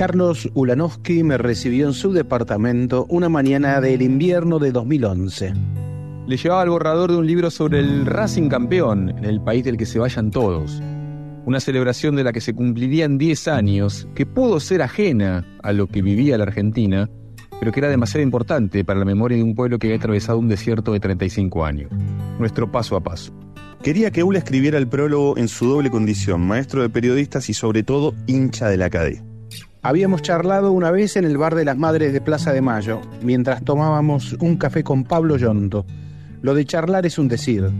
Carlos 0.00 0.48
Ulanowski 0.54 1.22
me 1.22 1.36
recibió 1.36 1.86
en 1.86 1.92
su 1.92 2.10
departamento 2.14 3.04
una 3.10 3.28
mañana 3.28 3.82
del 3.82 4.00
invierno 4.00 4.58
de 4.58 4.72
2011. 4.72 5.52
Le 6.26 6.36
llevaba 6.38 6.62
el 6.62 6.70
borrador 6.70 7.10
de 7.10 7.18
un 7.18 7.26
libro 7.26 7.50
sobre 7.50 7.80
el 7.80 8.06
Racing 8.06 8.48
campeón 8.48 9.10
en 9.10 9.26
el 9.26 9.42
país 9.42 9.62
del 9.62 9.76
que 9.76 9.84
se 9.84 9.98
vayan 9.98 10.30
todos. 10.30 10.80
Una 11.44 11.60
celebración 11.60 12.16
de 12.16 12.24
la 12.24 12.32
que 12.32 12.40
se 12.40 12.54
cumplirían 12.54 13.18
10 13.18 13.48
años, 13.48 14.08
que 14.14 14.24
pudo 14.24 14.58
ser 14.58 14.80
ajena 14.80 15.44
a 15.62 15.74
lo 15.74 15.86
que 15.86 16.00
vivía 16.00 16.38
la 16.38 16.44
Argentina, 16.44 17.10
pero 17.58 17.70
que 17.70 17.80
era 17.80 17.90
demasiado 17.90 18.22
importante 18.22 18.86
para 18.86 19.00
la 19.00 19.04
memoria 19.04 19.36
de 19.36 19.44
un 19.44 19.54
pueblo 19.54 19.78
que 19.78 19.88
había 19.88 19.98
atravesado 19.98 20.38
un 20.38 20.48
desierto 20.48 20.94
de 20.94 21.00
35 21.00 21.62
años. 21.62 21.92
Nuestro 22.38 22.72
paso 22.72 22.96
a 22.96 23.02
paso. 23.02 23.34
Quería 23.82 24.10
que 24.10 24.22
Ula 24.22 24.38
escribiera 24.38 24.78
el 24.78 24.88
prólogo 24.88 25.36
en 25.36 25.48
su 25.48 25.66
doble 25.66 25.90
condición, 25.90 26.40
maestro 26.40 26.80
de 26.80 26.88
periodistas 26.88 27.50
y 27.50 27.52
sobre 27.52 27.82
todo 27.82 28.14
hincha 28.26 28.70
de 28.70 28.78
la 28.78 28.88
cadena. 28.88 29.29
Habíamos 29.82 30.20
charlado 30.20 30.72
una 30.72 30.90
vez 30.90 31.16
en 31.16 31.24
el 31.24 31.38
bar 31.38 31.54
de 31.54 31.64
las 31.64 31.78
Madres 31.78 32.12
de 32.12 32.20
Plaza 32.20 32.52
de 32.52 32.60
Mayo, 32.60 33.00
mientras 33.22 33.64
tomábamos 33.64 34.34
un 34.34 34.56
café 34.56 34.84
con 34.84 35.04
Pablo 35.04 35.38
Yonto. 35.38 35.86
Lo 36.42 36.54
de 36.54 36.66
charlar 36.66 37.06
es 37.06 37.18
un 37.18 37.28
decir. 37.28 37.70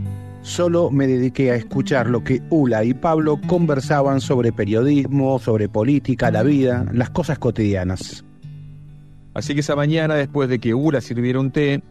Solo 0.41 0.91
me 0.91 1.07
dediqué 1.07 1.51
a 1.51 1.57
escuchar 1.57 2.09
lo 2.09 2.25
que 2.25 2.41
Ula 2.49 2.85
y 2.85 2.95
Pablo 2.95 3.39
conversaban 3.47 4.23
sobre 4.23 4.51
periodismo, 4.51 5.39
sobre 5.39 5.69
política, 5.69 6.31
la 6.31 6.43
vida, 6.43 6.87
las 6.91 7.11
cosas 7.11 7.39
cotidianas. 7.39 8.25
Así 9.35 9.53
que 9.53 9.61
esa 9.61 9.77
mañana, 9.77 10.15
después 10.15 10.49
de 10.49 10.59
que 10.59 10.73
Ula 10.73 11.03
sirviera 11.03 11.39
un 11.39 11.51
té, 11.51 11.83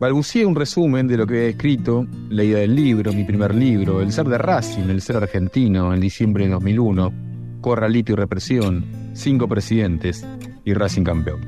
balbucié 0.00 0.46
un 0.46 0.54
resumen 0.54 1.06
de 1.08 1.18
lo 1.18 1.26
que 1.26 1.34
había 1.34 1.48
escrito, 1.50 2.06
la 2.30 2.42
idea 2.42 2.60
del 2.60 2.74
libro, 2.74 3.12
mi 3.12 3.24
primer 3.24 3.54
libro, 3.54 4.00
El 4.00 4.12
ser 4.12 4.28
de 4.28 4.38
Racing, 4.38 4.88
el 4.88 5.02
ser 5.02 5.16
argentino, 5.16 5.92
en 5.92 6.00
diciembre 6.00 6.44
de 6.44 6.52
2001, 6.52 7.12
Corralito 7.60 8.12
y 8.12 8.14
represión, 8.14 9.07
cinco 9.18 9.48
presidentes 9.48 10.24
y 10.64 10.74
Racing 10.74 11.04
campeón. 11.04 11.40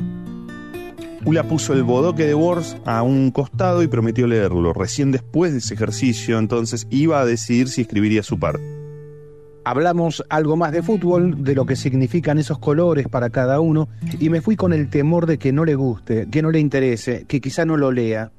Ula 1.24 1.44
puso 1.44 1.74
el 1.74 1.82
bodoque 1.82 2.26
de 2.26 2.34
Wars 2.34 2.76
a 2.84 3.02
un 3.02 3.30
costado 3.30 3.82
y 3.82 3.86
prometió 3.86 4.26
leerlo. 4.26 4.72
Recién 4.72 5.12
después 5.12 5.52
de 5.52 5.58
ese 5.58 5.74
ejercicio, 5.74 6.38
entonces 6.38 6.86
iba 6.90 7.20
a 7.20 7.26
decidir 7.26 7.68
si 7.68 7.82
escribiría 7.82 8.22
su 8.22 8.38
parte. 8.38 8.64
Hablamos 9.64 10.24
algo 10.30 10.56
más 10.56 10.72
de 10.72 10.82
fútbol, 10.82 11.44
de 11.44 11.54
lo 11.54 11.66
que 11.66 11.76
significan 11.76 12.38
esos 12.38 12.58
colores 12.58 13.08
para 13.08 13.28
cada 13.28 13.60
uno, 13.60 13.88
y 14.18 14.30
me 14.30 14.40
fui 14.40 14.56
con 14.56 14.72
el 14.72 14.88
temor 14.88 15.26
de 15.26 15.38
que 15.38 15.52
no 15.52 15.66
le 15.66 15.74
guste, 15.74 16.28
que 16.30 16.40
no 16.40 16.50
le 16.50 16.58
interese, 16.58 17.26
que 17.28 17.40
quizá 17.40 17.64
no 17.64 17.76
lo 17.76 17.92
lea 17.92 18.32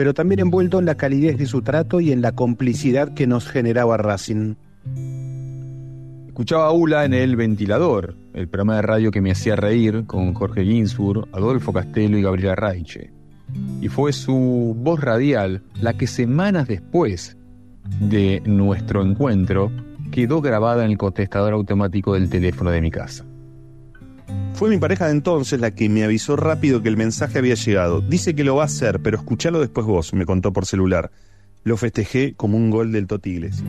pero 0.00 0.14
también 0.14 0.40
envuelto 0.40 0.78
en 0.78 0.86
la 0.86 0.94
calidez 0.94 1.36
de 1.36 1.44
su 1.44 1.60
trato 1.60 2.00
y 2.00 2.10
en 2.10 2.22
la 2.22 2.32
complicidad 2.32 3.12
que 3.12 3.26
nos 3.26 3.46
generaba 3.46 3.98
Racing. 3.98 4.54
Escuchaba 6.40 6.68
a 6.68 6.72
Ula 6.72 7.04
en 7.04 7.12
El 7.12 7.36
Ventilador, 7.36 8.16
el 8.32 8.48
programa 8.48 8.76
de 8.76 8.80
radio 8.80 9.10
que 9.10 9.20
me 9.20 9.30
hacía 9.30 9.56
reír 9.56 10.06
con 10.06 10.32
Jorge 10.32 10.64
Ginsburg, 10.64 11.28
Adolfo 11.34 11.70
Castelo 11.70 12.16
y 12.16 12.22
Gabriela 12.22 12.54
Raiche. 12.54 13.12
Y 13.82 13.88
fue 13.88 14.14
su 14.14 14.74
voz 14.78 15.00
radial 15.00 15.62
la 15.82 15.92
que 15.98 16.06
semanas 16.06 16.66
después 16.66 17.36
de 18.00 18.42
nuestro 18.46 19.02
encuentro 19.02 19.70
quedó 20.10 20.40
grabada 20.40 20.86
en 20.86 20.92
el 20.92 20.96
contestador 20.96 21.52
automático 21.52 22.14
del 22.14 22.30
teléfono 22.30 22.70
de 22.70 22.80
mi 22.80 22.90
casa. 22.90 23.26
Fue 24.54 24.70
mi 24.70 24.78
pareja 24.78 25.08
de 25.08 25.12
entonces 25.12 25.60
la 25.60 25.72
que 25.72 25.90
me 25.90 26.04
avisó 26.04 26.36
rápido 26.36 26.82
que 26.82 26.88
el 26.88 26.96
mensaje 26.96 27.36
había 27.36 27.54
llegado. 27.54 28.00
Dice 28.00 28.34
que 28.34 28.44
lo 28.44 28.56
va 28.56 28.62
a 28.62 28.64
hacer, 28.64 29.00
pero 29.02 29.18
escuchalo 29.18 29.60
después 29.60 29.86
vos, 29.86 30.14
me 30.14 30.24
contó 30.24 30.54
por 30.54 30.64
celular. 30.64 31.10
Lo 31.64 31.76
festejé 31.76 32.32
como 32.32 32.56
un 32.56 32.70
gol 32.70 32.92
del 32.92 33.06
Toti 33.08 33.28
Iglesias. 33.28 33.68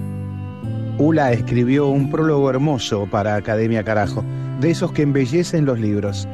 Ula 1.02 1.31
escribió 1.31 1.88
un 1.88 2.11
prólogo 2.11 2.52
hermoso 2.52 3.07
para 3.09 3.33
Academia 3.33 3.83
Carajo, 3.83 4.23
de 4.59 4.69
esos 4.69 4.91
que 4.91 5.02
embellecen 5.02 5.66
los 5.66 5.80
libros. 5.80 6.27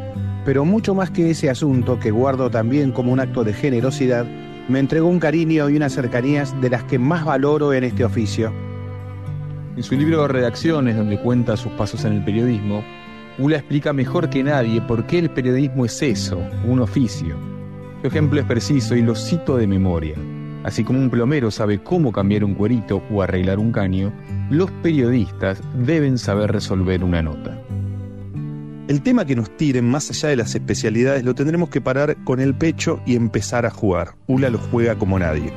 Pero 0.43 0.65
mucho 0.65 0.93
más 0.93 1.09
que 1.09 1.29
ese 1.29 1.49
asunto, 1.49 1.97
que 2.01 2.11
guardo 2.11 2.49
también 2.49 2.91
como 2.91 3.13
un 3.13 3.21
acto 3.21 3.45
de 3.45 3.53
generosidad, 3.53 4.25
me 4.67 4.79
entregó 4.79 5.07
un 5.07 5.21
cariño 5.21 5.69
y 5.69 5.77
unas 5.77 5.93
cercanías 5.93 6.53
de 6.59 6.69
las 6.69 6.83
que 6.83 6.99
más 6.99 7.23
valoro 7.23 7.71
en 7.71 7.85
este 7.85 8.03
oficio. 8.03 8.51
En 9.77 9.83
su 9.83 9.95
libro 9.95 10.23
de 10.23 10.27
redacciones, 10.27 10.97
donde 10.97 11.17
cuenta 11.17 11.55
sus 11.55 11.71
pasos 11.71 12.03
en 12.03 12.11
el 12.11 12.25
periodismo, 12.25 12.83
Ula 13.37 13.55
explica 13.55 13.93
mejor 13.93 14.29
que 14.29 14.43
nadie 14.43 14.81
por 14.81 15.07
qué 15.07 15.19
el 15.19 15.29
periodismo 15.29 15.85
es 15.85 16.01
eso, 16.01 16.41
un 16.67 16.81
oficio. 16.81 17.37
Su 18.01 18.07
ejemplo 18.07 18.41
es 18.41 18.45
preciso 18.45 18.97
y 18.97 19.01
lo 19.01 19.15
cito 19.15 19.55
de 19.55 19.65
memoria. 19.65 20.15
Así 20.63 20.83
como 20.83 20.99
un 20.99 21.09
plomero 21.09 21.51
sabe 21.51 21.79
cómo 21.79 22.11
cambiar 22.11 22.43
un 22.43 22.55
cuerito 22.55 23.01
o 23.11 23.21
arreglar 23.21 23.59
un 23.59 23.71
caño, 23.71 24.11
los 24.49 24.71
periodistas 24.83 25.61
deben 25.75 26.17
saber 26.17 26.51
resolver 26.51 27.03
una 27.03 27.21
nota. 27.21 27.57
El 28.87 29.01
tema 29.01 29.25
que 29.25 29.35
nos 29.35 29.55
tiren 29.57 29.89
más 29.89 30.09
allá 30.09 30.29
de 30.29 30.37
las 30.37 30.55
especialidades 30.55 31.23
lo 31.23 31.35
tendremos 31.35 31.69
que 31.69 31.81
parar 31.81 32.15
con 32.23 32.39
el 32.39 32.55
pecho 32.55 33.01
y 33.05 33.15
empezar 33.15 33.65
a 33.65 33.69
jugar. 33.69 34.15
Ula 34.27 34.49
lo 34.49 34.59
juega 34.59 34.95
como 34.95 35.19
nadie. 35.19 35.51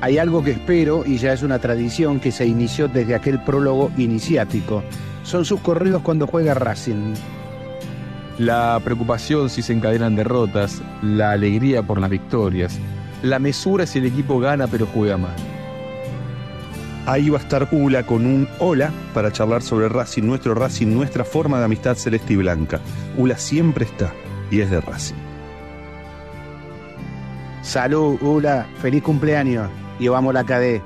Hay 0.00 0.18
algo 0.18 0.42
que 0.42 0.50
espero 0.50 1.04
y 1.06 1.18
ya 1.18 1.32
es 1.32 1.42
una 1.42 1.60
tradición 1.60 2.20
que 2.20 2.32
se 2.32 2.46
inició 2.46 2.88
desde 2.88 3.14
aquel 3.14 3.42
prólogo 3.42 3.90
iniciático 3.96 4.82
son 5.24 5.44
sus 5.44 5.60
corridos 5.60 6.02
cuando 6.02 6.26
juega 6.26 6.54
Racing. 6.54 7.14
La 8.38 8.80
preocupación 8.84 9.48
si 9.48 9.62
se 9.62 9.72
encadenan 9.72 10.16
derrotas, 10.16 10.82
la 11.02 11.32
alegría 11.32 11.82
por 11.82 12.00
las 12.00 12.10
victorias, 12.10 12.78
la 13.24 13.38
mesura 13.38 13.86
si 13.86 13.98
el 13.98 14.06
equipo 14.06 14.38
gana 14.38 14.66
pero 14.66 14.86
juega 14.86 15.16
mal. 15.16 15.34
Ahí 17.06 17.30
va 17.30 17.38
a 17.38 17.42
estar 17.42 17.68
Ula 17.72 18.04
con 18.04 18.26
un 18.26 18.48
hola 18.58 18.90
para 19.12 19.32
charlar 19.32 19.62
sobre 19.62 19.88
Racing, 19.88 20.22
nuestro 20.22 20.54
Racing, 20.54 20.88
nuestra 20.88 21.24
forma 21.24 21.58
de 21.58 21.64
amistad 21.64 21.96
celeste 21.96 22.34
y 22.34 22.36
blanca. 22.36 22.80
Ula 23.16 23.36
siempre 23.36 23.86
está 23.86 24.12
y 24.50 24.60
es 24.60 24.70
de 24.70 24.80
Racing. 24.80 25.14
Salud, 27.62 28.20
Ula, 28.20 28.66
feliz 28.80 29.02
cumpleaños 29.02 29.70
y 29.98 30.08
vamos 30.08 30.30
a 30.30 30.34
la 30.34 30.44
cadena. 30.44 30.84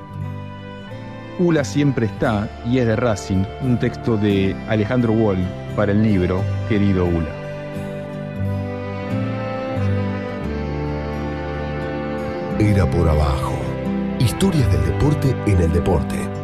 Ula 1.41 1.65
siempre 1.65 2.07
está 2.07 2.49
y 2.67 2.79
es 2.79 2.87
de 2.87 2.97
Racing, 2.97 3.45
un 3.63 3.79
texto 3.79 4.17
de 4.17 4.57
Alejandro 4.69 5.13
Wall 5.13 5.39
para 5.77 5.93
el 5.93 6.03
libro 6.03 6.43
Querido 6.69 7.05
Ula. 7.05 7.38
Era 12.61 12.91
por 12.91 13.09
abajo. 13.09 13.57
Historias 14.19 14.71
del 14.73 14.85
deporte 14.85 15.31
en 15.47 15.61
el 15.61 15.73
deporte. 15.73 16.38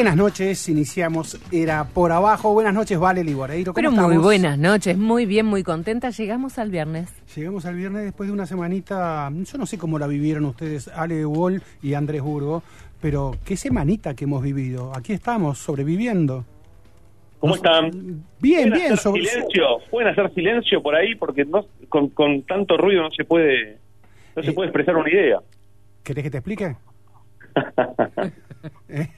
Buenas 0.00 0.16
noches, 0.16 0.66
iniciamos 0.70 1.38
Era 1.52 1.84
por 1.84 2.10
abajo. 2.10 2.54
Buenas 2.54 2.72
noches, 2.72 2.98
Vale 2.98 3.22
Liboreiro. 3.22 3.74
Pero 3.74 3.92
muy 3.92 4.16
buenas 4.16 4.56
noches, 4.56 4.96
muy 4.96 5.26
bien, 5.26 5.44
muy 5.44 5.62
contenta. 5.62 6.08
Llegamos 6.08 6.58
al 6.58 6.70
viernes. 6.70 7.12
Llegamos 7.36 7.66
al 7.66 7.74
viernes 7.74 8.04
después 8.04 8.26
de 8.26 8.32
una 8.32 8.46
semanita, 8.46 9.30
yo 9.30 9.58
no 9.58 9.66
sé 9.66 9.76
cómo 9.76 9.98
la 9.98 10.06
vivieron 10.06 10.46
ustedes, 10.46 10.88
Ale 10.88 11.26
Wall 11.26 11.62
y 11.82 11.92
Andrés 11.92 12.22
Burgo, 12.22 12.62
pero 13.02 13.32
qué 13.44 13.58
semanita 13.58 14.14
que 14.14 14.24
hemos 14.24 14.42
vivido. 14.42 14.90
Aquí 14.96 15.12
estamos, 15.12 15.58
sobreviviendo. 15.58 16.46
¿Cómo 17.38 17.56
están? 17.56 18.24
Bien, 18.40 18.70
bien. 18.70 18.96
Sobre... 18.96 19.26
Silencio, 19.26 19.80
pueden 19.90 20.12
hacer 20.12 20.32
silencio 20.32 20.82
por 20.82 20.94
ahí 20.94 21.14
porque 21.14 21.44
no, 21.44 21.66
con, 21.90 22.08
con 22.08 22.40
tanto 22.44 22.78
ruido 22.78 23.02
no 23.02 23.10
se 23.10 23.24
puede 23.24 23.76
no 24.34 24.42
se 24.42 24.48
eh, 24.48 24.54
puede 24.54 24.68
expresar 24.68 24.96
una 24.96 25.10
idea. 25.10 25.40
¿Querés 26.02 26.24
que 26.24 26.30
te 26.30 26.38
explique? 26.38 26.74
¿Eh? 28.88 29.08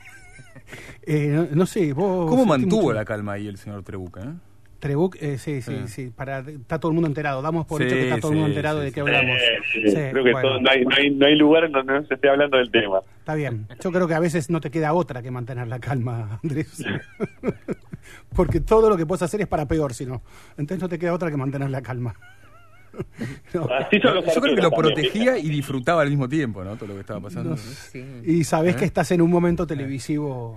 Eh, 1.05 1.49
no, 1.53 1.67
sé, 1.67 1.93
vos... 1.93 2.29
¿Cómo 2.31 2.45
mantuvo 2.45 2.93
la 2.93 3.05
calma 3.05 3.33
ahí 3.33 3.49
el 3.49 3.57
señor 3.57 3.83
Trebuc? 3.83 4.19
Eh? 4.19 4.33
Trebuc, 4.79 5.17
eh, 5.21 5.39
sí, 5.39 5.63
sí, 5.63 5.87
sí, 5.87 6.11
para, 6.11 6.41
está 6.41 6.81
todo 6.81 6.91
el 6.91 6.95
mundo 6.95 7.07
enterado. 7.07 7.41
Damos 7.41 7.67
por 7.67 7.81
hecho 7.83 7.95
que 7.95 8.03
está 8.09 8.21
todo 8.21 8.33
el 8.33 8.39
mundo 8.39 8.51
enterado 8.51 8.81
de 8.81 8.91
qué 8.91 9.01
hablamos. 9.01 9.37
creo 9.73 10.25
que 10.25 10.33
no, 10.33 10.39
hay, 10.39 10.85
no, 10.85 10.95
hay, 10.97 11.11
no, 11.11 11.27
hay, 11.27 11.37
lugar 11.37 11.65
en 11.65 11.73
donde 11.73 11.93
no 11.93 12.07
se 12.07 12.15
esté 12.15 12.29
hablando 12.29 12.57
del 12.57 12.69
tema. 12.71 13.01
Está 13.21 13.37
bien. 13.37 13.69
Yo 13.81 13.93
creo 13.93 14.09
que 14.09 14.15
a 14.15 14.19
veces 14.19 14.51
no 14.51 14.61
te 14.61 14.73
queda 14.73 14.93
otra 14.93 15.23
que 15.23 15.31
mantener 15.31 15.69
la 15.69 15.79
calma, 15.79 16.41
Andrés. 16.43 16.85
Porque 18.35 18.59
todo 18.59 18.89
lo 18.89 18.97
que 18.97 19.07
puedes 19.07 19.23
hacer 19.23 19.41
es 19.41 19.47
para 19.47 19.67
peor, 19.67 19.95
si 19.95 20.05
no. 20.05 20.23
Entonces 20.57 20.83
no 20.83 20.89
te 20.89 20.99
queda 20.99 21.15
otra 21.15 21.31
que 21.31 21.37
mantener 21.37 21.71
la 21.71 21.83
calma. 21.83 22.17
Yo 23.53 23.69
creo 24.41 24.55
que 24.55 24.63
lo 24.63 24.71
protegía 24.71 25.39
y 25.39 25.49
disfrutaba 25.49 26.03
al 26.03 26.11
mismo 26.11 26.29
tiempo, 26.29 26.65
¿no? 26.65 26.77
Todo 26.77 26.89
lo 26.89 26.95
que 26.95 27.01
estaba 27.01 27.21
pasando. 27.21 27.57
Y 28.25 28.45
sabes 28.45 28.75
¿Eh? 28.75 28.79
que 28.79 28.85
estás 28.85 29.11
en 29.13 29.23
un 29.23 29.31
momento 29.31 29.67
televisivo 29.67 30.57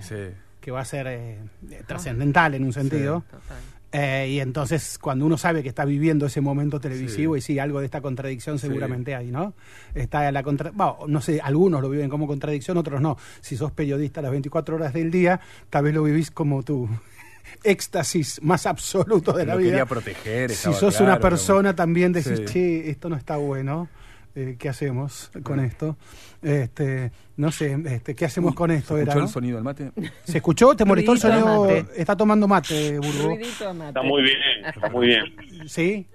que 0.59 0.71
va 0.71 0.81
a 0.81 0.85
ser 0.85 1.05
eh, 1.07 1.39
trascendental 1.85 2.55
en 2.55 2.63
un 2.63 2.73
sentido. 2.73 3.23
Eh, 3.91 4.29
y 4.31 4.39
entonces, 4.39 4.97
cuando 4.99 5.25
uno 5.25 5.37
sabe 5.37 5.63
que 5.63 5.69
está 5.69 5.85
viviendo 5.85 6.25
ese 6.25 6.41
momento 6.41 6.81
televisivo, 6.81 7.37
y 7.37 7.41
sí, 7.41 7.59
algo 7.59 7.79
de 7.79 7.85
esta 7.85 8.01
contradicción 8.01 8.59
seguramente 8.59 9.15
hay, 9.15 9.31
¿no? 9.31 9.53
Está 9.93 10.29
la 10.31 10.43
contra... 10.43 10.71
bueno, 10.71 10.97
no 11.07 11.21
sé, 11.21 11.39
algunos 11.39 11.81
lo 11.81 11.89
viven 11.89 12.09
como 12.09 12.27
contradicción, 12.27 12.77
otros 12.77 12.99
no. 12.99 13.15
Si 13.39 13.55
sos 13.55 13.71
periodista 13.71 14.21
las 14.21 14.31
24 14.31 14.75
horas 14.75 14.91
del 14.91 15.11
día, 15.11 15.39
tal 15.69 15.85
vez 15.85 15.93
lo 15.93 16.03
vivís 16.03 16.31
como 16.31 16.63
tú 16.63 16.89
éxtasis 17.63 18.41
más 18.41 18.65
absoluto 18.65 19.33
de 19.33 19.45
la 19.45 19.53
Lo 19.53 19.59
vida. 19.59 19.69
quería 19.71 19.85
proteger. 19.85 20.51
si 20.51 20.73
sos 20.73 20.95
claro, 20.97 21.05
una 21.13 21.19
persona 21.19 21.75
también 21.75 22.11
decís, 22.13 22.37
Sí. 22.37 22.45
che, 22.45 22.89
esto 22.89 23.09
no 23.09 23.15
está 23.15 23.37
bueno, 23.37 23.87
eh, 24.35 24.55
¿qué 24.59 24.69
hacemos 24.69 25.31
con 25.43 25.59
esto? 25.59 25.97
Este, 26.41 27.11
no 27.37 27.51
sé, 27.51 27.77
este, 27.85 28.13
¿qué 28.13 28.25
hacemos 28.25 28.53
con 28.53 28.69
esto? 28.69 28.95
¿Se 28.95 29.01
Era, 29.01 29.13
escuchó 29.13 29.19
¿no? 29.19 29.25
el 29.25 29.31
sonido 29.31 29.55
del 29.55 29.63
mate? 29.63 29.91
¿Se 30.25 30.37
escuchó? 30.37 30.75
¿Te 30.75 30.85
molestó 30.85 31.13
el 31.13 31.19
sonido? 31.19 31.61
mate. 31.65 31.85
Está 31.95 32.15
tomando 32.15 32.47
mate, 32.47 32.99
Burgo. 32.99 33.31
Está 33.39 34.01
muy 34.03 34.21
bien, 34.23 34.37
está 34.67 34.89
muy 34.89 35.07
bien. 35.07 35.23
¿Sí? 35.67 36.05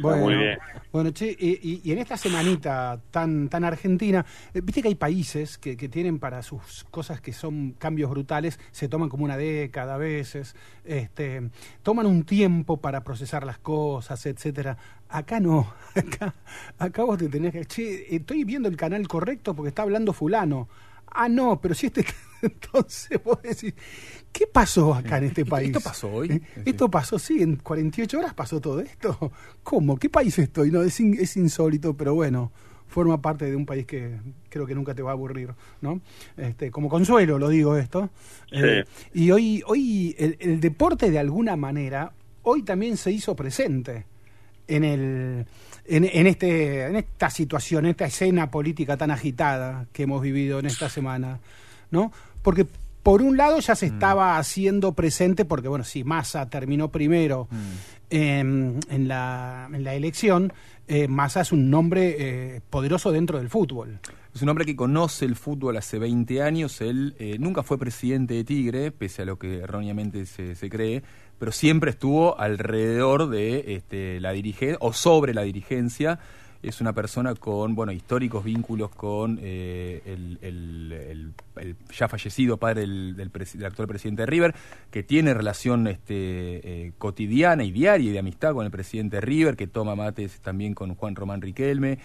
Bueno, 0.00 0.22
muy 0.24 0.34
bien. 0.36 0.58
Bueno 0.94 1.10
che, 1.10 1.36
y, 1.36 1.90
en 1.90 1.98
esta 1.98 2.16
semanita 2.16 3.00
tan, 3.10 3.48
tan 3.48 3.64
argentina, 3.64 4.24
eh, 4.54 4.60
viste 4.62 4.80
que 4.80 4.86
hay 4.86 4.94
países 4.94 5.58
que, 5.58 5.76
que 5.76 5.88
tienen 5.88 6.20
para 6.20 6.40
sus 6.40 6.84
cosas 6.88 7.20
que 7.20 7.32
son 7.32 7.72
cambios 7.72 8.10
brutales, 8.10 8.60
se 8.70 8.88
toman 8.88 9.08
como 9.08 9.24
una 9.24 9.36
década 9.36 9.96
a 9.96 9.98
veces, 9.98 10.54
este, 10.84 11.50
toman 11.82 12.06
un 12.06 12.22
tiempo 12.22 12.76
para 12.76 13.02
procesar 13.02 13.44
las 13.44 13.58
cosas, 13.58 14.24
etcétera. 14.24 14.78
Acá 15.08 15.40
no, 15.40 15.74
acá, 15.96 16.36
acá 16.78 17.02
vos 17.02 17.18
te 17.18 17.28
tenés 17.28 17.52
que, 17.52 17.64
che, 17.64 18.14
estoy 18.14 18.44
viendo 18.44 18.68
el 18.68 18.76
canal 18.76 19.08
correcto 19.08 19.52
porque 19.52 19.70
está 19.70 19.82
hablando 19.82 20.12
fulano. 20.12 20.68
Ah, 21.08 21.28
no, 21.28 21.60
pero 21.60 21.74
si 21.74 21.86
este... 21.86 22.04
Entonces 22.42 23.22
vos 23.24 23.40
decís, 23.42 23.74
¿qué 24.34 24.46
pasó 24.46 24.92
acá 24.92 25.16
en 25.18 25.24
este 25.24 25.40
¿Esto- 25.42 25.50
país? 25.50 25.68
esto 25.68 25.80
pasó 25.80 26.12
hoy? 26.12 26.28
¿Eh? 26.32 26.40
Sí. 26.56 26.60
Esto 26.66 26.90
pasó, 26.90 27.18
sí, 27.18 27.40
en 27.42 27.56
48 27.56 28.18
horas 28.18 28.34
pasó 28.34 28.60
todo 28.60 28.80
esto. 28.80 29.32
¿Cómo? 29.62 29.96
¿Qué 29.96 30.10
país 30.10 30.38
estoy? 30.38 30.70
No, 30.70 30.82
es, 30.82 30.98
in- 31.00 31.16
es 31.18 31.36
insólito, 31.38 31.96
pero 31.96 32.14
bueno, 32.14 32.52
forma 32.88 33.22
parte 33.22 33.46
de 33.46 33.56
un 33.56 33.64
país 33.64 33.86
que 33.86 34.18
creo 34.50 34.66
que 34.66 34.74
nunca 34.74 34.94
te 34.94 35.02
va 35.02 35.10
a 35.10 35.14
aburrir, 35.14 35.50
¿no? 35.80 36.00
Este, 36.36 36.70
como 36.70 36.88
consuelo 36.88 37.38
lo 37.38 37.48
digo 37.48 37.76
esto. 37.76 38.10
Eh, 38.52 38.84
y 39.14 39.30
hoy, 39.30 39.62
hoy 39.66 40.14
el, 40.18 40.36
el 40.40 40.60
deporte 40.60 41.10
de 41.10 41.18
alguna 41.18 41.56
manera, 41.56 42.12
hoy 42.42 42.62
también 42.62 42.96
se 42.96 43.10
hizo 43.12 43.34
presente 43.34 44.04
en 44.68 44.82
el 44.84 45.46
en, 45.86 46.04
en 46.04 46.26
este 46.26 46.86
en 46.86 46.96
esta 46.96 47.28
situación, 47.30 47.84
en 47.84 47.90
esta 47.92 48.06
escena 48.06 48.50
política 48.50 48.96
tan 48.96 49.10
agitada 49.10 49.86
que 49.92 50.04
hemos 50.04 50.22
vivido 50.22 50.58
en 50.58 50.66
esta 50.66 50.88
semana, 50.88 51.40
¿no? 51.90 52.10
Porque 52.42 52.66
por 53.04 53.20
un 53.20 53.36
lado 53.36 53.60
ya 53.60 53.76
se 53.76 53.86
estaba 53.86 54.38
haciendo 54.38 54.94
presente, 54.94 55.44
porque 55.44 55.68
bueno, 55.68 55.84
si 55.84 56.04
Massa 56.04 56.48
terminó 56.48 56.90
primero 56.90 57.48
en, 58.08 58.80
en 58.88 59.08
la, 59.08 59.68
en 59.70 59.84
la 59.84 59.94
elección, 59.94 60.54
eh, 60.88 61.06
Massa 61.06 61.42
es 61.42 61.52
un 61.52 61.68
nombre 61.68 62.16
eh, 62.18 62.60
poderoso 62.70 63.12
dentro 63.12 63.38
del 63.38 63.50
fútbol. 63.50 64.00
Es 64.34 64.40
un 64.40 64.48
hombre 64.48 64.64
que 64.64 64.74
conoce 64.74 65.26
el 65.26 65.36
fútbol 65.36 65.76
hace 65.76 65.98
20 65.98 66.40
años. 66.40 66.80
Él 66.80 67.14
eh, 67.18 67.36
nunca 67.38 67.62
fue 67.62 67.76
presidente 67.78 68.34
de 68.34 68.44
Tigre, 68.44 68.90
pese 68.90 69.20
a 69.20 69.24
lo 69.26 69.38
que 69.38 69.58
erróneamente 69.58 70.24
se, 70.24 70.54
se 70.54 70.70
cree, 70.70 71.02
pero 71.38 71.52
siempre 71.52 71.90
estuvo 71.90 72.40
alrededor 72.40 73.28
de 73.28 73.74
este, 73.74 74.18
la 74.18 74.32
dirigencia 74.32 74.78
o 74.80 74.94
sobre 74.94 75.34
la 75.34 75.42
dirigencia. 75.42 76.20
Es 76.64 76.80
una 76.80 76.92
persona 76.92 77.34
con 77.34 77.74
bueno 77.74 77.92
históricos 77.92 78.42
vínculos 78.42 78.90
con 78.90 79.38
eh, 79.42 80.00
el, 80.06 81.32
ya 81.92 82.08
fallecido 82.08 82.56
padre 82.56 82.82
del, 82.82 83.16
del 83.16 83.30
del 83.30 83.64
actual 83.64 83.86
presidente 83.86 84.22
de 84.22 84.26
River, 84.26 84.54
que 84.90 85.02
tiene 85.02 85.34
relación 85.34 85.86
este, 85.86 86.14
eh, 86.86 86.92
cotidiana 86.96 87.64
y 87.64 87.70
diaria 87.70 88.10
y 88.10 88.12
de 88.12 88.18
amistad 88.18 88.54
con 88.54 88.64
el 88.64 88.70
presidente 88.70 89.16
de 89.16 89.20
River, 89.20 89.56
que 89.56 89.66
toma 89.66 89.94
mates 89.94 90.40
también 90.40 90.74
con 90.74 90.94
Juan 90.94 91.14
Román 91.14 91.42
Riquelme 91.42 91.98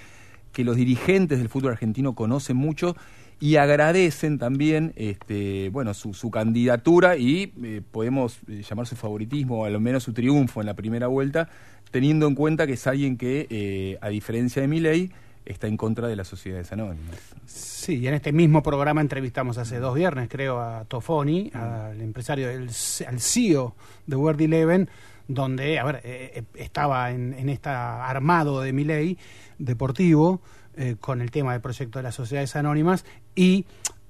que 0.51 0.63
los 0.63 0.75
dirigentes 0.75 1.39
del 1.39 1.49
fútbol 1.49 1.71
argentino 1.71 2.15
conocen 2.15 2.57
mucho 2.57 2.95
y 3.39 3.55
agradecen 3.55 4.37
también 4.37 4.93
este, 4.95 5.69
bueno, 5.69 5.93
su, 5.93 6.13
su 6.13 6.29
candidatura 6.29 7.15
y 7.15 7.53
eh, 7.63 7.81
podemos 7.89 8.39
eh, 8.47 8.63
llamar 8.67 8.85
su 8.85 8.95
favoritismo 8.95 9.61
o 9.61 9.65
al 9.65 9.79
menos 9.79 10.03
su 10.03 10.13
triunfo 10.13 10.59
en 10.59 10.67
la 10.67 10.73
primera 10.73 11.07
vuelta, 11.07 11.49
teniendo 11.91 12.27
en 12.27 12.35
cuenta 12.35 12.67
que 12.67 12.73
es 12.73 12.85
alguien 12.85 13.17
que, 13.17 13.47
eh, 13.49 13.97
a 14.01 14.09
diferencia 14.09 14.61
de 14.61 14.67
Milei, 14.67 15.11
está 15.45 15.67
en 15.67 15.77
contra 15.77 16.07
de 16.07 16.15
las 16.15 16.27
sociedades 16.27 16.71
anónimas. 16.73 17.17
Sí, 17.45 18.05
en 18.05 18.13
este 18.13 18.33
mismo 18.33 18.61
programa 18.61 19.01
entrevistamos 19.01 19.57
hace 19.57 19.79
dos 19.79 19.95
viernes, 19.95 20.27
creo, 20.29 20.59
a 20.59 20.83
Tofoni, 20.85 21.49
al 21.53 21.99
empresario, 22.01 22.49
del, 22.49 22.69
al 23.07 23.19
CEO 23.19 23.73
de 24.05 24.15
Word 24.15 24.41
Eleven, 24.41 24.89
donde, 25.27 25.79
a 25.79 25.85
ver, 25.85 26.43
estaba 26.55 27.09
en, 27.11 27.33
en 27.33 27.49
esta 27.49 28.07
armado 28.07 28.61
de 28.61 28.73
Miley 28.73 29.17
deportivo 29.59 30.41
eh, 30.75 30.95
con 30.99 31.21
el 31.21 31.29
tema 31.31 31.51
del 31.53 31.61
proyecto 31.61 31.99
de 31.99 32.03
las 32.03 32.15
sociedades 32.15 32.55
anónimas 32.55 33.05
y 33.35 33.65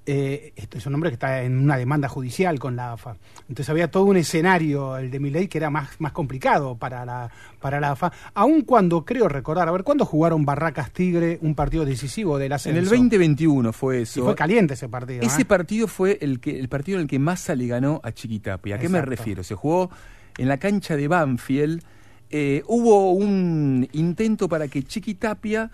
eh, 0.06 0.54
esto 0.56 0.80
es 0.80 0.86
un 0.88 0.96
hombre 0.96 1.12
que 1.12 1.16
está 1.16 1.44
en 1.44 1.60
una 1.60 1.78
demanda 1.78 2.10
judicial 2.10 2.58
con 2.58 2.76
la 2.76 2.94
AFA. 2.94 3.18
Entonces 3.42 3.70
había 3.70 3.92
todo 3.92 4.06
un 4.06 4.18
escenario, 4.18 4.98
el 4.98 5.12
de 5.12 5.20
Milei, 5.20 5.48
que 5.48 5.60
era 5.60 5.70
más, 5.70 5.90
más 6.00 6.14
complicado 6.14 6.78
para 6.78 7.06
la, 7.06 7.30
para 7.60 7.80
la 7.80 7.92
AFA, 7.92 8.12
aun 8.34 8.62
cuando 8.62 9.06
creo 9.06 9.28
recordar, 9.28 9.68
a 9.68 9.72
ver, 9.72 9.84
¿cuándo 9.84 10.06
jugaron 10.06 10.46
Barracas 10.46 10.92
Tigre 10.92 11.38
un 11.44 11.54
partido 11.54 11.86
decisivo 11.86 12.40
del 12.40 12.48
En 12.48 12.54
ascenso? 12.54 12.80
el 12.80 12.86
2021 12.86 13.72
fue 13.72 14.00
Y 14.00 14.02
eso. 14.04 14.24
fue 14.24 14.34
caliente 14.36 14.74
ese 14.74 14.90
partido. 14.90 15.22
Ese 15.22 15.44
¿eh? 15.44 15.46
partido 15.46 15.88
fue 15.88 16.18
el 16.22 16.40
que 16.40 16.60
el 16.60 16.70
partido 16.70 16.98
en 16.98 17.04
el 17.04 17.08
que 17.08 17.20
Massa 17.20 17.54
le 17.54 17.68
ganó 17.68 18.02
a 18.04 18.12
Chiquitapia. 18.12 18.78
¿A 18.78 18.80
qué 18.80 18.90
me 18.90 19.02
refiero? 19.04 19.44
Se 19.44 19.54
jugó 19.54 19.92
en 20.40 20.48
la 20.48 20.58
cancha 20.58 20.96
de 20.96 21.08
Banfield. 21.08 21.84
Eh, 22.32 22.64
hubo 22.68 23.12
un 23.12 23.88
intento 23.92 24.48
para 24.48 24.68
que 24.68 24.84
Chiquitapia, 24.84 25.72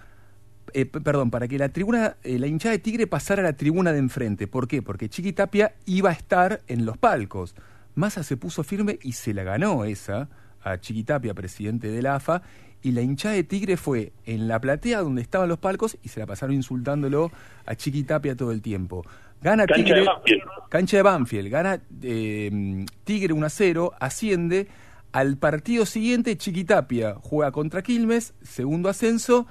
eh, 0.74 0.86
perdón, 0.86 1.30
para 1.30 1.48
que 1.48 1.58
la 1.58 1.70
tribuna, 1.70 2.16
eh, 2.24 2.40
la 2.40 2.48
hinchada 2.48 2.72
de 2.72 2.80
Tigre 2.80 3.08
pasara 3.08 3.42
a 3.42 3.46
la 3.46 3.54
tribuna 3.54 3.92
de 3.92 4.00
enfrente. 4.00 4.48
¿Por 4.48 4.68
qué? 4.68 4.82
Porque 4.82 5.10
Chiquitapia 5.10 5.76
iba 5.86 6.10
a 6.10 6.14
estar 6.14 6.62
en 6.68 6.86
los 6.86 6.98
palcos. 6.98 7.56
Massa 7.96 8.24
se 8.24 8.38
puso 8.38 8.64
firme 8.64 9.00
y 9.02 9.14
se 9.14 9.34
la 9.34 9.44
ganó 9.44 9.84
esa 9.86 10.30
a 10.64 10.80
Chiquitapia, 10.80 11.34
presidente 11.34 11.90
de 11.90 12.02
la 12.02 12.16
AFA, 12.16 12.42
y 12.82 12.92
la 12.92 13.02
hinchada 13.02 13.36
de 13.36 13.44
Tigre 13.44 13.78
fue 13.78 14.14
en 14.26 14.48
la 14.48 14.60
platea 14.60 15.02
donde 15.02 15.22
estaban 15.22 15.50
los 15.50 15.60
palcos 15.60 15.98
y 16.04 16.10
se 16.10 16.20
la 16.20 16.26
pasaron 16.26 16.56
insultándolo 16.56 17.32
a 17.66 17.76
Chiquitapia 17.76 18.36
todo 18.36 18.52
el 18.52 18.62
tiempo. 18.62 19.04
Gana 19.42 19.66
Cancha 19.66 19.84
Tigre, 19.84 20.00
de 20.00 20.06
Banfield. 20.06 20.44
cancha 20.70 20.98
de 20.98 21.04
Banfield, 21.04 21.50
gana 21.50 21.82
eh, 22.02 22.86
Tigre 23.04 23.34
1 23.34 23.46
a 23.46 23.50
0, 23.50 23.94
asciende. 24.00 24.68
Al 25.16 25.38
partido 25.38 25.86
siguiente, 25.86 26.36
Chiquitapia 26.36 27.16
juega 27.22 27.54
contra 27.54 27.82
Quilmes, 27.82 28.34
segundo 28.44 28.90
ascenso, 28.90 29.48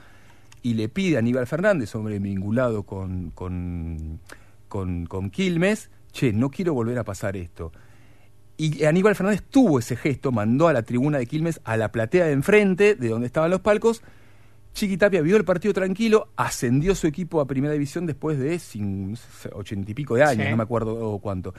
y 0.61 0.75
le 0.75 0.91
pide 0.91 1.17
a 1.17 1.21
Aníbal 1.21 1.47
Fernández, 1.47 1.95
hombre 1.95 2.19
vinculado 2.19 2.83
con, 2.83 3.31
con, 3.31 4.21
con, 4.69 5.07
con 5.07 5.31
Quilmes, 5.31 5.89
che, 6.13 6.35
no 6.35 6.51
quiero 6.51 6.75
volver 6.75 6.99
a 6.99 7.05
pasar 7.05 7.39
esto. 7.39 7.73
Y 8.59 8.85
Aníbal 8.85 9.17
Fernández 9.17 9.43
tuvo 9.49 9.79
ese 9.79 9.97
gesto, 9.97 10.33
mandó 10.33 10.69
a 10.69 10.75
la 10.75 10.83
tribuna 10.83 11.17
de 11.17 11.27
Quilmes 11.27 11.63
a 11.65 11.79
la 11.79 11.91
platea 11.91 12.27
de 12.27 12.33
enfrente, 12.33 12.95
de 12.95 13.09
donde 13.09 13.27
estaban 13.27 13.51
los 13.51 13.61
palcos. 13.61 14.03
Chiquitapia 14.75 15.23
vio 15.23 15.39
el 15.39 15.47
partido 15.47 15.73
tranquilo, 15.73 16.29
ascendió 16.37 16.95
su 16.95 17.07
equipo 17.07 17.41
a 17.41 17.47
primera 17.47 17.73
división 17.73 18.05
después 18.05 18.39
de 18.39 18.61
ochenta 19.53 19.91
y 19.91 19.95
pico 19.95 20.15
de 20.15 20.25
años, 20.25 20.45
Sí. 20.45 20.51
no 20.51 20.59
me 20.59 20.63
acuerdo 20.63 21.19
cuánto. 21.21 21.55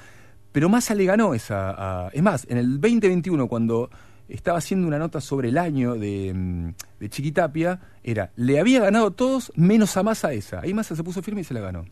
Pero 0.56 0.70
Massa 0.70 0.96
le 0.96 1.04
ganó 1.04 1.34
esa. 1.34 1.76
a- 2.06 2.10
es 2.14 2.24
más, 2.24 2.48
en 2.50 2.58
el 2.58 2.80
2021, 2.80 3.50
cuando 3.50 3.90
estaba 4.30 4.58
haciendo 4.60 4.88
una 4.88 4.98
nota 4.98 5.20
sobre 5.20 5.50
el 5.50 5.58
año 5.58 5.96
de, 5.96 6.32
mm, 6.34 6.70
de 7.02 7.10
Chiquitapia, 7.10 7.78
era, 8.06 8.32
le 8.38 8.58
había 8.58 8.80
ganado 8.80 9.08
a 9.08 9.12
todos 9.12 9.52
menos 9.58 9.98
a 9.98 10.04
Massa 10.04 10.32
esa. 10.32 10.62
Ahí 10.62 10.74
Massa 10.74 10.96
se 10.96 11.04
puso 11.04 11.22
firme 11.22 11.42
y 11.42 11.44
se 11.44 11.54
la 11.54 11.60
ganó. 11.60 11.84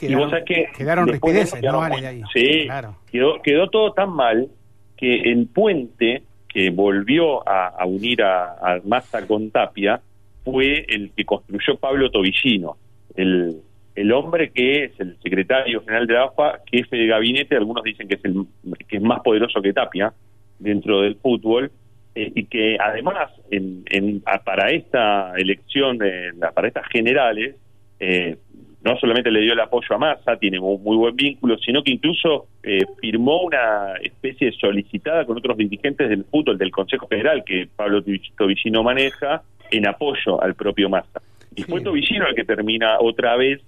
y 0.00 0.14
vos 0.14 0.30
sabés 0.30 0.44
que 0.46 0.66
quedaron 0.74 1.06
rispideces, 1.08 1.56
¿no, 1.56 1.60
quedaron 1.60 1.84
Ale? 1.84 1.94
muy- 1.96 2.04
Ahí. 2.06 2.22
Sí, 2.32 2.64
Claro. 2.64 2.96
quedó, 3.12 3.42
quedó 3.42 3.68
todo 3.68 3.92
tan 3.92 4.10
mal 4.10 4.48
que 4.96 5.20
el 5.30 5.46
puente 5.46 6.22
que 6.48 6.70
volvió 6.70 7.46
a, 7.46 7.66
a 7.68 7.84
unir 7.84 8.22
a, 8.22 8.54
a 8.54 8.80
Massa 8.84 9.26
con 9.26 9.50
Tapia 9.50 10.00
fue 10.42 10.86
el 10.88 11.10
que 11.14 11.26
construyó 11.26 11.76
Pablo 11.76 12.10
Tobillino, 12.10 12.78
el, 13.14 13.60
el 13.94 14.12
hombre 14.12 14.50
que 14.50 14.84
es 14.84 15.00
el 15.00 15.16
secretario 15.22 15.80
general 15.82 16.06
de 16.06 16.14
la 16.14 16.24
AFA, 16.24 16.60
jefe 16.70 16.96
de 16.96 17.06
gabinete, 17.06 17.56
algunos 17.56 17.84
dicen 17.84 18.08
que 18.08 18.14
es, 18.16 18.24
el, 18.24 18.44
que 18.88 18.96
es 18.96 19.02
más 19.02 19.20
poderoso 19.20 19.62
que 19.62 19.72
Tapia 19.72 20.12
dentro 20.58 21.02
del 21.02 21.16
fútbol, 21.16 21.70
eh, 22.14 22.30
y 22.34 22.44
que 22.44 22.76
además 22.80 23.30
en, 23.50 23.82
en- 23.90 24.22
a- 24.26 24.42
para 24.42 24.70
esta 24.70 25.32
elección, 25.36 25.98
la- 26.38 26.52
para 26.52 26.68
estas 26.68 26.86
generales, 26.88 27.56
eh, 28.00 28.36
no 28.84 28.96
solamente 28.98 29.30
le 29.30 29.40
dio 29.40 29.52
el 29.54 29.60
apoyo 29.60 29.94
a 29.94 29.98
Massa, 29.98 30.36
tiene 30.36 30.58
un 30.58 30.82
muy 30.82 30.96
buen 30.96 31.16
vínculo, 31.16 31.56
sino 31.58 31.82
que 31.82 31.90
incluso 31.92 32.48
eh, 32.62 32.80
firmó 33.00 33.40
una 33.42 33.94
especie 34.02 34.48
de 34.50 34.52
solicitada 34.56 35.24
con 35.24 35.38
otros 35.38 35.56
dirigentes 35.56 36.08
del 36.10 36.24
fútbol, 36.24 36.58
del 36.58 36.70
Consejo 36.70 37.06
Federal, 37.06 37.42
que 37.44 37.66
Pablo 37.74 38.02
Tobillino 38.36 38.82
maneja, 38.82 39.42
en 39.70 39.86
apoyo 39.88 40.42
al 40.42 40.54
propio 40.54 40.88
Massa. 40.90 41.22
Y 41.56 41.62
fue 41.62 41.80
Tobillino 41.80 42.26
el 42.26 42.34
que 42.34 42.44
termina 42.44 42.98
otra 43.00 43.36
vez 43.36 43.60
eh, 43.60 43.64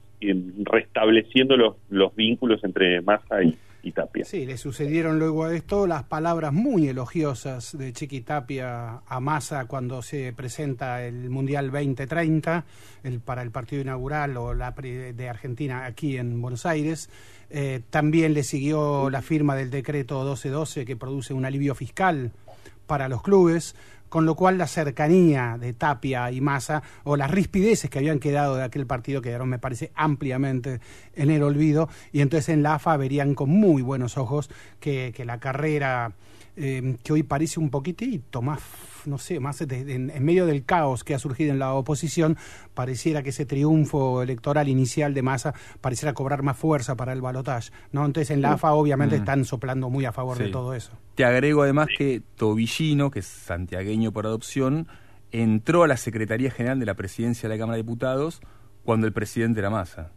restableciendo 0.64 1.56
los, 1.56 1.76
los 1.90 2.14
vínculos 2.14 2.62
entre 2.64 3.00
Massa 3.00 3.42
y, 3.42 3.56
Chiquitapia. 3.86 4.24
Sí, 4.24 4.46
le 4.46 4.56
sucedieron 4.56 5.20
luego 5.20 5.44
a 5.44 5.54
esto 5.54 5.86
las 5.86 6.02
palabras 6.02 6.52
muy 6.52 6.88
elogiosas 6.88 7.76
de 7.78 7.92
Chiquitapia 7.92 9.02
a 9.06 9.20
Massa 9.20 9.66
cuando 9.66 10.02
se 10.02 10.32
presenta 10.32 11.04
el 11.04 11.30
Mundial 11.30 11.70
2030 11.70 12.64
el, 13.04 13.20
para 13.20 13.42
el 13.42 13.52
partido 13.52 13.82
inaugural 13.82 14.36
o 14.38 14.54
la 14.54 14.72
de 14.72 15.28
Argentina 15.28 15.86
aquí 15.86 16.16
en 16.16 16.42
Buenos 16.42 16.66
Aires. 16.66 17.10
Eh, 17.48 17.80
también 17.90 18.34
le 18.34 18.42
siguió 18.42 19.08
la 19.08 19.22
firma 19.22 19.54
del 19.54 19.70
decreto 19.70 20.16
1212 20.16 20.84
que 20.84 20.96
produce 20.96 21.32
un 21.32 21.44
alivio 21.44 21.76
fiscal 21.76 22.32
para 22.88 23.08
los 23.08 23.22
clubes, 23.22 23.76
con 24.16 24.24
lo 24.24 24.34
cual 24.34 24.56
la 24.56 24.66
cercanía 24.66 25.58
de 25.60 25.74
Tapia 25.74 26.30
y 26.30 26.40
Massa 26.40 26.82
o 27.04 27.18
las 27.18 27.30
rispideces 27.30 27.90
que 27.90 27.98
habían 27.98 28.18
quedado 28.18 28.56
de 28.56 28.64
aquel 28.64 28.86
partido 28.86 29.20
quedaron, 29.20 29.46
me 29.46 29.58
parece, 29.58 29.92
ampliamente 29.94 30.80
en 31.14 31.28
el 31.28 31.42
olvido. 31.42 31.90
Y 32.12 32.22
entonces 32.22 32.48
en 32.48 32.62
la 32.62 32.76
AFA 32.76 32.96
verían 32.96 33.34
con 33.34 33.50
muy 33.50 33.82
buenos 33.82 34.16
ojos 34.16 34.48
que, 34.80 35.12
que 35.14 35.26
la 35.26 35.38
carrera 35.38 36.14
eh, 36.56 36.96
que 37.02 37.12
hoy 37.12 37.24
parece 37.24 37.60
un 37.60 37.68
poquitito 37.68 38.40
más, 38.40 38.62
no 39.06 39.18
sé, 39.18 39.40
más 39.40 39.58
de- 39.66 39.94
en, 39.94 40.10
en 40.10 40.24
medio 40.24 40.46
del 40.46 40.64
caos 40.64 41.04
que 41.04 41.14
ha 41.14 41.18
surgido 41.18 41.52
en 41.52 41.58
la 41.58 41.72
oposición, 41.74 42.36
pareciera 42.74 43.22
que 43.22 43.30
ese 43.30 43.46
triunfo 43.46 44.22
electoral 44.22 44.68
inicial 44.68 45.14
de 45.14 45.22
Massa 45.22 45.54
pareciera 45.80 46.12
cobrar 46.14 46.42
más 46.42 46.56
fuerza 46.56 46.96
para 46.96 47.12
el 47.12 47.20
balotaje, 47.22 47.70
¿no? 47.92 48.04
Entonces 48.04 48.30
en 48.30 48.42
la 48.42 48.52
AFA 48.52 48.72
obviamente 48.72 49.16
Mm. 49.16 49.20
están 49.20 49.44
soplando 49.44 49.88
muy 49.90 50.04
a 50.04 50.12
favor 50.12 50.38
de 50.38 50.48
todo 50.48 50.74
eso. 50.74 50.92
Te 51.14 51.24
agrego 51.24 51.62
además 51.62 51.88
que 51.96 52.22
Tobillino, 52.36 53.10
que 53.10 53.20
es 53.20 53.26
santiagueño 53.26 54.12
por 54.12 54.26
adopción, 54.26 54.86
entró 55.32 55.82
a 55.82 55.88
la 55.88 55.96
Secretaría 55.96 56.50
General 56.50 56.78
de 56.78 56.86
la 56.86 56.94
Presidencia 56.94 57.48
de 57.48 57.54
la 57.54 57.58
Cámara 57.58 57.76
de 57.76 57.82
Diputados 57.82 58.40
cuando 58.84 59.06
el 59.06 59.12
presidente 59.12 59.60
era 59.60 59.70
Massa. 59.70 60.12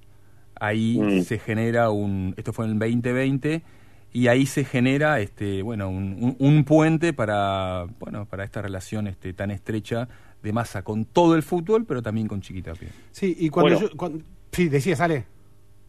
Ahí 0.59 0.99
Mm. 0.99 1.21
se 1.23 1.39
genera 1.39 1.89
un, 1.89 2.33
esto 2.37 2.51
fue 2.53 2.65
en 2.65 2.71
el 2.73 2.79
2020, 2.79 3.63
y 4.11 4.27
ahí 4.27 4.45
se 4.45 4.63
genera 4.65 5.19
este, 5.19 5.61
bueno, 5.61 5.89
un, 5.89 6.15
un- 6.19 6.35
un 6.39 6.63
puente 6.63 7.13
para, 7.13 7.85
bueno, 7.99 8.25
para 8.25 8.43
esta 8.43 8.61
relación 8.61 9.07
este, 9.07 9.33
tan 9.33 9.51
estrecha 9.51 10.07
de 10.41 10.53
Massa 10.53 10.83
con 10.83 11.05
todo 11.05 11.35
el 11.35 11.43
fútbol, 11.43 11.85
pero 11.85 12.01
también 12.01 12.27
con 12.27 12.41
Chiquitapia. 12.41 12.89
Sí, 13.11 13.35
y 13.39 13.49
cuando 13.49 13.73
Bueno. 13.75 13.89
yo... 13.91 13.97
cuando- 13.97 14.23
sí, 14.51 14.69
decía, 14.69 14.95
sale. 14.95 15.25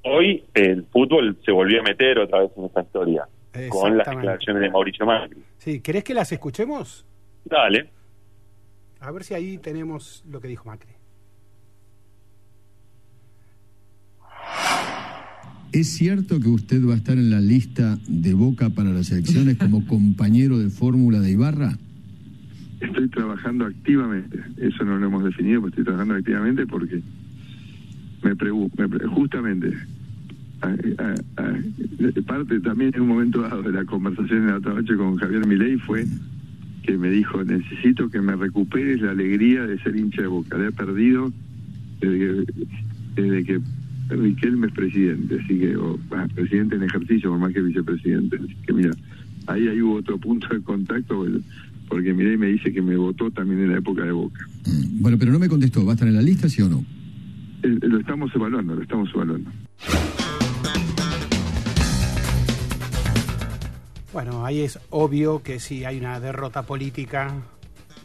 Hoy 0.02 0.44
el 0.54 0.84
fútbol 0.86 1.38
se 1.44 1.52
volvió 1.52 1.80
a 1.80 1.82
meter 1.82 2.18
otra 2.18 2.40
vez 2.40 2.50
en 2.56 2.64
esta 2.64 2.80
historia 2.82 3.28
con 3.68 3.96
las 3.98 4.06
declaraciones 4.08 4.62
de 4.62 4.70
Mauricio 4.70 5.04
Macri. 5.06 5.42
Sí, 5.58 5.80
¿querés 5.80 6.04
que 6.04 6.14
las 6.14 6.30
escuchemos? 6.32 7.04
Dale. 7.44 7.90
A 9.00 9.10
ver 9.10 9.24
si 9.24 9.34
ahí 9.34 9.58
tenemos 9.58 10.24
lo 10.28 10.40
que 10.40 10.48
dijo 10.48 10.64
Macri. 10.66 10.90
¿Es 15.72 15.88
cierto 15.88 16.40
que 16.40 16.48
usted 16.48 16.84
va 16.84 16.94
a 16.94 16.96
estar 16.96 17.16
en 17.16 17.30
la 17.30 17.40
lista 17.40 17.98
de 18.08 18.34
Boca 18.34 18.70
para 18.70 18.90
las 18.90 19.10
elecciones 19.12 19.56
como 19.56 19.86
compañero 19.86 20.58
de 20.58 20.68
fórmula 20.70 21.20
de 21.20 21.30
Ibarra? 21.32 21.78
Estoy 22.80 23.08
trabajando 23.08 23.66
activamente, 23.66 24.38
eso 24.56 24.84
no 24.84 24.98
lo 24.98 25.06
hemos 25.06 25.22
definido, 25.24 25.60
pero 25.60 25.68
estoy 25.68 25.84
trabajando 25.84 26.14
activamente 26.14 26.66
porque 26.66 27.02
me 28.24 28.34
pregunto, 28.34 28.82
justamente, 29.10 29.72
a- 30.62 30.68
a- 30.68 31.42
a- 31.42 32.22
parte 32.26 32.58
también 32.60 32.92
en 32.94 33.02
un 33.02 33.08
momento 33.08 33.42
dado 33.42 33.62
de 33.62 33.72
la 33.72 33.84
conversación 33.84 34.46
de 34.46 34.52
la 34.52 34.58
otra 34.58 34.74
noche 34.74 34.96
con 34.96 35.16
Javier 35.16 35.46
Milei 35.46 35.76
fue 35.78 36.04
que 36.82 36.96
me 36.96 37.10
dijo, 37.10 37.44
necesito 37.44 38.08
que 38.08 38.20
me 38.22 38.34
recuperes 38.34 39.00
la 39.02 39.10
alegría 39.10 39.66
de 39.66 39.78
ser 39.82 39.94
hincha 39.96 40.22
de 40.22 40.28
Boca, 40.28 40.56
le 40.58 40.68
he 40.68 40.72
perdido 40.72 41.30
desde 42.00 42.18
que, 42.18 42.52
desde 43.22 43.44
que 43.44 43.60
Riquelme 44.10 44.66
es 44.66 44.72
presidente, 44.72 45.38
así 45.42 45.58
que, 45.58 45.76
o, 45.76 45.98
ah, 46.12 46.26
presidente 46.34 46.74
en 46.76 46.82
ejercicio, 46.82 47.30
por 47.30 47.38
más 47.38 47.52
que 47.54 47.60
vicepresidente, 47.62 48.36
así 48.36 48.54
que 48.66 48.72
mira, 48.72 48.90
ahí, 49.46 49.68
ahí 49.68 49.80
hubo 49.80 49.94
otro 49.96 50.18
punto 50.18 50.48
de 50.48 50.60
contacto, 50.62 51.14
porque- 51.16 51.40
porque 51.88 52.12
Milei 52.12 52.36
me 52.36 52.46
dice 52.48 52.72
que 52.72 52.82
me 52.82 52.96
votó 52.96 53.30
también 53.30 53.60
en 53.62 53.72
la 53.72 53.78
época 53.78 54.02
de 54.04 54.12
Boca. 54.12 54.46
Mm, 54.66 55.00
Bueno, 55.02 55.16
pero 55.18 55.32
no 55.32 55.38
me 55.38 55.48
contestó. 55.48 55.84
¿Va 55.84 55.92
a 55.92 55.94
estar 55.94 56.06
en 56.08 56.14
la 56.16 56.22
lista, 56.22 56.48
sí 56.48 56.60
o 56.62 56.68
no? 56.68 56.84
Eh, 57.62 57.78
lo 57.82 57.98
estamos 57.98 58.30
evaluando, 58.34 58.74
lo 58.76 58.82
estamos 58.82 59.08
evaluando. 59.14 59.50
Bueno, 64.12 64.44
ahí 64.44 64.60
es 64.60 64.78
obvio 64.90 65.42
que 65.42 65.60
si 65.60 65.84
hay 65.84 65.98
una 65.98 66.18
derrota 66.20 66.62
política, 66.66 67.32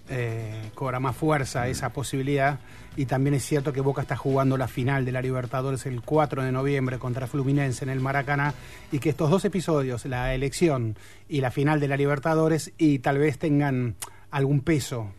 eh, 0.09 0.69
cobra 0.75 0.99
más 0.99 1.15
fuerza 1.15 1.67
esa 1.67 1.91
posibilidad. 1.91 2.59
Y 2.97 3.05
también 3.05 3.33
es 3.33 3.43
cierto 3.43 3.73
que 3.73 3.81
Boca 3.81 4.01
está 4.01 4.15
jugando 4.15 4.57
la 4.57 4.67
final 4.67 5.03
de 5.05 5.11
la 5.11 5.21
Libertadores 5.21 5.85
el 5.85 6.01
4 6.01 6.43
de 6.43 6.51
noviembre 6.51 6.97
contra 6.97 7.27
Fluminense 7.27 7.83
en 7.83 7.89
el 7.89 7.99
Maracaná 7.99 8.53
y 8.91 8.99
que 8.99 9.09
estos 9.09 9.29
dos 9.29 9.43
episodios, 9.45 10.05
la 10.05 10.33
elección 10.33 10.95
y 11.27 11.41
la 11.41 11.51
final 11.51 11.79
de 11.79 11.87
la 11.89 11.97
Libertadores, 11.97 12.73
y 12.77 12.99
tal 12.99 13.17
vez 13.17 13.37
tengan 13.37 13.95
algún 14.31 14.61
peso 14.61 15.11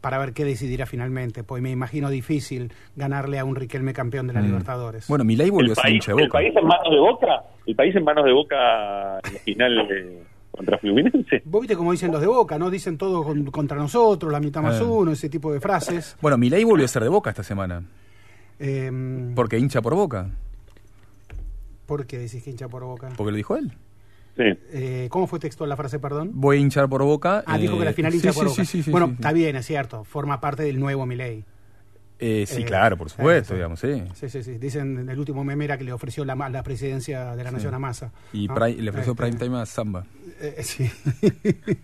para 0.00 0.16
ver 0.16 0.32
qué 0.32 0.46
decidirá 0.46 0.86
finalmente, 0.86 1.44
pues 1.44 1.62
me 1.62 1.70
imagino 1.70 2.08
difícil 2.08 2.72
ganarle 2.96 3.38
a 3.38 3.44
un 3.44 3.54
Riquelme 3.54 3.92
campeón 3.92 4.26
de 4.26 4.32
la 4.32 4.40
Mm. 4.40 4.46
Libertadores. 4.46 5.06
Bueno, 5.08 5.24
Milei 5.24 5.50
volvió 5.50 5.72
El 5.74 5.78
a 5.78 5.82
ser 5.82 5.92
hincha 5.92 6.14
de 6.14 6.22
el 6.22 6.28
Boca. 6.28 6.38
país 6.38 6.56
en 6.56 6.66
manos 6.66 6.90
de 6.90 6.98
Boca, 6.98 7.42
el 7.66 7.76
país 7.76 7.94
en 7.96 8.04
manos 8.04 8.24
de 8.24 8.32
Boca 8.32 9.18
en 9.22 9.34
la 9.34 9.40
final 9.40 9.88
eh, 9.90 10.22
contra 10.60 10.78
Fluminense. 10.78 11.42
Vos 11.44 11.60
viste 11.62 11.76
como 11.76 11.92
dicen 11.92 12.12
los 12.12 12.20
de 12.20 12.26
Boca, 12.26 12.58
¿no? 12.58 12.70
Dicen 12.70 12.96
todo 12.98 13.22
con- 13.24 13.44
contra 13.46 13.76
nosotros, 13.76 14.30
la 14.30 14.40
mitad 14.40 14.62
más 14.62 14.80
Eh. 14.80 14.84
uno, 14.84 15.12
ese 15.12 15.28
tipo 15.28 15.52
de 15.52 15.60
frases. 15.60 16.16
Bueno, 16.20 16.36
Milei 16.38 16.64
volvió 16.64 16.84
a 16.84 16.88
ser 16.88 17.02
de 17.02 17.08
Boca 17.08 17.30
esta 17.30 17.42
semana, 17.42 17.82
Eh, 18.58 19.32
porque 19.34 19.58
hincha 19.58 19.80
por 19.82 19.94
Boca, 19.94 20.28
¿Por 21.86 22.06
qué 22.06 22.18
decís 22.18 22.42
que 22.42 22.50
hincha 22.50 22.68
por 22.68 22.84
Boca? 22.84 23.08
porque 23.16 23.30
lo 23.32 23.36
dijo 23.36 23.56
él. 23.56 23.72
Sí. 24.36 24.44
Eh, 24.72 25.08
¿Cómo 25.10 25.26
fue 25.26 25.38
textual 25.40 25.68
la 25.68 25.76
frase, 25.76 25.98
perdón? 25.98 26.30
Voy 26.34 26.56
a 26.56 26.60
hinchar 26.60 26.88
por 26.88 27.02
Boca. 27.02 27.42
Ah, 27.46 27.58
dijo 27.58 27.74
eh, 27.74 27.78
que 27.80 27.84
la 27.84 27.92
final 27.92 28.12
sí, 28.12 28.18
hincha 28.18 28.32
sí, 28.32 28.38
por 28.38 28.48
sí, 28.48 28.52
Boca. 28.52 28.64
sí, 28.64 28.82
sí, 28.82 28.90
bueno, 28.90 29.06
sí, 29.08 29.12
sí. 29.12 29.16
está 29.16 29.32
bien, 29.32 29.56
es 29.56 29.66
cierto, 29.66 30.04
forma 30.04 30.40
parte 30.40 30.62
del 30.62 30.78
nuevo 30.78 31.04
Milei. 31.04 31.44
Eh, 32.20 32.44
sí, 32.46 32.62
Eh, 32.62 32.64
claro, 32.66 32.96
por 32.98 33.08
supuesto, 33.08 33.48
eso. 33.48 33.54
digamos, 33.54 33.80
sí. 33.80 34.02
Sí, 34.14 34.28
sí, 34.28 34.42
sí. 34.42 34.58
Dicen 34.58 34.98
en 34.98 35.08
el 35.08 35.18
último 35.18 35.42
meme 35.42 35.64
era 35.64 35.78
que 35.78 35.84
le 35.84 35.92
ofreció 35.92 36.24
la, 36.24 36.34
la 36.50 36.62
presidencia 36.62 37.34
de 37.34 37.44
la 37.44 37.50
Nación 37.50 37.72
a 37.74 37.78
Massa. 37.78 38.12
Y 38.32 38.46
¿no? 38.46 38.54
le 38.66 38.90
ofreció 38.90 39.12
Este, 39.12 39.22
prime 39.24 39.38
time 39.38 39.58
a 39.58 39.66
Samba. 39.66 40.04
Eh, 40.42 40.62
sí. 40.62 40.90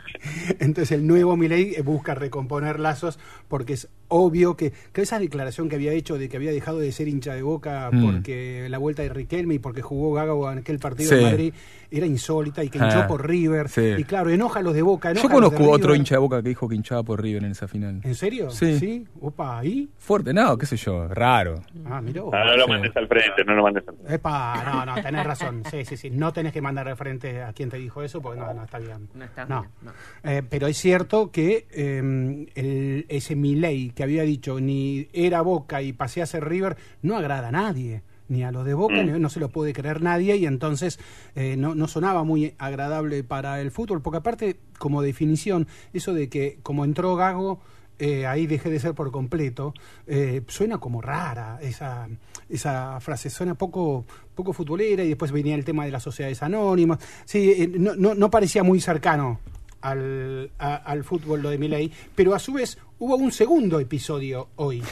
Entonces 0.60 0.92
el 0.92 1.06
nuevo 1.06 1.36
Milei 1.36 1.74
eh, 1.74 1.82
busca 1.82 2.14
recomponer 2.14 2.78
lazos 2.80 3.18
porque 3.48 3.74
es 3.74 3.88
obvio 4.08 4.56
que, 4.56 4.72
que 4.92 5.02
esa 5.02 5.18
declaración 5.18 5.68
que 5.68 5.76
había 5.76 5.92
hecho 5.92 6.18
de 6.18 6.28
que 6.28 6.36
había 6.36 6.52
dejado 6.52 6.78
de 6.78 6.92
ser 6.92 7.08
hincha 7.08 7.34
de 7.34 7.42
Boca 7.42 7.90
Mm. 7.92 8.04
porque 8.04 8.66
la 8.68 8.78
vuelta 8.78 9.02
de 9.02 9.08
Riquelme 9.08 9.54
y 9.54 9.58
porque 9.58 9.82
jugó 9.82 10.12
Gago 10.14 10.50
en 10.50 10.58
aquel 10.58 10.78
partido 10.78 11.08
Sí. 11.10 11.16
en 11.16 11.22
Madrid 11.22 11.54
era 11.90 12.06
insólita 12.06 12.64
y 12.64 12.68
que 12.68 12.78
hinchó 12.78 13.00
Ah, 13.02 13.06
por 13.06 13.26
River. 13.26 13.68
sí. 13.68 13.94
Y 13.98 14.04
claro, 14.04 14.30
enoja 14.30 14.58
a 14.60 14.62
los 14.62 14.74
de 14.74 14.82
Boca. 14.82 15.12
Yo 15.12 15.26
a 15.26 15.30
conozco 15.30 15.62
otro 15.70 15.88
River. 15.88 15.96
hincha 15.98 16.14
de 16.16 16.18
Boca 16.20 16.42
que 16.42 16.48
dijo 16.48 16.68
que 16.68 16.74
hinchaba 16.74 17.02
por 17.02 17.22
River 17.22 17.44
en 17.44 17.52
esa 17.52 17.68
final. 17.68 18.00
¿En 18.02 18.14
serio? 18.14 18.50
Sí. 18.50 19.06
Opa, 19.20 19.58
ahí. 19.58 19.88
Fuerte, 19.98 20.32
no, 20.34 20.56
qué 20.58 20.66
sé 20.66 20.76
yo, 20.76 21.06
raro. 21.08 21.62
Ah, 21.84 22.00
mirá 22.00 22.22
vos. 22.22 22.34
Ah, 22.34 22.44
no 22.44 22.56
lo 22.56 22.64
Sí. 22.64 22.70
mandes 22.70 22.96
al 22.96 23.08
frente, 23.08 23.44
no 23.44 23.54
lo 23.54 23.62
mandes 23.62 23.86
al 23.88 23.94
frente. 23.94 24.14
Epa, 24.14 24.62
no, 24.64 24.86
no, 24.94 25.02
tenés 25.02 25.24
razón. 25.26 25.62
Sí, 25.70 25.84
sí, 25.84 25.96
sí. 25.96 26.10
No 26.10 26.32
tenés 26.32 26.52
que 26.52 26.60
mandar 26.60 26.86
de 26.88 26.96
frente 26.96 27.42
a 27.42 27.52
quien 27.52 27.68
te 27.70 27.76
dijo 27.78 28.02
eso 28.02 28.20
porque 28.20 28.40
no, 28.40 28.52
no 28.52 28.64
está 28.64 28.78
bien. 28.78 29.08
No 29.14 29.24
está 29.24 29.46
No. 29.46 29.60
bien, 29.62 29.70
no. 29.82 30.30
Eh, 30.30 30.42
pero 30.48 30.66
es 30.66 30.76
cierto 30.76 31.30
que 31.30 31.66
eh, 31.70 32.46
el- 32.54 33.06
ese 33.08 33.36
Milei 33.36 33.90
que 33.96 34.04
había 34.04 34.22
dicho 34.22 34.60
ni 34.60 35.08
era 35.12 35.40
Boca 35.40 35.82
y 35.82 35.92
pasé 35.92 36.22
a 36.22 36.26
ser 36.26 36.44
River 36.48 36.76
no 37.02 37.16
agrada 37.16 37.48
a 37.48 37.52
nadie. 37.52 38.02
Ni 38.28 38.42
a 38.42 38.50
los 38.50 38.64
de 38.66 38.74
Boca, 38.74 39.02
Mm. 39.04 39.20
no 39.20 39.28
se 39.30 39.38
lo 39.40 39.50
puede 39.50 39.72
creer 39.72 40.02
nadie, 40.02 40.34
y 40.36 40.46
entonces 40.46 40.98
eh, 41.36 41.56
no, 41.56 41.74
no 41.76 41.86
sonaba 41.88 42.24
muy 42.24 42.54
agradable 42.58 43.22
para 43.22 43.60
el 43.60 43.70
fútbol, 43.70 44.02
porque 44.02 44.18
aparte, 44.18 44.56
como 44.78 45.00
definición, 45.00 45.68
eso 45.92 46.12
de 46.12 46.28
que 46.28 46.58
como 46.64 46.84
entró 46.84 47.14
Gago, 47.14 47.60
eh, 48.00 48.26
ahí 48.26 48.46
dejé 48.48 48.68
de 48.68 48.80
ser 48.80 48.94
por 48.94 49.12
completo, 49.12 49.72
eh, 50.08 50.42
suena 50.48 50.78
como 50.78 51.00
rara 51.00 51.58
esa, 51.62 52.08
esa 52.48 52.98
frase, 53.00 53.30
suena 53.30 53.54
poco, 53.54 54.04
poco 54.34 54.52
futbolera, 54.52 55.04
y 55.04 55.08
después 55.10 55.30
venía 55.30 55.54
el 55.54 55.64
tema 55.64 55.84
de 55.84 55.92
las 55.92 56.02
sociedades 56.02 56.42
anónimas. 56.42 56.98
Sí, 57.24 57.52
eh, 57.56 57.68
no, 57.78 57.94
no, 57.94 58.14
no 58.16 58.28
parecía 58.28 58.64
muy 58.64 58.80
cercano 58.80 59.38
al, 59.80 60.50
a- 60.58 60.74
al 60.76 61.04
fútbol 61.04 61.42
lo 61.42 61.50
de 61.50 61.58
Milei, 61.58 61.92
pero 62.14 62.34
a 62.34 62.38
su 62.40 62.54
vez 62.54 62.76
hubo 62.98 63.16
un 63.16 63.32
segundo 63.32 63.80
episodio 63.80 64.48
hoy. 64.56 64.82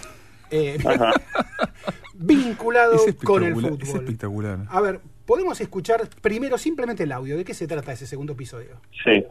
eh, 0.51 0.79
vinculado 2.15 2.97
con 3.25 3.43
el 3.45 3.55
fútbol. 3.55 3.79
es 3.83 3.95
espectacular. 3.95 4.59
A 4.69 4.81
ver, 4.81 5.01
podemos 5.27 5.61
escuchar 5.61 6.09
primero 6.21 6.59
simplemente 6.59 7.03
el 7.05 7.13
audio. 7.13 7.37
¿De 7.37 7.45
qué 7.45 7.55
se 7.55 7.67
trata 7.67 7.93
ese 7.93 8.07
segundo 8.07 8.33
episodio? 8.35 8.81
Sí. 9.05 9.25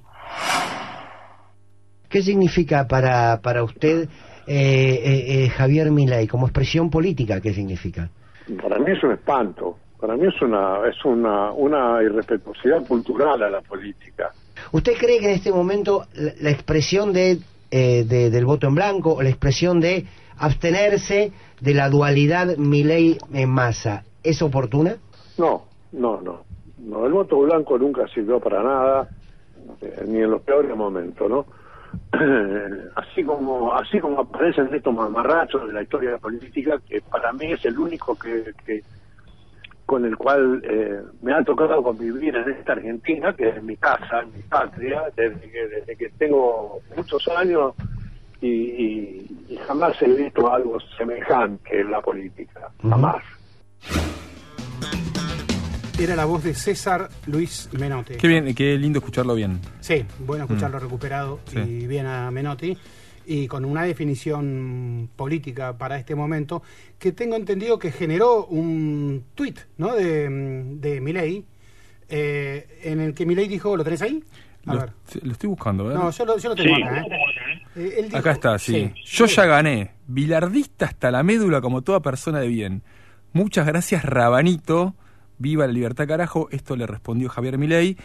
¿Qué 2.09 2.21
significa 2.21 2.87
para, 2.87 3.41
para 3.41 3.63
usted 3.63 4.07
eh, 4.45 4.47
eh, 4.47 5.43
eh, 5.45 5.49
Javier 5.49 5.91
Milei 5.91 6.27
como 6.27 6.45
expresión 6.47 6.89
política? 6.89 7.41
¿Qué 7.41 7.53
significa? 7.53 8.09
Para 8.61 8.77
mí 8.77 8.91
es 8.91 9.03
un 9.03 9.13
espanto, 9.13 9.77
para 9.99 10.15
mí 10.15 10.27
es 10.27 10.41
una, 10.41 10.87
es 10.87 11.03
una, 11.05 11.51
una 11.53 12.03
irrespetuosidad 12.03 12.85
cultural 12.85 13.41
a 13.41 13.49
la 13.49 13.61
política. 13.61 14.31
¿Usted 14.71 14.93
cree 14.99 15.19
que 15.19 15.29
en 15.29 15.35
este 15.35 15.51
momento 15.51 16.05
la, 16.13 16.33
la 16.39 16.51
expresión 16.51 17.13
de, 17.13 17.39
eh, 17.75 18.03
de- 18.07 18.29
del 18.29 18.45
voto 18.45 18.67
en 18.67 18.75
blanco 18.75 19.15
o 19.15 19.23
la 19.23 19.29
expresión 19.29 19.79
de 19.79 20.05
abstenerse 20.37 21.31
de 21.59 21.73
la 21.73 21.89
dualidad 21.89 22.55
Milei 22.57 23.17
en 23.33 23.49
masa 23.49 24.03
es 24.23 24.43
oportuna? 24.43 24.97
No, 25.39 25.63
no, 25.91 26.21
no. 26.21 26.43
No, 26.77 27.05
el 27.07 27.13
voto 27.13 27.39
blanco 27.39 27.77
nunca 27.79 28.07
sirvió 28.13 28.39
para 28.39 28.61
nada, 28.61 29.09
eh, 29.81 30.03
ni 30.07 30.17
en 30.19 30.29
los 30.29 30.41
peores 30.43 30.75
momentos, 30.75 31.27
¿no? 31.27 31.45
así 32.95 33.23
como 33.23 33.73
así 33.73 33.99
como 33.99 34.19
aparecen 34.21 34.73
estos 34.73 34.93
mamarrachos 34.93 35.65
de 35.67 35.73
la 35.73 35.81
historia 35.81 36.17
política, 36.19 36.79
que 36.87 37.01
para 37.01 37.33
mí 37.33 37.51
es 37.53 37.65
el 37.65 37.77
único 37.79 38.15
que, 38.15 38.51
que 38.65 38.81
con 39.85 40.05
el 40.05 40.15
cual 40.17 40.61
eh, 40.63 41.01
me 41.21 41.33
ha 41.33 41.43
tocado 41.43 41.83
convivir 41.83 42.35
en 42.35 42.49
esta 42.51 42.73
Argentina, 42.73 43.33
que 43.35 43.49
es 43.49 43.61
mi 43.63 43.75
casa, 43.77 44.23
mi 44.33 44.41
patria, 44.43 45.03
desde 45.15 45.49
que, 45.51 45.67
desde 45.67 45.95
que 45.95 46.09
tengo 46.17 46.79
muchos 46.95 47.27
años 47.29 47.73
y, 48.41 48.47
y- 48.47 49.27
y 49.49 49.57
jamás 49.67 50.01
he 50.01 50.07
visto 50.07 50.51
algo 50.51 50.77
semejante 50.97 51.81
en 51.81 51.91
la 51.91 52.01
política, 52.01 52.69
jamás. 52.81 53.23
Era 55.99 56.15
la 56.15 56.25
voz 56.25 56.43
de 56.43 56.53
César 56.53 57.07
Luis 57.27 57.69
Menotti. 57.73 58.15
Qué 58.15 58.27
bien, 58.27 58.53
qué 58.55 58.77
lindo 58.77 58.99
escucharlo 58.99 59.35
bien. 59.35 59.59
Sí, 59.79 60.03
bueno 60.19 60.45
escucharlo 60.45 60.77
Mm. 60.77 60.81
recuperado 60.81 61.39
Sí. 61.45 61.59
y 61.59 61.87
bien 61.87 62.05
a 62.07 62.29
Menotti. 62.31 62.75
Y 63.25 63.47
con 63.47 63.63
una 63.65 63.83
definición 63.83 65.09
política 65.15 65.77
para 65.77 65.97
este 65.97 66.15
momento, 66.15 66.61
que 66.99 67.11
tengo 67.11 67.35
entendido 67.35 67.79
que 67.79 67.91
generó 67.91 68.45
un 68.45 69.23
tuit 69.35 69.59
¿no? 69.77 69.95
de, 69.95 70.29
de 70.79 70.99
Milei, 71.01 71.45
eh, 72.09 72.79
en 72.83 72.99
el 72.99 73.13
que 73.13 73.25
Milei 73.25 73.47
dijo, 73.47 73.75
¿lo 73.77 73.83
tenés 73.83 74.01
ahí? 74.01 74.23
A 74.65 74.73
Lo, 74.75 74.79
ver. 74.81 74.91
lo 75.23 75.31
estoy 75.33 75.49
buscando, 75.49 75.91
¿eh? 75.91 75.93
No, 75.93 76.09
yo 76.11 76.25
lo, 76.25 76.37
yo 76.37 76.49
lo 76.49 76.55
tengo 76.55 76.75
Sí. 76.75 76.83
acá. 76.83 76.97
¿eh? 76.99 77.05
Eh, 77.75 77.93
él 77.97 78.05
dijo- 78.05 78.17
Acá 78.17 78.31
está, 78.31 78.57
sí. 78.59 78.91
Yo 79.05 79.25
ya 79.25 79.45
gané. 79.45 79.91
Bilardista 80.07 80.85
hasta 80.85 81.11
la 81.11 81.23
médula 81.23 81.59
como 81.61 81.81
toda 81.81 82.01
persona 82.01 82.39
de 82.39 82.47
bien. 82.47 82.81
Muchas 83.33 83.65
gracias, 83.65 84.05
Rabanito. 84.05 84.95
Viva 85.37 85.65
la 85.67 85.73
libertad, 85.73 86.07
carajo. 86.07 86.47
Esto 86.51 86.75
le 86.75 86.85
respondió 86.87 87.27
Javier 87.29 87.57
Milei. 87.57 87.97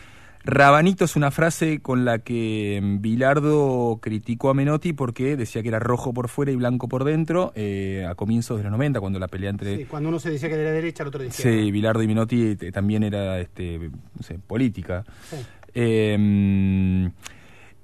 Rabanito 0.45 1.05
es 1.05 1.17
una 1.17 1.31
frase 1.31 1.81
con 1.81 2.05
la 2.05 2.21
que 2.21 2.81
Bilardo 2.83 3.99
criticó 4.01 4.51
a 4.51 4.55
Menotti 4.55 4.93
porque 4.93 5.37
decía 5.37 5.63
que 5.63 5.69
era 5.69 5.79
rojo 5.79 6.13
por 6.15 6.29
fuera 6.29 6.51
y 6.53 6.57
blanco 6.57 6.89
por 6.89 7.05
dentro 7.05 7.53
eh, 7.55 8.07
a 8.09 8.15
comienzos 8.15 8.57
de 8.59 8.65
los 8.65 8.73
90, 8.73 9.01
cuando 9.01 9.19
la 9.19 9.29
pelea 9.29 9.51
entre 9.51 9.77
Sí, 9.77 9.85
cuando 9.85 10.09
uno 10.09 10.19
se 10.19 10.31
decía 10.31 10.49
que 10.49 10.55
era 10.55 10.71
de 10.71 10.73
derecha, 10.73 11.03
el 11.03 11.09
otro 11.09 11.21
de 11.21 11.29
izquierda. 11.29 11.63
Sí, 11.63 11.71
Bilardo 11.71 12.03
y 12.03 12.07
Menotti 12.07 12.57
eh, 12.61 12.73
también 12.73 13.03
era 13.03 13.41
este, 13.41 13.79
no 13.79 14.23
sé, 14.23 14.39
política. 14.39 15.05
Sí. 15.29 15.37
Eh, 15.75 17.11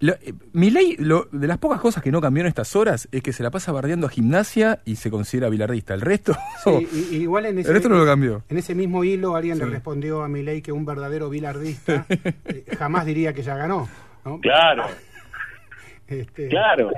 lo- 0.07 0.13
eh, 0.15 0.35
Milei, 0.53 0.97
lo- 0.99 1.29
de 1.33 1.47
las 1.47 1.59
pocas 1.59 1.81
cosas 1.81 2.03
que 2.03 2.11
no 2.13 2.21
cambió 2.21 2.43
en 2.43 2.49
estas 2.49 2.75
horas 2.77 3.09
es 3.13 3.23
que 3.23 3.33
se 3.33 3.43
la 3.43 3.51
pasa 3.51 3.73
bardeando 3.73 4.07
a 4.07 4.11
gimnasia 4.11 4.81
y 4.85 4.97
se 4.97 5.11
considera 5.11 5.49
bilardista. 5.49 5.95
El 5.95 6.01
resto, 6.03 6.35
Sí, 6.63 6.71
y- 7.13 7.17
y 7.17 7.23
igual 7.23 7.47
en 7.47 7.59
ese, 7.59 7.69
el 7.69 7.75
resto 7.75 7.89
no 7.89 7.97
lo 7.97 8.05
cambió. 8.05 8.43
En 8.49 8.59
ese 8.59 8.75
mismo 8.75 9.05
hilo 9.05 9.37
alguien 9.37 9.59
le 9.59 9.67
respondió 9.67 10.23
a 10.23 10.29
Milei 10.29 10.61
que 10.63 10.73
un 10.73 10.85
verdadero 10.85 11.31
bilardista 11.31 12.07
eh, 12.09 12.65
jamás 12.79 13.07
diría 13.07 13.33
que 13.33 13.43
ya 13.43 13.57
ganó. 13.57 13.89
¿no? 14.25 14.41
Claro, 14.41 14.85
Este, 16.07 16.49
claro. 16.49 16.91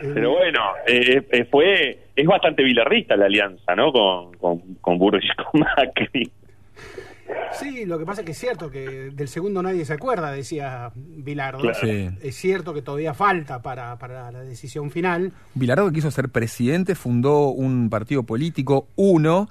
Pero 0.00 0.32
bueno, 0.32 0.60
eh, 0.86 1.22
eh, 1.30 1.44
fue 1.50 1.98
es 2.16 2.26
bastante 2.26 2.62
bilardista 2.62 3.16
la 3.16 3.26
alianza, 3.26 3.74
¿no? 3.76 3.92
Con, 3.92 4.32
con, 4.38 4.58
con 4.80 4.98
Burrich 4.98 5.24
y 5.24 5.42
con 5.42 5.60
Macri. 5.60 6.30
Sí, 7.58 7.84
lo 7.86 7.98
que 7.98 8.04
pasa 8.04 8.20
es 8.22 8.24
que 8.26 8.32
es 8.32 8.38
cierto 8.38 8.70
que 8.70 9.10
del 9.14 9.28
segundo 9.28 9.62
nadie 9.62 9.84
se 9.84 9.92
acuerda, 9.92 10.32
decía 10.32 10.90
Bilardo. 10.94 11.60
Claro. 11.60 11.78
Sí. 11.80 12.10
Es 12.20 12.34
cierto 12.34 12.74
que 12.74 12.82
todavía 12.82 13.14
falta 13.14 13.62
para, 13.62 13.96
para 13.98 14.30
la 14.32 14.40
decisión 14.42 14.90
final. 14.90 15.32
Bilardo 15.54 15.86
que 15.88 15.94
quiso 15.94 16.10
ser 16.10 16.28
presidente 16.30 16.94
fundó 16.94 17.48
un 17.48 17.88
partido 17.90 18.24
político, 18.24 18.88
uno, 18.96 19.48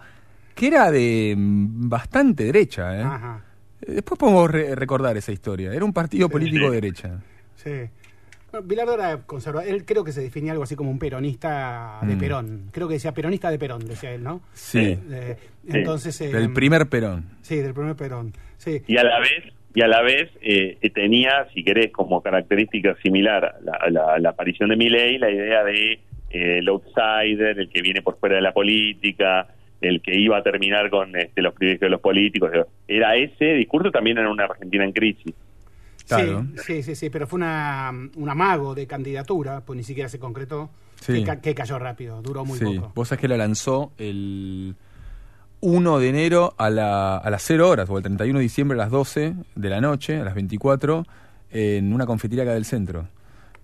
que 0.54 0.68
era 0.68 0.92
de 0.92 1.34
mm, 1.38 1.88
bastante 1.90 2.44
derecha. 2.44 2.98
¿eh? 3.00 3.04
Ajá, 3.04 3.42
Después 3.88 4.20
podemos 4.20 4.50
re- 4.52 4.76
recordar 4.76 5.16
esa 5.18 5.32
historia. 5.32 5.74
Era 5.74 5.84
un 5.86 5.94
partido 5.94 6.30
político 6.30 6.66
Sí. 6.66 6.70
de 6.70 6.76
derecha. 6.76 7.20
sí. 7.56 7.72
Bueno, 8.54 8.68
Bilardo 8.68 8.94
era 8.94 9.18
conservador. 9.26 9.68
Él 9.68 9.84
creo 9.84 10.04
que 10.04 10.12
se 10.12 10.22
definía 10.22 10.52
algo 10.52 10.64
así 10.64 10.76
como 10.76 10.92
un 10.92 11.00
peronista 11.00 11.98
de 12.04 12.16
Mm. 12.16 12.20
Perón. 12.20 12.62
Creo 12.72 12.88
que 12.88 12.94
decía 12.94 13.12
peronista 13.12 13.50
de 13.50 13.58
Perón, 13.58 13.84
decía 13.88 14.12
él, 14.14 14.24
¿no? 14.24 14.42
Sí. 14.54 14.96
Eh, 15.12 15.36
entonces. 15.70 16.22
eh, 16.22 16.28
Del 16.32 16.54
primer 16.54 16.88
Perón. 16.88 17.26
Sí, 17.42 17.56
del 17.58 17.74
primer 17.74 17.96
Perón. 17.96 18.32
Sí. 18.58 18.80
Y 18.88 18.98
a 18.98 19.04
la 19.04 19.20
vez 19.20 19.44
y 19.74 19.82
a 19.82 19.88
la 19.88 20.04
vez 20.04 20.30
eh, 20.42 20.78
eh, 20.80 20.90
tenía, 20.92 21.48
si 21.52 21.64
querés, 21.64 21.92
como 21.92 22.22
característica 22.22 22.96
similar 23.02 23.44
a 23.44 23.60
la, 23.62 23.72
a 23.74 23.90
la- 23.90 24.20
la 24.20 24.30
aparición 24.30 24.70
de 24.70 24.76
Milley, 24.76 25.18
la 25.18 25.32
idea 25.32 25.64
de 25.64 25.94
eh, 26.30 26.60
el 26.60 26.68
outsider, 26.70 27.58
el 27.60 27.70
que 27.70 27.82
viene 27.82 28.04
por 28.04 28.20
fuera 28.20 28.36
de 28.36 28.44
la 28.44 28.52
política, 28.54 29.48
el 29.82 30.00
que 30.00 30.16
iba 30.16 30.38
a 30.38 30.44
terminar 30.44 30.92
con 30.92 31.16
este, 31.16 31.42
los 31.42 31.56
privilegios 31.56 31.88
de 31.88 31.90
los 31.90 32.02
políticos. 32.02 32.52
Era 32.88 33.16
ese 33.16 33.46
discurso 33.56 33.90
también 33.90 34.20
en 34.20 34.28
una 34.28 34.44
Argentina 34.44 34.84
en 34.84 34.92
crisis. 34.92 35.34
Claro. 36.08 36.46
Sí, 36.58 36.62
sí, 36.66 36.84
sí, 36.84 36.96
sí, 36.96 37.10
pero 37.10 37.28
fue 37.28 37.38
una, 37.38 37.92
un 38.16 38.30
amago 38.30 38.76
de 38.76 38.86
candidatura, 38.88 39.62
pues 39.62 39.78
ni 39.78 39.84
siquiera 39.84 40.10
se 40.10 40.20
concretó, 40.20 40.70
Sí. 41.00 41.14
que, 41.14 41.24
ca- 41.24 41.42
que 41.42 41.54
cayó 41.56 41.80
rápido, 41.80 42.22
duró 42.22 42.46
muy 42.46 42.58
sí, 42.60 42.66
poco. 42.66 42.92
vos 42.96 43.08
sabés 43.10 43.22
que 43.22 43.28
la 43.28 43.38
lanzó 43.38 43.92
el 43.98 44.76
1 45.62 46.00
de 46.00 46.10
enero 46.10 46.54
a, 46.58 46.70
la, 46.70 47.18
a 47.18 47.30
las 47.30 47.42
0 47.44 47.70
horas, 47.70 47.90
o 47.90 47.98
el 47.98 48.04
31 48.04 48.40
de 48.40 48.44
diciembre 48.44 48.76
a 48.78 48.84
las 48.84 48.92
12 48.92 49.34
de 49.56 49.70
la 49.70 49.82
noche, 49.82 50.20
a 50.20 50.24
las 50.24 50.34
24, 50.36 51.06
en 51.52 51.94
una 51.94 52.06
confitería 52.06 52.44
acá 52.44 52.54
del 52.54 52.66
centro. 52.66 53.08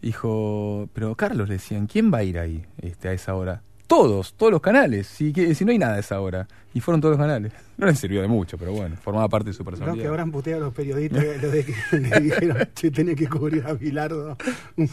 Dijo, 0.02 0.88
pero 0.94 1.16
Carlos 1.16 1.50
le 1.50 1.56
decían, 1.56 1.88
¿quién 1.88 2.12
va 2.14 2.20
a 2.20 2.24
ir 2.24 2.40
ahí 2.40 2.66
este, 2.82 3.10
a 3.10 3.14
esa 3.14 3.36
hora? 3.36 3.62
Todos, 3.90 4.34
todos 4.36 4.52
los 4.52 4.62
canales, 4.62 5.08
si, 5.08 5.34
que- 5.34 5.56
si 5.56 5.66
no 5.66 5.72
hay 5.72 5.80
nada 5.80 5.96
a 5.96 6.00
esa 6.00 6.22
hora. 6.22 6.48
Y 6.76 6.80
fueron 6.82 7.02
todos 7.02 7.18
los 7.18 7.20
canales. 7.26 7.52
No 7.78 7.88
les 7.88 7.98
sirvió 7.98 8.22
de 8.22 8.28
mucho, 8.28 8.56
pero 8.56 8.72
bueno, 8.72 8.96
formaba 9.02 9.28
parte 9.28 9.50
de 9.50 9.54
su 9.54 9.64
Creo 9.64 9.74
que 9.74 9.80
personalidad. 9.80 10.10
habrán 10.12 10.32
puteado 10.32 10.62
a 10.62 10.66
los 10.66 10.74
periodistas 10.76 11.24
lo 11.42 11.50
de 11.50 11.66
que 11.66 11.74
le 11.98 12.20
dijeron, 12.22 12.58
che, 12.76 12.92
tenés 12.92 13.16
que 13.16 13.28
cubrir 13.28 13.66
a 13.66 13.74
Bilardo 13.74 14.38
un, 14.78 14.88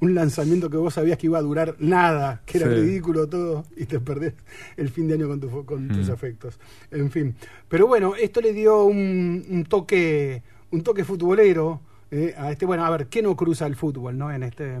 un 0.00 0.14
lanzamiento 0.14 0.70
que 0.70 0.76
vos 0.76 0.94
sabías 0.94 1.18
que 1.18 1.26
iba 1.26 1.38
a 1.38 1.42
durar 1.42 1.74
nada, 1.80 2.42
que 2.46 2.58
era 2.58 2.68
Sí. 2.68 2.74
ridículo 2.76 3.26
todo, 3.28 3.64
y 3.76 3.86
te 3.86 3.98
perdés 3.98 4.34
el 4.76 4.88
fin 4.90 5.08
de 5.08 5.14
año 5.14 5.26
con, 5.26 5.40
tu- 5.40 5.64
con 5.66 5.88
tus 5.88 6.08
Mm. 6.08 6.12
afectos. 6.12 6.60
En 6.92 7.10
fin. 7.10 7.34
Pero 7.68 7.88
bueno, 7.88 8.14
esto 8.14 8.40
le 8.40 8.52
dio 8.52 8.84
un, 8.84 9.44
un 9.50 9.64
toque, 9.64 10.44
un 10.70 10.82
toque 10.82 11.02
futbolero. 11.02 11.80
eh, 12.12 12.36
a 12.38 12.52
este, 12.52 12.66
bueno, 12.66 12.84
a 12.86 12.90
ver, 12.90 13.08
¿qué 13.08 13.20
no 13.20 13.34
cruza 13.34 13.66
el 13.66 13.74
fútbol, 13.74 14.16
no? 14.16 14.30
En 14.32 14.44
este, 14.44 14.78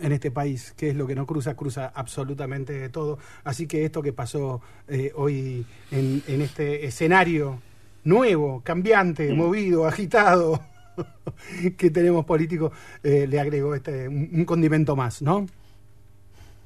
en 0.00 0.12
este 0.12 0.30
país, 0.30 0.74
¿qué 0.78 0.90
es 0.90 0.94
lo 0.96 1.06
que 1.06 1.14
no 1.14 1.26
cruza? 1.26 1.56
Cruza 1.56 1.86
absolutamente 1.94 2.88
todo. 2.90 3.18
Así 3.44 3.66
que 3.66 3.84
esto 3.84 4.02
que 4.02 4.12
pasó 4.12 4.60
eh, 4.88 5.12
hoy 5.14 5.64
en, 5.90 6.22
en 6.28 6.40
este 6.42 6.86
escenario 6.86 7.58
nuevo, 8.04 8.62
cambiante, 8.64 9.32
movido, 9.34 9.86
agitado 9.86 10.60
que 11.78 11.90
tenemos 11.90 12.24
político, 12.24 12.72
eh, 13.02 13.26
le 13.28 13.40
agrego 13.40 13.74
este 13.74 14.08
un, 14.08 14.28
un 14.32 14.44
condimento 14.44 14.96
más, 14.96 15.22
¿no? 15.22 15.46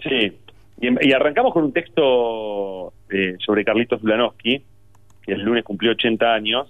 Sí, 0.03 0.39
y, 0.81 1.09
y 1.09 1.13
arrancamos 1.13 1.53
con 1.53 1.65
un 1.65 1.73
texto 1.73 2.93
eh, 3.11 3.37
sobre 3.45 3.65
Carlitos 3.65 4.03
Dulanowski, 4.03 4.63
que 5.23 5.33
el 5.33 5.41
lunes 5.43 5.65
cumplió 5.65 5.93
80 5.93 6.35
años, 6.35 6.69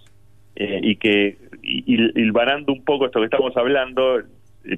y 0.57 0.95
que, 0.97 1.37
y, 1.65 1.95
y- 1.97 2.13
hilvanando 2.21 2.73
un 2.73 2.85
poco 2.85 3.07
esto 3.07 3.19
que 3.19 3.25
estamos 3.25 3.57
hablando, 3.57 4.23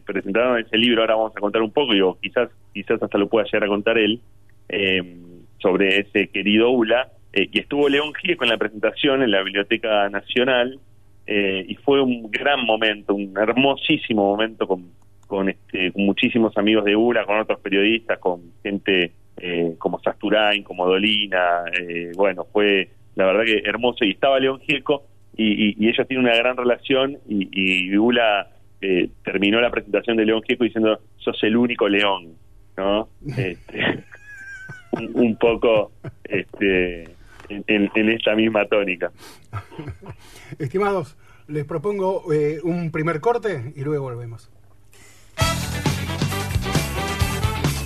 presentaron 0.04 0.58
ese 0.58 0.76
libro, 0.76 1.00
ahora 1.02 1.14
vamos 1.16 1.32
a 1.36 1.40
contar 1.40 1.62
un 1.62 1.70
poco, 1.72 1.92
digo, 1.92 2.18
quizás, 2.20 2.50
quizás 2.72 3.02
hasta 3.02 3.18
lo 3.18 3.28
pueda 3.28 3.44
llegar 3.46 3.64
a 3.64 3.68
contar 3.68 3.98
él, 3.98 4.20
eh, 4.68 5.16
sobre 5.58 5.98
ese 6.00 6.28
querido 6.28 6.70
ULA, 6.70 7.08
eh, 7.32 7.48
y 7.52 7.58
estuvo 7.60 7.88
León 7.88 8.12
Gil 8.14 8.36
con 8.36 8.48
la 8.48 8.56
presentación 8.56 9.22
en 9.22 9.30
la 9.30 9.42
Biblioteca 9.42 10.08
Nacional, 10.10 10.78
eh, 11.26 11.64
y 11.68 11.74
fue 11.76 12.00
un 12.02 12.30
gran 12.30 12.64
momento, 12.64 13.14
un 13.14 13.34
hermosísimo 13.36 14.24
momento 14.24 14.66
con, 14.66 14.84
con, 15.26 15.48
este, 15.48 15.92
con 15.92 16.04
muchísimos 16.04 16.56
amigos 16.56 16.84
de 16.84 16.94
ULA, 16.96 17.24
con 17.24 17.38
otros 17.38 17.58
periodistas, 17.60 18.18
con 18.18 18.42
gente 18.62 19.12
eh, 19.38 19.74
como 19.78 19.98
Sasturain, 20.00 20.62
como 20.62 20.86
Dolina, 20.86 21.64
eh, 21.78 22.12
bueno, 22.16 22.44
fue 22.52 22.88
la 23.16 23.26
verdad 23.26 23.44
que 23.44 23.58
hermoso, 23.68 24.04
y 24.04 24.10
estaba 24.10 24.38
León 24.38 24.60
Gieco, 24.60 25.04
y, 25.36 25.68
y- 25.70 25.76
y 25.78 25.88
ellos 25.88 26.06
tienen 26.08 26.26
una 26.26 26.36
gran 26.36 26.56
relación, 26.56 27.18
y, 27.28 27.48
y 27.52 27.96
ULA 27.96 28.48
eh, 28.80 29.10
terminó 29.24 29.60
la 29.60 29.70
presentación 29.70 30.16
de 30.16 30.24
León 30.26 30.42
Gieco 30.46 30.64
diciendo, 30.64 31.00
sos 31.18 31.42
el 31.42 31.56
único 31.56 31.88
León, 31.88 32.34
¿no? 32.76 33.08
Este, 33.36 34.04
un, 34.92 35.10
un 35.14 35.36
poco 35.36 35.92
este, 36.24 37.04
en, 37.48 37.64
en- 37.66 37.90
en 37.94 38.08
esta 38.10 38.34
misma 38.34 38.64
tónica. 38.66 39.10
Estimados, 40.58 41.16
les 41.48 41.64
propongo 41.64 42.32
eh, 42.32 42.58
un 42.62 42.90
primer 42.90 43.20
corte 43.20 43.72
y 43.76 43.82
luego 43.82 44.04
volvemos. 44.04 44.50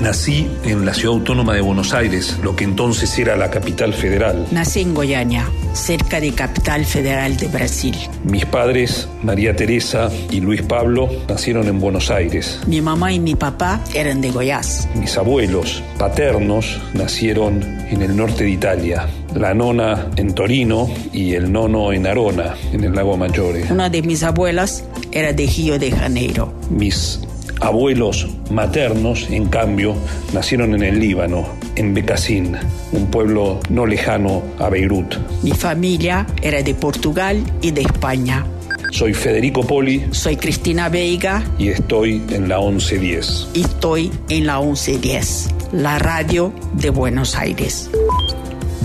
Nací 0.00 0.50
en 0.64 0.84
la 0.84 0.94
ciudad 0.94 1.16
autónoma 1.16 1.54
de 1.54 1.60
Buenos 1.60 1.92
Aires, 1.94 2.38
lo 2.42 2.56
que 2.56 2.64
entonces 2.64 3.16
era 3.18 3.36
la 3.36 3.50
capital 3.50 3.92
federal. 3.92 4.46
Nací 4.50 4.80
en 4.80 4.94
Goiânia, 4.94 5.48
cerca 5.74 6.20
de 6.20 6.32
Capital 6.32 6.84
Federal 6.84 7.36
de 7.36 7.48
Brasil. 7.48 7.96
Mis 8.24 8.44
padres, 8.46 9.08
María 9.22 9.54
Teresa 9.54 10.10
y 10.30 10.40
Luis 10.40 10.62
Pablo, 10.62 11.08
nacieron 11.28 11.68
en 11.68 11.78
Buenos 11.78 12.10
Aires. 12.10 12.60
Mi 12.66 12.80
mamá 12.80 13.12
y 13.12 13.20
mi 13.20 13.34
papá 13.34 13.80
eran 13.94 14.20
de 14.20 14.30
Goiás. 14.30 14.88
Mis 14.94 15.16
abuelos 15.16 15.82
paternos 15.98 16.80
nacieron 16.94 17.62
en 17.62 18.02
el 18.02 18.16
norte 18.16 18.44
de 18.44 18.50
Italia. 18.50 19.08
La 19.34 19.54
nona 19.54 20.10
en 20.16 20.34
Torino 20.34 20.90
y 21.12 21.34
el 21.34 21.52
nono 21.52 21.92
en 21.92 22.06
Arona, 22.06 22.54
en 22.72 22.84
el 22.84 22.92
lago 22.92 23.16
Maggiore. 23.16 23.64
Una 23.70 23.88
de 23.88 24.02
mis 24.02 24.22
abuelas 24.22 24.84
era 25.12 25.32
de 25.32 25.46
Río 25.46 25.78
de 25.78 25.90
Janeiro. 25.92 26.52
Mis 26.70 27.20
abuelos 27.62 28.26
maternos, 28.50 29.30
en 29.30 29.46
cambio, 29.46 29.94
nacieron 30.34 30.74
en 30.74 30.82
el 30.82 30.98
Líbano, 30.98 31.46
en 31.76 31.94
Becassín, 31.94 32.56
un 32.90 33.06
pueblo 33.06 33.60
no 33.70 33.86
lejano 33.86 34.42
a 34.58 34.68
Beirut. 34.68 35.16
Mi 35.42 35.52
familia 35.52 36.26
era 36.42 36.62
de 36.62 36.74
Portugal 36.74 37.42
y 37.62 37.70
de 37.70 37.82
España. 37.82 38.44
Soy 38.90 39.14
Federico 39.14 39.64
Poli. 39.66 40.04
Soy 40.10 40.36
Cristina 40.36 40.88
Veiga. 40.88 41.42
Y 41.58 41.68
estoy 41.68 42.22
en 42.30 42.48
la 42.48 42.58
1110. 42.58 43.48
Y 43.54 43.62
estoy 43.62 44.12
en 44.28 44.46
la 44.46 44.60
1110, 44.60 45.48
la 45.72 45.98
radio 45.98 46.52
de 46.74 46.90
Buenos 46.90 47.36
Aires. 47.36 47.88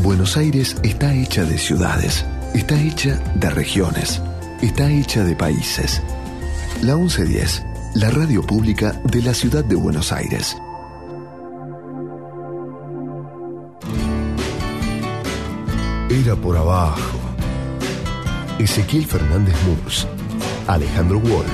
Buenos 0.03 0.37
Aires 0.37 0.77
está 0.83 1.13
hecha 1.13 1.43
de 1.43 1.57
ciudades, 1.57 2.25
está 2.53 2.79
hecha 2.79 3.19
de 3.35 3.49
regiones, 3.49 4.21
está 4.61 4.89
hecha 4.89 5.23
de 5.23 5.35
países. 5.35 6.01
La 6.83 6.95
1110 6.95 7.63
la 7.95 8.09
radio 8.09 8.41
pública 8.41 9.01
de 9.05 9.21
la 9.21 9.33
ciudad 9.33 9.63
de 9.63 9.75
Buenos 9.75 10.11
Aires. 10.11 10.55
Era 16.09 16.35
por 16.35 16.57
abajo. 16.57 17.19
Ezequiel 18.59 19.05
Fernández 19.05 19.55
Murs, 19.65 20.07
Alejandro 20.67 21.19
Wall, 21.19 21.45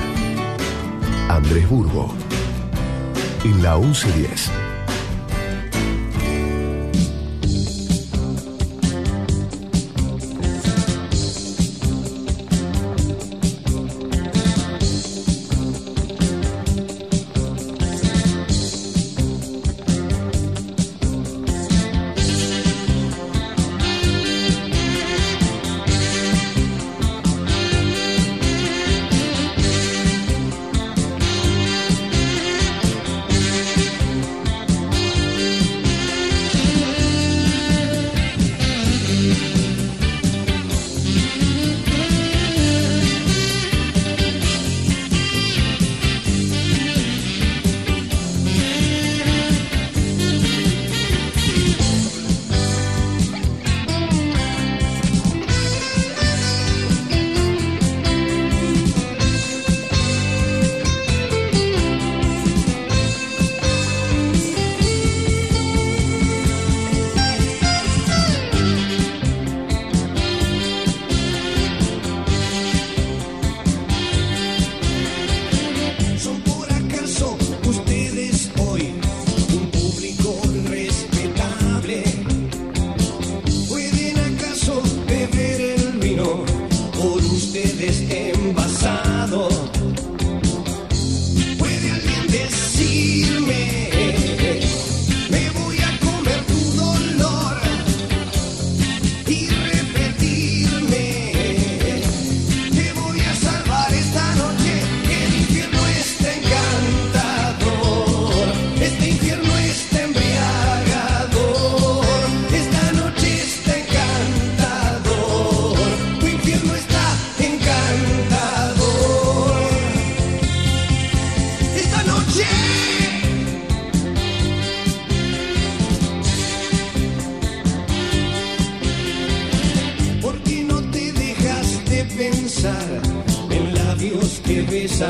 Andrés 1.28 1.68
Burgo, 1.68 2.14
en 3.44 3.62
la 3.62 3.76
1110. 3.76 4.63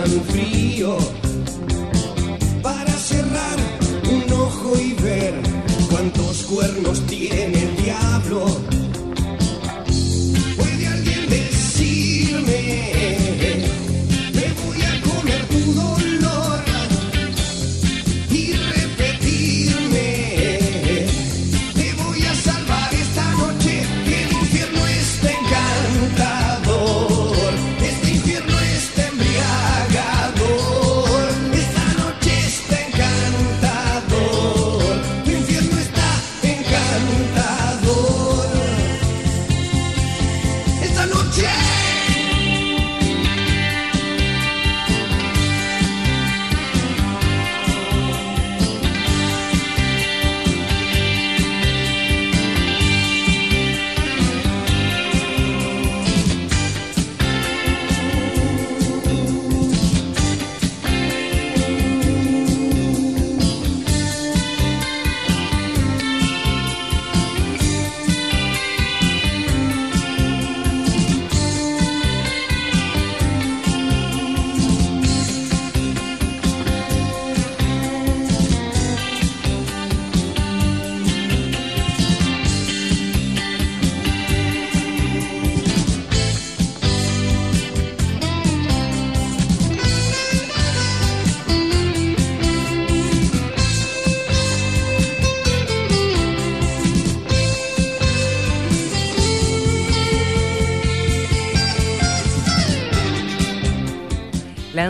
Este 0.02 0.16
infierno 0.16 1.13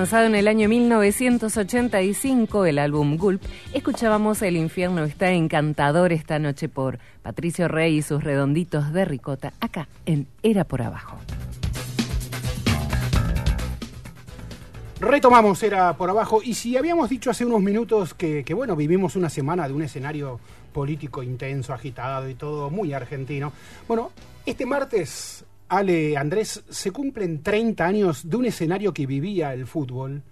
Lanzado 0.04 0.26
en 0.26 0.34
el 0.34 0.48
año 0.48 0.68
1985, 0.68 2.66
el 2.66 2.78
álbum 2.78 3.16
Gulp, 3.16 3.40
escuchábamos 3.72 4.42
El 4.42 4.58
infierno 4.58 5.02
está 5.02 5.30
encantador 5.30 6.12
esta 6.12 6.38
noche 6.38 6.68
por 6.68 6.98
Patricio 7.22 7.68
Rey 7.68 7.96
y 7.96 8.02
sus 8.02 8.22
redonditos 8.22 8.92
de 8.92 9.06
ricota, 9.06 9.54
acá 9.60 9.88
en 10.04 10.26
Era 10.42 10.64
por 10.64 10.82
Abajo. 10.82 11.16
Retomamos, 15.00 15.62
era 15.62 15.96
por 15.96 16.10
abajo. 16.10 16.42
Y 16.44 16.52
si 16.52 16.76
habíamos 16.76 17.08
dicho 17.08 17.30
hace 17.30 17.46
unos 17.46 17.62
minutos 17.62 18.12
que, 18.12 18.44
que, 18.44 18.52
bueno, 18.52 18.76
vivimos 18.76 19.16
una 19.16 19.30
semana 19.30 19.66
de 19.66 19.72
un 19.72 19.80
escenario 19.80 20.38
político 20.74 21.22
intenso, 21.22 21.72
agitado 21.72 22.28
y 22.28 22.34
todo 22.34 22.68
muy 22.68 22.92
argentino. 22.92 23.54
Bueno, 23.88 24.10
este 24.44 24.66
martes 24.66 25.46
Ale, 25.68 26.16
Andrés, 26.16 26.62
se 26.68 26.90
cumplen 26.90 27.42
30 27.42 27.84
años 27.84 28.28
de 28.28 28.36
un 28.36 28.44
escenario 28.44 28.92
que 28.92 29.06
vivía 29.06 29.52
el 29.54 29.66
fútbol 29.66 30.22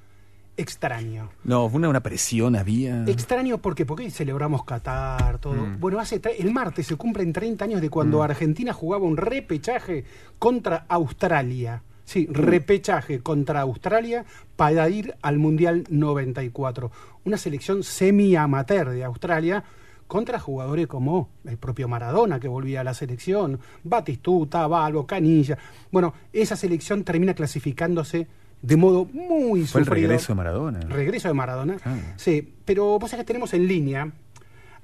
extraño. 0.56 1.30
No, 1.44 1.64
una, 1.66 1.88
una 1.88 2.02
presión 2.02 2.56
había. 2.56 3.04
Extraño 3.06 3.58
porque 3.58 3.86
porque 3.86 4.10
celebramos 4.10 4.64
Qatar, 4.64 5.38
todo. 5.38 5.54
Mm. 5.54 5.80
Bueno, 5.80 5.98
hace 5.98 6.20
el 6.38 6.52
martes 6.52 6.86
se 6.86 6.96
cumplen 6.96 7.32
30 7.32 7.64
años 7.64 7.80
de 7.80 7.88
cuando 7.90 8.18
Mm. 8.18 8.22
Argentina 8.22 8.72
jugaba 8.72 9.04
un 9.06 9.16
repechaje 9.16 10.04
contra 10.38 10.84
Australia. 10.88 11.82
Sí, 12.04 12.28
repechaje 12.30 13.20
contra 13.20 13.60
Australia 13.62 14.24
para 14.56 14.88
ir 14.90 15.14
al 15.22 15.38
Mundial 15.38 15.84
94. 15.88 16.90
Una 17.24 17.38
selección 17.38 17.82
semi-amateur 17.82 18.90
de 18.90 19.04
Australia 19.04 19.64
contra 20.06 20.38
jugadores 20.38 20.86
como 20.86 21.30
el 21.44 21.56
propio 21.58 21.88
Maradona 21.88 22.38
que 22.40 22.48
volvía 22.48 22.80
a 22.82 22.84
la 22.84 22.94
selección, 22.94 23.58
Batistuta, 23.84 24.66
Balbo, 24.66 25.06
Canilla. 25.06 25.56
Bueno, 25.90 26.12
esa 26.32 26.56
selección 26.56 27.04
termina 27.04 27.34
clasificándose 27.34 28.26
de 28.60 28.76
modo 28.76 29.06
muy 29.06 29.64
Fue 29.66 29.80
el 29.80 29.86
regreso 29.86 30.32
de 30.32 30.36
Maradona. 30.36 30.80
Regreso 30.80 31.28
de 31.28 31.34
Maradona. 31.34 31.76
Ah. 31.84 31.96
Sí, 32.16 32.54
pero 32.64 32.98
vos 32.98 33.10
sabés 33.10 33.24
que 33.24 33.26
tenemos 33.26 33.52
en 33.54 33.66
línea 33.66 34.12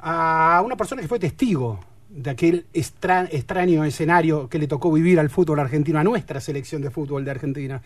a 0.00 0.62
una 0.64 0.76
persona 0.76 1.02
que 1.02 1.08
fue 1.08 1.18
testigo 1.18 1.80
de 2.08 2.30
aquel 2.30 2.66
extra- 2.72 3.28
extraño 3.30 3.84
escenario 3.84 4.48
que 4.48 4.58
le 4.58 4.66
tocó 4.66 4.90
vivir 4.90 5.20
al 5.20 5.28
fútbol 5.30 5.60
argentino, 5.60 5.98
a 5.98 6.04
nuestra 6.04 6.40
selección 6.40 6.80
de 6.82 6.90
fútbol 6.90 7.24
de 7.24 7.30
Argentina. 7.30 7.82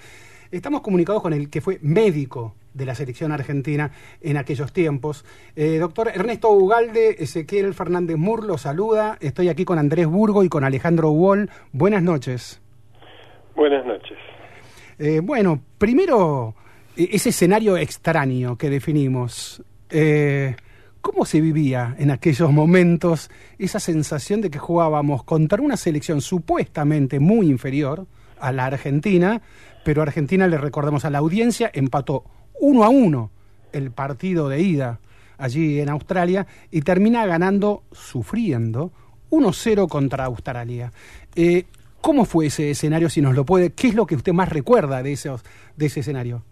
Estamos 0.52 0.82
comunicados 0.82 1.22
con 1.22 1.32
el 1.32 1.48
que 1.48 1.62
fue 1.62 1.78
médico 1.80 2.54
de 2.74 2.84
la 2.84 2.94
selección 2.94 3.32
argentina 3.32 3.90
en 4.20 4.36
aquellos 4.36 4.70
tiempos. 4.70 5.24
Eh, 5.56 5.78
doctor 5.78 6.08
Ernesto 6.14 6.50
Ugalde, 6.50 7.16
Ezequiel 7.18 7.72
Fernández 7.72 8.18
Mur 8.18 8.44
lo 8.44 8.58
saluda. 8.58 9.16
Estoy 9.20 9.48
aquí 9.48 9.64
con 9.64 9.78
Andrés 9.78 10.06
Burgo 10.06 10.44
y 10.44 10.50
con 10.50 10.62
Alejandro 10.62 11.10
Wall. 11.10 11.48
Buenas 11.72 12.02
noches. 12.02 12.60
Buenas 13.56 13.86
noches. 13.86 14.18
Eh, 14.98 15.20
bueno, 15.22 15.58
primero, 15.78 16.54
e- 16.98 17.08
ese 17.12 17.30
escenario 17.30 17.78
extraño 17.78 18.58
que 18.58 18.68
definimos. 18.68 19.62
Eh, 19.88 20.54
¿Cómo 21.00 21.24
se 21.24 21.40
vivía 21.40 21.96
en 21.98 22.10
aquellos 22.10 22.52
momentos 22.52 23.30
esa 23.58 23.80
sensación 23.80 24.42
de 24.42 24.50
que 24.50 24.58
jugábamos 24.58 25.24
contra 25.24 25.62
una 25.62 25.78
selección 25.78 26.20
supuestamente 26.20 27.20
muy 27.20 27.48
inferior 27.48 28.06
a 28.38 28.52
la 28.52 28.66
Argentina, 28.66 29.40
pero 29.84 30.02
Argentina, 30.02 30.46
le 30.46 30.58
recordamos 30.58 31.04
a 31.04 31.10
la 31.10 31.18
audiencia, 31.18 31.70
empató 31.72 32.24
uno 32.60 32.84
a 32.84 32.88
uno 32.88 33.30
el 33.72 33.90
partido 33.90 34.48
de 34.48 34.60
ida 34.60 35.00
allí 35.38 35.80
en 35.80 35.88
Australia 35.88 36.46
y 36.70 36.82
termina 36.82 37.26
ganando, 37.26 37.82
sufriendo, 37.90 38.92
1-0 39.30 39.88
contra 39.88 40.26
Australia. 40.26 40.92
Eh, 41.34 41.64
¿Cómo 42.00 42.24
fue 42.24 42.46
ese 42.46 42.70
escenario, 42.70 43.08
si 43.08 43.20
nos 43.20 43.34
lo 43.34 43.44
puede? 43.44 43.70
¿Qué 43.70 43.88
es 43.88 43.94
lo 43.94 44.06
que 44.06 44.16
usted 44.16 44.32
más 44.32 44.48
recuerda 44.48 45.02
de, 45.02 45.12
esos, 45.12 45.42
de 45.76 45.86
ese 45.86 46.00
escenario? 46.00 46.42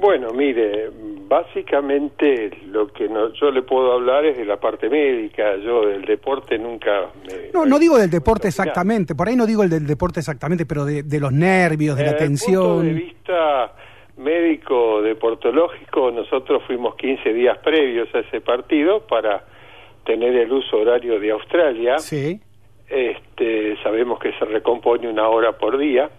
Bueno, 0.00 0.30
mire, 0.32 0.88
básicamente 1.28 2.50
lo 2.68 2.88
que 2.88 3.08
no- 3.08 3.32
yo 3.34 3.50
le 3.50 3.62
puedo 3.62 3.92
hablar 3.92 4.24
es 4.24 4.36
de 4.36 4.44
la 4.44 4.58
parte 4.58 4.88
médica. 4.88 5.56
Yo 5.56 5.86
del 5.86 6.02
deporte 6.04 6.58
nunca 6.58 7.10
me... 7.26 7.50
No, 7.52 7.66
no 7.66 7.78
digo 7.78 7.98
del 7.98 8.10
deporte 8.10 8.48
exactamente, 8.48 9.14
por 9.14 9.28
ahí 9.28 9.36
no 9.36 9.46
digo 9.46 9.62
el 9.62 9.70
del 9.70 9.86
deporte 9.86 10.20
exactamente, 10.20 10.64
pero 10.66 10.84
de, 10.84 11.02
de 11.02 11.20
los 11.20 11.32
nervios, 11.32 11.96
de 11.96 12.04
la 12.04 12.12
Desde 12.12 12.24
el 12.24 12.30
punto 12.30 12.82
de 12.82 12.88
tensión. 12.88 12.94
vista 12.96 13.72
médico 14.16 15.02
deportológico, 15.02 16.10
nosotros 16.10 16.62
fuimos 16.66 16.94
15 16.96 17.32
días 17.32 17.58
previos 17.58 18.08
a 18.14 18.20
ese 18.20 18.40
partido 18.40 19.00
para 19.06 19.44
tener 20.04 20.34
el 20.36 20.52
uso 20.52 20.78
horario 20.78 21.18
de 21.20 21.30
Australia. 21.30 21.98
Sí. 21.98 22.40
Este, 22.88 23.76
sabemos 23.82 24.18
que 24.18 24.32
se 24.32 24.44
recompone 24.46 25.08
una 25.08 25.28
hora 25.28 25.52
por 25.52 25.78
día 25.78 26.10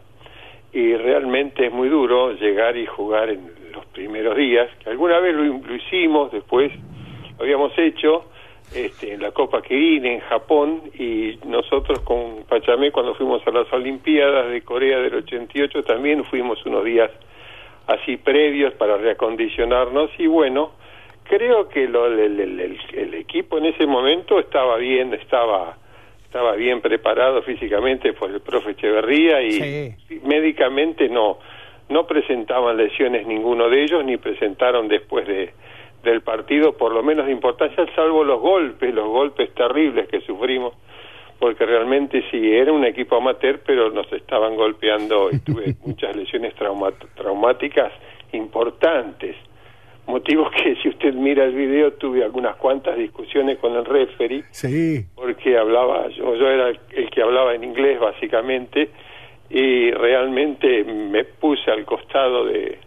y 0.71 0.95
realmente 0.95 1.65
es 1.67 1.73
muy 1.73 1.89
duro 1.89 2.31
llegar 2.31 2.77
y 2.77 2.85
jugar 2.85 3.29
en 3.29 3.41
primeros 3.93 4.35
días, 4.37 4.69
que 4.83 4.89
alguna 4.89 5.19
vez 5.19 5.35
lo, 5.35 5.43
lo 5.43 5.75
hicimos, 5.75 6.31
después 6.31 6.71
lo 7.37 7.43
habíamos 7.43 7.77
hecho 7.77 8.25
este, 8.75 9.13
en 9.13 9.21
la 9.21 9.31
Copa 9.31 9.61
Kirin 9.61 10.05
en 10.05 10.19
Japón 10.21 10.81
y 10.97 11.37
nosotros 11.45 11.99
con 12.01 12.43
Pachamé 12.47 12.91
cuando 12.91 13.13
fuimos 13.15 13.45
a 13.45 13.51
las 13.51 13.71
Olimpiadas 13.73 14.49
de 14.51 14.61
Corea 14.61 14.99
del 14.99 15.15
88 15.15 15.83
también 15.83 16.23
fuimos 16.25 16.65
unos 16.65 16.85
días 16.85 17.11
así 17.87 18.15
previos 18.17 18.73
para 18.75 18.95
reacondicionarnos 18.97 20.11
y 20.17 20.27
bueno, 20.27 20.71
creo 21.23 21.67
que 21.67 21.87
lo- 21.87 22.05
el, 22.07 22.19
el- 22.39 22.59
el- 22.59 22.79
el 22.93 23.13
equipo 23.15 23.57
en 23.57 23.65
ese 23.65 23.85
momento 23.85 24.39
estaba 24.39 24.77
bien, 24.77 25.13
estaba 25.13 25.77
estaba 26.23 26.53
bien 26.55 26.79
preparado 26.79 27.41
físicamente 27.41 28.13
por 28.13 28.29
el 28.31 28.39
profe 28.39 28.71
Echeverría 28.71 29.41
y 29.41 29.59
médicamente 30.23 31.09
no 31.09 31.39
no 31.91 32.07
presentaban 32.07 32.77
lesiones 32.77 33.27
ninguno 33.27 33.69
de 33.69 33.83
ellos 33.83 34.03
ni 34.05 34.17
presentaron 34.17 34.87
después 34.87 35.27
de 35.27 35.51
del 36.03 36.21
partido 36.21 36.73
por 36.77 36.91
lo 36.93 37.03
menos 37.03 37.27
de 37.27 37.31
importancia 37.31 37.85
salvo 37.95 38.23
los 38.23 38.39
golpes 38.39 38.91
los 38.93 39.07
golpes 39.07 39.53
terribles 39.53 40.07
que 40.07 40.21
sufrimos 40.21 40.73
porque 41.39 41.65
realmente 41.65 42.23
sí 42.31 42.51
era 42.53 42.71
un 42.71 42.85
equipo 42.85 43.17
amateur 43.17 43.59
pero 43.65 43.91
nos 43.91 44.11
estaban 44.11 44.55
golpeando 44.55 45.29
y 45.31 45.39
tuve 45.39 45.75
muchas 45.85 46.15
lesiones 46.15 46.53
traumáticas 47.15 47.91
importantes 48.33 49.35
motivos 50.07 50.49
que 50.51 50.75
si 50.77 50.89
usted 50.89 51.13
mira 51.13 51.43
el 51.45 51.53
video 51.53 51.93
tuve 51.93 52.23
algunas 52.23 52.55
cuantas 52.55 52.97
discusiones 52.97 53.59
con 53.59 53.75
el 53.75 53.85
referee 53.85 54.43
Sí. 54.51 55.05
porque 55.15 55.57
hablaba 55.57 56.07
yo 56.09 56.35
yo 56.35 56.47
era 56.49 56.69
el 56.69 57.09
que 57.11 57.21
hablaba 57.21 57.53
en 57.53 57.63
inglés 57.63 57.99
básicamente 57.99 58.89
y 59.53 59.91
realmente 59.91 60.83
me 60.83 61.25
puse 61.25 61.69
al 61.71 61.85
costado 61.85 62.45
de, 62.45 62.77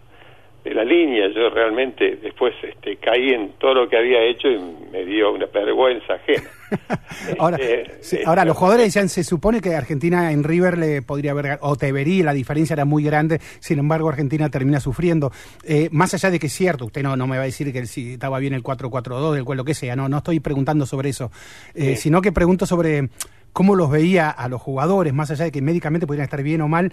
de 0.64 0.74
la 0.74 0.83
línea. 0.83 1.29
Yo 1.29 1.50
realmente 1.50 2.16
después 2.16 2.55
este 2.62 2.96
caí 2.96 3.31
en 3.35 3.53
todo 3.59 3.74
lo 3.74 3.88
que 3.88 3.98
había 3.98 4.22
hecho 4.22 4.48
y 4.48 4.59
me 4.90 5.05
dio 5.05 5.33
una 5.33 5.46
vergüenza 5.46 6.14
ajena. 6.14 6.48
Ahora, 7.38 7.59
Este, 7.59 8.03
sí, 8.03 8.18
ahora 8.24 8.44
los 8.44 8.57
jugadores 8.57 8.87
decían, 8.87 9.09
se 9.09 9.22
supone 9.22 9.61
que 9.61 9.74
Argentina 9.77 10.33
en 10.33 10.42
River 10.42 10.79
le 10.79 11.03
podría 11.03 11.31
haber, 11.31 11.59
o 11.61 11.77
te 11.77 11.92
vería, 11.92 12.24
la 12.24 12.33
diferencia 12.33 12.74
era 12.74 12.85
muy 12.85 13.05
grande, 13.05 13.38
sin 13.61 13.79
embargo 13.79 14.09
Argentina 14.09 14.48
termina 14.48 14.81
sufriendo. 14.81 15.31
Eh, 15.62 15.88
más 15.92 16.14
allá 16.14 16.31
de 16.31 16.38
que 16.40 16.46
es 16.46 16.53
cierto, 16.53 16.87
usted 16.87 17.03
no, 17.03 17.16
no 17.16 17.27
me 17.27 17.37
va 17.37 17.42
a 17.42 17.46
decir 17.46 17.72
que 17.72 17.87
si 17.87 18.14
estaba 18.14 18.38
bien 18.38 18.55
el 18.55 18.62
4-4-2, 18.62 19.35
del 19.35 19.44
cual 19.44 19.59
lo 19.59 19.64
que 19.64 19.74
sea, 19.74 19.94
no, 19.94 20.09
no 20.09 20.18
estoy 20.18 20.40
preguntando 20.40 20.87
sobre 20.87 21.11
eso, 21.11 21.31
eh, 21.74 21.96
sino 21.96 22.20
que 22.20 22.33
pregunto 22.33 22.66
sobre 22.66 23.09
cómo 23.55 23.77
los 23.77 23.90
veía 23.90 24.29
a 24.29 24.49
los 24.49 24.61
jugadores, 24.61 25.14
más 25.14 25.31
allá 25.31 25.47
de 25.47 25.53
que 25.53 25.62
médicamente 25.62 26.07
podrían 26.07 26.25
estar 26.25 26.43
bien 26.43 26.61
o 26.61 26.69
mal, 26.69 26.93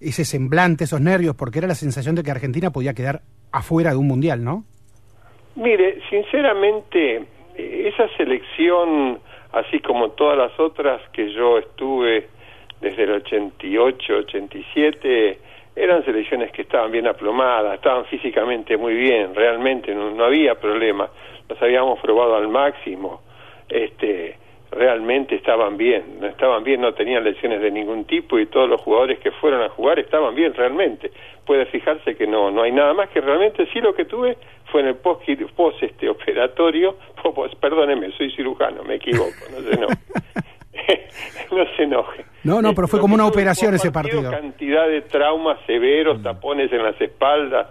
ese 0.00 0.24
semblante, 0.24 0.84
esos 0.84 1.00
nervios, 1.00 1.36
porque 1.36 1.58
era 1.58 1.68
la 1.68 1.74
sensación 1.74 2.16
de 2.16 2.24
que 2.24 2.30
Argentina 2.30 2.70
podía 2.70 2.94
quedar 2.94 3.20
afuera 3.52 3.90
de 3.90 3.96
un 3.96 4.08
mundial, 4.08 4.42
¿no? 4.42 4.64
Mire, 5.54 6.00
sinceramente, 6.08 7.24
esa 7.56 8.08
selección, 8.16 9.20
así 9.52 9.80
como 9.80 10.10
todas 10.12 10.38
las 10.38 10.58
otras 10.58 11.00
que 11.12 11.32
yo 11.32 11.58
estuve 11.58 12.28
desde 12.80 13.02
el 13.04 13.10
88, 13.10 14.12
87, 14.14 15.38
eran 15.76 16.04
selecciones 16.04 16.50
que 16.52 16.62
estaban 16.62 16.90
bien 16.90 17.06
aplomadas, 17.06 17.74
estaban 17.74 18.06
físicamente 18.06 18.76
muy 18.76 18.94
bien, 18.94 19.34
realmente 19.34 19.94
no, 19.94 20.10
no 20.10 20.24
había 20.24 20.54
problema, 20.54 21.08
los 21.48 21.60
habíamos 21.60 22.00
probado 22.00 22.36
al 22.36 22.48
máximo, 22.48 23.20
este, 23.68 24.36
realmente 24.70 25.34
estaban 25.34 25.76
bien, 25.76 26.18
no 26.20 26.26
estaban 26.26 26.62
bien, 26.62 26.80
no 26.80 26.92
tenían 26.92 27.24
lesiones 27.24 27.60
de 27.60 27.70
ningún 27.70 28.04
tipo 28.04 28.38
y 28.38 28.46
todos 28.46 28.68
los 28.68 28.80
jugadores 28.82 29.18
que 29.20 29.30
fueron 29.32 29.62
a 29.62 29.68
jugar 29.70 29.98
estaban 29.98 30.34
bien 30.34 30.52
realmente. 30.54 31.10
Puede 31.46 31.64
fijarse 31.66 32.14
que 32.16 32.26
no, 32.26 32.50
no 32.50 32.62
hay 32.62 32.72
nada 32.72 32.92
más 32.94 33.08
que 33.10 33.20
realmente 33.20 33.66
sí 33.72 33.80
lo 33.80 33.94
que 33.94 34.04
tuve 34.04 34.36
fue 34.70 34.82
en 34.82 34.88
el 34.88 34.96
post, 34.96 35.22
post 35.56 35.82
este 35.82 36.08
operatorio, 36.08 36.96
po- 37.22 37.32
pues, 37.34 37.54
perdóneme, 37.54 38.10
soy 38.12 38.30
cirujano, 38.32 38.82
me 38.84 38.96
equivoco, 38.96 39.32
no 39.50 39.62
se 39.62 39.74
enoje. 39.74 39.96
no 41.50 41.64
se 41.76 41.82
enoje. 41.82 42.24
No, 42.44 42.60
no, 42.62 42.74
pero 42.74 42.88
fue 42.88 43.00
como 43.00 43.14
una 43.14 43.26
operación 43.26 43.74
ese 43.74 43.90
partido, 43.90 44.22
partido. 44.22 44.40
cantidad 44.42 44.86
de 44.88 45.00
traumas 45.02 45.58
severos, 45.66 46.22
tapones 46.22 46.70
en 46.72 46.82
las 46.82 47.00
espaldas, 47.00 47.68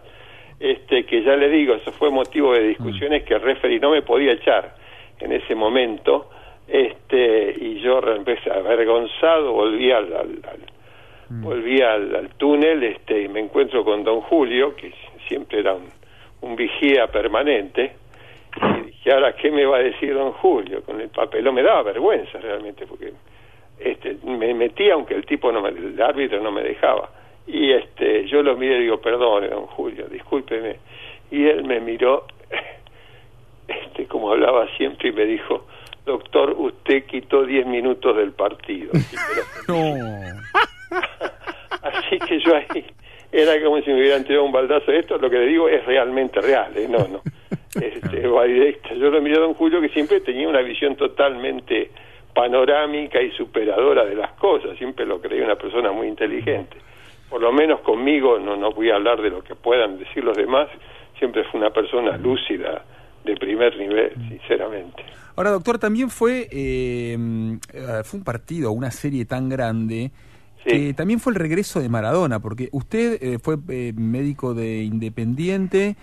este 0.59 1.05
que 1.05 1.23
ya 1.23 1.35
le 1.35 1.49
digo, 1.49 1.75
eso 1.75 1.91
fue 1.91 2.09
motivo 2.09 2.53
de 2.53 2.69
discusiones 2.69 3.23
que 3.23 3.35
el 3.35 3.41
referee 3.41 3.79
no 3.79 3.91
me 3.91 4.01
podía 4.01 4.31
echar 4.33 4.75
en 5.19 5.31
ese 5.31 5.53
momento, 5.55 6.29
este 6.67 7.55
y 7.59 7.79
yo 7.81 8.01
re- 8.01 8.15
empecé 8.17 8.51
avergonzado 8.51 9.53
volví 9.53 9.91
al, 9.91 10.05
al, 10.13 10.39
al- 10.49 10.77
volví 11.29 11.81
al, 11.81 12.15
al 12.15 12.29
túnel 12.37 12.83
este, 12.83 13.23
y 13.23 13.27
me 13.27 13.39
encuentro 13.41 13.83
con 13.83 14.03
don 14.03 14.21
Julio, 14.21 14.75
que 14.75 14.93
siempre 15.27 15.59
era 15.59 15.73
un, 15.73 15.89
un 16.41 16.55
vigía 16.55 17.07
permanente, 17.07 17.91
y 18.81 18.85
dije, 18.87 19.11
ahora, 19.13 19.33
¿qué 19.35 19.51
me 19.51 19.65
va 19.65 19.77
a 19.77 19.83
decir 19.83 20.13
don 20.13 20.31
Julio? 20.33 20.81
Con 20.83 20.99
el 21.01 21.09
papelón 21.09 21.53
me 21.55 21.63
daba 21.63 21.83
vergüenza 21.83 22.39
realmente, 22.39 22.85
porque 22.87 23.11
este, 23.79 24.17
me 24.23 24.53
metía 24.53 24.93
aunque 24.93 25.15
el 25.15 25.25
tipo, 25.25 25.51
no 25.51 25.61
me, 25.61 25.69
el 25.69 26.01
árbitro 26.01 26.41
no 26.41 26.51
me 26.51 26.63
dejaba. 26.63 27.09
Y 27.45 27.71
este, 27.71 28.25
yo 28.27 28.41
lo 28.41 28.55
miré 28.57 28.77
y 28.77 28.81
digo, 28.83 28.99
perdone, 28.99 29.47
don 29.49 29.67
Julio, 29.67 30.07
discúlpeme. 30.07 30.77
Y 31.29 31.45
él 31.45 31.63
me 31.65 31.79
miró, 31.81 32.25
este, 33.67 34.05
como 34.07 34.31
hablaba 34.31 34.67
siempre, 34.77 35.09
y 35.09 35.11
me 35.11 35.25
dijo, 35.25 35.65
doctor, 36.07 36.55
usted 36.57 37.05
quitó 37.05 37.45
10 37.45 37.67
minutos 37.67 38.17
del 38.17 38.31
partido. 38.31 38.89
Así 41.83 42.17
que 42.27 42.39
yo 42.39 42.55
ahí 42.55 42.85
era 43.31 43.63
como 43.63 43.79
si 43.81 43.91
me 43.91 43.99
hubieran 43.99 44.23
tirado 44.23 44.45
un 44.45 44.51
baldazo. 44.51 44.91
Esto 44.91 45.17
lo 45.17 45.29
que 45.29 45.37
le 45.37 45.45
digo 45.45 45.69
es 45.69 45.85
realmente 45.85 46.41
real, 46.41 46.75
¿eh? 46.75 46.87
no, 46.89 47.07
no. 47.07 47.21
Este, 47.79 48.25
va 48.25 48.45
directa. 48.45 48.95
Yo 48.95 49.11
lo 49.11 49.21
miré 49.21 49.35
a 49.35 49.41
don 49.41 49.53
Julio 49.53 49.79
que 49.79 49.89
siempre 49.89 50.19
tenía 50.21 50.49
una 50.49 50.61
visión 50.61 50.95
totalmente 50.95 51.91
panorámica 52.33 53.21
y 53.21 53.29
superadora 53.31 54.03
de 54.03 54.15
las 54.15 54.31
cosas. 54.31 54.75
Siempre 54.79 55.05
lo 55.05 55.21
creía 55.21 55.43
una 55.43 55.57
persona 55.57 55.91
muy 55.91 56.07
inteligente. 56.07 56.75
Por 57.29 57.39
lo 57.39 57.51
menos 57.51 57.81
conmigo, 57.81 58.39
no, 58.39 58.55
no 58.55 58.71
voy 58.71 58.89
a 58.89 58.95
hablar 58.95 59.21
de 59.21 59.29
lo 59.29 59.43
que 59.43 59.53
puedan 59.53 59.99
decir 59.99 60.23
los 60.23 60.35
demás, 60.35 60.69
siempre 61.19 61.43
fue 61.43 61.59
una 61.59 61.69
persona 61.69 62.17
lúcida 62.17 62.83
de 63.27 63.35
primer 63.35 63.77
nivel, 63.77 64.11
sinceramente. 64.29 65.03
Ahora, 65.35 65.51
doctor, 65.51 65.77
también 65.77 66.09
fue, 66.09 66.47
eh, 66.51 67.15
eh, 67.73 68.01
fue 68.03 68.17
un 68.19 68.23
partido, 68.23 68.71
una 68.71 68.89
serie 68.89 69.25
tan 69.25 69.49
grande, 69.49 70.11
que 70.65 70.93
también 70.93 71.19
fue 71.21 71.31
el 71.31 71.39
regreso 71.39 71.79
de 71.79 71.87
Maradona, 71.87 72.39
porque 72.39 72.67
usted 72.73 73.17
eh, 73.21 73.39
fue 73.39 73.55
eh, 73.69 73.93
médico 73.95 74.53
de 74.53 74.83
Independiente, 74.83 75.95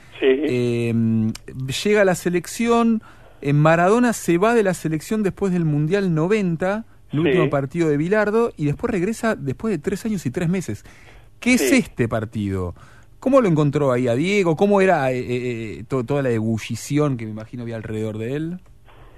llega 1.85 2.01
a 2.01 2.05
la 2.05 2.15
selección, 2.15 3.03
en 3.43 3.57
Maradona 3.59 4.13
se 4.13 4.39
va 4.39 4.55
de 4.55 4.63
la 4.63 4.73
selección 4.75 5.23
después 5.23 5.53
del 5.53 5.65
Mundial 5.65 6.15
90, 6.15 6.77
el 6.77 6.85
Sí. 7.11 7.19
último 7.19 7.51
partido 7.51 7.89
de 7.89 7.97
Bilardo, 7.97 8.53
y 8.57 8.65
después 8.65 8.91
regresa 8.91 9.37
después 9.37 9.71
de 9.73 9.79
tres 9.79 10.05
años 10.07 10.25
y 10.27 10.31
tres 10.31 10.49
meses. 10.49 10.85
¿Qué 11.41 11.55
es 11.55 11.71
este 11.73 12.09
partido? 12.09 12.75
¿Cómo 13.25 13.41
lo 13.41 13.49
encontró 13.49 13.91
ahí 13.91 14.07
a 14.07 14.15
Diego? 14.15 14.55
¿Cómo 14.55 14.83
era 14.83 15.11
eh, 15.11 15.17
eh, 15.19 15.85
to- 15.89 16.05
toda 16.05 16.21
la 16.21 16.29
ebullición 16.29 17.17
que 17.17 17.25
me 17.25 17.31
imagino 17.31 17.63
había 17.63 17.77
alrededor 17.77 18.19
de 18.19 18.37
él? 18.37 18.51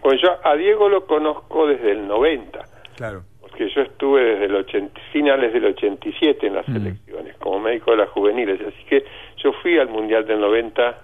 Pues 0.00 0.20
yo 0.22 0.28
a 0.44 0.54
Diego 0.54 0.88
lo 0.88 1.04
conozco 1.06 1.66
desde 1.66 1.90
el 1.90 2.06
90. 2.06 2.60
Claro. 2.96 3.24
Porque 3.40 3.68
yo 3.74 3.80
estuve 3.82 4.22
desde 4.24 4.44
el 4.44 4.54
80, 4.54 5.00
finales 5.12 5.52
del 5.52 5.64
87 5.64 6.46
en 6.46 6.54
las 6.54 6.68
Mm. 6.68 6.72
selecciones, 6.74 7.36
como 7.38 7.58
médico 7.58 7.90
de 7.90 7.96
las 7.96 8.08
juveniles. 8.10 8.60
Así 8.60 8.84
que 8.88 9.04
yo 9.42 9.52
fui 9.60 9.76
al 9.76 9.88
Mundial 9.88 10.24
del 10.24 10.38
90 10.38 10.98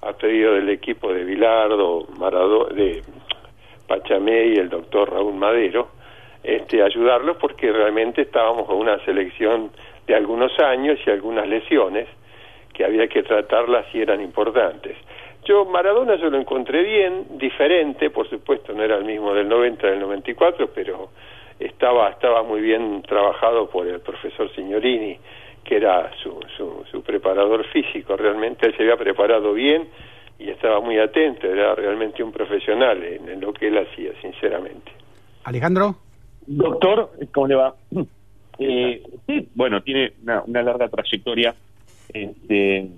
a 0.00 0.12
pedido 0.14 0.54
del 0.54 0.70
equipo 0.70 1.12
de 1.12 1.24
Bilardo, 1.24 2.06
Marado, 2.18 2.68
de 2.68 3.02
Pachamé 3.86 4.46
y 4.46 4.54
el 4.54 4.70
doctor 4.70 5.12
Raúl 5.12 5.34
Madero, 5.34 5.88
este, 6.42 6.82
ayudarlos 6.82 7.36
porque 7.36 7.70
realmente 7.70 8.22
estábamos 8.22 8.66
con 8.66 8.76
una 8.78 8.98
selección 9.04 9.70
de 10.06 10.14
algunos 10.14 10.52
años 10.60 10.98
y 11.06 11.10
algunas 11.10 11.46
lesiones 11.48 12.06
que 12.76 12.84
había 12.84 13.08
que 13.08 13.22
tratarlas 13.22 13.86
y 13.94 14.00
eran 14.00 14.20
importantes. 14.20 14.96
Yo 15.44 15.64
Maradona 15.64 16.16
yo 16.16 16.28
lo 16.28 16.38
encontré 16.38 16.82
bien, 16.82 17.38
diferente, 17.38 18.10
por 18.10 18.28
supuesto 18.28 18.74
no 18.74 18.82
era 18.82 18.96
el 18.96 19.04
mismo 19.04 19.32
del 19.32 19.48
90 19.48 19.86
del 19.86 20.00
94, 20.00 20.70
pero 20.74 21.08
estaba 21.58 22.10
estaba 22.10 22.42
muy 22.42 22.60
bien 22.60 23.02
trabajado 23.02 23.70
por 23.70 23.86
el 23.86 24.00
profesor 24.00 24.52
Signorini, 24.54 25.18
que 25.64 25.76
era 25.76 26.10
su, 26.22 26.38
su, 26.56 26.84
su 26.90 27.02
preparador 27.02 27.64
físico, 27.68 28.16
realmente 28.16 28.66
él 28.66 28.76
se 28.76 28.82
había 28.82 28.96
preparado 28.96 29.54
bien 29.54 29.88
y 30.38 30.50
estaba 30.50 30.80
muy 30.80 30.98
atento, 30.98 31.46
era 31.46 31.74
realmente 31.74 32.22
un 32.22 32.30
profesional 32.30 33.02
en, 33.02 33.28
en 33.28 33.40
lo 33.40 33.54
que 33.54 33.68
él 33.68 33.78
hacía, 33.78 34.10
sinceramente. 34.20 34.92
Alejandro. 35.44 35.96
Doctor, 36.46 37.10
¿cómo 37.32 37.46
le 37.46 37.54
va? 37.54 37.74
Eh, 38.58 39.02
sí, 39.26 39.48
bueno, 39.54 39.82
tiene 39.82 40.12
una, 40.22 40.42
una 40.42 40.62
larga 40.62 40.88
trayectoria 40.88 41.54
este, 42.12 42.88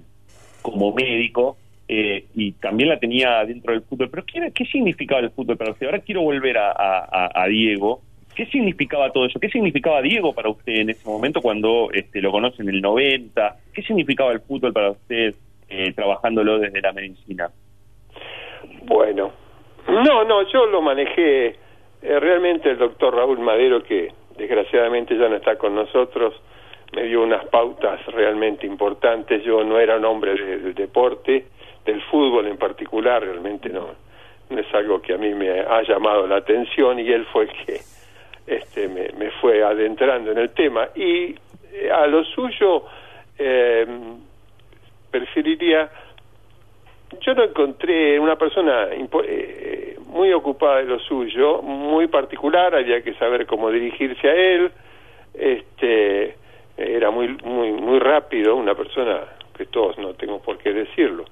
como 0.63 0.93
médico 0.93 1.57
eh, 1.89 2.25
y 2.35 2.53
también 2.53 2.91
la 2.91 2.99
tenía 2.99 3.45
dentro 3.45 3.73
del 3.73 3.83
fútbol. 3.83 4.11
Pero 4.11 4.25
¿qué, 4.53 4.65
significaba 4.67 5.21
el 5.21 5.31
fútbol 5.31 5.57
para 5.57 5.73
usted? 5.73 5.87
Ahora 5.87 6.01
quiero 6.01 6.23
volver 6.23 6.59
a- 6.59 7.31
a 7.35 7.47
Diego. 7.49 8.01
¿Qué 8.35 8.47
significaba 8.47 9.11
todo 9.11 9.27
eso? 9.27 9.41
¿Qué 9.41 9.49
significaba 9.49 10.01
Diego 10.01 10.33
para 10.33 10.49
usted 10.49 10.75
en 10.77 10.91
ese 10.91 11.09
momento 11.09 11.41
cuando 11.43 11.89
este, 11.93 12.21
lo 12.21 12.31
conoce 12.31 12.63
en 12.63 12.69
el 12.69 12.81
90? 12.81 13.57
¿Qué 13.75 13.83
significaba 13.83 14.31
el 14.31 14.41
fútbol 14.41 14.73
para 14.73 14.91
usted 14.93 15.35
eh, 15.69 15.93
trabajándolo 15.93 16.59
desde 16.61 16.81
la 16.81 16.93
medicina? 16.93 17.51
Bueno, 18.85 19.33
no, 19.89 20.25
no, 20.25 20.49
yo 20.53 20.67
lo 20.67 20.81
manejé 20.83 21.47
eh, 21.49 21.55
realmente 22.21 22.71
el 22.71 22.79
doctor 22.79 23.15
Raúl 23.15 23.41
Madero, 23.41 23.83
que 23.83 24.13
desgraciadamente 24.37 25.17
ya 25.19 25.29
no 25.29 25.37
está 25.37 25.57
con 25.57 25.75
nosotros, 25.75 26.35
me 26.93 27.03
dio 27.05 27.23
unas 27.23 27.45
pautas 27.47 28.05
realmente 28.07 28.67
importantes. 28.67 29.43
Yo 29.45 29.63
no 29.65 29.79
era 29.79 29.97
un 29.97 30.05
hombre 30.05 30.35
de- 30.35 30.59
del 30.59 30.75
deporte, 30.75 31.47
del 31.85 32.01
fútbol 32.03 32.47
en 32.47 32.57
particular, 32.57 33.23
realmente 33.23 33.69
no, 33.69 33.89
es 34.51 34.75
algo 34.75 35.01
que 35.01 35.15
a 35.15 35.19
mí 35.19 35.33
me 35.35 35.61
ha 35.61 35.83
llamado 35.83 36.27
la 36.27 36.37
atención 36.37 36.99
y 36.99 37.11
él 37.11 37.25
fue 37.33 37.45
el 37.45 37.51
que 37.67 37.81
este, 38.47 38.89
me, 38.89 39.09
me 39.19 39.31
fue 39.33 39.63
adentrando 39.63 40.33
en 40.33 40.39
el 40.39 40.51
tema. 40.51 40.89
Y 40.95 41.35
eh, 41.73 41.91
a 41.93 42.07
lo 42.07 42.25
suyo 42.25 42.85
eh, 43.39 43.87
preferiría 45.11 45.91
yo 47.21 47.33
lo 47.33 47.45
encontré 47.45 48.21
una 48.21 48.37
persona 48.37 48.91
impo- 48.95 49.25
eh, 49.27 49.97
muy 50.09 50.31
ocupada 50.35 50.79
de 50.79 50.85
lo 50.85 50.99
suyo, 50.99 51.63
muy 51.63 52.07
particular, 52.07 52.75
había 52.75 53.01
que 53.03 53.15
saber 53.15 53.47
cómo 53.47 53.71
dirigirse 53.71 54.29
a 54.29 54.35
él, 54.35 54.71
este 55.35 56.37
era 56.79 57.11
muy 57.11 57.29
muy 57.45 57.73
muy 57.73 57.99
rápido, 57.99 58.55
una 58.57 58.75
persona 58.75 59.21
que 59.57 59.67
todos 59.67 59.99
no 59.99 60.15
tengo 60.15 60.41
por 60.41 60.59
qué 60.59 60.73
decirlo, 60.73 61.25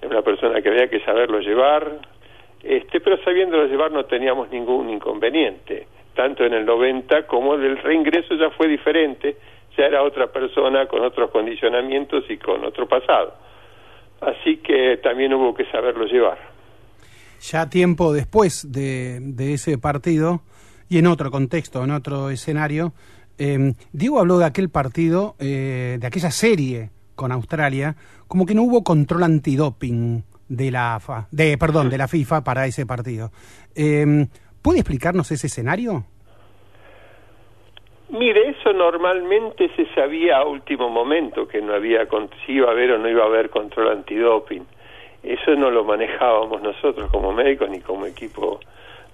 era 0.00 0.10
una 0.10 0.22
persona 0.22 0.60
que 0.60 0.68
había 0.68 0.88
que 0.88 1.00
saberlo 1.00 1.40
llevar, 1.40 1.98
este 2.62 3.00
pero 3.00 3.22
sabiéndolo 3.22 3.66
llevar 3.66 3.92
no 3.92 4.04
teníamos 4.04 4.50
ningún 4.50 4.90
inconveniente, 4.90 5.86
tanto 6.14 6.44
en 6.44 6.54
el 6.54 6.66
90 6.66 7.26
como 7.26 7.54
el 7.54 7.78
reingreso 7.78 8.34
ya 8.34 8.50
fue 8.50 8.66
diferente, 8.66 9.36
ya 9.78 9.84
era 9.84 10.02
otra 10.02 10.26
persona 10.26 10.86
con 10.86 11.02
otros 11.04 11.30
condicionamientos 11.30 12.24
y 12.28 12.36
con 12.36 12.64
otro 12.64 12.88
pasado. 12.88 13.34
Así 14.20 14.58
que 14.58 14.98
también 15.02 15.32
hubo 15.32 15.54
que 15.54 15.64
saberlo 15.66 16.04
llevar. 16.04 16.38
Ya 17.40 17.70
tiempo 17.70 18.12
después 18.12 18.70
de, 18.70 19.18
de 19.20 19.54
ese 19.54 19.78
partido 19.78 20.40
y 20.90 20.98
en 20.98 21.06
otro 21.06 21.30
contexto, 21.30 21.82
en 21.84 21.92
otro 21.92 22.28
escenario, 22.28 22.92
eh, 23.40 23.72
Diego 23.92 24.20
habló 24.20 24.38
de 24.38 24.44
aquel 24.44 24.68
partido, 24.68 25.34
eh, 25.40 25.96
de 25.98 26.06
aquella 26.06 26.30
serie 26.30 26.90
con 27.16 27.32
Australia, 27.32 27.96
como 28.28 28.44
que 28.44 28.54
no 28.54 28.62
hubo 28.62 28.84
control 28.84 29.22
antidoping 29.22 30.22
de 30.48 30.70
la 30.70 30.96
AFA, 30.96 31.26
de 31.30 31.56
perdón, 31.56 31.88
de 31.88 31.96
la 31.96 32.06
FIFA 32.06 32.44
para 32.44 32.66
ese 32.66 32.84
partido. 32.84 33.30
Eh, 33.74 34.26
¿Puede 34.60 34.80
explicarnos 34.80 35.30
ese 35.32 35.46
escenario? 35.46 36.04
Mire, 38.10 38.50
eso 38.50 38.74
normalmente 38.74 39.70
se 39.74 39.86
sabía 39.94 40.38
a 40.38 40.44
último 40.44 40.90
momento 40.90 41.48
que 41.48 41.62
no 41.62 41.72
había 41.72 42.06
si 42.44 42.52
iba 42.52 42.68
a 42.68 42.72
haber 42.72 42.92
o 42.92 42.98
no 42.98 43.08
iba 43.08 43.22
a 43.22 43.26
haber 43.26 43.48
control 43.48 43.88
antidoping. 43.88 44.66
Eso 45.22 45.54
no 45.54 45.70
lo 45.70 45.84
manejábamos 45.84 46.60
nosotros 46.60 47.10
como 47.10 47.32
médicos 47.32 47.70
ni 47.70 47.80
como 47.80 48.04
equipo 48.04 48.60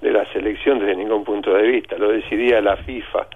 de 0.01 0.11
la 0.11 0.25
selección 0.33 0.81
desde 0.81 0.97
ningún 0.97 1.23
punto 1.23 1.53
de 1.53 1.63
vista, 1.63 1.97
lo 1.97 2.09
decidía 2.09 2.61
la 2.61 2.77
FIFA. 2.77 3.29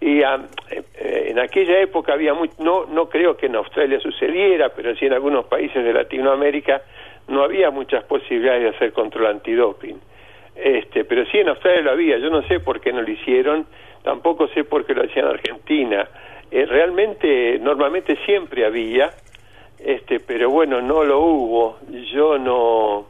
Y 0.00 0.20
eh, 0.20 0.26
eh, 0.70 1.26
en 1.30 1.38
aquella 1.38 1.80
época 1.80 2.12
había 2.12 2.34
muy, 2.34 2.50
no 2.58 2.86
no 2.86 3.08
creo 3.08 3.36
que 3.36 3.46
en 3.46 3.56
Australia 3.56 3.98
sucediera, 4.00 4.70
pero 4.70 4.94
sí 4.94 5.06
en 5.06 5.12
algunos 5.12 5.46
países 5.46 5.82
de 5.82 5.92
Latinoamérica 5.92 6.82
no 7.28 7.42
había 7.42 7.70
muchas 7.70 8.04
posibilidades 8.04 8.62
de 8.62 8.68
hacer 8.70 8.92
control 8.92 9.26
antidoping. 9.26 10.00
Este, 10.54 11.04
pero 11.04 11.24
sí 11.26 11.38
en 11.38 11.48
Australia 11.50 11.82
lo 11.82 11.90
había, 11.92 12.18
yo 12.18 12.30
no 12.30 12.42
sé 12.42 12.60
por 12.60 12.80
qué 12.80 12.92
no 12.92 13.02
lo 13.02 13.10
hicieron, 13.10 13.66
tampoco 14.02 14.48
sé 14.48 14.64
por 14.64 14.84
qué 14.84 14.94
lo 14.94 15.04
hacían 15.04 15.26
en 15.26 15.32
Argentina. 15.32 16.08
Eh, 16.50 16.64
realmente, 16.66 17.58
normalmente 17.60 18.16
siempre 18.24 18.64
había, 18.64 19.10
este, 19.78 20.18
pero 20.20 20.50
bueno, 20.50 20.80
no 20.80 21.04
lo 21.04 21.20
hubo. 21.20 21.78
Yo 22.12 22.38
no, 22.38 23.06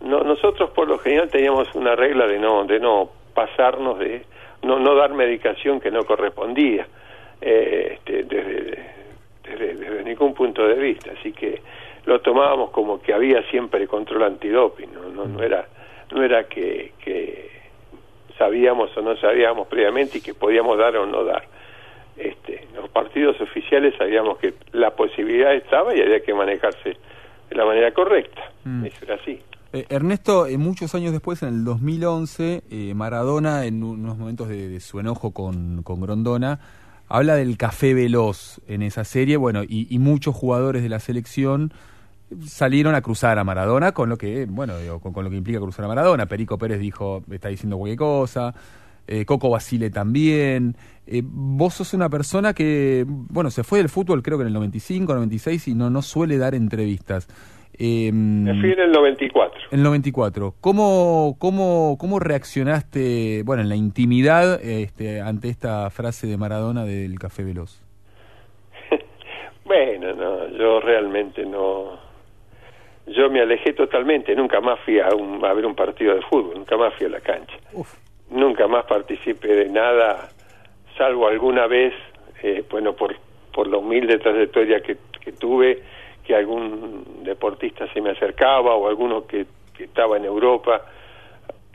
no, 0.00 0.20
nosotros 0.20 0.70
por 0.70 0.88
lo 0.88 0.98
general 0.98 1.28
teníamos 1.28 1.74
una 1.74 1.96
regla 1.96 2.26
de 2.26 2.38
no, 2.38 2.64
de 2.64 2.78
no 2.78 3.10
pasarnos 3.34 3.98
de, 3.98 4.22
no, 4.62 4.78
no 4.78 4.94
dar 4.94 5.12
medicación 5.14 5.80
que 5.80 5.90
no 5.90 6.04
correspondía, 6.04 6.86
eh, 7.40 7.94
este, 7.94 8.24
desde, 8.24 8.84
desde, 9.44 9.74
desde 9.74 10.04
ningún 10.04 10.34
punto 10.34 10.66
de 10.66 10.74
vista. 10.74 11.12
Así 11.18 11.32
que 11.32 11.60
lo 12.06 12.20
tomábamos 12.20 12.70
como 12.70 13.00
que 13.00 13.12
había 13.12 13.42
siempre 13.50 13.86
control 13.86 14.24
antidoping, 14.24 14.92
no, 14.92 15.08
no, 15.10 15.24
no 15.26 15.42
era, 15.42 15.66
no 16.10 16.22
era 16.22 16.44
que, 16.44 16.92
que 17.04 17.50
sabíamos 18.38 18.96
o 18.96 19.02
no 19.02 19.16
sabíamos 19.16 19.68
previamente 19.68 20.18
y 20.18 20.20
que 20.20 20.34
podíamos 20.34 20.78
dar 20.78 20.96
o 20.96 21.06
no 21.06 21.24
dar. 21.24 21.44
este, 22.16 22.66
los 22.74 22.88
partidos 22.90 23.40
oficiales 23.40 23.94
sabíamos 23.96 24.38
que 24.38 24.54
la 24.72 24.90
posibilidad 24.90 25.54
estaba 25.54 25.94
y 25.94 26.00
había 26.00 26.20
que 26.20 26.34
manejarse 26.34 26.96
de 27.50 27.56
la 27.56 27.64
manera 27.64 27.92
correcta. 27.92 28.42
Mm. 28.64 28.86
Eso 28.86 29.04
era 29.04 29.14
así. 29.14 29.40
Eh, 29.72 29.84
Ernesto, 29.90 30.46
eh, 30.46 30.56
muchos 30.56 30.94
años 30.94 31.12
después, 31.12 31.42
en 31.42 31.48
el 31.48 31.64
2011, 31.64 32.62
eh, 32.70 32.94
Maradona, 32.94 33.66
en 33.66 33.82
unos 33.82 34.16
momentos 34.16 34.48
de, 34.48 34.80
su 34.80 34.98
enojo 34.98 35.32
con, 35.32 35.82
con 35.82 36.00
Grondona, 36.00 36.58
habla 37.06 37.34
del 37.34 37.58
café 37.58 37.92
veloz 37.92 38.62
en 38.66 38.82
esa 38.82 39.04
serie, 39.04 39.36
bueno, 39.36 39.62
y, 39.68 39.98
muchos 39.98 40.34
jugadores 40.34 40.82
de 40.82 40.88
la 40.88 41.00
selección 41.00 41.72
salieron 42.46 42.94
a 42.94 43.02
cruzar 43.02 43.38
a 43.38 43.44
Maradona 43.44 43.92
con 43.92 44.08
lo 44.08 44.16
que, 44.16 44.46
bueno, 44.46 44.78
digo, 44.78 45.00
con, 45.00 45.12
con 45.12 45.24
lo 45.24 45.30
que 45.30 45.36
implica 45.36 45.60
cruzar 45.60 45.84
a 45.84 45.88
Maradona. 45.88 46.26
Perico 46.26 46.56
Pérez 46.56 46.80
dijo, 46.80 47.22
está 47.30 47.48
diciendo 47.48 47.76
cualquier 47.76 47.98
cosa, 47.98 48.54
Coco 49.26 49.48
Basile 49.48 49.88
también. 49.88 50.76
Vos 51.22 51.74
sos 51.74 51.94
una 51.94 52.10
persona 52.10 52.52
que, 52.52 53.06
bueno, 53.08 53.50
se 53.50 53.64
fue 53.64 53.78
del 53.78 53.88
fútbol 53.88 54.22
creo 54.22 54.36
que 54.36 54.42
en 54.42 54.48
el 54.48 54.54
95, 54.54 55.14
96 55.14 55.68
y 55.68 55.74
no, 55.74 55.88
no 55.88 56.02
suele 56.02 56.36
dar 56.36 56.54
entrevistas. 56.54 57.26
Eh, 57.78 58.10
Me 58.12 58.58
fui 58.60 58.72
en 58.72 58.80
el 58.80 58.90
94. 58.92 59.60
en 59.70 59.78
el 59.78 59.84
94. 59.84 60.54
¿Cómo, 60.60 61.36
cómo, 61.38 61.96
¿Cómo 62.00 62.18
reaccionaste, 62.18 63.42
bueno, 63.44 63.62
en 63.62 63.68
la 63.68 63.76
intimidad 63.76 64.60
este, 64.64 65.20
ante 65.20 65.48
esta 65.48 65.88
frase 65.90 66.26
de 66.26 66.36
Maradona 66.36 66.84
del 66.84 67.18
café 67.18 67.44
veloz? 67.44 67.80
Bueno, 69.64 70.14
no, 70.14 70.48
yo 70.56 70.80
realmente 70.80 71.44
no. 71.44 71.98
Yo 73.06 73.30
me 73.30 73.40
alejé 73.40 73.72
totalmente, 73.74 74.34
nunca 74.34 74.60
más 74.60 74.78
fui 74.84 74.98
a, 74.98 75.08
un- 75.14 75.44
a 75.44 75.52
ver 75.52 75.66
un 75.66 75.74
partido 75.74 76.14
de 76.14 76.22
fútbol, 76.22 76.54
nunca 76.56 76.76
más 76.76 76.94
fui 76.94 77.06
a 77.06 77.10
la 77.10 77.20
cancha. 77.20 77.54
Nunca 78.30 78.66
más 78.66 78.84
participé 78.86 79.48
de 79.48 79.68
nada, 79.70 80.30
salvo 80.96 81.26
alguna 81.28 81.66
vez, 81.66 81.92
eh, 82.42 82.64
bueno, 82.70 82.94
por, 82.94 83.14
por 83.52 83.66
la 83.66 83.78
humilde 83.78 84.18
trayectoria 84.18 84.80
que, 84.80 84.96
que 85.22 85.32
tuve, 85.32 85.82
que 86.28 86.36
algún 86.36 87.24
deportista 87.24 87.90
se 87.94 88.02
me 88.02 88.10
acercaba 88.10 88.74
o 88.74 88.86
alguno 88.86 89.26
que, 89.26 89.46
que 89.74 89.84
estaba 89.84 90.18
en 90.18 90.26
Europa 90.26 90.82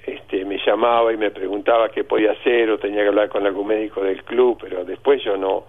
este, 0.05 0.45
me 0.45 0.59
llamaba 0.63 1.11
y 1.11 1.17
me 1.17 1.31
preguntaba 1.31 1.89
qué 1.89 2.03
podía 2.03 2.33
hacer 2.33 2.69
o 2.69 2.77
tenía 2.77 3.01
que 3.01 3.07
hablar 3.07 3.29
con 3.29 3.47
algún 3.47 3.65
médico 3.65 4.03
del 4.03 4.23
club, 4.23 4.59
pero 4.61 4.85
después 4.85 5.23
yo 5.23 5.37
no, 5.37 5.65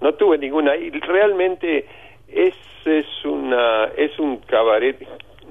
no 0.00 0.14
tuve 0.14 0.38
ninguna. 0.38 0.76
Y 0.76 0.90
realmente 0.90 1.84
es, 2.28 2.54
es, 2.84 3.06
una, 3.24 3.86
es 3.96 4.16
un 4.20 4.36
cabaret 4.38 5.04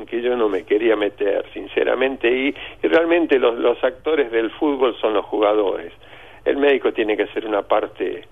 que 0.08 0.22
yo 0.22 0.38
no 0.38 0.48
me 0.48 0.64
quería 0.64 0.96
meter, 0.96 1.44
sinceramente, 1.52 2.30
y, 2.32 2.56
y 2.84 2.88
realmente 2.88 3.38
los, 3.38 3.58
los 3.60 3.84
actores 3.84 4.32
del 4.32 4.50
fútbol 4.52 4.96
son 5.02 5.14
los 5.14 5.26
jugadores. 5.26 5.92
El 6.46 6.56
médico 6.56 6.94
tiene 6.94 7.18
que 7.18 7.28
ser 7.28 7.46
una 7.46 7.64
parte 7.64 8.24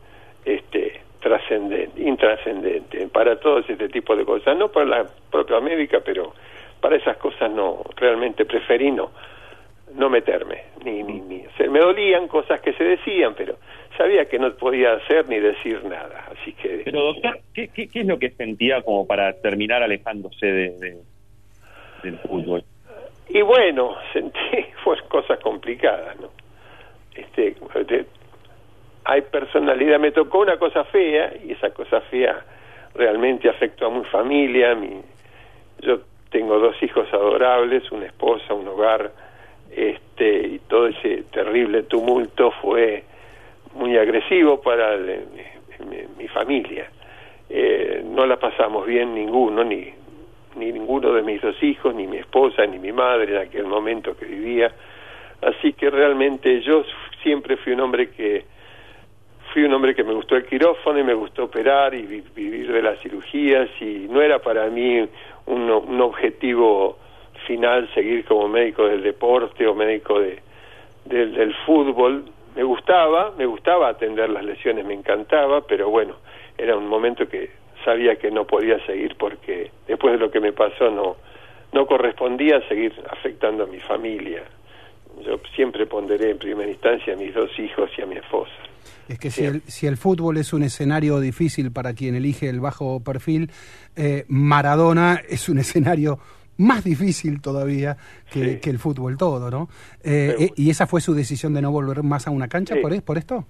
este, 0.45 1.01
trascendente, 1.25 1.99
intrascendente 2.03 3.07
para 3.07 3.39
todos 3.39 3.67
este 3.67 3.89
tipo 3.89 4.15
de 4.15 4.23
cosas, 4.23 4.55
no 4.55 4.67
para 4.69 4.85
la 4.85 5.05
propia 5.31 5.59
médica, 5.59 5.99
pero 6.05 6.33
para 6.79 6.97
esas 6.97 7.17
cosas 7.17 7.49
no, 7.49 7.81
realmente 7.95 8.45
preferí 8.45 8.91
no 8.91 9.09
no 9.95 10.09
meterme, 10.09 10.63
ni, 10.83 11.01
ni, 11.03 11.21
ni. 11.21 11.45
Se 11.57 11.69
me 11.69 11.79
dolían 11.79 12.27
cosas 12.27 12.59
que 12.59 12.73
se 12.73 12.83
decían, 12.83 13.33
pero 13.35 13.55
sabía 13.97 14.25
que 14.25 14.37
no 14.37 14.53
podía 14.55 14.93
hacer 14.93 15.27
ni 15.29 15.39
decir 15.39 15.83
nada, 15.85 16.25
así 16.33 16.51
que... 16.53 16.81
Pero 16.83 16.99
doctor, 17.13 17.39
¿qué, 17.53 17.69
qué, 17.69 17.87
qué 17.87 18.01
es 18.01 18.05
lo 18.05 18.19
que 18.19 18.31
sentía 18.31 18.81
como 18.81 19.07
para 19.07 19.31
terminar 19.41 19.81
alejándose 19.83 20.45
de, 20.45 20.69
de- 20.79 20.97
del 22.03 22.17
fútbol? 22.19 22.63
Y 23.29 23.41
bueno, 23.41 23.95
sentí, 24.13 24.39
fue 24.83 24.97
cosas 25.07 25.39
complicadas, 25.39 26.19
¿no? 26.19 26.29
Este, 27.15 27.55
de- 27.85 28.05
hay 29.05 29.21
personalidad, 29.21 29.99
me 29.99 30.11
tocó 30.11 30.39
una 30.39 30.57
cosa 30.57 30.83
fea, 30.85 31.33
y 31.43 31.51
esa 31.53 31.69
cosa 31.69 32.01
fea 32.01 32.43
realmente 32.95 33.47
afectó 33.49 33.87
a 33.87 33.89
mi 33.91 34.03
familia, 34.05 34.73
mi, 34.75 35.01
yo 35.81 35.99
tengo 36.31 36.57
dos 36.59 36.75
hijos 36.81 37.07
adorables, 37.13 37.91
una 37.91 38.05
esposa, 38.07 38.53
un 38.53 38.67
hogar, 38.67 39.11
este, 39.75 40.47
y 40.47 40.59
todo 40.67 40.87
ese 40.87 41.23
terrible 41.31 41.83
tumulto 41.83 42.51
fue 42.61 43.03
muy 43.75 43.97
agresivo 43.97 44.61
para 44.61 44.93
el- 44.93 45.25
mi, 45.89 45.97
mi 46.17 46.27
familia. 46.29 46.89
Eh, 47.49 48.01
no 48.05 48.25
la 48.25 48.37
pasamos 48.37 48.87
bien 48.87 49.13
ninguno, 49.13 49.63
ni, 49.63 49.93
ni 50.55 50.71
ninguno 50.71 51.11
de 51.13 51.21
mis 51.21 51.41
dos 51.41 51.61
hijos, 51.61 51.93
ni 51.93 52.07
mi 52.07 52.17
esposa, 52.17 52.65
ni 52.65 52.79
mi 52.79 52.91
madre 52.91 53.35
en 53.35 53.41
aquel 53.47 53.65
momento 53.65 54.15
que 54.17 54.25
vivía. 54.25 54.71
Así 55.41 55.73
que 55.73 55.89
realmente 55.89 56.61
yo 56.61 56.83
siempre 57.21 57.57
fui 57.57 57.73
un 57.73 57.81
hombre 57.81 58.09
que 58.09 58.45
fui 59.55 59.63
un 59.63 59.73
hombre 59.73 59.95
que 59.95 60.03
me 60.03 60.13
gustó 60.13 60.35
el 60.35 60.43
quirófano 60.45 60.99
y 60.99 61.03
me 61.05 61.13
gustó 61.13 61.45
operar 61.45 61.93
y 61.93 62.01
vi- 62.01 62.23
vivir 62.35 62.69
de 62.73 62.81
las 62.81 62.99
cirugías 62.99 63.69
y 63.79 64.05
no 64.09 64.21
era 64.21 64.39
para 64.39 64.65
mí 64.67 65.07
un, 65.45 65.71
un 65.71 66.01
objetivo 66.01 66.97
final 67.47 67.87
seguir 67.93 68.25
como 68.25 68.49
médico 68.49 68.85
del 68.85 69.01
deporte 69.01 69.65
o 69.65 69.73
médico 69.73 70.19
de, 70.19 70.39
del, 71.05 71.33
del 71.35 71.53
fútbol. 71.65 72.25
Me 72.53 72.63
gustaba, 72.63 73.31
me 73.37 73.45
gustaba 73.45 73.87
atender 73.87 74.29
las 74.29 74.43
lesiones, 74.43 74.83
me 74.85 74.93
encantaba, 74.93 75.61
pero 75.61 75.89
bueno, 75.89 76.15
era 76.57 76.75
un 76.75 76.87
momento 76.89 77.25
que 77.29 77.49
sabía 77.85 78.17
que 78.17 78.31
no 78.31 78.43
podía 78.45 78.85
seguir 78.85 79.15
porque 79.17 79.71
después 79.87 80.11
de 80.15 80.19
lo 80.19 80.31
que 80.31 80.41
me 80.41 80.51
pasó 80.51 80.91
no, 80.91 81.15
no 81.71 81.85
correspondía 81.85 82.59
seguir 82.67 82.91
afectando 83.09 83.63
a 83.63 83.67
mi 83.67 83.79
familia. 83.79 84.43
Yo 85.23 85.39
siempre 85.55 85.85
ponderé 85.85 86.31
en 86.31 86.37
primera 86.37 86.69
instancia 86.69 87.13
a 87.13 87.17
mis 87.17 87.33
dos 87.33 87.49
hijos 87.59 87.89
y 87.97 88.01
a 88.01 88.05
mi 88.05 88.15
esposa. 88.15 88.51
Es 89.07 89.19
que 89.19 89.29
si 89.29 89.45
el, 89.45 89.61
si 89.61 89.85
el 89.87 89.97
fútbol 89.97 90.37
es 90.37 90.51
un 90.53 90.63
escenario 90.63 91.19
difícil 91.19 91.71
para 91.71 91.93
quien 91.93 92.15
elige 92.15 92.49
el 92.49 92.59
bajo 92.59 93.03
perfil, 93.03 93.51
eh, 93.95 94.25
Maradona 94.27 95.21
es 95.29 95.47
un 95.49 95.57
escenario 95.59 96.17
más 96.57 96.83
difícil 96.83 97.41
todavía 97.41 97.97
que, 98.31 98.59
que 98.59 98.69
el 98.69 98.79
fútbol 98.79 99.17
todo, 99.17 99.51
¿no? 99.51 99.67
Eh, 100.03 100.35
eh, 100.39 100.49
¿Y 100.55 100.69
esa 100.69 100.87
fue 100.87 101.01
su 101.01 101.13
decisión 101.13 101.53
de 101.53 101.61
no 101.61 101.71
volver 101.71 102.01
más 102.01 102.27
a 102.27 102.31
una 102.31 102.47
cancha 102.47 102.75
Sí. 102.75 102.81
por, 102.81 102.93
e- 102.93 103.01
por 103.01 103.17
esto? 103.17 103.45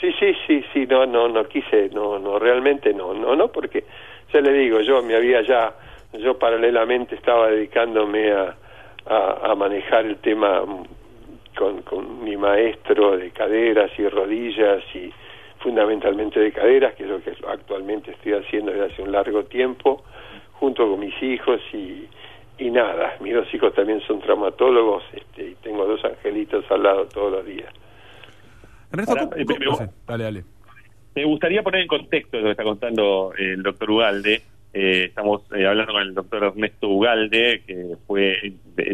Sí, 0.00 0.08
sí, 0.18 0.32
sí, 0.46 0.62
sí, 0.72 0.86
no, 0.86 1.06
no, 1.06 1.28
no 1.28 1.46
quise, 1.48 1.88
no, 1.94 2.18
no, 2.18 2.38
realmente 2.38 2.92
no, 2.92 3.14
no, 3.14 3.34
no, 3.36 3.48
porque 3.52 3.84
ya 4.32 4.40
le 4.40 4.52
digo, 4.52 4.80
yo 4.80 5.02
me 5.02 5.14
había 5.16 5.40
ya, 5.46 5.74
yo 6.18 6.38
paralelamente 6.38 7.14
estaba 7.14 7.48
dedicándome 7.48 8.32
a, 8.32 8.56
a, 9.06 9.52
a 9.52 9.54
manejar 9.54 10.04
el 10.06 10.16
tema 10.16 10.62
con, 11.56 11.82
con 11.82 12.22
mi 12.22 12.36
maestro 12.36 13.16
de 13.16 13.30
caderas 13.30 13.90
y 13.98 14.08
rodillas 14.08 14.82
y 14.94 15.10
fundamentalmente 15.60 16.38
de 16.38 16.52
caderas, 16.52 16.94
que 16.94 17.04
es 17.04 17.08
lo 17.08 17.20
que 17.22 17.32
actualmente 17.48 18.12
estoy 18.12 18.34
haciendo 18.34 18.72
desde 18.72 18.86
hace 18.92 19.02
un 19.02 19.10
largo 19.12 19.44
tiempo, 19.44 20.04
junto 20.52 20.88
con 20.88 21.00
mis 21.00 21.20
hijos 21.22 21.60
y, 21.72 22.06
y 22.58 22.70
nada, 22.70 23.16
mis 23.20 23.34
dos 23.34 23.52
hijos 23.52 23.74
también 23.74 24.00
son 24.02 24.20
traumatólogos 24.20 25.02
este, 25.12 25.50
y 25.50 25.54
tengo 25.62 25.86
dos 25.86 26.04
angelitos 26.04 26.64
al 26.70 26.82
lado 26.82 27.06
todos 27.06 27.32
los 27.32 27.46
días. 27.46 27.72
Ernesto, 28.92 29.12
Ahora, 29.12 29.30
¿cómo- 29.30 29.58
cómo- 29.64 29.78
me- 29.80 29.88
dale, 30.06 30.24
dale. 30.24 30.44
Me 31.14 31.24
gustaría 31.24 31.62
poner 31.62 31.80
en 31.80 31.88
contexto 31.88 32.36
lo 32.38 32.44
que 32.44 32.50
está 32.50 32.62
contando 32.62 33.32
el 33.38 33.62
doctor 33.62 33.90
Ugalde. 33.90 34.42
Eh, 34.72 35.04
estamos 35.06 35.42
eh, 35.56 35.66
hablando 35.66 35.92
con 35.92 36.02
el 36.02 36.14
doctor 36.14 36.44
Ernesto 36.44 36.88
Ugalde, 36.88 37.62
que 37.66 37.96
fue 38.06 38.52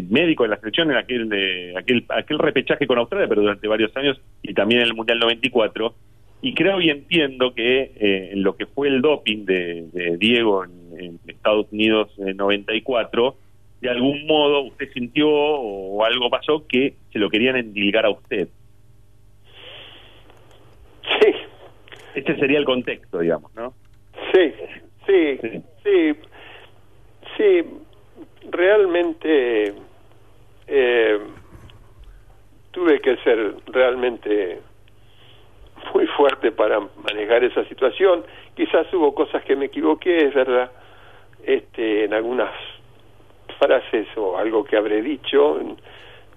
médico 0.09 0.43
de 0.43 0.49
la 0.49 0.57
selección 0.57 0.91
en 0.91 0.97
aquel, 0.97 1.27
de, 1.27 1.73
aquel, 1.77 2.05
aquel 2.09 2.39
repechaje 2.39 2.87
con 2.87 2.97
Australia, 2.99 3.27
pero 3.27 3.41
durante 3.41 3.67
varios 3.67 3.95
años, 3.97 4.19
y 4.41 4.53
también 4.53 4.81
en 4.81 4.87
el 4.87 4.93
Mundial 4.93 5.19
94. 5.19 5.93
Y 6.41 6.53
creo 6.53 6.81
y 6.81 6.89
entiendo 6.89 7.53
que 7.53 7.91
eh, 7.95 8.31
lo 8.35 8.55
que 8.55 8.65
fue 8.65 8.89
el 8.89 9.01
doping 9.01 9.45
de, 9.45 9.87
de 9.93 10.17
Diego 10.17 10.65
en, 10.65 10.99
en 10.99 11.19
Estados 11.27 11.67
Unidos 11.71 12.11
en 12.17 12.37
94, 12.37 13.35
de 13.81 13.89
algún 13.89 14.25
modo 14.25 14.61
usted 14.61 14.89
sintió 14.93 15.29
o 15.29 16.05
algo 16.05 16.29
pasó 16.29 16.65
que 16.67 16.95
se 17.11 17.19
lo 17.19 17.29
querían 17.29 17.57
endilgar 17.57 18.05
a 18.05 18.11
usted. 18.11 18.47
Sí. 21.21 21.33
Este 22.15 22.37
sería 22.37 22.59
el 22.59 22.65
contexto, 22.65 23.19
digamos, 23.19 23.53
¿no? 23.55 23.73
Sí, 24.33 24.53
sí, 25.05 25.39
sí, 25.83 26.13
sí, 27.37 27.63
realmente 28.49 29.73
eh, 30.67 31.19
tuve 32.71 32.99
que 32.99 33.17
ser 33.17 33.55
realmente 33.67 34.59
muy 35.93 36.07
fuerte 36.07 36.51
para 36.51 36.79
manejar 36.79 37.43
esa 37.43 37.63
situación. 37.65 38.23
Quizás 38.55 38.91
hubo 38.93 39.13
cosas 39.13 39.43
que 39.43 39.55
me 39.55 39.65
equivoqué, 39.65 40.25
es 40.25 40.33
verdad, 40.33 40.71
este, 41.45 42.05
en 42.05 42.13
algunas 42.13 42.51
frases 43.59 44.07
o 44.15 44.37
algo 44.37 44.63
que 44.63 44.77
habré 44.77 45.01
dicho, 45.01 45.59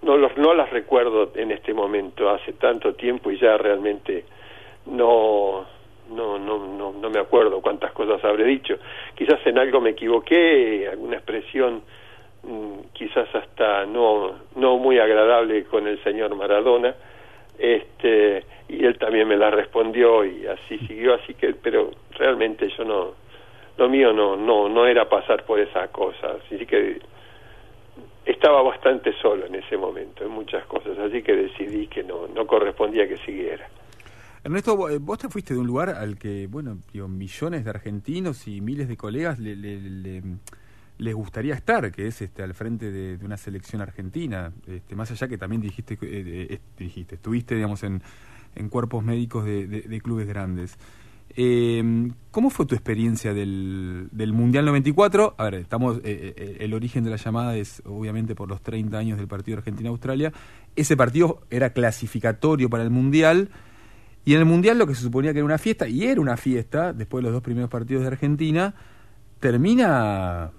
no 0.02 0.16
los 0.16 0.36
no 0.36 0.54
las 0.54 0.70
recuerdo 0.70 1.32
en 1.34 1.50
este 1.50 1.72
momento, 1.72 2.28
hace 2.28 2.52
tanto 2.52 2.94
tiempo 2.94 3.30
y 3.30 3.38
ya 3.38 3.56
realmente 3.56 4.24
no 4.86 5.66
no 6.10 6.38
no 6.38 6.58
no 6.58 6.92
no 6.92 7.10
me 7.10 7.18
acuerdo 7.18 7.60
cuántas 7.60 7.92
cosas 7.92 8.24
habré 8.24 8.44
dicho. 8.44 8.78
Quizás 9.14 9.44
en 9.46 9.58
algo 9.58 9.80
me 9.80 9.90
equivoqué, 9.90 10.88
alguna 10.90 11.16
expresión 11.16 11.82
mm, 12.42 12.92
quizás 12.92 13.28
hasta 13.34 13.86
no 13.86 14.34
no 14.56 14.78
muy 14.78 14.98
agradable 14.98 15.64
con 15.64 15.86
el 15.86 16.02
señor 16.02 16.34
Maradona, 16.34 16.94
este 17.58 18.44
y 18.68 18.84
él 18.84 18.98
también 18.98 19.28
me 19.28 19.36
la 19.36 19.50
respondió 19.50 20.24
y 20.24 20.46
así 20.46 20.78
siguió 20.86 21.14
así 21.14 21.34
que 21.34 21.54
pero 21.54 21.90
realmente 22.12 22.68
yo 22.76 22.84
no 22.84 23.14
lo 23.76 23.88
mío 23.88 24.12
no 24.12 24.36
no 24.36 24.68
no 24.68 24.86
era 24.86 25.08
pasar 25.08 25.44
por 25.44 25.60
esas 25.60 25.88
cosas 25.90 26.36
así 26.44 26.66
que 26.66 26.98
estaba 28.24 28.60
bastante 28.62 29.12
solo 29.22 29.46
en 29.46 29.54
ese 29.54 29.76
momento 29.76 30.24
en 30.24 30.30
muchas 30.30 30.66
cosas. 30.66 30.98
Así 30.98 31.22
que 31.22 31.34
decidí 31.34 31.86
que 31.86 32.02
no 32.02 32.26
no 32.26 32.46
correspondía 32.46 33.08
que 33.08 33.16
siguiera 33.18 33.68
Ernesto, 34.46 34.88
eh, 34.88 34.98
vos 34.98 35.18
te 35.18 35.28
fuiste 35.28 35.54
de 35.54 35.60
un 35.60 35.66
lugar 35.66 35.90
al 35.90 36.16
que, 36.18 36.46
bueno, 36.46 36.78
digo, 36.92 37.08
millones 37.08 37.64
de 37.64 37.70
argentinos 37.70 38.46
y 38.46 38.60
miles 38.60 38.86
de 38.88 38.96
colegas 38.96 39.38
le- 39.40 39.56
le- 39.56 39.80
le- 39.80 40.22
les 40.98 41.14
gustaría 41.14 41.52
estar, 41.54 41.90
que 41.90 42.06
es 42.06 42.22
este 42.22 42.42
al 42.42 42.54
frente 42.54 42.90
de, 42.92 43.18
una 43.24 43.36
selección 43.36 43.82
argentina. 43.82 44.52
Este, 44.66 44.94
más 44.94 45.10
allá 45.10 45.26
que 45.28 45.36
también 45.36 45.60
dijiste, 45.62 45.94
eh, 45.94 45.98
eh, 46.50 46.60
dijiste 46.78 47.16
estuviste, 47.16 47.54
digamos, 47.56 47.82
en, 47.82 48.00
en 48.54 48.68
cuerpos 48.68 49.02
médicos 49.04 49.44
de, 49.44 49.66
de- 49.66 49.82
de 49.82 50.00
clubes 50.00 50.28
grandes. 50.28 50.78
Eh, 51.38 52.08
¿Cómo 52.30 52.48
fue 52.50 52.66
tu 52.66 52.74
experiencia 52.76 53.34
del, 53.34 54.08
del 54.12 54.32
Mundial 54.32 54.64
94? 54.64 55.34
A 55.36 55.44
ver, 55.44 55.54
estamos, 55.56 55.98
eh, 55.98 56.34
eh, 56.36 56.56
el 56.60 56.72
origen 56.72 57.02
de 57.04 57.10
la 57.10 57.16
llamada 57.16 57.56
es 57.56 57.82
obviamente 57.84 58.34
por 58.36 58.48
los 58.48 58.62
30 58.62 58.96
años 58.96 59.18
del 59.18 59.26
partido 59.26 59.58
Argentina-Australia. 59.58 60.32
Ese 60.76 60.96
partido 60.96 61.40
era 61.50 61.70
clasificatorio 61.70 62.70
para 62.70 62.84
el 62.84 62.90
Mundial. 62.90 63.50
Y 64.26 64.34
en 64.34 64.40
el 64.40 64.44
Mundial 64.44 64.76
lo 64.76 64.88
que 64.88 64.94
se 64.96 65.02
suponía 65.02 65.32
que 65.32 65.38
era 65.38 65.44
una 65.44 65.56
fiesta, 65.56 65.86
y 65.86 66.02
era 66.02 66.20
una 66.20 66.36
fiesta, 66.36 66.92
después 66.92 67.22
de 67.22 67.28
los 67.28 67.32
dos 67.32 67.44
primeros 67.44 67.70
partidos 67.70 68.02
de 68.02 68.08
Argentina, 68.08 68.74
termina 69.38 70.50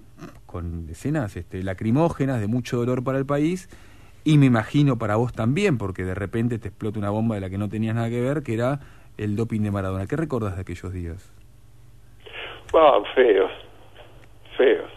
con 0.46 0.88
escenas 0.90 1.36
este, 1.36 1.62
lacrimógenas 1.62 2.40
de 2.40 2.48
mucho 2.48 2.78
dolor 2.78 3.04
para 3.04 3.18
el 3.18 3.26
país, 3.26 3.68
y 4.24 4.38
me 4.38 4.46
imagino 4.46 4.98
para 4.98 5.18
vos 5.18 5.34
también, 5.34 5.78
porque 5.78 6.06
de 6.06 6.16
repente 6.16 6.60
te 6.60 6.70
explota 6.70 6.98
una 6.98 7.10
bomba 7.10 7.36
de 7.36 7.42
la 7.42 7.50
que 7.50 7.58
no 7.58 7.68
tenías 7.68 7.94
nada 7.94 8.10
que 8.10 8.22
ver, 8.22 8.42
que 8.42 8.54
era 8.54 8.80
el 9.18 9.36
doping 9.36 9.60
de 9.60 9.72
Maradona. 9.72 10.08
¿Qué 10.08 10.16
recordás 10.16 10.56
de 10.56 10.62
aquellos 10.62 10.94
días? 10.94 11.34
Ah, 12.74 13.00
feos, 13.16 13.52
feos. 14.56 14.90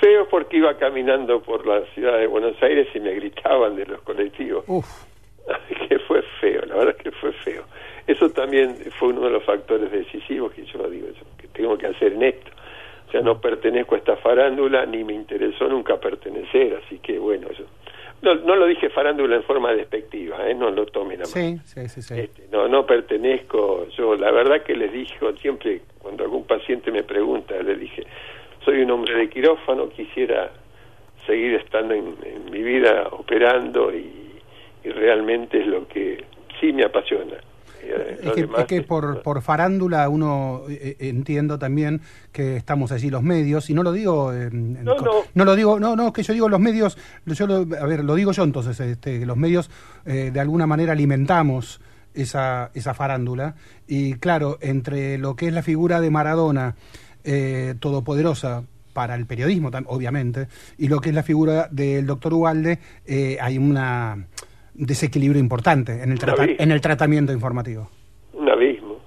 Feos 0.00 0.26
porque 0.28 0.56
iba 0.56 0.76
caminando 0.76 1.40
por 1.40 1.64
la 1.64 1.84
ciudad 1.94 2.18
de 2.18 2.26
Buenos 2.26 2.60
Aires 2.60 2.88
y 2.96 2.98
me 2.98 3.14
gritaban 3.14 3.76
de 3.76 3.86
los 3.86 4.00
colectivos. 4.02 4.64
que 5.88 5.98
fue 6.00 6.22
feo, 6.40 6.62
la 6.66 6.76
verdad 6.76 6.94
es 6.96 7.02
que 7.02 7.10
fue 7.12 7.32
feo. 7.32 7.64
Eso 8.06 8.30
también 8.30 8.76
fue 8.98 9.08
uno 9.08 9.22
de 9.22 9.30
los 9.30 9.44
factores 9.44 9.90
decisivos 9.90 10.52
que 10.52 10.64
yo 10.64 10.88
digo, 10.88 11.08
que 11.38 11.48
tengo 11.48 11.76
que 11.78 11.86
hacer 11.86 12.12
en 12.12 12.22
esto. 12.22 12.50
O 13.08 13.10
sea, 13.10 13.20
no 13.22 13.40
pertenezco 13.40 13.94
a 13.96 13.98
esta 13.98 14.16
farándula, 14.16 14.86
ni 14.86 15.02
me 15.04 15.14
interesó 15.14 15.68
nunca 15.68 15.98
pertenecer, 15.98 16.80
así 16.84 16.98
que 16.98 17.18
bueno, 17.18 17.48
yo... 17.52 17.64
No, 18.22 18.34
no 18.34 18.54
lo 18.54 18.66
dije 18.66 18.90
farándula 18.90 19.36
en 19.36 19.42
forma 19.44 19.72
despectiva, 19.72 20.46
¿eh? 20.46 20.54
no 20.54 20.70
lo 20.70 20.84
tomen 20.86 21.20
a 21.20 21.22
mal. 21.22 21.26
Sí, 21.26 21.58
sí, 21.64 21.88
sí. 21.88 22.02
sí. 22.02 22.42
No, 22.52 22.68
no 22.68 22.84
pertenezco, 22.84 23.88
yo 23.96 24.14
la 24.14 24.30
verdad 24.30 24.62
que 24.62 24.76
les 24.76 24.92
dije 24.92 25.16
siempre, 25.40 25.80
cuando 25.98 26.24
algún 26.24 26.44
paciente 26.44 26.92
me 26.92 27.02
pregunta, 27.02 27.54
le 27.62 27.76
dije, 27.76 28.04
soy 28.64 28.82
un 28.82 28.90
hombre 28.90 29.14
de 29.14 29.30
quirófano, 29.30 29.88
quisiera 29.88 30.50
seguir 31.26 31.54
estando 31.54 31.94
en, 31.94 32.14
en 32.24 32.50
mi 32.50 32.62
vida 32.62 33.08
operando 33.10 33.90
y, 33.90 34.19
y 34.84 34.88
realmente 34.90 35.60
es 35.60 35.66
lo 35.66 35.86
que 35.88 36.24
sí 36.60 36.72
me 36.72 36.84
apasiona. 36.84 37.34
Eh, 37.82 38.18
Es 38.22 38.32
que, 38.32 38.48
es 38.58 38.64
que 38.66 38.82
por, 38.82 39.22
por 39.22 39.40
farándula 39.40 40.06
uno 40.10 40.64
eh, 40.68 40.96
eh, 41.00 41.08
entiendo 41.08 41.58
también 41.58 42.02
que 42.30 42.56
estamos 42.56 42.92
allí 42.92 43.08
los 43.08 43.22
medios 43.22 43.70
y 43.70 43.74
no 43.74 43.82
lo 43.82 43.90
digo 43.92 44.34
eh, 44.34 44.50
No, 44.52 44.96
co- 44.96 45.24
no. 45.34 45.44
lo 45.46 45.56
digo 45.56 45.80
no 45.80 45.96
no 45.96 46.12
que 46.12 46.22
yo 46.22 46.34
digo 46.34 46.50
los 46.50 46.60
medios 46.60 46.98
yo 47.24 47.46
lo, 47.46 47.54
a 47.80 47.86
ver 47.86 48.04
lo 48.04 48.14
digo 48.16 48.32
yo 48.32 48.44
entonces 48.44 48.78
este, 48.80 49.24
los 49.24 49.38
medios 49.38 49.70
eh, 50.04 50.30
de 50.30 50.40
alguna 50.40 50.66
manera 50.66 50.92
alimentamos 50.92 51.80
esa 52.12 52.70
esa 52.74 52.92
farándula 52.92 53.54
y 53.88 54.12
claro 54.16 54.58
entre 54.60 55.16
lo 55.16 55.34
que 55.34 55.46
es 55.48 55.54
la 55.54 55.62
figura 55.62 56.02
de 56.02 56.10
Maradona 56.10 56.74
eh, 57.24 57.76
todopoderosa 57.80 58.62
para 58.92 59.14
el 59.14 59.24
periodismo 59.24 59.70
obviamente 59.86 60.48
y 60.76 60.88
lo 60.88 61.00
que 61.00 61.08
es 61.08 61.14
la 61.14 61.22
figura 61.22 61.68
del 61.70 62.04
doctor 62.04 62.34
Ugalde 62.34 62.78
eh, 63.06 63.38
hay 63.40 63.56
una 63.56 64.26
desequilibrio 64.74 65.40
importante 65.40 66.02
en 66.02 66.12
el, 66.12 66.18
trata- 66.18 66.46
en 66.46 66.70
el 66.72 66.80
tratamiento 66.80 67.32
informativo. 67.32 67.88
un 68.32 68.48
abismo, 68.48 68.98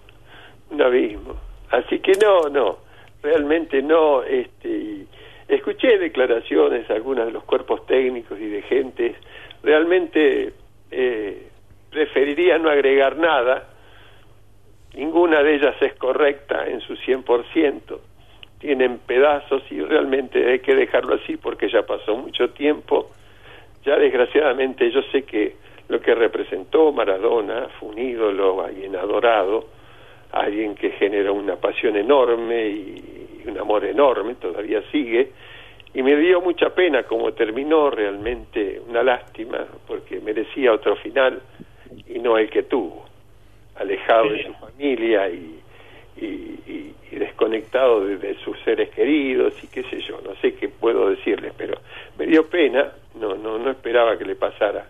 un 0.72 0.82
abismo. 0.82 1.36
Así 1.72 2.00
que 2.00 2.12
no, 2.24 2.50
no, 2.50 2.78
realmente 3.22 3.82
no. 3.82 4.22
Este, 4.24 4.68
y 4.70 5.08
escuché 5.48 5.98
declaraciones 5.98 6.88
de 6.88 6.94
algunos 6.94 7.26
de 7.26 7.32
los 7.32 7.44
cuerpos 7.44 7.86
técnicos 7.88 8.40
y 8.40 8.48
de 8.48 8.62
gentes. 8.64 9.16
Realmente 9.64 10.54
eh, 10.92 11.48
preferiría 11.90 12.58
no 12.58 12.70
agregar 12.70 13.18
nada. 13.18 13.70
Ninguna 14.96 15.42
de 15.42 15.56
ellas 15.56 15.76
es 15.82 15.94
correcta 15.96 16.68
en 16.68 16.80
su 16.82 16.94
100%. 16.96 18.00
Tienen 18.60 19.00
pedazos 19.00 19.64
y 19.72 19.82
realmente 19.82 20.52
hay 20.52 20.60
que 20.60 20.76
dejarlo 20.76 21.16
así 21.16 21.38
porque 21.38 21.70
ya 21.70 21.84
pasó 21.84 22.16
mucho 22.16 22.50
tiempo. 22.52 23.10
Ya 23.86 23.98
desgraciadamente 23.98 24.90
yo 24.92 25.02
sé 25.12 25.24
que 25.24 25.56
lo 25.90 26.00
que 26.00 26.16
representó 26.16 26.92
Maradona 26.94 27.68
fue 27.80 27.90
un 27.90 28.00
ídolo, 28.00 28.62
alguien 28.64 28.96
adorado, 28.96 29.68
alguien 30.32 30.76
que 30.76 30.92
generó 30.92 31.34
una 31.34 31.58
pasión 31.58 31.96
enorme 31.96 32.68
y 32.68 33.44
un 33.46 33.58
amor 33.60 33.84
enorme, 33.86 34.36
todavía 34.36 34.82
sigue, 34.92 35.32
y 35.94 36.02
me 36.02 36.16
dio 36.16 36.42
mucha 36.42 36.70
pena 36.74 37.04
como 37.04 37.34
terminó, 37.34 37.90
realmente 37.92 38.82
una 38.88 39.04
lástima, 39.04 39.60
porque 39.86 40.20
merecía 40.22 40.72
otro 40.74 40.96
final 40.96 41.42
y 42.08 42.20
no 42.20 42.38
el 42.38 42.50
que 42.50 42.64
tuvo, 42.64 43.06
alejado 43.76 44.30
de 44.30 44.44
su 44.46 44.54
familia 44.54 45.30
y, 45.30 45.60
y, 46.18 46.26
y- 46.26 46.96
y 47.12 47.16
desconectado 47.18 48.06
de, 48.06 48.18
de 48.18 48.34
sus 48.36 48.58
seres 48.62 48.90
queridos 48.90 49.54
y 49.64 49.68
qué 49.68 49.84
sé 49.84 50.00
yo, 50.02 50.20
no 50.26 50.34
sé 50.42 50.56
qué 50.56 50.68
puedo 50.70 51.10
decirles, 51.12 51.54
pero 51.56 51.78
me 52.18 52.26
dio 52.26 52.48
pena, 52.50 52.92
no, 53.20 53.36
no, 53.36 53.58
no 53.58 53.72
esperaba 53.72 54.18
que 54.18 54.26
le 54.26 54.36
pasara, 54.36 54.86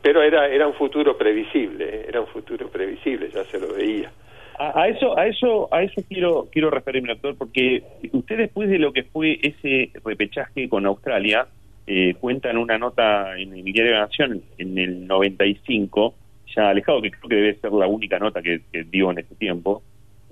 pero 0.00 0.22
era, 0.22 0.48
era 0.48 0.66
un 0.66 0.74
futuro 0.74 1.16
previsible, 1.16 1.84
¿eh? 1.84 2.06
era 2.08 2.20
un 2.20 2.26
futuro 2.26 2.68
previsible, 2.68 3.30
ya 3.30 3.44
se 3.44 3.60
lo 3.60 3.72
veía. 3.74 4.10
A, 4.58 4.82
a 4.82 4.88
eso, 4.88 5.16
a 5.18 5.26
eso, 5.26 5.68
a 5.72 5.82
eso 5.82 6.02
quiero, 6.08 6.48
quiero 6.50 6.70
referirme, 6.70 7.08
doctor, 7.14 7.36
porque 7.36 7.82
usted 8.12 8.36
después 8.36 8.68
de 8.68 8.78
lo 8.78 8.92
que 8.92 9.04
fue 9.04 9.38
ese 9.42 9.90
repechaje 10.04 10.68
con 10.68 10.86
Australia, 10.86 11.46
eh, 11.86 12.14
cuenta 12.20 12.50
en 12.50 12.58
una 12.58 12.78
nota 12.78 13.38
en 13.38 13.54
el 13.54 13.64
diario 13.64 13.92
de 13.92 13.98
la 13.98 14.06
Nación 14.06 14.42
en 14.58 14.78
el 14.78 15.06
95, 15.06 16.14
ya 16.54 16.68
alejado, 16.68 17.02
que 17.02 17.10
creo 17.10 17.28
que 17.28 17.34
debe 17.34 17.54
ser 17.54 17.72
la 17.72 17.86
única 17.86 18.18
nota 18.18 18.42
que, 18.42 18.60
que 18.72 18.84
dio 18.84 19.10
en 19.10 19.18
ese 19.18 19.34
tiempo, 19.34 19.82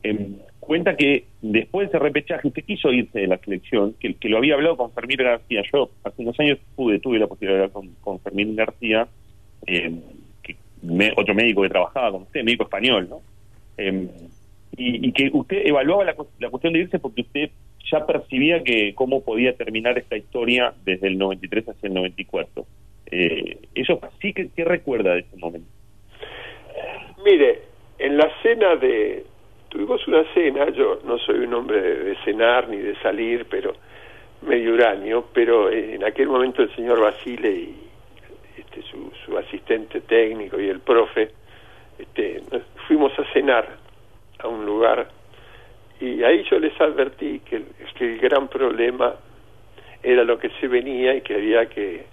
em, 0.02 0.36
cuenta 0.60 0.96
que 0.96 1.24
después 1.42 1.86
de 1.86 1.96
ese 1.96 1.98
repechaje 1.98 2.48
usted 2.48 2.64
quiso 2.64 2.92
irse 2.92 3.20
de 3.20 3.26
la 3.26 3.38
selección, 3.38 3.94
que, 3.98 4.14
que 4.14 4.28
lo 4.28 4.38
había 4.38 4.54
hablado 4.54 4.76
con 4.76 4.92
Fermín 4.92 5.18
García. 5.18 5.62
Yo 5.72 5.90
hace 6.04 6.22
unos 6.22 6.38
años 6.40 6.58
pude, 6.76 6.98
tuve 7.00 7.18
la 7.18 7.26
posibilidad 7.26 7.58
de 7.58 7.64
hablar 7.64 7.72
con, 7.72 7.88
con 8.00 8.20
Fermín 8.20 8.54
García, 8.56 9.08
que 9.66 9.92
me- 10.82 11.12
otro 11.16 11.34
médico 11.34 11.62
que 11.62 11.68
trabajaba 11.68 12.12
con 12.12 12.22
usted, 12.22 12.42
médico 12.44 12.64
español, 12.64 13.08
¿no? 13.08 13.20
Eh, 13.76 14.08
y, 14.76 15.08
y 15.08 15.12
que 15.12 15.30
usted 15.32 15.66
evaluaba 15.66 16.04
la, 16.04 16.14
la 16.38 16.48
cuestión 16.50 16.72
de 16.72 16.78
irse 16.80 16.98
porque 16.98 17.22
usted 17.22 17.50
ya 17.90 18.06
percibía 18.06 18.62
que 18.62 18.94
cómo 18.94 19.22
podía 19.24 19.54
terminar 19.56 19.98
esta 19.98 20.16
historia 20.16 20.72
desde 20.84 21.08
el 21.08 21.18
93 21.18 21.68
hacia 21.68 21.86
el 21.88 21.94
94. 21.94 22.64
Eh, 23.10 23.58
eso 23.74 24.00
sí 24.22 24.32
que 24.32 24.48
¿qué 24.54 24.64
recuerda 24.64 25.14
de 25.14 25.20
ese 25.20 25.36
momento. 25.36 25.68
Mire, 27.24 27.62
en 27.98 28.16
la 28.16 28.30
cena 28.42 28.76
de... 28.76 29.24
Tuvimos 29.70 30.06
una 30.08 30.24
cena, 30.34 30.68
yo 30.70 30.98
no 31.04 31.16
soy 31.18 31.38
un 31.38 31.54
hombre 31.54 31.80
de, 31.80 32.16
cenar 32.24 32.68
ni 32.68 32.78
de 32.78 32.96
salir, 32.96 33.46
pero 33.48 33.72
medio 34.42 34.74
uranio, 34.74 35.26
pero 35.32 35.70
en 35.70 36.02
aquel 36.02 36.28
momento 36.28 36.62
el 36.62 36.74
señor 36.74 37.00
Basile 37.00 37.52
y 37.52 37.76
este, 38.58 38.82
su, 38.82 39.12
su 39.24 39.38
asistente 39.38 40.00
técnico 40.00 40.60
y 40.60 40.68
el 40.68 40.80
profe, 40.80 41.30
este, 41.96 42.42
fuimos 42.88 43.16
a 43.16 43.24
cenar 43.32 43.68
a 44.40 44.48
un 44.48 44.66
lugar 44.66 45.08
y 46.00 46.24
ahí 46.24 46.42
yo 46.50 46.58
les 46.58 46.78
advertí 46.80 47.40
que, 47.40 47.62
que 47.94 48.14
el 48.14 48.18
gran 48.18 48.48
problema 48.48 49.14
era 50.02 50.24
lo 50.24 50.36
que 50.36 50.50
se 50.60 50.66
venía 50.66 51.14
y 51.14 51.20
que 51.20 51.34
había 51.34 51.66
que 51.66 52.06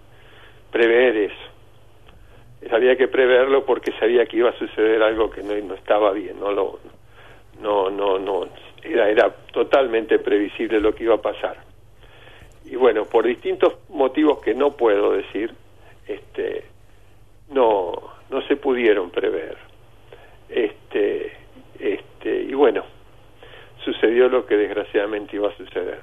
prever 0.71 1.15
eso. 1.15 2.75
Había 2.75 2.95
que 2.97 3.07
preverlo 3.07 3.65
porque 3.65 3.93
sabía 3.93 4.27
que 4.27 4.37
iba 4.37 4.51
a 4.51 4.59
suceder 4.59 5.01
algo 5.01 5.31
que 5.31 5.41
no, 5.41 5.55
no 5.55 5.73
estaba 5.73 6.11
bien, 6.11 6.39
no 6.39 6.51
lo 6.51 6.79
no 7.61 7.89
no 7.89 8.19
no 8.19 8.47
era 8.83 9.09
era 9.09 9.29
totalmente 9.51 10.19
previsible 10.19 10.79
lo 10.79 10.93
que 10.93 11.03
iba 11.03 11.15
a 11.15 11.21
pasar. 11.21 11.57
Y 12.65 12.75
bueno, 12.75 13.05
por 13.05 13.25
distintos 13.25 13.73
motivos 13.89 14.39
que 14.39 14.53
no 14.53 14.71
puedo 14.71 15.13
decir, 15.13 15.53
este 16.07 16.65
no 17.49 17.93
no 18.29 18.41
se 18.47 18.55
pudieron 18.55 19.09
prever. 19.09 19.57
Este 20.49 21.31
este 21.79 22.43
y 22.43 22.53
bueno, 22.53 22.83
sucedió 23.83 24.27
lo 24.29 24.45
que 24.45 24.57
desgraciadamente 24.57 25.35
iba 25.35 25.49
a 25.49 25.57
suceder. 25.57 26.01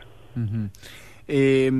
Eh, 1.27 1.71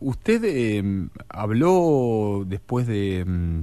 usted 0.00 0.44
eh, 0.44 0.82
habló 1.28 2.44
después 2.46 2.86
de, 2.86 3.24
mm, 3.26 3.60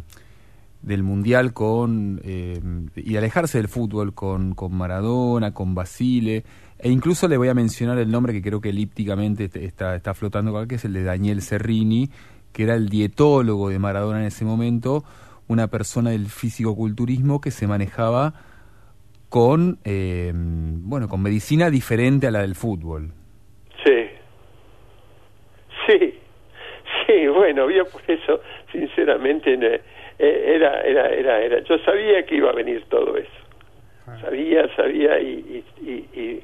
del 0.83 1.01
Mundial 1.01 1.53
con 1.53 2.21
eh, 2.23 2.59
y 2.95 3.15
alejarse 3.15 3.57
del 3.57 3.69
fútbol 3.69 4.13
con, 4.13 4.53
con 4.53 4.75
Maradona, 4.75 5.53
con 5.53 5.73
Basile, 5.73 6.43
e 6.77 6.89
incluso 6.91 7.27
le 7.27 7.37
voy 7.37 7.47
a 7.47 7.53
mencionar 7.53 7.97
el 7.97 8.11
nombre 8.11 8.33
que 8.33 8.41
creo 8.41 8.61
que 8.61 8.69
elípticamente 8.69 9.49
está, 9.53 9.95
está 9.95 10.13
flotando 10.13 10.55
acá, 10.55 10.67
que 10.67 10.75
es 10.75 10.85
el 10.85 10.93
de 10.93 11.03
Daniel 11.03 11.41
Serrini, 11.41 12.09
que 12.51 12.63
era 12.63 12.75
el 12.75 12.89
dietólogo 12.89 13.69
de 13.69 13.79
Maradona 13.79 14.19
en 14.19 14.27
ese 14.27 14.45
momento, 14.45 15.03
una 15.47 15.67
persona 15.67 16.11
del 16.11 16.27
físico-culturismo 16.27 17.39
que 17.41 17.51
se 17.51 17.65
manejaba 17.67 18.33
con, 19.29 19.79
eh, 19.83 20.31
bueno, 20.35 21.07
con 21.07 21.21
medicina 21.21 21.69
diferente 21.69 22.27
a 22.27 22.31
la 22.31 22.41
del 22.41 22.55
fútbol. 22.55 23.13
Sí. 23.83 24.07
Sí. 25.87 26.19
Sí, 27.07 27.27
bueno, 27.27 27.69
yo 27.69 27.85
por 27.85 28.01
eso, 28.07 28.39
sinceramente, 28.71 29.57
eh, 30.19 30.53
era, 30.55 30.81
era, 30.81 31.09
era, 31.09 31.41
era, 31.41 31.59
yo 31.59 31.77
sabía 31.79 32.25
que 32.25 32.35
iba 32.35 32.49
a 32.49 32.53
venir 32.53 32.85
todo 32.89 33.17
eso. 33.17 33.31
Sabía, 34.21 34.67
sabía 34.75 35.17
y, 35.19 35.63
y, 35.81 36.19
y 36.19 36.43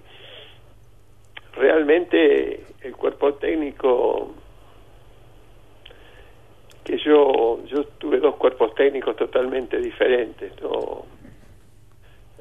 realmente 1.54 2.64
el 2.82 2.96
cuerpo 2.96 3.34
técnico 3.34 4.34
que 6.84 6.98
yo 6.98 7.60
yo 7.66 7.84
tuve 7.98 8.20
dos 8.20 8.36
cuerpos 8.36 8.74
técnicos 8.76 9.16
totalmente 9.16 9.78
diferentes 9.78 10.54
no 10.62 11.06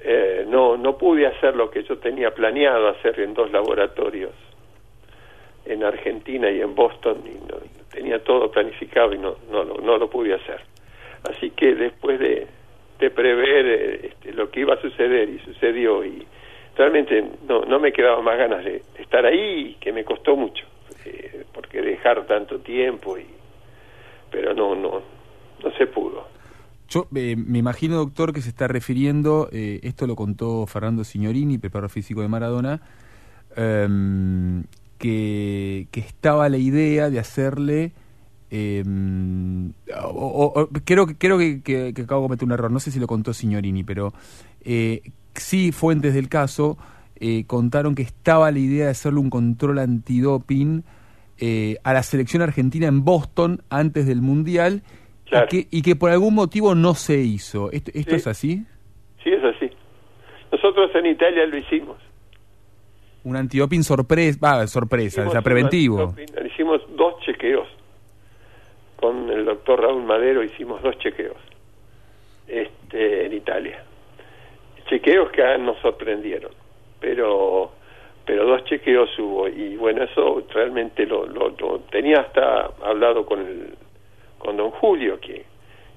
eh, 0.01 0.47
no 0.49 0.77
no 0.77 0.97
pude 0.97 1.27
hacer 1.27 1.57
lo 1.57 1.71
que 1.71 1.83
yo 1.83 1.99
tenía 1.99 2.33
planeado 2.33 2.89
hacer 2.89 3.19
en 3.21 3.35
dos 3.35 3.51
laboratorios 3.51 4.33
en 5.65 5.83
Argentina 5.85 6.51
y 6.51 6.61
en 6.61 6.75
Boston 6.75 7.23
y 7.27 7.35
no, 7.51 7.59
tenía 7.91 8.23
todo 8.23 8.51
planificado 8.51 9.13
y 9.13 9.19
no 9.19 9.37
no 9.51 9.65
no 9.65 9.99
lo 9.99 10.09
pude 10.09 10.35
hacer 10.35 10.61
así 11.25 11.51
que 11.51 11.75
después 11.75 12.19
de, 12.19 12.47
prever 13.11 13.67
eh, 13.67 14.07
este, 14.09 14.33
lo 14.33 14.51
que 14.51 14.61
iba 14.61 14.75
a 14.75 14.81
suceder 14.81 15.29
y 15.29 15.39
sucedió 15.41 16.05
y 16.05 16.27
realmente 16.77 17.25
no 17.49 17.65
no 17.65 17.79
me 17.79 17.93
quedaba 17.93 18.21
más 18.21 18.37
ganas 18.37 18.65
de, 18.65 18.83
estar 18.99 19.25
ahí 19.25 19.77
que 19.81 19.93
me 19.93 20.05
costó 20.05 20.37
mucho 20.37 20.67
eh, 21.05 21.45
porque 21.53 21.81
dejar 21.81 22.27
tanto 22.27 22.59
tiempo 22.59 23.17
y 23.19 23.27
pero 24.31 24.53
no 24.53 24.75
no 24.75 25.03
no 25.63 25.71
se 25.77 25.87
pudo. 25.87 26.39
Yo 26.89 27.07
eh, 27.15 27.37
me 27.37 27.59
imagino, 27.59 27.97
doctor, 27.97 28.33
que 28.33 28.41
se 28.41 28.49
está 28.49 28.67
refiriendo, 28.67 29.49
eh, 29.53 29.81
esto 29.83 30.07
lo 30.07 30.17
contó 30.17 30.67
Fernando 30.67 31.05
Signorini, 31.05 31.59
preparador 31.59 31.91
físico 31.91 32.23
de 32.23 32.29
Maradona, 32.29 32.81
em, 33.57 34.65
que, 34.99 35.87
que, 35.91 36.01
estaba 36.01 36.49
la 36.49 36.57
idea 36.57 37.11
de 37.11 37.19
hacerle... 37.19 37.93
Em, 38.51 39.73
o, 40.05 40.69
creo, 40.85 41.07
creo 41.19 41.39
que, 41.39 41.63
que, 41.63 41.95
acabo 42.03 42.23
de 42.23 42.27
cometer 42.29 42.47
un 42.47 42.53
error, 42.53 42.71
no 42.71 42.81
sé 42.81 42.91
si 42.91 43.01
lo 43.01 43.07
contó 43.07 43.33
Signorini, 43.33 43.85
pero 43.85 44.13
eh, 44.65 45.03
sí, 45.35 45.73
fuentes 45.73 46.15
del 46.15 46.29
caso 46.29 46.79
contaron 47.49 47.97
que 47.97 48.03
estaba 48.03 48.53
la 48.53 48.61
idea 48.61 48.85
de 48.85 48.91
hacerle 48.93 49.19
un 49.19 49.29
control 49.29 49.81
antidoping 49.81 50.85
a 51.83 51.93
la 51.93 52.03
selección 52.05 52.43
argentina 52.43 52.87
en 52.87 53.05
Boston 53.05 53.63
antes 53.71 54.07
del 54.07 54.23
Mundial 54.23 54.83
y, 55.51 55.83
que, 55.83 55.97
por 55.97 56.11
algún 56.11 56.35
motivo 56.35 56.75
no 56.75 56.95
se 56.95 57.19
hizo. 57.19 57.71
¿Esto, 57.73 57.91
esto 57.95 58.17
es 58.17 58.27
así? 58.27 58.65
Sí, 59.23 59.31
es 59.31 59.45
así. 59.45 59.71
Nosotros 60.51 60.91
en 60.95 61.07
Italia 61.07 61.47
lo 61.47 61.59
hicimos. 61.59 61.97
Un 63.25 63.37
antidoping 63.37 63.83
sorpresa, 63.83 64.39
va, 64.43 64.67
sorpresa, 64.67 65.27
o 65.27 65.31
sea, 65.31 65.43
preventivo. 65.43 66.15
Hicimos 66.47 66.81
dos 66.97 67.21
chequeos. 67.25 67.68
Con 69.01 69.31
el 69.31 69.45
doctor 69.45 69.81
Raúl 69.81 70.03
Madero 70.03 70.43
hicimos 70.43 70.83
dos 70.83 70.99
chequeos 70.99 71.37
este, 72.47 73.27
en 73.27 73.33
Italia. 73.33 73.83
Chequeos 74.89 75.31
que 75.31 75.59
nos 75.59 75.79
sorprendieron, 75.79 76.53
pero 77.01 77.73
pero 78.25 78.45
dos 78.45 78.65
chequeos 78.65 79.09
hubo 79.19 79.49
y 79.49 79.77
bueno, 79.77 80.03
eso 80.03 80.43
realmente 80.53 81.07
lo, 81.07 81.27
lo 81.27 81.81
tenía 81.91 82.21
hasta 82.21 82.71
hablado 82.83 83.25
con 83.25 83.41
el 83.41 83.75
con 84.39 84.57
don 84.57 84.71
Julio, 84.71 85.19
que, 85.21 85.45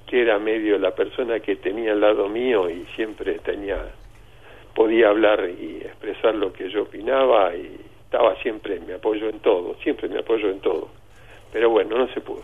que 0.08 0.22
era 0.22 0.39
medio 0.39 0.78
la 0.78 0.95
persona 0.95 1.39
que 1.39 1.56
tenía 1.58 1.91
al 1.91 2.02
lado 2.02 2.28
mío 2.28 2.70
y 2.70 2.86
siempre 2.95 3.39
tenía 3.39 3.78
podía 4.74 5.10
hablar 5.10 5.49
y 5.49 5.82
expresar 5.84 6.36
lo 6.36 6.54
que 6.54 6.70
yo 6.70 6.84
opinaba 6.84 7.56
y 7.56 7.80
estaba 8.04 8.36
siempre 8.41 8.80
me 8.80 8.93
apoyo 8.93 9.30
en 9.30 9.39
todo, 9.39 9.76
siempre 9.84 10.08
me 10.08 10.20
apoyo 10.20 10.49
en 10.49 10.60
todo. 10.60 10.89
Pero 11.52 11.70
bueno, 11.70 11.97
no 11.97 12.08
se 12.14 12.22
pudo. 12.22 12.43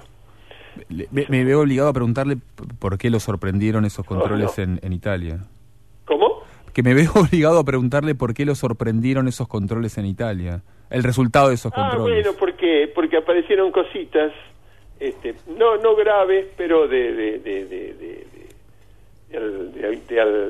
Me, 0.90 1.44
veo 1.44 1.62
obligado 1.62 1.90
a 1.90 1.94
preguntarle 1.94 2.38
por 2.80 2.98
qué 2.98 3.10
lo 3.10 3.20
sorprendieron 3.20 3.86
esos 3.86 4.06
controles 4.06 4.58
En, 4.60 4.80
en 4.84 4.94
Italia. 4.94 5.40
¿Cómo? 6.06 6.44
Que 6.74 6.84
me 6.84 6.94
veo 6.94 7.12
obligado 7.16 7.60
a 7.60 7.64
preguntarle 7.64 8.16
por 8.16 8.34
qué 8.34 8.46
lo 8.46 8.56
sorprendieron 8.56 9.28
esos 9.28 9.48
controles 9.48 9.98
en 9.98 10.06
Italia. 10.06 10.62
El 10.90 11.04
resultado 11.04 11.50
de 11.50 11.56
esos 11.56 11.72
ah, 11.76 11.90
controles. 11.90 12.24
Bueno, 12.24 12.38
porque, 12.40 12.92
porque 12.94 13.18
aparecieron 13.18 13.72
cositas 13.72 14.32
este, 15.00 15.36
no 15.58 15.78
no 15.78 15.96
graves, 15.96 16.48
pero 16.58 16.88
de 16.88 17.14
de, 17.14 17.40
de, 17.40 17.66
de, 17.66 17.94
de, 17.94 18.28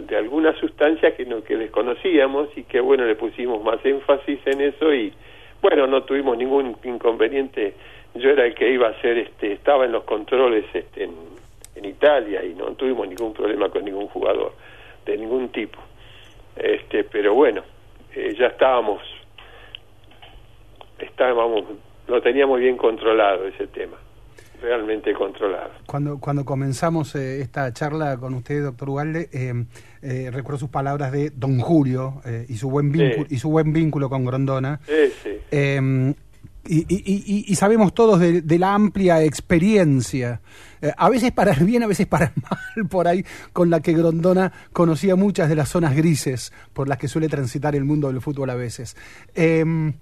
de 0.07 0.17
algunas 0.17 0.57
sustancias 0.57 1.13
que, 1.15 1.25
no, 1.25 1.43
que 1.43 1.57
desconocíamos 1.57 2.49
y 2.55 2.63
que 2.63 2.79
bueno, 2.79 3.05
le 3.05 3.15
pusimos 3.15 3.63
más 3.63 3.83
énfasis 3.83 4.39
en 4.45 4.61
eso 4.61 4.93
y 4.93 5.11
bueno, 5.61 5.87
no 5.87 6.03
tuvimos 6.03 6.37
ningún 6.37 6.77
inconveniente. 6.83 7.73
Yo 8.15 8.31
era 8.31 8.45
el 8.45 8.55
que 8.55 8.69
iba 8.71 8.87
a 8.87 8.91
hacer, 8.91 9.17
este, 9.17 9.53
estaba 9.53 9.85
en 9.85 9.91
los 9.91 10.03
controles 10.03 10.65
este, 10.73 11.03
en, 11.03 11.11
en 11.75 11.85
Italia 11.85 12.43
y 12.43 12.53
no 12.53 12.71
tuvimos 12.73 13.07
ningún 13.07 13.33
problema 13.33 13.69
con 13.69 13.85
ningún 13.85 14.07
jugador 14.07 14.53
de 15.05 15.17
ningún 15.17 15.49
tipo. 15.49 15.79
Este, 16.55 17.03
pero 17.03 17.33
bueno, 17.33 17.63
eh, 18.13 18.35
ya 18.37 18.47
estábamos, 18.47 19.01
estábamos, 20.99 21.63
lo 22.07 22.21
teníamos 22.21 22.59
bien 22.59 22.77
controlado 22.77 23.47
ese 23.47 23.67
tema 23.67 23.97
realmente 24.59 25.13
controlado. 25.13 25.69
Cuando, 25.85 26.19
cuando 26.19 26.43
comenzamos 26.43 27.13
eh, 27.13 27.41
esta 27.41 27.71
charla 27.73 28.17
con 28.17 28.33
usted, 28.33 28.63
doctor 28.63 28.89
Ugalde, 28.89 29.29
eh, 29.31 30.31
recuerdo 30.31 30.57
sus 30.57 30.69
palabras 30.69 31.11
de 31.11 31.29
don 31.29 31.59
Julio 31.59 32.21
y, 32.47 32.55
su 32.55 32.67
buen 32.71 32.91
vínculo, 32.91 33.27
y 33.29 33.37
su 33.37 33.51
buen 33.51 33.71
vínculo 33.71 34.09
con 34.09 34.25
Grondona. 34.25 34.79
Em, 35.51 36.15
y, 36.67 37.55
sabemos 37.55 37.93
todos 37.93 38.19
de, 38.19 38.59
la 38.59 38.73
amplia 38.73 39.23
experiencia, 39.23 40.41
a 40.97 41.09
veces 41.09 41.31
para 41.31 41.53
el 41.53 41.65
bien, 41.65 41.83
a 41.83 41.87
veces 41.87 42.07
para 42.07 42.25
el 42.25 42.31
mal, 42.41 42.87
por 42.89 43.07
ahí, 43.07 43.25
con 43.53 43.69
la 43.69 43.79
que 43.79 43.93
Grondona 43.93 44.51
conocía 44.73 45.15
muchas 45.15 45.49
de 45.49 45.55
las 45.55 45.69
zonas 45.69 45.95
grises 45.95 46.53
por 46.73 46.87
las 46.87 46.97
que 46.97 47.07
suele 47.07 47.29
transitar 47.29 47.75
el 47.75 47.85
mundo 47.85 48.11
del 48.11 48.21
fútbol 48.21 48.49
a 48.49 48.55
veces. 48.55 48.95
Em, 49.33 49.93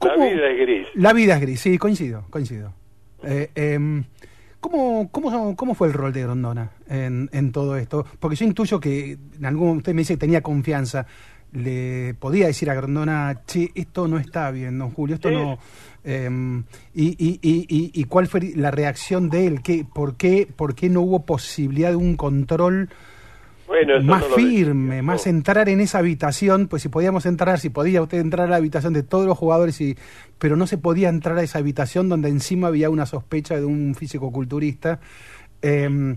la 0.00 0.16
vida 0.16 0.50
es 0.50 0.60
gris. 0.60 0.88
La 0.94 1.12
vida 1.12 1.34
es 1.34 1.40
gris, 1.40 1.60
sí, 1.60 1.78
coincido, 1.78 2.26
coincido. 2.30 2.74
Eh, 3.22 3.50
em, 3.54 4.04
¿cómo, 4.60 5.08
cómo, 5.10 5.56
cómo, 5.56 5.74
fue 5.74 5.88
el 5.88 5.94
rol 5.94 6.12
de 6.12 6.22
Grondona 6.22 6.70
en, 6.88 7.30
en 7.32 7.52
todo 7.52 7.76
esto? 7.76 8.04
Porque 8.20 8.36
yo 8.36 8.44
intuyo 8.44 8.80
que 8.80 9.16
en 9.38 9.46
algún 9.46 9.78
usted 9.78 9.94
me 9.94 10.02
dice 10.02 10.14
que 10.14 10.18
tenía 10.18 10.42
confianza. 10.42 11.06
Le 11.54 12.14
podía 12.18 12.48
decir 12.48 12.68
a 12.68 12.74
Grondona, 12.74 13.42
che, 13.46 13.70
esto 13.74 14.06
no 14.06 14.18
está 14.18 14.50
bien, 14.50 14.78
don 14.78 14.90
Julio, 14.90 15.14
esto 15.14 15.30
no. 15.30 15.58
Em, 16.04 16.64
y, 16.94 17.06
y, 17.18 17.38
y, 17.40 17.90
y, 17.94 18.04
cuál 18.04 18.26
fue 18.26 18.52
la 18.56 18.70
reacción 18.70 19.30
de 19.30 19.46
él? 19.46 19.62
¿Qué, 19.62 19.86
por, 19.90 20.16
qué, 20.16 20.46
¿Por 20.54 20.74
qué 20.74 20.90
no 20.90 21.00
hubo 21.00 21.24
posibilidad 21.24 21.90
de 21.90 21.96
un 21.96 22.16
control 22.16 22.90
más 24.02 24.24
firme, 24.34 25.02
más 25.02 25.26
entrar 25.26 25.68
en 25.68 25.80
esa 25.80 25.98
habitación, 25.98 26.68
pues 26.68 26.82
si 26.82 26.88
podíamos 26.88 27.26
entrar, 27.26 27.58
si 27.58 27.70
podía 27.70 28.02
usted 28.02 28.18
entrar 28.18 28.46
a 28.46 28.50
la 28.50 28.56
habitación 28.56 28.92
de 28.92 29.02
todos 29.02 29.26
los 29.26 29.38
jugadores, 29.38 29.80
y, 29.80 29.96
pero 30.38 30.56
no 30.56 30.66
se 30.66 30.78
podía 30.78 31.08
entrar 31.08 31.38
a 31.38 31.42
esa 31.42 31.58
habitación 31.58 32.08
donde 32.08 32.28
encima 32.28 32.68
había 32.68 32.90
una 32.90 33.06
sospecha 33.06 33.56
de 33.56 33.64
un 33.64 33.94
físico-culturista. 33.94 35.00
Em, 35.62 36.16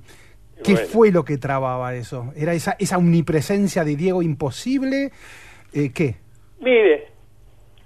¿Qué 0.64 0.76
fue 0.78 1.12
lo 1.12 1.24
que 1.24 1.38
trababa 1.38 1.94
eso? 1.96 2.34
¿Era 2.36 2.54
esa, 2.54 2.76
esa 2.80 2.98
omnipresencia 2.98 3.84
de 3.84 3.96
Diego 3.96 4.22
imposible? 4.22 5.12
Eh, 5.74 5.92
¿Qué? 5.94 6.16
Mire, 6.60 7.08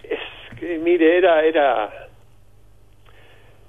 es 0.03 0.59
que, 0.59 0.77
mire, 0.79 1.17
era, 1.17 1.43
era... 1.43 2.07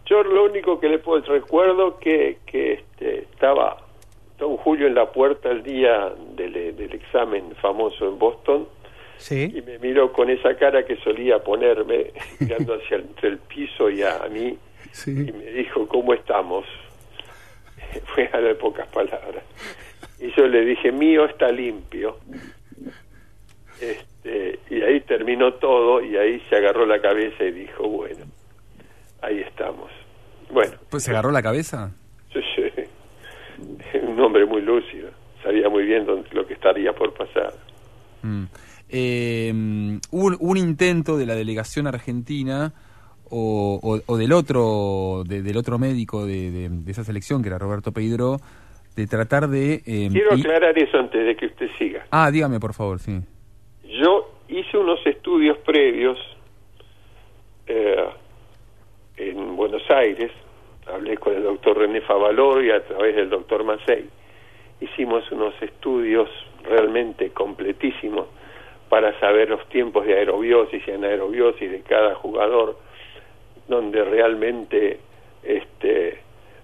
Yo 0.07 0.23
lo 0.23 0.45
único 0.45 0.79
que 0.79 0.89
le 0.89 0.99
puedo 0.99 1.23
recuerdo 1.23 1.99
que, 1.99 2.39
que 2.47 2.75
este, 2.75 3.21
estaba 3.21 3.79
don 4.39 4.57
Julio 4.57 4.89
en 4.89 4.95
la 4.95 5.11
puerta 5.11 5.51
el 5.51 5.63
día 5.63 6.13
del, 6.37 6.57
examen 6.93 7.55
famoso 7.61 8.09
en 8.09 8.19
Boston 8.19 8.69
y 9.31 9.63
me 9.63 9.79
miró 9.79 10.13
con 10.13 10.29
esa 10.31 10.57
cara 10.57 10.85
que 10.85 10.97
solía 10.97 11.39
ponerme 11.39 12.11
mirando 12.41 12.75
hacia 12.83 12.97
entre 12.97 13.29
el 13.29 13.39
piso 13.39 13.89
y 13.89 14.03
a, 14.03 14.19
mí 14.29 14.59
y 15.07 15.11
me 15.11 15.53
dijo 15.53 15.87
cómo 15.87 16.13
estamos 16.13 16.65
fue 18.15 18.29
a 18.33 18.39
de 18.41 18.55
pocas 18.55 18.87
palabras. 18.89 19.45
Y 20.21 20.31
yo 20.37 20.47
le 20.47 20.65
dije 20.65 20.93
mío 20.93 21.25
está 21.25 21.51
limpio 21.51 22.19
este, 23.81 24.61
y 24.71 24.81
ahí 24.83 25.01
terminó 25.01 25.55
todo 25.55 26.01
y 26.03 26.17
ahí 26.17 26.41
se 26.49 26.57
agarró 26.57 26.87
la 26.87 27.01
cabeza 27.01 27.43
y 27.45 27.51
dijo 27.53 27.89
bueno 27.89 28.25
ahí 29.21 29.41
estamos 29.41 29.91
bueno. 30.51 30.75
Pues 30.91 31.03
se 31.05 31.11
agarró 31.11 31.31
la 31.33 31.43
cabeza 31.43 31.91
sí, 32.33 32.41
sí. 32.55 33.99
Hombre 34.21 34.47
muy 34.47 34.63
lúcido, 34.63 35.11
sabía 35.43 35.69
muy 35.69 35.85
bien 35.85 36.07
dónde- 36.07 36.29
lo 36.33 36.47
que 36.47 36.55
estaría 36.55 36.93
por 36.93 37.13
pasar. 37.15 37.53
Mm. 38.23 38.45
Eh, 38.89 39.53
hubo 40.11 40.27
un, 40.27 40.37
un 40.41 40.57
intento 40.57 41.17
de 41.17 41.27
la 41.27 41.35
delegación 41.35 41.87
argentina 41.87 42.73
o, 43.33 43.81
o- 43.83 44.01
o 44.07 44.17
del 44.19 44.33
otro 44.33 45.23
de- 45.27 45.43
del 45.43 45.57
otro 45.57 45.79
médico 45.79 46.27
de, 46.27 46.51
de- 46.51 46.69
de 46.69 46.91
esa 46.93 47.03
selección 47.03 47.43
que 47.43 47.49
era 47.49 47.59
Roberto 47.59 47.91
Peidro 47.93 48.37
de 48.95 49.07
tratar 49.07 49.49
de 49.49 49.83
eh, 49.87 50.09
Quiero 50.13 50.37
y- 50.37 50.41
aclarar 50.41 50.79
eso 50.79 50.99
antes 50.99 51.25
de 51.25 51.35
que 51.35 51.47
usted 51.47 51.71
siga. 51.79 52.05
ah 52.11 52.31
dígame 52.31 52.61
por 52.61 52.75
favor 52.75 52.99
sí 52.99 53.19
Yo 54.03 54.31
hice 54.49 54.77
unos 54.77 55.01
estudios 55.07 55.57
previos 55.59 56.19
eh, 57.67 58.05
en 59.17 59.57
Buenos 59.57 59.83
Aires, 59.91 60.31
hablé 60.93 61.17
con 61.17 61.35
el 61.35 61.43
doctor 61.45 61.79
René 61.79 62.01
Favaloro 62.03 62.63
y 62.63 62.71
a 62.71 62.85
través 62.85 63.15
del 63.17 63.31
doctor 63.31 63.63
Macei. 63.65 64.09
Hicimos 64.81 65.31
unos 65.31 65.55
estudios 65.63 66.29
realmente 66.65 67.31
completísimos 67.31 68.27
para 68.89 69.19
saber 69.21 69.49
los 69.51 69.67
tiempos 69.69 70.05
de 70.07 70.15
aerobiosis 70.19 70.83
y 70.87 70.91
anaerobiosis 70.91 71.71
de 71.71 71.81
cada 71.83 72.15
jugador, 72.17 72.79
donde 73.69 74.05
realmente 74.05 74.99
este, 75.43 76.19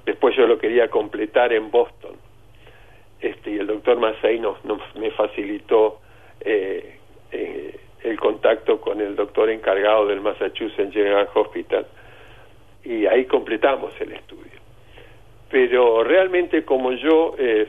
después 0.06 0.36
yo 0.36 0.46
lo 0.46 0.58
quería 0.58 0.88
completar 0.88 1.52
en 1.52 1.70
Boston. 1.70 2.12
Este, 3.20 3.50
y 3.52 3.58
el 3.58 3.66
doctor 3.66 3.98
Macei 3.98 4.38
nos, 4.38 4.64
nos- 4.64 4.94
me 4.96 5.10
facilitó 5.10 6.00
eh, 6.40 6.98
eh, 7.32 7.80
el 8.04 8.18
contacto 8.20 8.80
con 8.80 9.00
el 9.00 9.16
doctor 9.16 9.50
encargado 9.50 10.06
del 10.06 10.20
Massachusetts 10.20 10.92
General 10.92 11.28
Hospital 11.34 11.86
y 12.84 13.06
ahí 13.06 13.24
completamos 13.24 13.92
el 14.00 14.12
estudio. 14.12 14.58
Pero 15.50 16.04
realmente 16.04 16.64
como 16.64 16.92
yo 16.92 17.34
eh, 17.38 17.68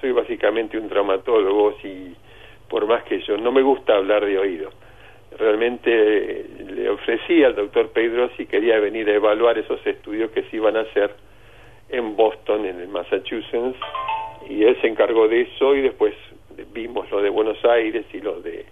soy 0.00 0.12
básicamente 0.12 0.78
un 0.78 0.88
traumatólogo, 0.88 1.74
si 1.82 2.14
por 2.68 2.86
más 2.86 3.02
que 3.04 3.20
yo 3.22 3.36
no 3.36 3.50
me 3.50 3.62
gusta 3.62 3.96
hablar 3.96 4.24
de 4.24 4.38
oído, 4.38 4.70
realmente 5.38 5.90
eh, 5.90 6.46
le 6.74 6.88
ofrecí 6.88 7.42
al 7.44 7.54
doctor 7.54 7.90
Pedro 7.90 8.30
si 8.36 8.46
quería 8.46 8.78
venir 8.78 9.08
a 9.08 9.14
evaluar 9.14 9.58
esos 9.58 9.84
estudios 9.86 10.30
que 10.30 10.42
se 10.44 10.56
iban 10.56 10.76
a 10.76 10.80
hacer 10.80 11.14
en 11.88 12.16
Boston, 12.16 12.66
en 12.66 12.80
el 12.80 12.88
Massachusetts, 12.88 13.78
y 14.48 14.64
él 14.64 14.76
se 14.80 14.88
encargó 14.88 15.28
de 15.28 15.42
eso 15.42 15.74
y 15.74 15.82
después 15.82 16.14
vimos 16.72 17.10
lo 17.10 17.20
de 17.20 17.30
Buenos 17.30 17.62
Aires 17.64 18.06
y 18.12 18.20
lo 18.20 18.40
de 18.40 18.64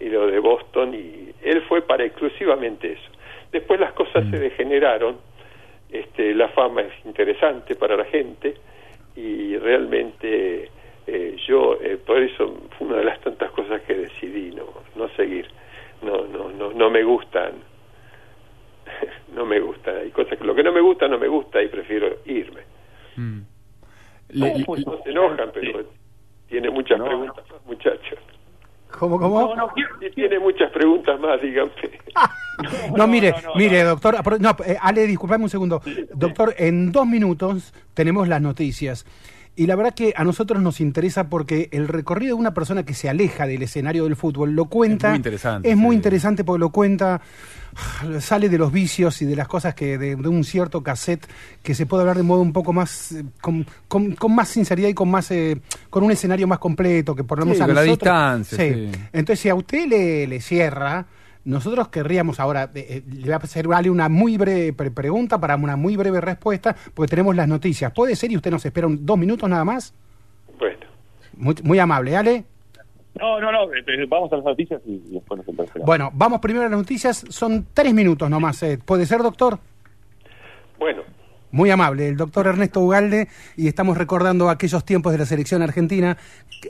y 0.00 0.08
lo 0.08 0.26
de 0.26 0.40
Boston 0.40 0.94
y 0.94 1.32
él 1.42 1.62
fue 1.62 1.82
para 1.82 2.04
exclusivamente 2.04 2.92
eso. 2.92 3.10
Después 3.52 3.78
las 3.78 3.92
cosas 3.92 4.24
se 4.30 4.38
degeneraron, 4.38 5.18
este, 5.90 6.34
la 6.34 6.48
fama 6.48 6.80
es 6.82 6.92
interesante 7.04 7.76
para 7.76 7.96
la 7.96 8.04
gente 8.06 8.54
y 9.14 9.56
realmente 9.58 10.70
eh, 11.06 11.36
yo 11.46 11.78
eh, 11.80 11.98
por 12.04 12.20
eso 12.20 12.62
fue 12.76 12.88
una 12.88 12.96
de 12.96 13.04
las 13.04 13.20
tantas 13.20 13.50
cosas 13.52 13.82
que 13.82 13.94
decidí 13.94 14.50
no 14.50 14.64
no 14.96 15.08
seguir, 15.10 15.46
no 16.02 16.26
no 16.26 16.50
no 16.50 16.72
no 16.72 16.90
me 16.90 17.02
gustan 17.04 17.52
no 19.34 19.46
me 19.46 19.60
gusta, 19.60 19.90
hay 19.92 20.10
cosas 20.10 20.38
que 20.38 20.44
lo 20.44 20.54
que 20.54 20.62
no 20.62 20.72
me 20.72 20.80
gusta 20.80 21.08
no 21.08 21.18
me 21.18 21.28
gusta 21.28 21.62
y 21.62 21.68
prefiero 21.68 22.18
irme. 22.26 22.62
Le- 24.28 24.64
Pues 24.64 24.86
no 24.86 24.98
se 25.02 25.10
enojan, 25.10 25.50
pero 25.52 25.84
tiene 26.48 26.70
muchas 26.70 27.00
preguntas 27.00 27.44
más, 27.50 27.66
muchachos. 27.66 28.18
¿Cómo, 28.98 29.18
cómo? 29.18 29.54
Y 30.00 30.10
tiene 30.10 30.38
muchas 30.38 30.70
preguntas 30.70 31.18
más, 31.20 31.40
díganme. 31.40 31.72
No, 32.96 33.06
mire, 33.08 33.34
mire, 33.56 33.82
doctor. 33.82 34.14
apro- 34.14 34.38
No, 34.38 34.50
eh, 34.64 34.76
Ale, 34.80 35.06
disculpame 35.06 35.44
un 35.44 35.50
segundo. 35.50 35.80
Doctor, 36.14 36.54
en 36.58 36.92
dos 36.92 37.06
minutos 37.06 37.72
tenemos 37.94 38.28
las 38.28 38.42
noticias. 38.42 39.06
Y 39.54 39.66
la 39.66 39.76
verdad 39.76 39.92
que 39.94 40.14
a 40.16 40.24
nosotros 40.24 40.62
nos 40.62 40.80
interesa 40.80 41.28
porque 41.28 41.68
el 41.72 41.86
recorrido 41.86 42.34
de 42.36 42.40
una 42.40 42.54
persona 42.54 42.84
que 42.84 42.94
se 42.94 43.10
aleja 43.10 43.46
del 43.46 43.62
escenario 43.62 44.04
del 44.04 44.16
fútbol 44.16 44.52
lo 44.52 44.64
cuenta. 44.66 45.08
Es 45.08 45.10
muy 45.12 45.16
interesante, 45.18 45.70
Es 45.70 45.76
muy 45.76 45.96
interesante 45.96 46.42
porque 46.44 46.60
lo 46.60 46.70
cuenta. 46.70 47.20
Sale 48.20 48.50
de 48.50 48.58
los 48.58 48.70
vicios 48.70 49.22
y 49.22 49.24
de 49.24 49.34
las 49.34 49.48
cosas 49.48 49.74
que 49.74 49.96
de, 49.96 50.14
de 50.16 50.28
un 50.28 50.44
cierto 50.44 50.82
cassette 50.82 51.26
que 51.62 51.74
se 51.74 51.86
puede 51.86 52.02
hablar 52.02 52.18
de 52.18 52.22
modo 52.22 52.42
un 52.42 52.52
poco 52.52 52.74
más 52.74 53.12
eh, 53.12 53.24
con, 53.40 53.66
con- 53.88 54.12
con 54.12 54.34
más 54.34 54.48
sinceridad 54.48 54.88
y 54.90 54.94
con 54.94 55.10
más 55.10 55.30
eh, 55.30 55.58
con 55.88 56.04
un 56.04 56.10
escenario 56.10 56.46
más 56.46 56.58
completo 56.58 57.14
que 57.16 57.24
por 57.24 57.38
lo 57.38 57.46
menos 57.46 57.56
Sí, 57.56 57.62
a 57.62 57.66
con 57.66 57.74
la 57.74 57.82
nosotros- 57.84 58.08
distancia, 58.14 58.58
Sí. 58.58 58.90
sí. 58.92 59.00
Entonces, 59.14 59.40
si 59.40 59.48
a 59.48 59.54
usted 59.54 59.86
le, 59.88 60.26
le 60.26 60.40
cierra, 60.42 61.06
nosotros 61.44 61.88
querríamos 61.88 62.38
ahora, 62.40 62.70
eh, 62.74 62.86
eh, 62.88 63.02
le 63.12 63.22
voy 63.24 63.32
a 63.32 63.36
hacer 63.36 63.66
Ale, 63.72 63.90
una 63.90 64.08
muy 64.08 64.36
breve 64.36 64.72
pre- 64.72 64.90
pregunta 64.90 65.38
para 65.40 65.56
una 65.56 65.76
muy 65.76 65.96
breve 65.96 66.20
respuesta, 66.20 66.76
porque 66.94 67.10
tenemos 67.10 67.34
las 67.36 67.48
noticias. 67.48 67.92
¿Puede 67.92 68.14
ser 68.16 68.30
y 68.32 68.36
usted 68.36 68.50
nos 68.50 68.64
espera 68.64 68.86
un- 68.86 69.04
dos 69.04 69.18
minutos 69.18 69.48
nada 69.48 69.64
más? 69.64 69.94
Bueno. 70.58 70.78
Muy, 71.36 71.54
muy 71.64 71.78
amable, 71.78 72.16
Ale. 72.16 72.44
No, 73.18 73.40
no, 73.40 73.52
no, 73.52 73.64
eh, 73.74 74.06
vamos 74.08 74.32
a 74.32 74.36
las 74.36 74.44
noticias 74.44 74.80
y 74.86 74.98
después 75.12 75.38
nos 75.38 75.48
interpelamos. 75.48 75.86
Bueno, 75.86 76.10
vamos 76.14 76.40
primero 76.40 76.64
a 76.66 76.68
las 76.70 76.78
noticias. 76.78 77.24
Son 77.28 77.66
tres 77.74 77.92
minutos 77.92 78.30
nomás. 78.30 78.62
eh. 78.62 78.78
¿Puede 78.82 79.04
ser, 79.06 79.22
doctor? 79.22 79.58
Bueno, 80.78 81.02
Muy 81.52 81.70
amable, 81.70 82.08
el 82.08 82.16
doctor 82.16 82.46
Ernesto 82.46 82.80
Ugalde, 82.80 83.28
y 83.56 83.68
estamos 83.68 83.98
recordando 83.98 84.48
aquellos 84.48 84.86
tiempos 84.86 85.12
de 85.12 85.18
la 85.18 85.26
selección 85.26 85.60
argentina. 85.60 86.16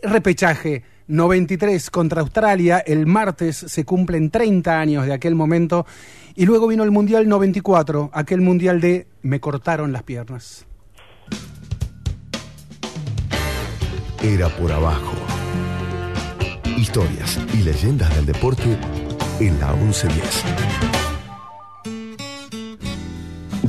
Repechaje 0.02 0.82
93 1.06 1.88
contra 1.88 2.20
Australia, 2.20 2.78
el 2.78 3.06
martes 3.06 3.56
se 3.56 3.84
cumplen 3.84 4.30
30 4.30 4.80
años 4.80 5.06
de 5.06 5.12
aquel 5.12 5.36
momento, 5.36 5.86
y 6.34 6.46
luego 6.46 6.66
vino 6.66 6.82
el 6.82 6.90
Mundial 6.90 7.28
94, 7.28 8.10
aquel 8.12 8.40
Mundial 8.40 8.80
de 8.80 9.06
me 9.22 9.38
cortaron 9.38 9.92
las 9.92 10.02
piernas. 10.02 10.66
Era 14.20 14.48
por 14.48 14.72
abajo. 14.72 15.14
Historias 16.76 17.38
y 17.54 17.58
leyendas 17.58 18.12
del 18.16 18.26
deporte 18.26 18.76
en 19.38 19.60
la 19.60 19.72
1110. 19.74 20.91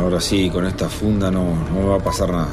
Ahora 0.00 0.18
sí, 0.18 0.48
con 0.48 0.66
esta 0.66 0.88
funda 0.88 1.30
no, 1.30 1.44
no 1.54 1.80
me 1.80 1.84
va 1.84 1.96
a 1.96 1.98
pasar 1.98 2.30
nada. 2.30 2.48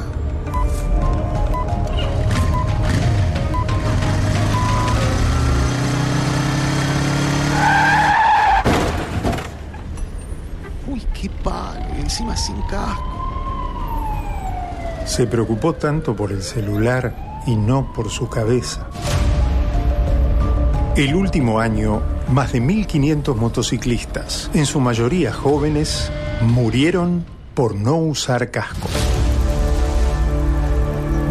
Uy, 10.87 11.01
qué 11.13 11.29
palo, 11.41 11.85
y 11.97 12.01
encima 12.01 12.35
sin 12.35 12.61
casco. 12.63 13.01
Se 15.05 15.25
preocupó 15.25 15.73
tanto 15.73 16.13
por 16.17 16.33
el 16.33 16.43
celular 16.43 17.41
y 17.47 17.55
no 17.55 17.93
por 17.93 18.09
su 18.09 18.27
cabeza. 18.27 18.87
El 20.97 21.15
último 21.15 21.61
año, 21.61 22.01
más 22.29 22.51
de 22.51 22.61
1.500 22.61 23.35
motociclistas, 23.35 24.51
en 24.53 24.65
su 24.65 24.81
mayoría 24.81 25.31
jóvenes, 25.31 26.11
murieron 26.41 27.36
por 27.57 27.73
no 27.73 27.95
usar 27.95 28.51
casco. 28.51 28.87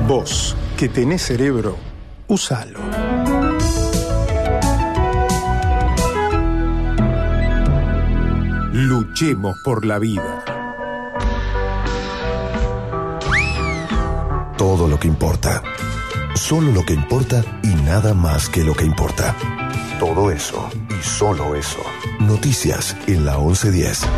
Vos, 0.08 0.56
que 0.76 0.88
tenés 0.88 1.22
cerebro, 1.22 1.76
usalo. 2.26 2.80
Luchemos 8.72 9.54
por 9.64 9.86
la 9.86 10.00
vida. 10.00 10.42
Todo 14.58 14.88
lo 14.88 14.98
que 14.98 15.06
importa. 15.06 15.62
Solo 16.34 16.72
lo 16.72 16.84
que 16.84 16.94
importa 16.94 17.44
y 17.62 17.68
nada 17.68 18.14
más 18.14 18.48
que 18.48 18.64
lo 18.64 18.74
que 18.74 18.84
importa. 18.84 19.32
Todo 20.00 20.32
eso 20.32 20.68
y 20.90 21.00
solo 21.04 21.54
eso. 21.54 21.84
Noticias 22.18 22.96
en 23.06 23.24
la 23.24 23.38
1110. 23.38 24.08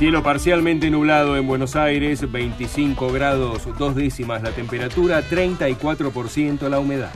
Cielo 0.00 0.22
parcialmente 0.22 0.90
nublado 0.90 1.36
en 1.36 1.46
Buenos 1.46 1.76
Aires, 1.76 2.32
25 2.32 3.12
grados 3.12 3.68
dos 3.76 3.94
décimas 3.94 4.42
la 4.42 4.50
temperatura, 4.50 5.20
34% 5.20 6.70
la 6.70 6.78
humedad. 6.78 7.12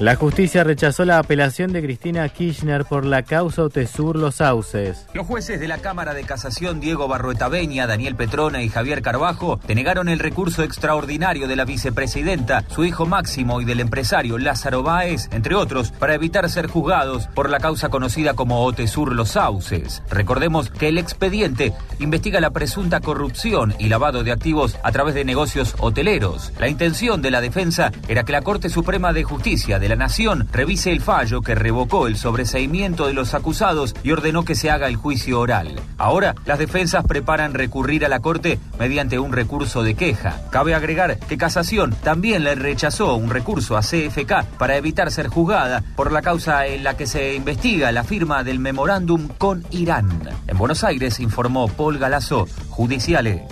La 0.00 0.14
justicia 0.14 0.62
rechazó 0.62 1.04
la 1.04 1.18
apelación 1.18 1.72
de 1.72 1.82
Cristina 1.82 2.28
Kirchner 2.28 2.84
por 2.84 3.04
la 3.04 3.24
causa 3.24 3.64
Otesur 3.64 4.14
Los 4.14 4.36
Sauces. 4.36 5.06
Los 5.12 5.26
jueces 5.26 5.58
de 5.58 5.66
la 5.66 5.78
Cámara 5.78 6.14
de 6.14 6.22
Casación 6.22 6.78
Diego 6.78 7.08
Barrueta 7.08 7.48
Beña, 7.48 7.88
Daniel 7.88 8.14
Petrona 8.14 8.62
y 8.62 8.68
Javier 8.68 9.02
Carbajo 9.02 9.58
denegaron 9.66 10.08
el 10.08 10.20
recurso 10.20 10.62
extraordinario 10.62 11.48
de 11.48 11.56
la 11.56 11.64
vicepresidenta, 11.64 12.64
su 12.68 12.84
hijo 12.84 13.06
Máximo 13.06 13.60
y 13.60 13.64
del 13.64 13.80
empresario 13.80 14.38
Lázaro 14.38 14.84
Báez, 14.84 15.28
entre 15.32 15.56
otros, 15.56 15.90
para 15.90 16.14
evitar 16.14 16.48
ser 16.48 16.68
juzgados 16.68 17.26
por 17.34 17.50
la 17.50 17.58
causa 17.58 17.88
conocida 17.88 18.34
como 18.34 18.62
Otesur 18.62 19.12
Los 19.12 19.30
Sauces. 19.30 20.04
Recordemos 20.10 20.70
que 20.70 20.90
el 20.90 20.98
expediente 20.98 21.72
investiga 21.98 22.40
la 22.40 22.50
presunta 22.50 23.00
corrupción 23.00 23.74
y 23.80 23.88
lavado 23.88 24.22
de 24.22 24.30
activos 24.30 24.78
a 24.84 24.92
través 24.92 25.16
de 25.16 25.24
negocios 25.24 25.74
hoteleros. 25.80 26.52
La 26.60 26.68
intención 26.68 27.20
de 27.20 27.32
la 27.32 27.40
defensa 27.40 27.90
era 28.06 28.22
que 28.22 28.30
la 28.30 28.42
Corte 28.42 28.68
Suprema 28.68 29.12
de 29.12 29.24
Justicia 29.24 29.80
de 29.80 29.87
la 29.88 29.96
Nación 29.96 30.46
revise 30.52 30.92
el 30.92 31.00
fallo 31.00 31.40
que 31.40 31.54
revocó 31.54 32.06
el 32.06 32.16
sobreseimiento 32.16 33.06
de 33.06 33.14
los 33.14 33.34
acusados 33.34 33.94
y 34.02 34.12
ordenó 34.12 34.44
que 34.44 34.54
se 34.54 34.70
haga 34.70 34.86
el 34.86 34.96
juicio 34.96 35.40
oral. 35.40 35.80
Ahora, 35.96 36.34
las 36.44 36.58
defensas 36.58 37.04
preparan 37.06 37.54
recurrir 37.54 38.04
a 38.04 38.08
la 38.08 38.20
Corte 38.20 38.58
mediante 38.78 39.18
un 39.18 39.32
recurso 39.32 39.82
de 39.82 39.94
queja. 39.94 40.42
Cabe 40.50 40.74
agregar 40.74 41.18
que 41.18 41.38
Casación 41.38 41.94
también 42.02 42.44
le 42.44 42.54
rechazó 42.54 43.14
un 43.14 43.30
recurso 43.30 43.76
a 43.76 43.80
CFK 43.80 44.44
para 44.58 44.76
evitar 44.76 45.10
ser 45.10 45.28
juzgada 45.28 45.82
por 45.96 46.12
la 46.12 46.22
causa 46.22 46.66
en 46.66 46.84
la 46.84 46.96
que 46.96 47.06
se 47.06 47.34
investiga 47.34 47.90
la 47.90 48.04
firma 48.04 48.44
del 48.44 48.58
memorándum 48.58 49.28
con 49.28 49.64
Irán. 49.70 50.08
En 50.46 50.58
Buenos 50.58 50.84
Aires 50.84 51.18
informó 51.18 51.66
Paul 51.68 51.98
Galazo, 51.98 52.46
Judiciales. 52.68 53.42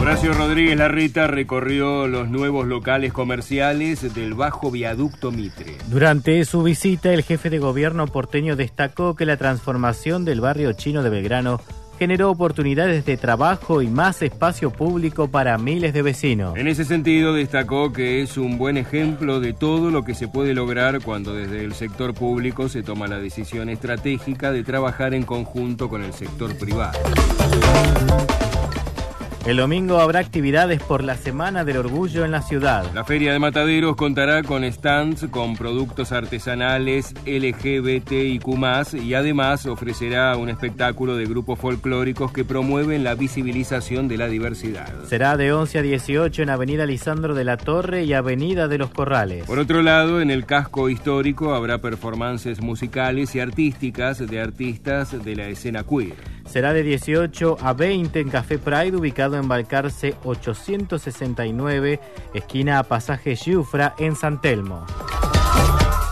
Horacio 0.00 0.32
Rodríguez 0.32 0.78
Larreta 0.78 1.26
recorrió 1.26 2.08
los 2.08 2.30
nuevos 2.30 2.66
locales 2.66 3.12
comerciales 3.12 4.14
del 4.14 4.32
Bajo 4.32 4.70
Viaducto 4.70 5.30
Mitre. 5.30 5.76
Durante 5.88 6.42
su 6.46 6.62
visita, 6.62 7.12
el 7.12 7.22
jefe 7.22 7.50
de 7.50 7.58
gobierno 7.58 8.06
porteño 8.06 8.56
destacó 8.56 9.14
que 9.14 9.26
la 9.26 9.36
transformación 9.36 10.24
del 10.24 10.40
barrio 10.40 10.72
chino 10.72 11.02
de 11.02 11.10
Belgrano 11.10 11.60
generó 11.98 12.30
oportunidades 12.30 13.04
de 13.04 13.18
trabajo 13.18 13.82
y 13.82 13.88
más 13.88 14.22
espacio 14.22 14.70
público 14.70 15.28
para 15.28 15.58
miles 15.58 15.92
de 15.92 16.00
vecinos. 16.00 16.56
En 16.56 16.66
ese 16.66 16.86
sentido, 16.86 17.34
destacó 17.34 17.92
que 17.92 18.22
es 18.22 18.38
un 18.38 18.56
buen 18.56 18.78
ejemplo 18.78 19.38
de 19.38 19.52
todo 19.52 19.90
lo 19.90 20.02
que 20.02 20.14
se 20.14 20.28
puede 20.28 20.54
lograr 20.54 21.02
cuando 21.02 21.34
desde 21.34 21.62
el 21.62 21.74
sector 21.74 22.14
público 22.14 22.70
se 22.70 22.82
toma 22.82 23.06
la 23.06 23.18
decisión 23.18 23.68
estratégica 23.68 24.50
de 24.50 24.64
trabajar 24.64 25.12
en 25.12 25.24
conjunto 25.24 25.90
con 25.90 26.02
el 26.02 26.14
sector 26.14 26.56
privado. 26.56 26.98
El 29.50 29.56
domingo 29.56 29.98
habrá 29.98 30.20
actividades 30.20 30.80
por 30.80 31.02
la 31.02 31.16
Semana 31.16 31.64
del 31.64 31.78
Orgullo 31.78 32.24
en 32.24 32.30
la 32.30 32.40
ciudad. 32.40 32.84
La 32.94 33.02
Feria 33.02 33.32
de 33.32 33.40
Mataderos 33.40 33.96
contará 33.96 34.44
con 34.44 34.62
stands 34.62 35.26
con 35.26 35.56
productos 35.56 36.12
artesanales 36.12 37.12
LGBTIQ+, 37.26 38.46
y 39.02 39.14
además 39.14 39.66
ofrecerá 39.66 40.36
un 40.36 40.50
espectáculo 40.50 41.16
de 41.16 41.24
grupos 41.24 41.58
folclóricos 41.58 42.30
que 42.30 42.44
promueven 42.44 43.02
la 43.02 43.16
visibilización 43.16 44.06
de 44.06 44.18
la 44.18 44.28
diversidad. 44.28 44.86
Será 45.08 45.36
de 45.36 45.52
11 45.52 45.80
a 45.80 45.82
18 45.82 46.42
en 46.44 46.50
Avenida 46.50 46.86
Lisandro 46.86 47.34
de 47.34 47.42
la 47.42 47.56
Torre 47.56 48.04
y 48.04 48.12
Avenida 48.12 48.68
de 48.68 48.78
los 48.78 48.90
Corrales. 48.90 49.46
Por 49.46 49.58
otro 49.58 49.82
lado, 49.82 50.20
en 50.20 50.30
el 50.30 50.46
casco 50.46 50.88
histórico 50.88 51.56
habrá 51.56 51.78
performances 51.78 52.60
musicales 52.60 53.34
y 53.34 53.40
artísticas 53.40 54.24
de 54.24 54.40
artistas 54.40 55.24
de 55.24 55.34
la 55.34 55.48
escena 55.48 55.82
queer. 55.82 56.39
Será 56.50 56.72
de 56.72 56.82
18 56.82 57.58
a 57.62 57.72
20 57.74 58.18
en 58.18 58.28
Café 58.28 58.58
Pride, 58.58 58.96
ubicado 58.96 59.36
en 59.36 59.46
Balcarce 59.46 60.16
869, 60.24 62.00
esquina 62.34 62.80
a 62.80 62.82
Pasaje 62.82 63.36
Giufra, 63.36 63.94
en 64.00 64.16
San 64.16 64.40
Telmo. 64.40 64.84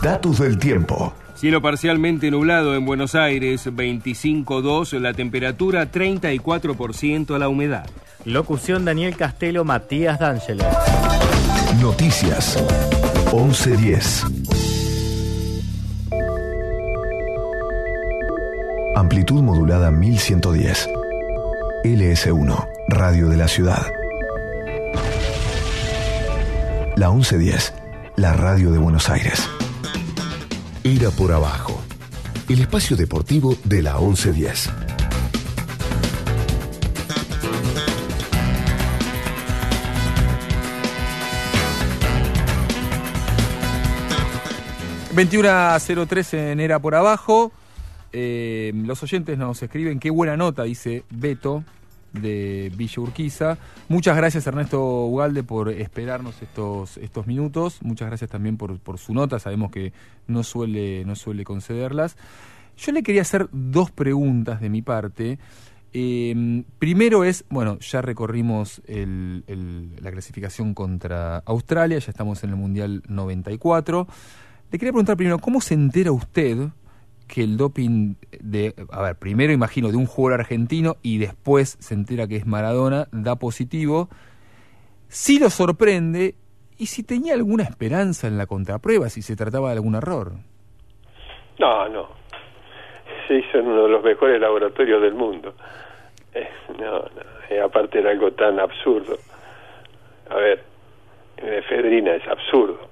Datos 0.01 0.39
del 0.39 0.57
tiempo. 0.57 1.13
Cielo 1.35 1.61
parcialmente 1.61 2.31
nublado 2.31 2.73
en 2.75 2.85
Buenos 2.85 3.15
Aires, 3.15 3.67
25.2, 3.67 4.97
la 4.99 5.13
temperatura 5.13 5.91
34% 5.91 7.37
la 7.37 7.49
humedad. 7.49 7.89
Locución 8.23 8.85
Daniel 8.85 9.17
Castelo, 9.17 9.65
Matías 9.65 10.19
D'Angelo. 10.19 10.63
Noticias 11.81 12.57
1110. 13.33 14.48
Amplitud 18.99 19.41
modulada 19.41 19.91
1110. 19.91 20.89
LS1, 21.85 22.67
Radio 22.89 23.29
de 23.29 23.37
la 23.37 23.47
Ciudad. 23.47 23.87
La 26.97 27.09
1110, 27.09 27.73
la 28.17 28.33
radio 28.33 28.73
de 28.73 28.77
Buenos 28.77 29.09
Aires. 29.09 29.49
Era 30.83 31.11
por 31.11 31.31
abajo. 31.31 31.81
El 32.49 32.59
espacio 32.59 32.97
deportivo 32.97 33.55
de 33.63 33.83
la 33.83 33.97
1110. 33.97 34.69
...21.03 45.15 46.51
en 46.51 46.59
Era 46.59 46.79
por 46.79 46.95
Abajo... 46.95 47.53
Eh, 48.11 48.71
los 48.75 49.03
oyentes 49.03 49.37
nos 49.37 49.61
escriben, 49.61 49.99
qué 49.99 50.09
buena 50.09 50.35
nota, 50.35 50.63
dice 50.63 51.03
Beto 51.09 51.63
de 52.13 52.71
Villa 52.75 53.01
Urquiza. 53.01 53.57
Muchas 53.87 54.17
gracias 54.17 54.47
Ernesto 54.47 55.05
Ugalde 55.05 55.43
por 55.43 55.69
esperarnos 55.69 56.41
estos, 56.41 56.97
estos 56.97 57.27
minutos. 57.27 57.79
Muchas 57.83 58.07
gracias 58.07 58.31
también 58.31 58.57
por, 58.57 58.79
su 58.97 59.13
nota, 59.13 59.39
sabemos 59.39 59.71
que 59.71 59.93
no 60.27 60.43
suele, 60.43 61.05
no 61.05 61.15
suele 61.15 61.43
concederlas. 61.43 62.17
Yo 62.77 62.91
le 62.91 63.03
quería 63.03 63.21
hacer 63.21 63.47
dos 63.51 63.91
preguntas 63.91 64.61
de 64.61 64.69
mi 64.69 64.81
parte. 64.81 65.37
Eh, 65.91 66.63
primero 66.79 67.23
es, 67.23 67.45
bueno, 67.49 67.77
ya 67.79 68.01
recorrimos 68.01 68.81
la 68.87 70.11
clasificación 70.11 70.73
contra 70.73 71.37
Australia, 71.39 71.99
ya 71.99 72.11
estamos 72.11 72.43
en 72.43 72.51
el 72.51 72.55
Mundial 72.55 73.03
94. 73.07 74.07
Le 74.71 74.77
quería 74.79 74.93
preguntar 74.93 75.17
primero, 75.17 75.39
¿cómo 75.39 75.61
se 75.61 75.73
entera 75.73 76.11
usted 76.11 76.69
que 77.29 77.43
el 77.43 77.55
doping 77.55 78.15
de, 78.41 78.73
a 78.91 79.01
ver, 79.01 79.15
primero 79.15 79.53
imagino 79.53 79.89
de 79.89 79.95
un 79.95 80.05
jugador 80.05 80.41
argentino 80.41 80.95
y 81.01 81.19
después 81.19 81.77
se 81.79 81.93
entera 81.93 82.27
que 82.27 82.35
es 82.35 82.45
Maradona, 82.45 83.07
da 83.11 83.37
positivo, 83.37 84.09
si 85.07 85.39
lo 85.39 85.49
sorprende 85.49 86.35
y 86.77 86.87
si 86.87 87.03
tenía 87.03 87.35
alguna 87.35 87.63
esperanza 87.63 88.27
en 88.27 88.37
la 88.37 88.47
contraprueba, 88.47 89.09
si 89.09 89.21
se 89.21 89.35
trataba 89.35 89.69
de 89.69 89.75
algún 89.75 89.95
error. 89.95 90.33
No, 91.59 91.87
no. 91.87 92.09
Se 93.27 93.35
hizo 93.35 93.59
en 93.59 93.67
uno 93.67 93.83
de 93.83 93.89
los 93.89 94.03
mejores 94.03 94.41
laboratorios 94.41 95.01
del 95.01 95.13
mundo. 95.13 95.53
Eh, 96.33 96.49
no, 96.79 96.99
no. 96.99 97.09
Eh, 97.49 97.61
aparte 97.61 97.99
era 97.99 98.11
algo 98.11 98.31
tan 98.31 98.59
absurdo. 98.59 99.17
A 100.29 100.35
ver, 100.35 100.63
en 101.37 101.53
efedrina 101.53 102.15
es 102.15 102.27
absurdo. 102.27 102.89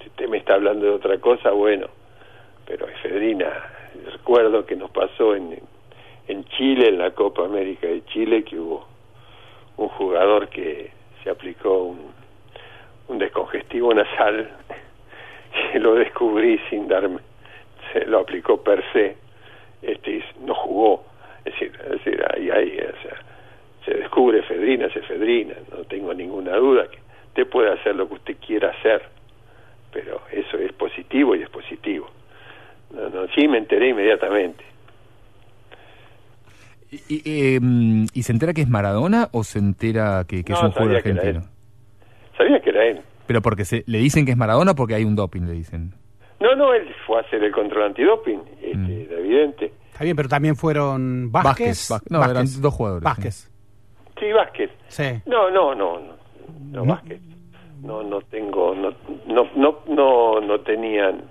Si 0.00 0.08
usted 0.08 0.28
me 0.28 0.38
está 0.38 0.54
hablando 0.54 0.86
de 0.86 0.92
otra 0.92 1.18
cosa, 1.18 1.50
bueno 1.52 2.01
pero 2.72 2.88
efedrina, 2.88 3.52
recuerdo 4.12 4.64
que 4.64 4.76
nos 4.76 4.90
pasó 4.90 5.36
en, 5.36 5.58
en 6.26 6.44
Chile, 6.56 6.88
en 6.88 6.96
la 6.96 7.10
Copa 7.10 7.44
América 7.44 7.86
de 7.86 8.02
Chile, 8.06 8.44
que 8.44 8.58
hubo 8.58 8.86
un 9.76 9.88
jugador 9.88 10.48
que 10.48 10.90
se 11.22 11.28
aplicó 11.28 11.82
un, 11.82 12.00
un 13.08 13.18
descongestivo 13.18 13.92
nasal, 13.92 14.48
que 15.72 15.78
lo 15.80 15.96
descubrí 15.96 16.58
sin 16.70 16.88
darme, 16.88 17.18
se 17.92 18.06
lo 18.06 18.20
aplicó 18.20 18.62
per 18.62 18.82
se, 18.94 19.18
este, 19.82 20.24
no 20.40 20.54
jugó, 20.54 21.04
es 21.44 21.52
decir, 21.52 21.78
es 21.78 21.90
decir 21.90 22.24
ahí, 22.34 22.48
ahí 22.48 22.78
o 22.78 23.02
sea, 23.02 23.20
se 23.84 23.94
descubre 23.98 24.38
efedrina, 24.38 24.86
es 24.86 24.96
efedrina, 24.96 25.56
no 25.70 25.84
tengo 25.84 26.14
ninguna 26.14 26.56
duda 26.56 26.88
que 26.88 26.98
usted 27.26 27.46
puede 27.50 27.70
hacer 27.70 27.96
lo 27.96 28.08
que 28.08 28.14
usted 28.14 28.36
quiera 28.38 28.70
hacer, 28.70 29.02
pero 29.92 30.22
eso 30.32 30.56
es 30.56 30.72
positivo 30.72 31.36
y 31.36 31.42
es 31.42 31.50
positivo. 31.50 32.08
No, 32.94 33.08
no, 33.08 33.26
sí, 33.34 33.48
me 33.48 33.58
enteré 33.58 33.88
inmediatamente. 33.90 34.64
¿Y, 36.90 36.96
y, 37.08 37.22
eh, 37.24 37.60
¿Y, 38.12 38.22
se 38.22 38.32
entera 38.32 38.52
que 38.52 38.60
es 38.60 38.68
Maradona 38.68 39.28
o 39.32 39.44
se 39.44 39.58
entera 39.58 40.24
que, 40.28 40.44
que 40.44 40.52
no, 40.52 40.58
es 40.58 40.64
un 40.64 40.70
jugador 40.72 41.02
que 41.02 41.08
argentino? 41.10 41.46
Sabía 42.36 42.60
que 42.60 42.70
era 42.70 42.84
él. 42.84 43.00
Pero 43.26 43.40
porque 43.40 43.64
se, 43.64 43.82
le 43.86 43.98
dicen 43.98 44.26
que 44.26 44.32
es 44.32 44.36
Maradona 44.36 44.74
porque 44.74 44.94
hay 44.94 45.04
un 45.04 45.16
doping, 45.16 45.42
le 45.42 45.52
dicen. 45.52 45.94
No, 46.38 46.54
no, 46.54 46.74
él 46.74 46.86
fue 47.06 47.18
a 47.18 47.20
hacer 47.20 47.42
el 47.42 47.52
control 47.52 47.84
antidoping, 47.84 48.40
este, 48.60 48.76
Mm. 48.76 48.90
era 48.90 49.18
evidente. 49.18 49.72
Está 49.92 50.04
bien, 50.04 50.16
pero 50.16 50.28
también 50.28 50.56
fueron 50.56 51.30
Vázquez. 51.30 51.88
Vázquez, 51.88 51.88
Vázquez. 51.90 52.10
No, 52.10 52.24
eran 52.30 52.46
dos 52.60 52.74
jugadores, 52.74 53.04
Vázquez. 53.04 53.50
Sí, 54.18 54.32
Vázquez. 54.32 54.70
Sí. 54.88 55.04
No, 55.26 55.50
no, 55.50 55.74
no, 55.74 55.98
no, 56.00 56.14
no, 56.70 56.84
Vázquez. 56.84 57.20
No, 57.82 58.02
no 58.02 58.20
tengo, 58.22 58.74
no, 58.74 58.90
no, 59.26 59.48
no, 59.56 59.78
no, 59.88 60.40
no 60.40 60.60
tenían 60.60 61.22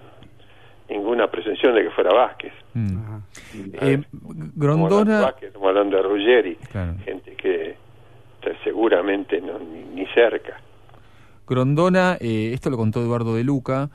ninguna 0.92 1.28
presunción 1.28 1.74
de 1.76 1.84
que 1.84 1.90
fuera 1.92 2.14
Vázquez. 2.14 2.54
Mm. 2.74 2.96
Eh, 3.56 3.80
Eh, 3.82 4.04
Grondona, 4.56 5.22
Vázquez, 5.22 5.48
estamos 5.48 5.68
hablando 5.70 5.98
de 5.98 6.04
Ruggeri, 6.04 6.56
Claro. 6.72 6.96
gente 7.06 7.36
que 7.36 7.76
está 8.42 8.64
seguramente 8.64 9.40
no, 9.42 9.60
ni, 9.60 9.84
ni 9.96 10.06
cerca. 10.08 10.60
Grondona, 11.48 12.18
eh, 12.20 12.52
esto 12.54 12.70
lo 12.70 12.78
contó 12.78 13.02
Eduardo 13.02 13.36
de 13.36 13.44
Luca, 13.44 13.90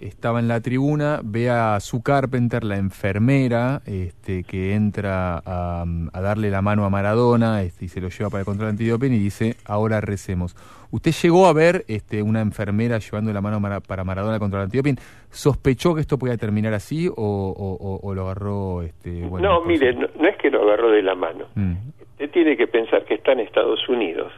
estaba 0.00 0.40
en 0.40 0.48
la 0.48 0.60
tribuna, 0.60 1.20
ve 1.24 1.50
a 1.50 1.78
su 1.80 2.02
Carpenter, 2.02 2.64
la 2.64 2.76
enfermera, 2.76 3.80
este, 3.86 4.44
que 4.44 4.74
entra 4.74 5.42
a, 5.44 5.84
a 6.12 6.20
darle 6.20 6.50
la 6.50 6.62
mano 6.62 6.84
a 6.84 6.90
Maradona 6.90 7.62
este, 7.62 7.86
y 7.86 7.88
se 7.88 8.00
lo 8.00 8.08
lleva 8.08 8.30
para 8.30 8.40
el 8.40 8.44
control 8.46 8.70
antidoping 8.70 9.12
y 9.12 9.18
dice, 9.18 9.56
ahora 9.64 10.00
recemos. 10.00 10.56
¿Usted 10.90 11.12
llegó 11.22 11.46
a 11.46 11.52
ver 11.52 11.84
este, 11.88 12.22
una 12.22 12.40
enfermera 12.40 12.98
llevando 12.98 13.32
la 13.32 13.40
mano 13.40 13.58
mara- 13.60 13.80
para 13.80 14.04
Maradona 14.04 14.38
contra 14.38 14.60
el 14.60 14.64
antidoping? 14.66 14.96
¿Sospechó 15.30 15.94
que 15.94 16.02
esto 16.02 16.18
podía 16.18 16.36
terminar 16.36 16.72
así 16.74 17.08
o, 17.08 17.12
o- 17.16 17.74
o- 17.74 18.00
o 18.02 18.14
lo 18.14 18.22
agarró? 18.24 18.82
Este, 18.82 19.22
bueno, 19.24 19.48
no, 19.60 19.64
mire, 19.64 19.92
no, 19.94 20.06
no 20.20 20.28
es 20.28 20.36
que 20.36 20.50
lo 20.50 20.62
agarró 20.62 20.90
de 20.90 21.02
la 21.02 21.14
mano. 21.14 21.46
Mm. 21.54 21.72
Usted 22.12 22.30
tiene 22.30 22.56
que 22.56 22.66
pensar 22.68 23.04
que 23.04 23.14
está 23.14 23.32
en 23.32 23.40
Estados 23.40 23.88
Unidos 23.88 24.32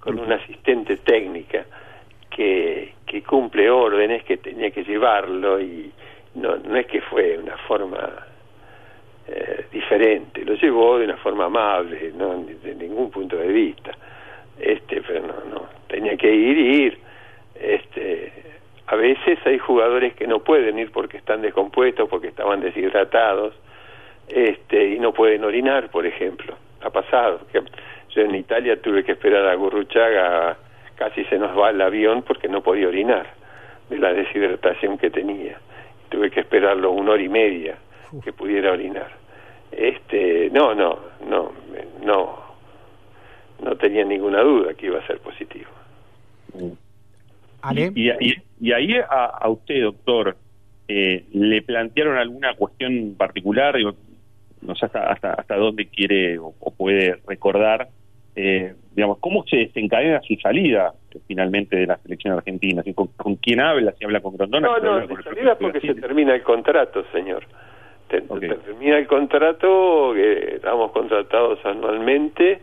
con 0.00 0.18
una 0.18 0.34
asistente 0.34 0.96
técnica 0.98 1.64
que, 2.36 2.94
que 3.06 3.22
cumple 3.22 3.70
órdenes, 3.70 4.24
que 4.24 4.36
tenía 4.36 4.70
que 4.70 4.84
llevarlo 4.84 5.60
y 5.60 5.92
no, 6.34 6.56
es 6.76 6.86
que 6.86 7.00
fue 7.02 7.38
una 7.38 7.56
forma 7.58 8.26
eh, 9.28 9.66
diferente, 9.70 10.44
lo 10.44 10.54
llevó 10.54 10.98
de 10.98 11.04
una 11.04 11.16
forma 11.18 11.44
amable, 11.44 12.12
no 12.16 12.44
de 12.44 12.74
ningún 12.74 13.10
punto 13.10 13.36
de 13.36 13.48
vista. 13.48 13.92
Este, 14.58 15.02
pero 15.02 15.20
no, 15.20 15.34
no, 15.50 15.66
tenía 15.88 16.16
que 16.16 16.32
ir 16.32 16.58
y 16.58 16.84
ir. 16.84 16.98
Este, 17.54 18.32
a 18.86 18.96
veces 18.96 19.38
hay 19.44 19.58
jugadores 19.58 20.14
que 20.14 20.26
no 20.26 20.40
pueden 20.40 20.78
ir 20.78 20.90
porque 20.90 21.16
están 21.16 21.42
descompuestos, 21.42 22.08
porque 22.08 22.28
estaban 22.28 22.60
deshidratados, 22.60 23.54
este, 24.28 24.94
y 24.94 24.98
no 24.98 25.12
pueden 25.12 25.44
orinar, 25.44 25.90
por 25.90 26.06
ejemplo. 26.06 26.54
Ha 26.82 26.90
pasado. 26.90 27.40
que 27.52 27.62
Yo 28.10 28.22
en 28.22 28.34
Italia 28.34 28.80
tuve 28.80 29.04
que 29.04 29.12
esperar 29.12 29.46
a 29.46 29.54
Gurruchaga, 29.54 30.56
casi 30.96 31.24
se 31.24 31.38
nos 31.38 31.56
va 31.58 31.70
el 31.70 31.80
avión 31.80 32.22
porque 32.22 32.48
no 32.48 32.62
podía 32.62 32.88
orinar 32.88 33.26
de 33.90 33.98
la 33.98 34.12
deshidratación 34.12 34.98
que 34.98 35.10
tenía. 35.10 35.58
Tuve 36.08 36.30
que 36.30 36.40
esperarlo 36.40 36.90
una 36.92 37.12
hora 37.12 37.22
y 37.22 37.28
media 37.28 37.76
que 38.22 38.32
pudiera 38.32 38.72
orinar. 38.72 39.10
Este, 39.70 40.50
no, 40.50 40.74
no, 40.74 40.98
no, 41.28 41.52
no, 42.04 42.38
no 43.62 43.76
tenía 43.76 44.04
ninguna 44.04 44.42
duda 44.42 44.74
que 44.74 44.86
iba 44.86 44.98
a 44.98 45.06
ser 45.06 45.18
positivo. 45.20 45.70
Y, 47.94 48.10
y- 48.20 48.34
y 48.60 48.72
ahí 48.72 48.96
a, 48.98 49.24
a 49.26 49.48
usted, 49.48 49.82
doctor, 49.82 50.36
eh, 50.88 51.24
¿le 51.32 51.62
plantearon 51.62 52.18
alguna 52.18 52.54
cuestión 52.54 53.14
particular? 53.16 53.76
Digo, 53.76 53.94
no 54.60 54.74
sé 54.74 54.86
hasta, 54.86 55.10
hasta, 55.10 55.32
hasta 55.34 55.56
dónde 55.56 55.86
quiere 55.86 56.38
o, 56.38 56.52
o 56.60 56.70
puede 56.72 57.18
recordar, 57.26 57.88
eh, 58.36 58.74
digamos, 58.94 59.18
cómo 59.18 59.44
se 59.46 59.56
desencadena 59.58 60.20
su 60.22 60.34
salida 60.36 60.92
eh, 61.14 61.18
finalmente 61.26 61.76
de 61.76 61.86
la 61.86 61.96
selección 61.98 62.34
argentina. 62.34 62.82
¿Con, 62.94 63.08
con 63.08 63.36
quién 63.36 63.60
habla? 63.60 63.92
¿Si 63.92 64.04
habla 64.04 64.20
con 64.20 64.36
Grondona? 64.36 64.68
No, 64.68 64.74
¿Si 64.80 64.86
habla 64.86 65.00
no, 65.02 65.08
con 65.08 65.22
salida 65.24 65.54
porque 65.56 65.80
se 65.80 65.94
termina 65.94 66.34
el 66.34 66.42
contrato, 66.42 67.04
señor. 67.12 67.44
Te- 68.08 68.20
termina 68.20 68.98
el 68.98 69.06
contrato, 69.06 70.12
que 70.14 70.56
estamos 70.56 70.90
contratados 70.92 71.58
anualmente. 71.64 72.60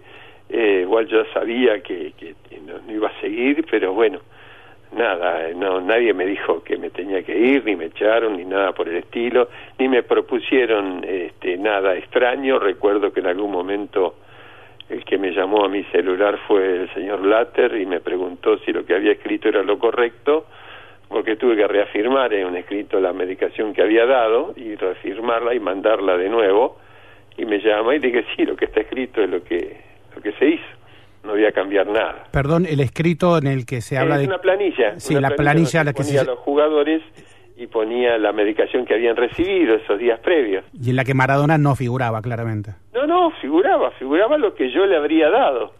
eh, 0.50 0.80
igual 0.84 1.08
yo 1.08 1.24
sabía 1.34 1.82
que, 1.82 2.14
que 2.18 2.34
no, 2.66 2.80
no 2.86 2.92
iba 2.94 3.08
a 3.10 3.22
seguir, 3.22 3.66
pero 3.70 3.94
bueno, 3.94 4.20
nada, 4.96 5.48
eh, 5.50 5.54
no 5.56 5.80
nadie 5.82 6.14
me 6.14 6.26
dijo 6.26 6.64
que 6.64 6.78
me 6.78 6.90
tenía 6.90 7.22
que 7.24 7.38
ir, 7.38 7.64
ni 7.66 7.76
me 7.76 7.86
echaron, 7.86 8.38
ni 8.38 8.46
nada 8.46 8.72
por 8.74 8.90
el 8.90 8.98
estilo, 8.98 9.50
ni 9.78 9.88
me 9.88 10.04
propusieron 10.04 11.04
este, 11.08 11.58
nada 11.58 11.96
extraño. 11.96 12.60
Recuerdo 12.60 13.12
que 13.12 13.20
en 13.20 13.28
algún 13.28 13.52
momento 13.52 14.16
el 14.90 15.06
que 15.06 15.18
me 15.18 15.32
llamó 15.32 15.66
a 15.66 15.70
mi 15.70 15.84
celular 15.86 16.40
fue 16.48 16.82
el 16.82 16.94
señor 16.94 17.24
Latter 17.24 17.76
y 17.80 17.86
me 17.86 18.00
preguntó 18.00 18.58
si 18.60 18.74
lo 18.74 18.86
que 18.86 18.96
había 18.96 19.12
escrito 19.12 19.48
era 19.48 19.62
lo 19.62 19.78
correcto, 19.78 20.48
porque 21.08 21.36
tuve 21.36 21.56
que 21.56 21.68
reafirmar 21.68 22.34
en 22.34 22.48
un 22.48 22.56
escrito 22.56 23.00
la 23.00 23.14
medicación 23.14 23.74
que 23.74 23.82
había 23.82 24.06
dado 24.06 24.54
y 24.56 24.76
reafirmarla 24.76 25.54
y 25.54 25.60
mandarla 25.60 26.18
de 26.18 26.30
nuevo. 26.30 26.78
Y 27.38 27.46
me 27.46 27.60
llama 27.60 27.96
y 27.96 28.00
dije, 28.00 28.26
sí, 28.36 28.46
lo 28.46 28.56
que 28.56 28.66
está 28.66 28.82
escrito 28.82 29.22
es 29.22 29.30
lo 29.30 29.44
que, 29.44 29.78
lo 30.16 30.22
que 30.22 30.32
se 30.34 30.48
hizo. 30.50 30.66
No 31.24 31.32
voy 31.32 31.46
a 31.46 31.52
cambiar 31.52 31.88
nada. 31.88 32.26
Perdón, 32.32 32.66
el 32.66 32.80
escrito 32.80 33.38
en 33.38 33.48
el 33.48 33.66
que 33.66 33.82
se 33.82 33.98
habla 33.98 34.16
es 34.16 34.22
de... 34.22 34.28
una 34.28 34.40
planilla. 34.40 35.00
Sí, 35.00 35.16
una 35.16 35.30
la 35.30 35.36
planilla 35.36 35.82
a 35.82 35.84
la 35.84 35.94
que 35.94 36.04
se... 36.04 36.24
los 36.26 36.40
jugadores 36.40 37.02
y 37.60 37.68
ponía 37.68 38.18
la 38.18 38.32
medicación 38.32 38.86
que 38.86 38.94
habían 38.94 39.18
recibido 39.18 39.76
esos 39.76 40.00
días 40.00 40.18
previos. 40.22 40.64
Y 40.74 40.92
en 40.92 40.96
la 40.96 41.04
que 41.04 41.14
Maradona 41.14 41.58
no 41.58 41.76
figuraba, 41.76 42.22
claramente. 42.22 42.74
No, 42.94 43.06
no, 43.06 43.32
figuraba, 43.42 43.92
figuraba 43.92 44.38
lo 44.38 44.56
que 44.56 44.72
yo 44.72 44.86
le 44.86 44.96
habría 44.96 45.30
dado. 45.30 45.74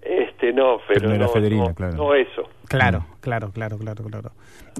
Este, 0.00 0.54
no, 0.54 0.78
pero, 0.88 1.00
Pero 1.00 1.08
no 1.08 1.14
era 1.14 1.26
no, 1.26 1.32
Federina, 1.32 1.64
no, 1.64 1.74
claro. 1.74 1.96
no 1.96 2.14
eso. 2.14 2.48
Claro, 2.68 3.04
claro, 3.20 3.50
claro, 3.52 3.76
claro, 3.76 4.04
claro. 4.04 4.30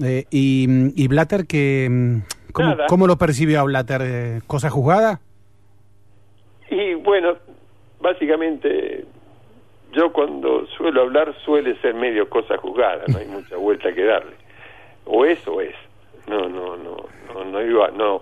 Eh, 0.03 0.23
y, 0.31 0.65
y 0.95 1.07
Blatter, 1.07 1.45
que, 1.45 1.87
mm, 1.89 2.51
¿cómo, 2.51 2.75
cómo 2.87 3.05
lo 3.05 3.17
percibió 3.17 3.59
a 3.59 3.63
Blatter? 3.63 4.01
Eh, 4.03 4.41
¿Cosa 4.47 4.71
juzgada? 4.71 5.19
Y 6.71 6.95
bueno, 6.95 7.35
básicamente 8.01 9.05
yo 9.93 10.11
cuando 10.11 10.65
suelo 10.77 11.01
hablar 11.01 11.35
suele 11.45 11.79
ser 11.81 11.93
medio 11.93 12.27
cosa 12.27 12.57
juzgada, 12.57 13.03
no 13.07 13.19
hay 13.19 13.27
mucha 13.27 13.55
vuelta 13.57 13.93
que 13.93 14.03
darle. 14.03 14.33
O 15.05 15.23
es 15.25 15.47
o 15.47 15.61
es. 15.61 15.75
No, 16.27 16.47
no, 16.49 16.75
no, 16.77 16.97
no, 17.33 17.45
no 17.45 17.61
iba, 17.61 17.89
no, 17.91 18.21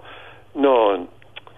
no, 0.55 1.07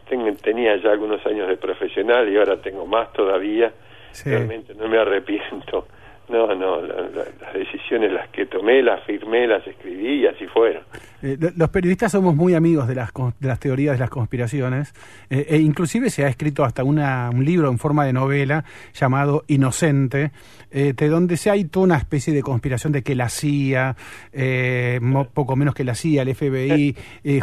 ten- 0.09 0.37
tenía 0.37 0.75
ya 0.77 0.91
algunos 0.91 1.25
años 1.25 1.47
de 1.49 1.57
profesional 1.57 2.29
y 2.29 2.37
ahora 2.37 2.57
tengo 2.61 2.85
más 2.85 3.11
todavía. 3.13 3.71
Sí. 4.11 4.29
Realmente 4.29 4.73
no 4.73 4.87
me 4.87 4.97
arrepiento. 4.97 5.87
No, 6.29 6.53
no, 6.55 6.81
la- 6.81 6.95
la- 7.03 7.25
las 7.41 7.53
decisiones 7.53 8.11
las 8.11 8.27
que 8.29 8.45
tomé, 8.47 8.83
las 8.83 9.01
firmé, 9.05 9.47
las 9.47 9.65
escribí 9.65 10.23
y 10.23 10.27
así 10.27 10.45
fueron. 10.47 10.83
Eh, 11.23 11.37
lo- 11.39 11.51
los 11.55 11.69
periodistas 11.69 12.11
somos 12.11 12.35
muy 12.35 12.53
amigos 12.53 12.85
de 12.87 12.95
las, 12.95 13.11
de 13.39 13.47
las 13.47 13.59
teorías 13.59 13.93
de 13.95 13.99
las 14.01 14.09
conspiraciones 14.09 14.93
eh, 15.29 15.45
e 15.49 15.57
inclusive 15.57 16.09
se 16.09 16.25
ha 16.25 16.27
escrito 16.27 16.65
hasta 16.65 16.83
una, 16.83 17.29
un 17.33 17.45
libro 17.45 17.69
en 17.69 17.77
forma 17.79 18.05
de 18.05 18.11
novela 18.11 18.65
llamado 18.93 19.45
Inocente, 19.47 20.31
eh, 20.69 20.93
de 20.95 21.07
donde 21.07 21.37
se 21.37 21.49
hay 21.49 21.63
toda 21.63 21.85
una 21.85 21.97
especie 21.97 22.33
de 22.33 22.41
conspiración 22.43 22.91
de 22.91 23.03
que 23.03 23.15
la 23.15 23.29
CIA, 23.29 23.95
eh, 24.33 24.99
mo- 25.01 25.29
poco 25.29 25.55
menos 25.55 25.73
que 25.75 25.85
la 25.85 25.95
CIA, 25.95 26.23
el 26.23 26.35
FBI, 26.35 26.95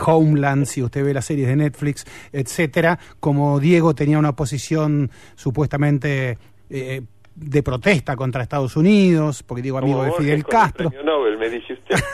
Homeland, 0.06 0.66
si 0.66 0.82
usted 0.82 1.02
ve 1.04 1.14
las 1.14 1.24
series 1.24 1.48
de 1.48 1.56
Netflix, 1.56 2.04
etcétera, 2.32 2.98
como 3.18 3.58
Diego 3.60 3.94
tenía 3.94 4.18
una 4.18 4.36
posición 4.36 5.10
supuestamente 5.36 6.36
eh, 6.70 7.02
de 7.34 7.62
protesta 7.62 8.16
contra 8.16 8.42
Estados 8.42 8.76
Unidos, 8.76 9.42
porque 9.42 9.62
Diego 9.62 9.78
amigo 9.78 9.98
Como 9.98 10.12
de 10.12 10.18
Fidel 10.18 10.44
con 10.44 10.54
el 10.54 10.60
Castro. 10.62 10.90
premio 10.90 11.04
Nobel, 11.04 11.38
me 11.38 11.50
dice 11.50 11.72
usted. 11.74 11.96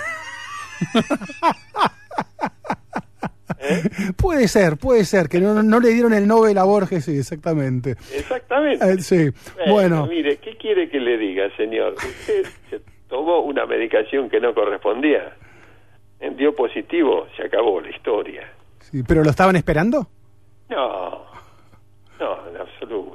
Puede 4.16 4.49
ser, 4.49 4.77
puede 4.79 5.05
ser, 5.05 5.29
que 5.29 5.41
no, 5.41 5.62
no 5.62 5.81
le 5.81 5.91
dieron 5.91 6.14
el 6.14 6.27
Nobel 6.27 6.57
a 6.59 6.64
Borges, 6.64 7.05
sí, 7.05 7.18
exactamente. 7.18 7.93
Exactamente. 8.14 8.91
Eh, 8.91 8.99
sí, 9.01 9.29
bueno. 9.68 10.07
Mire, 10.07 10.39
¿qué 10.39 10.57
quiere 10.57 10.89
que 10.89 10.99
le 10.99 11.18
diga, 11.18 11.45
señor? 11.57 11.95
Usted 11.95 12.47
se 12.71 12.81
tomó 13.09 13.41
una 13.41 13.66
medicación 13.66 14.31
que 14.31 14.41
no 14.41 14.55
correspondía. 14.55 15.37
Dio 16.37 16.55
positivo, 16.55 17.27
se 17.37 17.45
acabó 17.45 17.81
la 17.81 17.91
historia. 17.91 18.51
sí, 18.81 19.03
¿Pero 19.03 19.23
lo 19.23 19.31
estaban 19.31 19.57
esperando? 19.57 20.09
No, 20.68 21.25
no, 22.18 22.49
en 22.49 22.57
absoluto. 22.57 23.09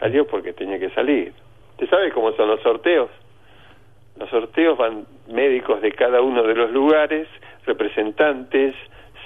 Salió 0.00 0.26
porque 0.26 0.52
tenía 0.52 0.78
que 0.78 0.90
salir. 0.90 1.32
¿Usted 1.72 1.88
sabe 1.88 2.10
cómo 2.10 2.32
son 2.32 2.48
los 2.48 2.60
sorteos? 2.62 3.10
Los 4.18 4.28
sorteos 4.30 4.76
van 4.76 5.06
médicos 5.28 5.80
de 5.80 5.92
cada 5.92 6.20
uno 6.20 6.42
de 6.42 6.54
los 6.54 6.70
lugares, 6.72 7.28
representantes, 7.66 8.74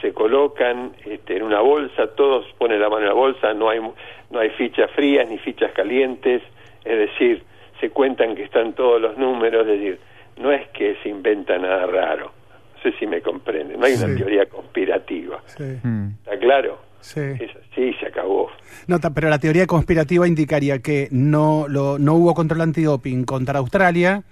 se 0.00 0.12
colocan 0.12 0.92
este, 1.06 1.36
en 1.36 1.42
una 1.44 1.60
bolsa, 1.60 2.08
todos 2.14 2.44
ponen 2.58 2.80
la 2.80 2.88
mano 2.88 3.02
en 3.02 3.08
la 3.08 3.14
bolsa, 3.14 3.54
no 3.54 3.70
hay, 3.70 3.80
no 4.30 4.38
hay 4.38 4.50
fichas 4.50 4.90
frías 4.90 5.28
ni 5.28 5.38
fichas 5.38 5.72
calientes, 5.72 6.42
es 6.84 6.98
decir, 6.98 7.42
se 7.80 7.90
cuentan 7.90 8.34
que 8.34 8.42
están 8.44 8.74
todos 8.74 9.00
los 9.00 9.16
números, 9.16 9.62
es 9.66 9.78
decir, 9.78 9.98
no 10.36 10.52
es 10.52 10.68
que 10.70 10.96
se 11.02 11.08
inventa 11.08 11.56
nada 11.58 11.86
raro, 11.86 12.32
no 12.76 12.82
sé 12.82 12.92
si 12.98 13.06
me 13.06 13.22
comprenden, 13.22 13.80
no 13.80 13.86
hay 13.86 13.94
una 13.94 14.14
teoría 14.14 14.46
conspirativa, 14.46 15.40
Sí. 15.46 15.64
¿está 16.24 16.38
claro? 16.38 16.78
Sí. 17.04 17.20
Así, 17.20 17.92
se 18.00 18.06
acabó. 18.06 18.50
No, 18.86 18.96
pero 19.14 19.28
la 19.28 19.38
teoría 19.38 19.66
conspirativa 19.66 20.26
indicaría 20.26 20.78
que 20.78 21.08
no, 21.10 21.66
lo, 21.68 21.98
no 21.98 22.14
hubo 22.14 22.32
control 22.32 22.62
antidoping 22.62 23.24
contra 23.24 23.58
Australia, 23.58 24.22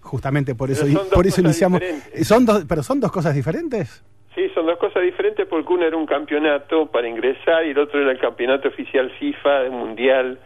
justamente 0.00 0.54
por 0.54 0.70
eso, 0.70 0.86
por 1.12 1.26
eso 1.26 1.40
iniciamos. 1.40 1.80
diferentes. 1.80 2.28
Son 2.28 2.46
dos, 2.46 2.64
pero 2.68 2.84
son 2.84 3.00
dos 3.00 3.10
cosas 3.10 3.34
diferentes. 3.34 4.04
Sí, 4.36 4.48
son 4.54 4.66
dos 4.66 4.78
cosas 4.78 5.02
diferentes 5.02 5.44
porque 5.48 5.72
uno 5.72 5.84
era 5.84 5.96
un 5.96 6.06
campeonato 6.06 6.86
para 6.86 7.08
ingresar 7.08 7.66
y 7.66 7.70
el 7.70 7.78
otro 7.78 8.00
era 8.00 8.12
el 8.12 8.20
campeonato 8.20 8.68
oficial 8.68 9.10
FIFA, 9.18 9.68
mundial, 9.70 10.38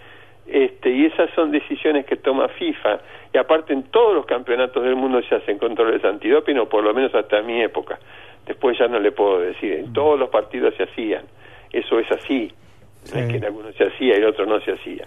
este, 0.46 0.90
y 0.90 1.04
esas 1.04 1.28
son 1.34 1.50
decisiones 1.50 2.06
que 2.06 2.16
toma 2.16 2.48
FIFA. 2.48 2.98
Y 3.34 3.36
aparte 3.36 3.74
en 3.74 3.82
todos 3.84 4.14
los 4.14 4.24
campeonatos 4.24 4.82
del 4.82 4.96
mundo 4.96 5.20
se 5.28 5.34
hacen 5.34 5.58
controles 5.58 6.02
antidoping, 6.02 6.58
o 6.60 6.68
por 6.68 6.82
lo 6.82 6.94
menos 6.94 7.14
hasta 7.14 7.42
mi 7.42 7.60
época. 7.62 7.98
Después 8.46 8.78
ya 8.78 8.88
no 8.88 8.98
le 8.98 9.12
puedo 9.12 9.40
decir, 9.40 9.72
en 9.74 9.92
todos 9.92 10.18
los 10.18 10.30
partidos 10.30 10.74
se 10.76 10.84
hacían. 10.84 11.26
Eso 11.74 11.98
es 11.98 12.10
así. 12.12 12.52
No 13.12 13.20
es 13.20 13.28
que 13.28 13.36
en 13.36 13.44
algunos 13.44 13.74
se 13.74 13.84
hacía 13.84 14.14
y 14.14 14.18
en 14.18 14.24
otros 14.24 14.48
no 14.48 14.60
se 14.60 14.72
hacía. 14.72 15.06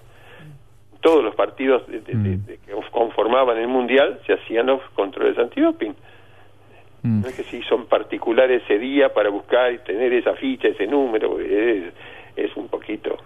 Todos 1.02 1.24
los 1.24 1.34
partidos 1.36 1.88
de- 1.88 2.02
de- 2.02 2.58
que 2.66 2.72
conformaban 2.92 3.58
el 3.58 3.68
mundial 3.68 4.20
se 4.28 4.34
hacían 4.34 4.66
los 4.68 4.82
controles 4.96 5.38
antidoping. 5.38 5.96
Mm. 7.04 7.22
No 7.22 7.28
es 7.28 7.36
que 7.36 7.44
se 7.44 7.58
hizo 7.58 7.76
en 7.76 7.86
particular 7.86 8.52
ese 8.52 8.78
día 8.78 9.14
para 9.14 9.30
buscar 9.30 9.72
y 9.72 9.78
tener 9.80 10.12
esa 10.14 10.34
ficha, 10.34 10.68
ese 10.68 10.86
número, 10.88 11.40
es, 11.40 11.94
es 12.36 12.56
un 12.58 12.68
poquito 12.68 13.18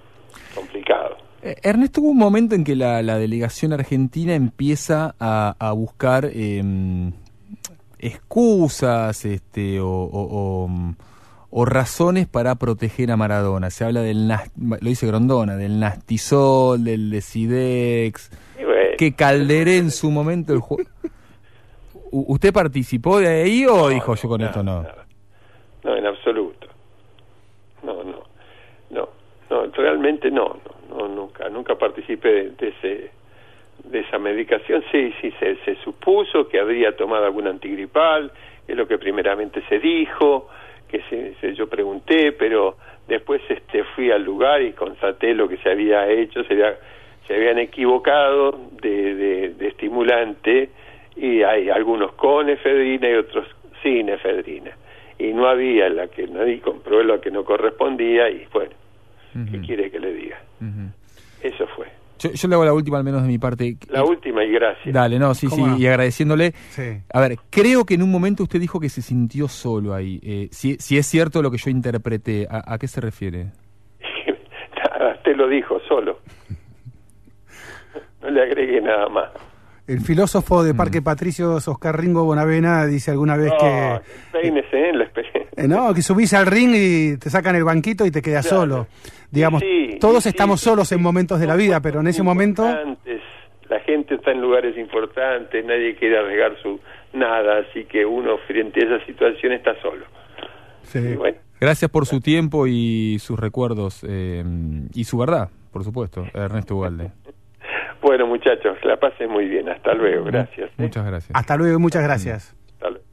complicado. 0.54 1.18
Eh, 1.42 1.56
Ernesto, 1.64 2.02
hubo 2.02 2.12
un 2.12 2.18
momento 2.20 2.54
en 2.56 2.64
que 2.64 2.76
la, 2.76 3.02
la 3.02 3.18
delegación 3.18 3.74
argentina 3.74 4.36
empieza 4.36 5.16
a, 5.20 5.56
a 5.58 5.72
buscar 5.72 6.26
em, 6.32 7.12
excusas 8.00 9.26
este, 9.26 9.80
o, 9.80 9.88
o- 9.90 10.64
o, 10.64 10.68
mm, 10.68 10.96
o 11.52 11.66
razones 11.66 12.28
para 12.28 12.56
proteger 12.56 13.12
a 13.12 13.18
Maradona. 13.18 13.70
Se 13.70 13.84
habla 13.84 14.02
del, 14.02 14.28
lo 14.28 14.78
dice 14.82 15.06
Grondona, 15.06 15.58
del 15.58 15.80
Nastisol, 15.80 16.84
del 16.84 17.10
bueno, 18.56 18.96
que 18.98 19.14
Calderé 19.14 19.78
en 19.78 19.92
su 19.92 20.10
momento... 20.10 20.54
El 20.54 20.60
ju- 20.60 20.88
U- 22.14 22.26
¿Usted 22.34 22.52
participó 22.54 23.20
de 23.20 23.28
ahí 23.44 23.66
o 23.66 23.90
dijo 23.90 24.16
yo 24.16 24.28
con 24.30 24.42
esto 24.42 24.64
no? 24.64 24.86
no, 25.84 25.96
en 25.98 26.06
absoluto. 26.06 26.68
No, 27.84 28.04
no, 28.04 28.24
no, 28.90 29.10
no, 29.50 29.66
realmente 29.72 30.30
no, 30.30 30.58
no, 30.90 30.98
no, 30.98 31.08
nunca, 31.08 31.50
nunca 31.50 31.76
participé 31.76 32.30
de, 32.30 32.50
de 32.52 32.68
ese 32.70 33.12
de 33.86 34.00
esa 34.02 34.20
medicación. 34.20 34.84
Sí, 34.92 35.12
sí, 35.22 35.34
se, 35.40 35.56
se 35.66 35.76
supuso 35.84 36.48
que 36.48 36.60
habría 36.60 36.96
tomado 36.96 37.26
algún 37.26 37.48
antigripal, 37.48 38.32
es 38.68 38.76
lo 38.76 38.88
que 38.88 38.98
primeramente 39.00 39.64
se 39.68 39.80
dijo, 39.80 40.50
que 40.92 41.02
se, 41.10 41.34
se- 41.42 41.54
yo 41.56 41.68
pregunté, 41.68 42.34
pero 42.34 42.78
después 43.08 43.42
este 43.50 43.84
fui 43.96 44.12
al 44.12 44.24
lugar 44.24 44.62
y 44.62 44.74
constaté 44.74 45.34
lo 45.34 45.48
que 45.48 45.58
se 45.58 45.70
había 45.72 46.08
hecho, 46.10 46.44
se, 46.44 46.54
había- 46.54 46.78
se 47.28 47.36
habían 47.36 47.58
equivocado 47.60 48.60
de, 48.82 49.16
de, 49.16 49.50
de 49.56 49.68
estimulante 49.70 50.70
y 51.16 51.42
hay 51.44 51.70
algunos 51.70 52.12
con 52.14 52.50
efedrina 52.50 53.10
y 53.10 53.14
otros 53.16 53.48
sin 53.82 54.10
efedrina. 54.10 54.72
Y 55.18 55.34
no 55.34 55.48
había 55.48 55.90
la 55.90 56.08
que 56.08 56.28
nadie 56.28 56.60
compró 56.60 57.04
lo 57.04 57.20
que 57.22 57.32
no 57.32 57.44
correspondía 57.46 58.30
y 58.30 58.46
bueno, 58.54 58.72
¿qué 59.52 59.62
quiere 59.66 59.92
que 59.92 60.00
le 60.00 60.14
diga? 60.14 60.40
Eso 61.42 61.68
fue. 61.76 61.88
Yo, 62.22 62.32
yo 62.32 62.48
le 62.48 62.54
hago 62.54 62.66
la 62.66 62.74
última 62.74 62.98
al 62.98 63.04
menos 63.04 63.24
de 63.24 63.28
mi 63.28 63.40
parte. 63.40 63.78
La 63.90 64.04
última 64.04 64.44
y 64.44 64.52
gracias. 64.52 64.94
Dale, 64.94 65.18
no, 65.18 65.34
sí, 65.34 65.48
sí, 65.50 65.62
y 65.80 65.88
agradeciéndole. 65.88 66.52
Sí. 66.70 67.02
A 67.12 67.20
ver, 67.20 67.38
creo 67.50 67.84
que 67.84 67.96
en 67.96 68.04
un 68.04 68.12
momento 68.12 68.44
usted 68.44 68.60
dijo 68.60 68.80
que 68.80 68.90
se 68.90 69.02
sintió 69.02 69.48
solo 69.48 69.96
ahí. 69.96 70.20
Eh, 70.22 70.48
si, 70.52 70.76
si 70.76 70.98
es 70.98 71.08
cierto 71.08 71.42
lo 71.42 71.50
que 71.50 71.58
yo 71.58 71.72
interpreté, 71.72 72.48
¿a, 72.50 72.74
a 72.74 72.78
qué 72.78 72.88
se 72.88 73.02
refiere? 73.02 73.48
Nada, 74.78 75.14
usted 75.18 75.36
lo 75.36 75.48
dijo 75.48 75.80
solo. 75.88 76.20
No 78.22 78.30
le 78.30 78.44
agregué 78.44 78.82
nada 78.82 79.10
más. 79.10 79.32
El 79.88 80.00
filósofo 80.02 80.64
de 80.64 80.76
Parque 80.76 81.02
Patricios, 81.02 81.68
Oscar 81.68 82.00
Ringo 82.00 82.24
Bonavena, 82.24 82.86
dice 82.86 83.12
alguna 83.12 83.36
vez 83.36 83.52
que, 83.60 84.00
Peínese 84.32 84.90
en 84.90 85.00
la 85.00 85.04
experiencia. 85.06 85.41
Eh, 85.58 85.68
no, 85.68 85.94
que 85.94 86.02
subís 86.02 86.34
al 86.34 86.46
ring 86.46 86.72
y 86.74 87.18
te 87.18 87.30
sacan 87.30 87.56
el 87.56 87.64
banquito 87.64 88.06
y 88.06 88.12
te 88.12 88.22
quedas 88.22 88.48
Claro. 88.48 88.62
solo. 88.62 88.88
Digamos, 89.32 89.62
Sí, 89.62 89.98
todos 90.00 90.24
sí, 90.24 90.30
estamos 90.30 90.62
solos 90.62 90.92
en 90.92 91.02
momentos 91.02 91.40
de 91.40 91.48
la 91.48 91.56
vida, 91.56 91.80
pero 91.82 92.00
en 92.02 92.08
ese 92.08 92.24
momento... 92.24 92.66
Antes, 92.66 93.22
la 93.70 93.80
gente 93.82 94.16
está 94.16 94.32
en 94.32 94.42
lugares 94.42 94.78
importantes, 94.78 95.64
nadie 95.66 95.96
quiere 95.96 96.18
arriesgar 96.18 96.58
su 96.62 96.80
nada, 97.14 97.60
así 97.60 97.86
que 97.86 98.06
uno 98.06 98.38
frente 98.48 98.82
a 98.84 98.96
esa 98.96 99.06
situación 99.06 99.54
está 99.54 99.74
solo. 99.82 100.06
Bueno, 101.18 101.38
Gracias 101.60 101.90
por 101.92 102.06
su 102.08 102.20
tiempo 102.22 102.66
y 102.68 103.18
sus 103.20 103.40
recuerdos 103.40 104.04
eh, 104.08 104.44
y 104.94 105.04
su 105.06 105.18
verdad, 105.18 105.50
por 105.72 105.84
supuesto, 105.84 106.26
Ernesto 106.34 106.76
Ugalde. 106.76 107.12
bueno 108.02 108.26
muchachos, 108.26 108.78
la 108.84 108.98
pasen 108.98 109.30
muy 109.30 109.46
bien. 109.48 109.70
Hasta 109.70 109.94
luego, 109.94 110.26
gracias. 110.26 110.70
¿eh? 110.72 110.74
Muchas 110.78 111.06
gracias. 111.06 111.32
Hasta 111.34 111.56
luego 111.56 111.78
y 111.78 111.82
muchas 111.82 112.04
gracias. 112.04 112.56
Hasta 112.74 112.90
luego. 112.90 113.06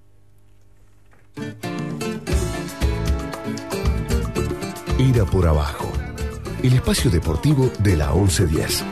Ira 4.98 5.24
por 5.24 5.46
abajo. 5.46 5.92
El 6.60 6.72
espacio 6.72 7.08
deportivo 7.08 7.70
de 7.78 7.96
la 7.96 8.12
1110. 8.12 8.84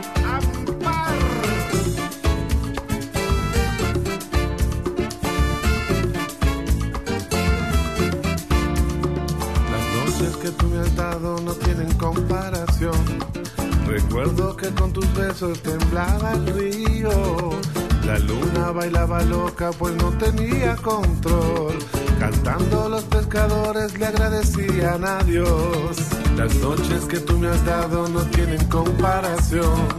Las 9.69 10.05
noches 10.05 10.37
que 10.37 10.49
tú 10.51 10.67
me 10.67 10.79
has 10.79 10.95
dado 10.95 11.41
no 11.41 11.53
tienen 11.55 11.91
comparación. 11.95 12.95
Recuerdo 13.85 14.55
que 14.55 14.69
con 14.69 14.93
tus 14.93 15.13
besos 15.13 15.61
temblaba 15.61 16.31
el 16.31 16.47
río. 16.47 17.49
La 18.07 18.17
luna 18.19 18.71
bailaba 18.71 19.21
loca 19.23 19.71
pues 19.77 19.93
no 19.95 20.11
tenía 20.11 20.77
control. 20.77 21.77
Cantando 22.17 22.87
los 22.87 23.03
pescadores 23.03 23.99
le 23.99 24.05
agradecían 24.05 25.03
a 25.03 25.21
Dios. 25.25 25.97
Las 26.37 26.55
noches 26.55 27.03
que 27.03 27.19
tú 27.19 27.37
me 27.37 27.49
has 27.49 27.65
dado 27.65 28.07
no 28.07 28.21
tienen 28.27 28.65
comparación. 28.69 29.89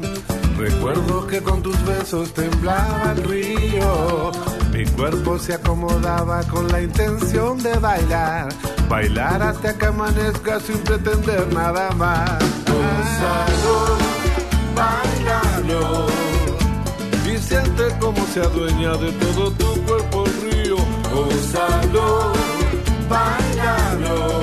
Recuerdo 0.57 1.27
que 1.27 1.43
con 1.43 1.63
tus 1.63 1.85
besos 1.85 2.33
temblaba 2.33 3.13
el 3.15 3.25
río. 3.25 4.33
Mi 4.73 4.87
cuerpo 4.87 5.39
se 5.39 5.53
acomodaba 5.53 6.43
con 6.45 6.67
la 6.69 6.81
intención 6.81 7.63
de 7.63 7.75
bailar. 7.75 8.49
Bailar 8.89 9.43
hasta 9.43 9.77
que 9.77 9.85
amanezca 9.85 10.61
sin 10.61 10.79
pretender 10.79 11.53
nada 11.53 11.91
más. 11.91 12.39
Gózalo, 12.65 13.99
bailalo. 14.75 16.28
Siente 17.49 17.85
como 17.99 18.27
se 18.27 18.41
adueña 18.41 18.93
de 18.99 19.11
todo 19.13 19.51
tu 19.53 19.83
cuerpo 19.85 20.27
río. 20.43 20.77
Gózalo, 21.11 22.33
bailalo. 23.09 24.43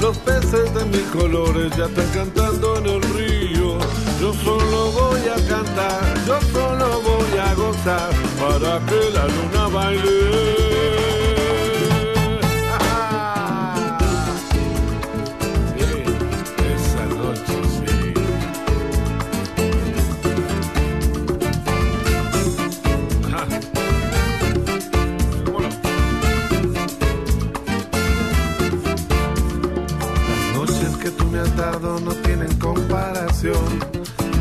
Los 0.00 0.16
peces 0.18 0.72
de 0.72 0.84
mis 0.84 1.04
colores 1.08 1.76
ya 1.76 1.86
están 1.86 2.08
cantando 2.14 2.76
en 2.78 2.86
el 2.86 3.02
río. 3.02 3.76
Yo 4.20 4.32
solo 4.34 4.92
voy 4.92 5.20
a 5.30 5.48
cantar, 5.48 6.14
yo 6.28 6.40
solo 6.52 7.00
voy 7.02 7.38
a 7.40 7.54
gozar 7.54 8.10
para 8.38 8.78
que 8.86 9.10
la 9.12 9.26
luna 9.26 9.66
baile. 9.74 10.69
Comparación. 32.74 33.80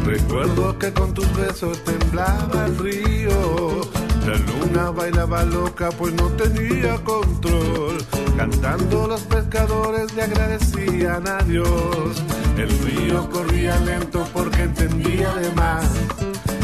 Recuerdo 0.06 0.78
que 0.78 0.94
con 0.94 1.14
tus 1.14 1.30
besos 1.36 1.84
temblaba 1.84 2.66
el 2.66 2.78
río. 2.78 3.82
La 4.28 4.36
luna 4.50 4.92
bailaba 4.92 5.44
loca 5.44 5.90
pues 5.98 6.14
no 6.14 6.28
tenía 6.44 6.96
control. 7.04 7.98
Cantando 8.38 9.08
los 9.08 9.22
pescadores 9.22 10.14
le 10.14 10.24
agradecían 10.24 11.28
a 11.28 11.40
Dios. 11.44 12.24
El 12.58 12.70
río 12.86 13.30
corría 13.30 13.80
lento 13.80 14.28
porque 14.34 14.64
entendía 14.64 15.32
además 15.32 15.86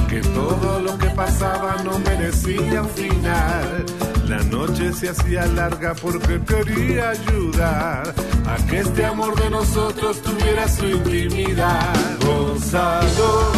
que 0.09 0.21
todo 0.21 0.79
lo 0.81 0.97
que 0.97 1.09
pasaba 1.09 1.81
no 1.83 1.97
merecía 1.99 2.83
un 2.83 2.89
final. 2.89 3.85
La 4.27 4.41
noche 4.43 4.93
se 4.93 5.09
hacía 5.09 5.45
larga 5.47 5.93
porque 5.95 6.39
quería 6.41 7.09
ayudar 7.09 8.13
a 8.47 8.55
que 8.67 8.79
este 8.79 9.05
amor 9.05 9.35
de 9.41 9.49
nosotros 9.49 10.21
tuviera 10.21 10.67
su 10.67 10.85
intimidad. 10.85 11.93
Gózalo, 12.25 13.51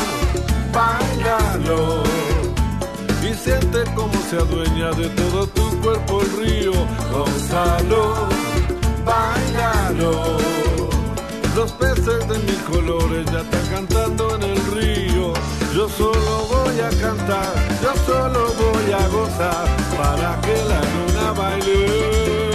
bailalo 0.74 2.04
y 3.24 3.34
siente 3.34 3.84
como 3.96 4.14
se 4.30 4.38
adueña 4.38 4.92
de 4.92 5.10
todo 5.10 5.48
tu 5.48 5.82
cuerpo 5.82 6.22
río. 6.40 6.74
Gózalo, 7.12 8.28
bailalo. 9.06 10.38
Los 11.56 11.72
peces 11.74 12.28
de 12.30 12.38
mis 12.40 12.62
colores 12.70 13.26
ya 13.32 13.42
están 13.42 13.68
cantando 13.74 14.36
en 14.36 14.44
el 14.44 14.66
río. 14.74 15.34
Yo 15.74 15.90
solo 15.90 16.48
voy 16.50 16.80
a 16.80 16.90
cantar, 17.02 17.54
yo 17.82 17.94
solo 18.06 18.54
voy 18.54 18.92
a 18.92 19.08
gozar 19.08 19.68
para 19.98 20.40
que 20.42 20.56
la 20.70 20.82
luna 20.82 21.32
baile. 21.34 22.47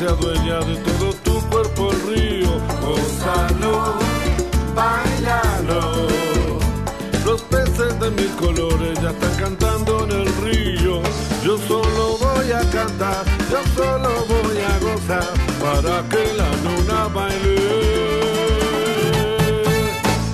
Se 0.00 0.06
adueña 0.06 0.60
de 0.60 0.76
todo 0.76 1.12
tu 1.24 1.48
cuerpo 1.50 1.90
el 1.92 2.00
río. 2.08 2.52
Gózalo, 2.80 3.98
bailalo. 4.74 6.08
Los 7.26 7.42
peces 7.42 8.00
de 8.00 8.10
mil 8.10 8.30
colores 8.36 8.98
ya 9.02 9.10
están 9.10 9.34
cantando 9.38 10.04
en 10.04 10.12
el 10.22 10.28
río. 10.42 11.02
Yo 11.44 11.58
solo 11.68 12.16
voy 12.16 12.50
a 12.50 12.62
cantar, 12.70 13.26
yo 13.50 13.60
solo 13.76 14.10
voy 14.32 14.58
a 14.72 14.74
gozar 14.86 15.34
para 15.64 16.08
que 16.08 16.22
la 16.40 16.50
luna 16.64 17.08
baile. 17.14 17.60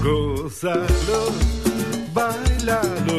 Gózalo, 0.05 1.20
bailalo. 2.14 3.18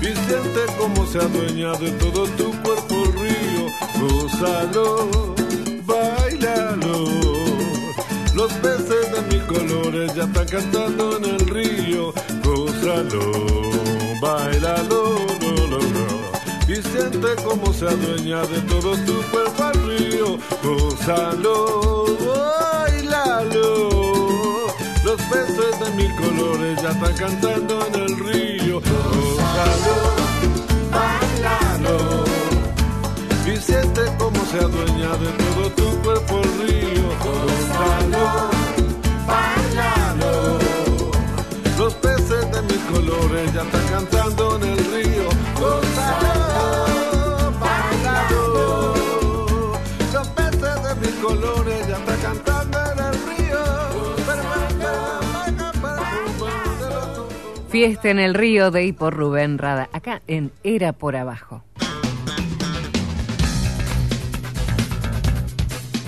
Y 0.00 0.12
siente 0.26 0.60
cómo 0.78 1.06
se 1.06 1.18
adueña 1.18 1.72
de 1.72 1.90
todo 1.92 2.26
tu 2.38 2.50
cuerpo 2.62 3.13
Gózalo, 4.04 5.08
bailalo. 5.86 6.94
Los 8.34 8.52
peces 8.54 9.12
de 9.12 9.22
mil 9.30 9.46
colores 9.46 10.14
ya 10.14 10.24
están 10.24 10.46
cantando 10.46 11.16
en 11.16 11.24
el 11.24 11.46
río. 11.48 12.12
Gózalo, 12.44 13.32
bailalo, 14.20 15.16
lo, 15.40 15.66
lo, 15.68 15.78
lo. 15.78 16.06
Y 16.68 16.82
siente 16.82 17.28
cómo 17.44 17.72
se 17.72 17.86
adueña 17.86 18.42
de 18.42 18.60
todo 18.62 18.94
tu 19.06 19.22
cuerpo 19.30 19.62
al 19.62 19.86
río. 19.88 20.38
Gózalo, 20.62 22.04
bailalo. 22.26 23.88
Los 25.02 25.20
peces 25.32 25.80
de 25.80 25.90
mil 25.96 26.14
colores 26.16 26.82
ya 26.82 26.90
están 26.90 27.14
cantando 27.14 27.86
en 27.86 27.94
el 27.94 28.18
río. 28.18 28.80
Gózalo, 28.80 29.96
bailalo. 30.92 32.23
Siente 33.74 34.02
cómo 34.18 34.38
se 34.44 34.58
adueña 34.58 35.16
de 35.16 35.30
todo 35.32 35.68
tu 35.70 36.02
cuerpo 36.02 36.40
el 36.44 36.68
río. 36.68 37.08
Gózalo, 37.24 38.50
bailalo. 39.26 40.32
Los 41.76 41.94
peces 41.94 42.52
de 42.52 42.62
mil 42.62 42.80
colores 42.92 43.52
ya 43.52 43.62
están 43.62 43.86
cantando 43.90 44.56
en 44.56 44.62
el 44.62 44.78
río. 44.78 45.24
Gózalo, 45.58 46.34
bailalo. 47.58 48.94
Los 50.12 50.28
peces 50.28 50.76
de 50.84 50.94
mil 51.00 51.16
colores 51.20 51.88
ya 51.88 51.96
están 51.96 52.20
cantando 52.22 52.78
en 52.92 52.98
el 53.00 53.14
río. 53.26 53.58
Fiesta 57.70 58.08
en 58.08 58.20
el 58.20 58.34
río 58.34 58.70
de 58.70 58.94
por 58.96 59.14
Rubén 59.14 59.58
Rada, 59.58 59.88
acá 59.92 60.22
en 60.28 60.52
Era 60.62 60.92
por 60.92 61.16
Abajo. 61.16 61.64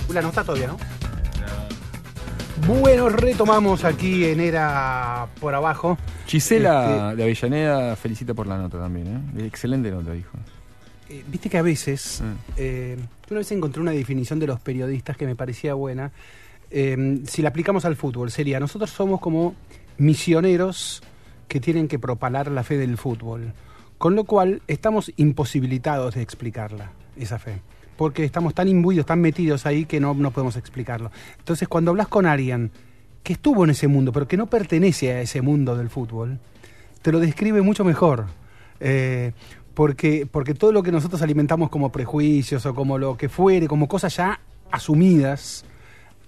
Ula, 0.09 0.21
no 0.21 0.29
está 0.29 0.43
todavía, 0.43 0.67
¿no? 0.67 0.77
Bueno, 2.65 3.09
retomamos 3.09 3.83
aquí 3.83 4.25
en 4.25 4.39
Era 4.39 5.27
por 5.39 5.53
Abajo. 5.53 5.97
Gisela 6.25 7.15
de 7.15 7.23
Avellaneda 7.23 7.95
felicita 7.95 8.33
por 8.33 8.47
la 8.47 8.57
nota 8.57 8.79
también, 8.79 9.31
¿eh? 9.37 9.45
Excelente 9.45 9.91
nota, 9.91 10.11
dijo. 10.11 10.37
Eh, 11.09 11.23
Viste 11.27 11.49
que 11.49 11.57
a 11.57 11.61
veces, 11.61 12.21
eh, 12.57 12.97
una 13.29 13.37
vez 13.39 13.51
encontré 13.51 13.81
una 13.81 13.91
definición 13.91 14.39
de 14.39 14.47
los 14.47 14.59
periodistas 14.59 15.15
que 15.15 15.25
me 15.25 15.35
parecía 15.35 15.73
buena. 15.75 16.11
Eh, 16.69 17.21
si 17.25 17.41
la 17.41 17.49
aplicamos 17.49 17.85
al 17.85 17.95
fútbol, 17.95 18.31
sería, 18.31 18.59
nosotros 18.59 18.89
somos 18.89 19.21
como 19.21 19.55
misioneros 19.97 21.01
que 21.47 21.61
tienen 21.61 21.87
que 21.87 21.99
propalar 21.99 22.51
la 22.51 22.63
fe 22.63 22.77
del 22.77 22.97
fútbol. 22.97 23.53
Con 23.97 24.15
lo 24.15 24.25
cual, 24.25 24.61
estamos 24.67 25.11
imposibilitados 25.15 26.15
de 26.15 26.21
explicarla, 26.21 26.91
esa 27.15 27.39
fe. 27.39 27.61
Porque 27.97 28.23
estamos 28.23 28.53
tan 28.53 28.67
imbuidos, 28.67 29.05
tan 29.05 29.19
metidos 29.19 29.65
ahí 29.65 29.85
que 29.85 29.99
no, 29.99 30.13
no 30.13 30.31
podemos 30.31 30.55
explicarlo. 30.55 31.11
Entonces, 31.39 31.67
cuando 31.67 31.91
hablas 31.91 32.07
con 32.07 32.25
alguien 32.25 32.71
que 33.23 33.33
estuvo 33.33 33.63
en 33.63 33.71
ese 33.71 33.87
mundo, 33.87 34.13
pero 34.13 34.27
que 34.27 34.37
no 34.37 34.45
pertenece 34.47 35.11
a 35.11 35.21
ese 35.21 35.41
mundo 35.41 35.75
del 35.75 35.89
fútbol, 35.89 36.39
te 37.01 37.11
lo 37.11 37.19
describe 37.19 37.61
mucho 37.61 37.83
mejor. 37.83 38.27
Eh, 38.79 39.33
porque, 39.73 40.27
porque 40.29 40.53
todo 40.53 40.71
lo 40.71 40.81
que 40.81 40.91
nosotros 40.91 41.21
alimentamos 41.21 41.69
como 41.69 41.91
prejuicios 41.91 42.65
o 42.65 42.73
como 42.73 42.97
lo 42.97 43.17
que 43.17 43.29
fuere, 43.29 43.67
como 43.67 43.87
cosas 43.87 44.15
ya 44.15 44.39
asumidas, 44.71 45.65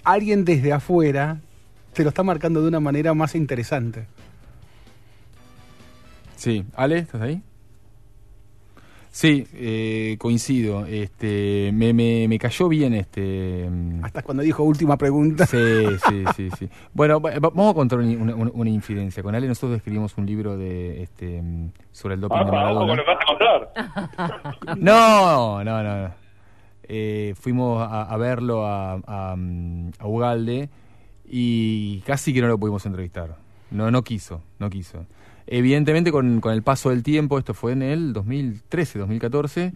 alguien 0.04 0.46
desde 0.46 0.74
afuera 0.74 1.40
te 1.94 2.04
lo 2.04 2.10
está 2.10 2.24
marcando 2.24 2.62
de 2.62 2.68
una 2.68 2.80
manera 2.80 3.14
más 3.14 3.36
interesante. 3.36 4.06
Sí, 6.36 6.66
Ale, 6.76 7.00
¿estás 7.00 7.22
ahí? 7.22 7.42
Sí, 9.12 9.46
eh, 9.54 10.16
coincido. 10.20 10.86
Este, 10.86 11.72
me, 11.74 11.94
me, 11.94 12.28
me 12.28 12.38
cayó 12.38 12.70
bien 12.70 12.94
este. 12.94 13.68
mm, 13.70 14.06
Hasta 14.06 14.22
cuando 14.22 14.44
dijo 14.44 14.64
última 14.64 14.98
pregunta. 14.98 15.46
Sí, 15.48 15.58
sí, 16.08 16.24
sí, 16.36 16.50
sí. 16.58 16.70
Bueno, 16.94 17.20
va- 17.20 17.32
va- 17.32 17.50
vamos 17.50 17.72
a 17.72 17.74
contar 17.74 18.00
una, 18.00 18.36
una- 18.36 18.52
una 18.54 18.70
infidencia. 18.70 19.24
Con 19.24 19.34
Ale 19.34 19.48
nosotros 19.48 19.78
escribimos 19.78 20.16
un 20.18 20.26
libro 20.28 20.58
de 20.58 21.02
este 21.04 21.42
mm, 21.42 21.72
sobre 21.92 22.16
el 22.16 22.22
doping 22.22 22.38
de 22.38 22.42
Ah, 22.56 22.72
ojo, 22.72 22.86
Maradona. 22.86 22.96
lo 22.96 23.06
vas 23.06 23.18
a 23.20 23.26
contar. 23.26 24.76
No, 24.80 25.64
no, 25.64 25.84
no. 25.84 26.02
no. 26.08 26.14
Eh, 26.84 27.34
fuimos 27.40 27.82
a, 27.82 28.04
a 28.04 28.18
verlo 28.18 28.66
a, 28.66 28.94
a, 29.06 29.36
mm, 29.36 29.92
a 30.00 30.08
Ugalde 30.08 30.70
y 31.28 32.00
casi 32.02 32.34
que 32.34 32.42
no 32.42 32.48
lo 32.48 32.58
pudimos 32.58 32.86
entrevistar. 32.86 33.36
No, 33.72 33.92
no 33.92 34.02
quiso, 34.04 34.42
no 34.58 34.70
quiso. 34.70 35.06
Evidentemente 35.52 36.12
con, 36.12 36.42
con 36.42 36.54
el 36.54 36.62
paso 36.64 36.90
del 36.92 37.02
tiempo, 37.04 37.38
esto 37.40 37.54
fue 37.54 37.72
en 37.74 37.82
el 37.82 38.14
2013, 38.14 39.00
2014, 39.00 39.74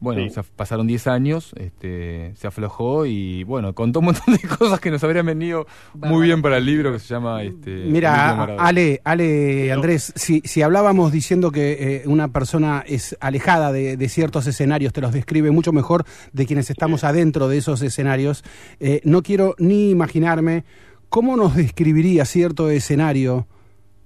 bueno, 0.00 0.20
Sí. 0.24 0.30
se 0.30 0.40
af- 0.40 0.46
pasaron 0.56 0.88
10 0.88 1.06
años, 1.06 1.52
este, 1.56 2.32
se 2.34 2.48
aflojó 2.48 3.06
y 3.06 3.44
bueno, 3.44 3.72
contó 3.72 4.00
un 4.00 4.06
montón 4.06 4.34
de 4.34 4.40
cosas 4.58 4.80
que 4.80 4.90
nos 4.90 5.04
habrían 5.04 5.26
venido 5.26 5.64
muy 5.94 6.26
bien 6.26 6.42
para 6.42 6.56
el 6.58 6.66
libro 6.66 6.92
que 6.92 6.98
se 6.98 7.06
llama... 7.14 7.40
Este, 7.44 7.84
Mira. 7.86 8.42
Ale, 8.58 9.00
Ale, 9.04 9.70
Andrés, 9.70 10.12
si, 10.16 10.40
si 10.44 10.60
hablábamos 10.60 11.12
diciendo 11.12 11.52
que 11.52 11.98
eh, 11.98 12.02
una 12.06 12.26
persona 12.32 12.82
es 12.84 13.16
alejada 13.20 13.70
de, 13.70 13.96
de 13.96 14.08
ciertos 14.08 14.48
escenarios, 14.48 14.92
te 14.92 15.00
los 15.00 15.12
describe 15.12 15.52
mucho 15.52 15.72
mejor 15.72 16.04
de 16.32 16.46
quienes 16.46 16.68
estamos 16.68 17.04
adentro 17.04 17.46
de 17.46 17.58
esos 17.58 17.80
escenarios, 17.82 18.42
eh, 18.80 19.00
no 19.04 19.22
quiero 19.22 19.54
ni 19.58 19.90
imaginarme 19.90 20.64
cómo 21.10 21.36
nos 21.36 21.54
describiría 21.54 22.24
cierto 22.24 22.70
escenario, 22.70 23.46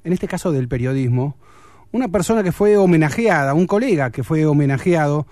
en 0.06 0.12
este 0.12 0.28
caso 0.28 0.52
del 0.52 0.68
periodismo, 0.68 1.36
una 1.90 2.06
persona 2.06 2.44
que 2.44 2.52
fue 2.52 2.76
homenajeada, 2.76 3.54
un 3.54 3.66
colega 3.66 4.12
que 4.12 4.22
fue 4.22 4.46
homenajeado 4.46 5.26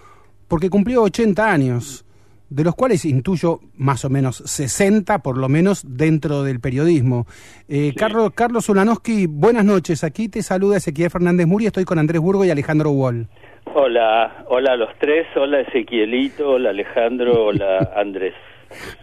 porque 0.48 0.68
cumplió 0.68 1.05
80 1.05 1.48
años, 1.48 2.05
de 2.51 2.64
los 2.64 2.74
cuales 2.74 3.05
intuyo 3.05 3.60
más 3.76 4.05
o 4.05 4.10
menos 4.10 4.38
60 4.38 5.20
por 5.20 5.38
lo 5.38 5.48
menos 5.48 5.84
dentro 5.96 6.42
del 6.42 6.59
periodismo. 6.59 7.26
Eh, 7.68 7.94
Carlos, 7.96 8.32
Carlos 8.34 8.68
Ulanowski, 8.68 9.28
buenas 9.28 9.64
noches. 9.64 10.02
Aquí 10.02 10.28
te 10.28 10.42
saluda 10.42 10.78
Ezequiel 10.78 11.10
Fernández 11.10 11.46
Muri, 11.46 11.66
estoy 11.66 11.84
con 11.84 12.01
Andrés 12.01 12.20
Burgo 12.20 12.44
y 12.44 12.51
Alejandro 12.51 12.90
Wall. 12.90 13.28
Hola, 13.76 14.44
hola 14.48 14.72
a 14.72 14.76
los 14.76 14.90
tres, 14.98 15.28
hola 15.36 15.60
Ezequielito, 15.60 16.51
hola 16.51 16.70
Alejandro, 16.70 17.44
hola 17.44 17.92
Andrés. 17.94 18.34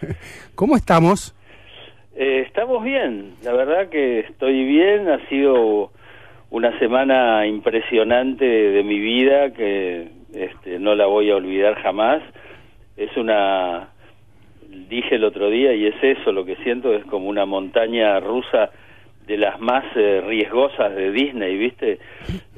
¿Cómo 0.54 0.76
estamos? 0.76 1.34
Eh, 2.14 2.44
estamos 2.46 2.84
bien, 2.84 3.36
la 3.42 3.52
verdad 3.54 3.88
que 3.88 4.20
estoy 4.20 4.64
bien, 4.64 5.08
ha 5.08 5.26
sido 5.28 5.90
una 6.50 6.78
semana 6.78 7.46
impresionante 7.46 8.44
de 8.44 8.82
mi 8.82 9.00
vida 9.00 9.54
que 9.54 10.08
este, 10.34 10.78
no 10.78 10.94
la 10.94 11.06
voy 11.06 11.30
a 11.30 11.36
olvidar 11.36 11.80
jamás. 11.82 12.22
Es 12.98 13.16
una, 13.16 13.88
dije 14.90 15.14
el 15.14 15.24
otro 15.24 15.48
día 15.48 15.72
y 15.72 15.86
es 15.86 15.94
eso, 16.02 16.32
lo 16.32 16.44
que 16.44 16.56
siento 16.56 16.92
es 16.92 17.02
como 17.06 17.30
una 17.30 17.46
montaña 17.46 18.20
rusa 18.20 18.70
de 19.26 19.38
las 19.38 19.58
más 19.58 19.84
eh, 19.96 20.22
riesgosas 20.26 20.94
de 20.94 21.12
Disney, 21.12 21.56
¿viste? 21.56 21.98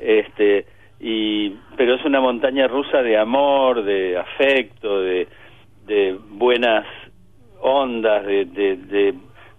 Este, 0.00 0.66
y, 0.98 1.50
pero 1.76 1.94
es 1.94 2.04
una 2.04 2.20
montaña 2.20 2.66
rusa 2.66 3.02
de 3.02 3.16
amor, 3.16 3.84
de 3.84 4.16
afecto, 4.16 5.00
de, 5.00 5.28
de 5.86 6.18
buenas 6.30 6.86
ondas, 7.60 8.26
de, 8.26 8.46
de, 8.46 8.76
de 8.76 9.14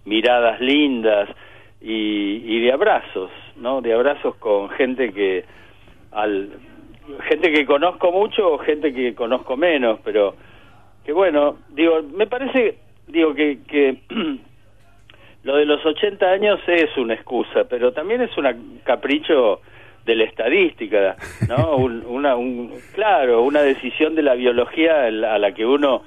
miradas 0.05 0.59
lindas 0.61 1.29
y, 1.81 2.41
y 2.45 2.59
de 2.61 2.71
abrazos, 2.71 3.31
¿no? 3.57 3.81
De 3.81 3.93
abrazos 3.93 4.35
con 4.37 4.69
gente 4.69 5.11
que 5.11 5.43
al 6.11 6.49
gente 7.29 7.51
que 7.51 7.65
conozco 7.65 8.11
mucho 8.11 8.53
o 8.53 8.57
gente 8.57 8.91
que 8.93 9.13
conozco 9.13 9.55
menos, 9.57 9.99
pero 10.03 10.35
que 11.05 11.11
bueno, 11.13 11.57
digo, 11.69 12.01
me 12.15 12.25
parece, 12.25 12.77
digo 13.07 13.35
que, 13.35 13.59
que 13.67 13.97
lo 15.43 15.55
de 15.57 15.65
los 15.65 15.85
80 15.85 16.25
años 16.25 16.59
es 16.67 16.95
una 16.97 17.13
excusa, 17.13 17.65
pero 17.69 17.91
también 17.93 18.21
es 18.21 18.35
un 18.37 18.79
capricho 18.83 19.61
de 20.05 20.15
la 20.15 20.23
estadística, 20.23 21.15
¿no? 21.47 21.75
Un- 21.77 22.03
una, 22.07 22.35
un, 22.35 22.71
claro, 22.93 23.43
una 23.43 23.61
decisión 23.61 24.15
de 24.15 24.23
la 24.23 24.33
biología 24.35 25.05
a 25.05 25.11
la 25.39 25.51
que 25.53 25.65
uno 25.65 26.01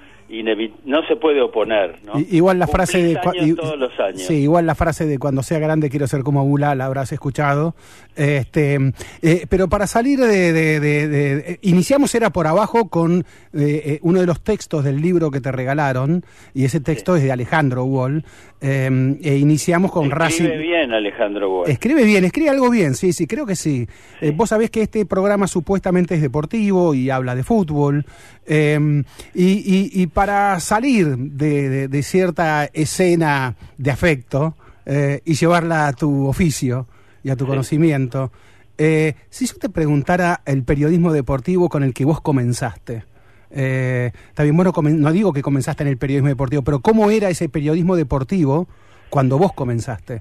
no 0.85 1.07
se 1.07 1.17
puede 1.17 1.41
oponer. 1.41 1.97
¿no? 2.05 2.13
Igual 2.31 2.59
la 2.59 2.67
frase 2.67 3.03
de 3.03 3.19
años 3.19 3.57
todos 3.57 3.79
los 3.79 3.99
años. 3.99 4.23
Sí, 4.23 4.35
igual 4.35 4.67
la 4.67 4.75
frase 4.75 5.07
de 5.07 5.19
cuando 5.19 5.43
sea 5.43 5.59
grande 5.59 5.89
quiero 5.91 6.07
ser 6.07 6.23
como 6.23 6.45
Bula, 6.45 6.75
la 6.75 6.87
habrás 6.87 7.13
escuchado. 7.13 7.75
Este, 8.17 8.79
eh, 9.23 9.47
pero 9.49 9.69
para 9.69 9.87
salir 9.87 10.19
de, 10.19 10.53
de- 10.53 10.81
de- 10.81 11.09
de- 11.09 11.37
de- 11.37 11.59
iniciamos 11.63 12.15
era 12.15 12.31
por 12.31 12.47
abajo 12.47 12.89
con 12.89 13.21
eh, 13.21 13.25
eh, 13.55 13.99
uno 14.03 14.21
de 14.21 14.27
los 14.27 14.41
textos 14.43 14.85
del 14.85 15.01
libro 15.01 15.31
que 15.31 15.41
te 15.41 15.53
regalaron 15.53 16.25
y 16.53 16.65
ese 16.65 16.81
texto 16.81 17.17
es 17.17 17.23
de 17.23 17.33
Alejandro 17.33 17.85
Wall. 17.85 18.25
eh, 18.61 19.17
e 19.23 19.37
iniciamos 19.37 19.93
con 19.93 20.11
Racing. 20.11 20.45
Escribe 20.47 20.59
bien 20.63 20.93
Alejandro 20.93 21.49
Boy. 21.49 21.71
Escribe 21.71 22.03
bien, 22.05 22.25
escribe 22.25 22.51
algo 22.51 22.71
bien, 22.71 22.95
sí, 22.97 23.13
sí, 23.13 23.27
creo 23.29 23.47
que 23.47 23.55
sí. 23.55 23.87
Eh, 24.21 24.33
vos 24.35 24.49
sabés 24.49 24.69
que 24.71 24.83
este 24.83 25.07
programa 25.07 25.47
supuestamente 25.47 26.17
es 26.17 26.21
deportivo 26.23 26.93
y 26.93 27.09
habla 27.11 27.37
de 27.37 27.45
fútbol. 27.45 28.05
eh, 28.51 29.05
y, 29.35 29.45
y- 29.45 29.91
y 30.03 30.07
para 30.19 30.59
salir 30.59 31.07
de, 31.17 31.69
de- 31.69 31.87
de 31.87 32.03
cierta 32.03 32.65
escena 32.73 33.55
de 33.77 33.91
afecto 33.93 34.57
eh, 34.85 35.21
y 35.25 35.35
llevarla 35.35 35.87
a 35.87 35.93
tu 35.93 36.27
oficio 36.27 36.89
y 37.23 37.31
a 37.31 37.37
tu 37.37 37.47
conocimiento, 37.47 38.33
eh, 38.79 39.15
si 39.31 39.47
yo 39.47 39.55
te 39.61 39.69
preguntara 39.69 40.41
el 40.45 40.65
periodismo 40.65 41.13
deportivo 41.13 41.69
con 41.69 41.85
el 41.85 41.95
que 41.95 42.05
vos 42.05 42.21
comenzaste, 42.21 43.05
eh, 43.53 44.11
está 44.31 44.43
bien, 44.43 44.57
bueno, 44.57 44.73
no 44.83 45.13
digo 45.13 45.33
que 45.33 45.41
comenzaste 45.41 45.85
en 45.85 45.89
el 45.91 45.99
periodismo 45.99 46.29
deportivo, 46.31 46.63
pero 46.63 46.81
¿cómo 46.81 47.13
era 47.13 47.29
ese 47.31 47.49
periodismo 47.49 47.95
deportivo 47.95 48.67
cuando 49.11 49.39
vos 49.39 49.53
comenzaste? 49.53 50.21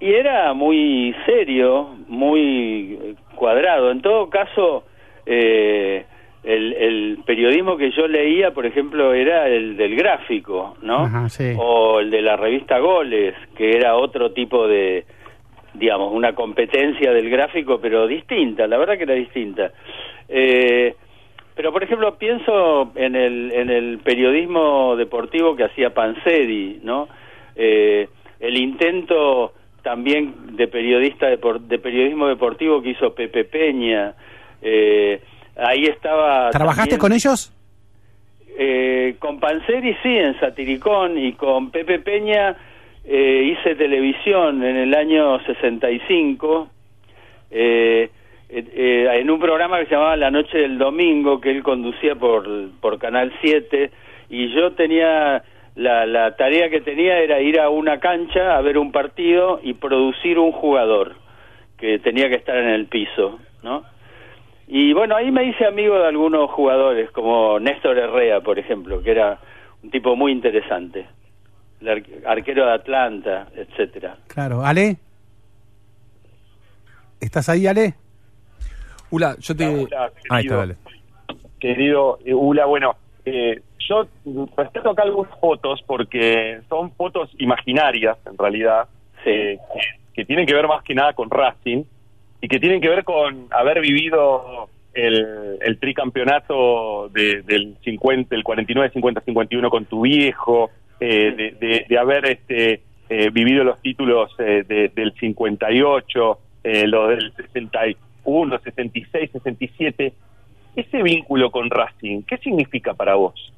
Y 0.00 0.12
era 0.12 0.54
muy 0.54 1.12
serio, 1.26 1.88
muy 2.06 2.96
eh, 3.02 3.14
cuadrado. 3.34 3.90
En 3.90 4.00
todo 4.00 4.30
caso, 4.30 4.84
eh, 5.26 6.06
el, 6.44 6.72
el 6.72 7.18
periodismo 7.26 7.76
que 7.76 7.90
yo 7.90 8.06
leía, 8.06 8.52
por 8.52 8.64
ejemplo, 8.64 9.12
era 9.12 9.48
el 9.48 9.76
del 9.76 9.96
gráfico, 9.96 10.76
¿no? 10.82 11.04
Ajá, 11.04 11.28
sí. 11.28 11.52
O 11.58 12.00
el 12.00 12.10
de 12.10 12.22
la 12.22 12.36
revista 12.36 12.78
Goles, 12.78 13.34
que 13.56 13.70
era 13.70 13.96
otro 13.96 14.32
tipo 14.32 14.66
de, 14.68 15.04
digamos, 15.74 16.12
una 16.12 16.34
competencia 16.34 17.12
del 17.12 17.28
gráfico, 17.28 17.80
pero 17.80 18.06
distinta, 18.06 18.66
la 18.66 18.78
verdad 18.78 18.96
que 18.96 19.02
era 19.04 19.14
distinta. 19.14 19.72
Eh, 20.28 20.94
pero, 21.54 21.72
por 21.72 21.82
ejemplo, 21.82 22.16
pienso 22.18 22.92
en 22.94 23.16
el, 23.16 23.50
en 23.52 23.68
el 23.70 23.98
periodismo 23.98 24.94
deportivo 24.96 25.56
que 25.56 25.64
hacía 25.64 25.92
Panseri, 25.92 26.80
¿no? 26.84 27.08
Eh, 27.56 28.08
el 28.38 28.56
intento 28.56 29.52
también 29.82 30.56
de 30.56 30.68
periodista 30.68 31.28
depor- 31.28 31.58
de 31.60 31.78
periodismo 31.80 32.28
deportivo 32.28 32.80
que 32.80 32.90
hizo 32.90 33.12
Pepe 33.12 33.44
Peña. 33.44 34.14
Eh, 34.62 35.20
ahí 35.58 35.84
estaba. 35.84 36.50
¿Trabajaste 36.50 36.96
también- 36.96 37.00
con 37.00 37.12
ellos? 37.12 37.52
eh, 38.60 39.14
con 39.20 39.38
Panseri 39.38 39.94
sí, 40.02 40.16
en 40.16 40.38
Satiricón, 40.40 41.16
y 41.18 41.32
con 41.34 41.70
Pepe 41.70 42.00
Peña 42.00 42.56
eh, 43.04 43.52
hice 43.56 43.76
televisión 43.76 44.64
en 44.64 44.76
el 44.76 44.94
año 44.94 45.38
65, 45.44 46.68
eh, 47.50 48.10
eh, 48.48 48.64
eh, 48.74 49.08
en 49.20 49.30
un 49.30 49.38
programa 49.38 49.78
que 49.78 49.86
se 49.86 49.92
llamaba 49.92 50.16
La 50.16 50.30
Noche 50.30 50.58
del 50.58 50.76
Domingo, 50.78 51.40
que 51.40 51.50
él 51.50 51.62
conducía 51.62 52.14
por, 52.16 52.46
por 52.80 52.98
Canal 52.98 53.32
7, 53.40 53.90
y 54.28 54.52
yo 54.54 54.72
tenía, 54.72 55.42
la, 55.76 56.04
la 56.06 56.34
tarea 56.36 56.68
que 56.68 56.80
tenía 56.80 57.18
era 57.20 57.40
ir 57.40 57.60
a 57.60 57.68
una 57.68 58.00
cancha 58.00 58.56
a 58.56 58.60
ver 58.60 58.76
un 58.76 58.90
partido 58.90 59.60
y 59.62 59.74
producir 59.74 60.38
un 60.38 60.50
jugador 60.52 61.14
que 61.78 61.98
tenía 62.00 62.28
que 62.28 62.34
estar 62.34 62.56
en 62.56 62.70
el 62.70 62.86
piso, 62.86 63.38
¿no? 63.62 63.84
Y 64.70 64.92
bueno, 64.92 65.16
ahí 65.16 65.30
me 65.30 65.44
hice 65.44 65.64
amigo 65.64 65.98
de 65.98 66.06
algunos 66.08 66.50
jugadores, 66.50 67.10
como 67.12 67.58
Néstor 67.58 67.96
Herrera, 67.98 68.42
por 68.42 68.58
ejemplo, 68.58 69.02
que 69.02 69.12
era 69.12 69.38
un 69.82 69.90
tipo 69.90 70.14
muy 70.14 70.30
interesante, 70.32 71.06
el 71.80 71.88
ar- 71.88 72.02
arquero 72.26 72.66
de 72.66 72.72
Atlanta, 72.72 73.48
etcétera. 73.54 74.18
Claro, 74.26 74.64
Ale. 74.64 74.98
¿Estás 77.20 77.48
ahí, 77.48 77.66
Ale? 77.66 77.94
Ula, 79.10 79.36
yo 79.38 79.56
te... 79.56 79.66
Hola, 79.66 80.10
Ahí 80.30 80.44
está, 80.44 80.52
querido. 80.52 80.56
dale. 80.58 80.76
querido 81.58 82.18
eh, 82.24 82.34
Ula, 82.34 82.66
bueno, 82.66 82.94
eh, 83.24 83.60
yo 83.88 84.06
respeto 84.56 84.90
acá 84.90 85.02
algunas 85.02 85.32
fotos 85.40 85.82
porque 85.86 86.60
son 86.68 86.90
fotos 86.92 87.30
imaginarias, 87.38 88.18
en 88.26 88.36
realidad, 88.36 88.86
eh, 89.24 89.58
que, 89.72 89.80
que 90.14 90.24
tienen 90.26 90.46
que 90.46 90.54
ver 90.54 90.68
más 90.68 90.82
que 90.84 90.94
nada 90.94 91.14
con 91.14 91.30
Racing 91.30 91.84
y 92.40 92.48
que 92.48 92.60
tienen 92.60 92.80
que 92.80 92.88
ver 92.88 93.04
con 93.04 93.46
haber 93.50 93.80
vivido 93.80 94.68
el, 94.94 95.78
tricampeonato 95.80 97.08
de- 97.10 97.42
del 97.42 97.76
50, 97.84 98.34
el 98.34 98.42
49, 98.44 98.90
50, 98.92 99.20
51 99.22 99.70
con 99.70 99.84
tu 99.84 100.02
viejo, 100.02 100.70
eh, 101.00 101.84
de, 101.88 101.98
haber 101.98 102.26
este, 102.26 102.80
eh, 103.08 103.30
vivido 103.30 103.62
los 103.64 103.80
títulos 103.80 104.34
eh, 104.38 104.64
de- 104.66 104.88
del 104.88 105.12
58, 105.14 106.38
eh, 106.64 106.86
los 106.86 107.08
del 107.10 107.32
61, 107.36 108.58
66, 108.58 109.30
67. 109.32 110.12
Ese 110.74 111.02
vínculo 111.02 111.50
con 111.50 111.70
Racing, 111.70 112.22
¿qué 112.22 112.36
significa 112.38 112.94
para 112.94 113.14
vos? 113.14 113.52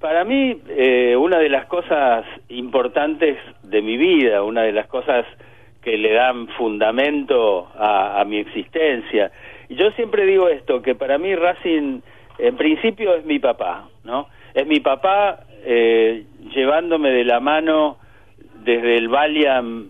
Para 0.00 0.22
mí, 0.24 0.60
una 1.18 1.38
de 1.38 1.48
las 1.48 1.66
cosas 1.66 2.24
importantes 2.48 3.38
de 3.62 3.82
mi 3.82 3.96
vida, 3.96 4.42
una 4.44 4.62
de 4.62 4.70
las 4.72 4.86
cosas 4.86 5.24
que 5.84 5.98
le 5.98 6.12
dan 6.12 6.48
fundamento 6.56 7.68
a, 7.78 8.24
mi 8.26 8.38
existencia. 8.38 9.30
Y 9.68 9.74
yo 9.76 9.90
siempre 9.92 10.24
digo 10.24 10.48
esto, 10.48 10.80
que 10.82 10.94
para 10.94 11.18
mí 11.18 11.34
Racing, 11.36 12.00
en 12.38 12.56
principio, 12.56 13.14
es 13.14 13.24
mi 13.26 13.38
papá, 13.38 13.88
¿no? 14.02 14.28
Es 14.54 14.66
mi 14.66 14.80
papá 14.80 15.40
eh, 15.64 16.24
llevándome 16.54 17.10
de 17.10 17.24
la 17.24 17.38
mano 17.40 17.98
desde 18.64 18.96
el 18.96 19.08
Valiant 19.08 19.88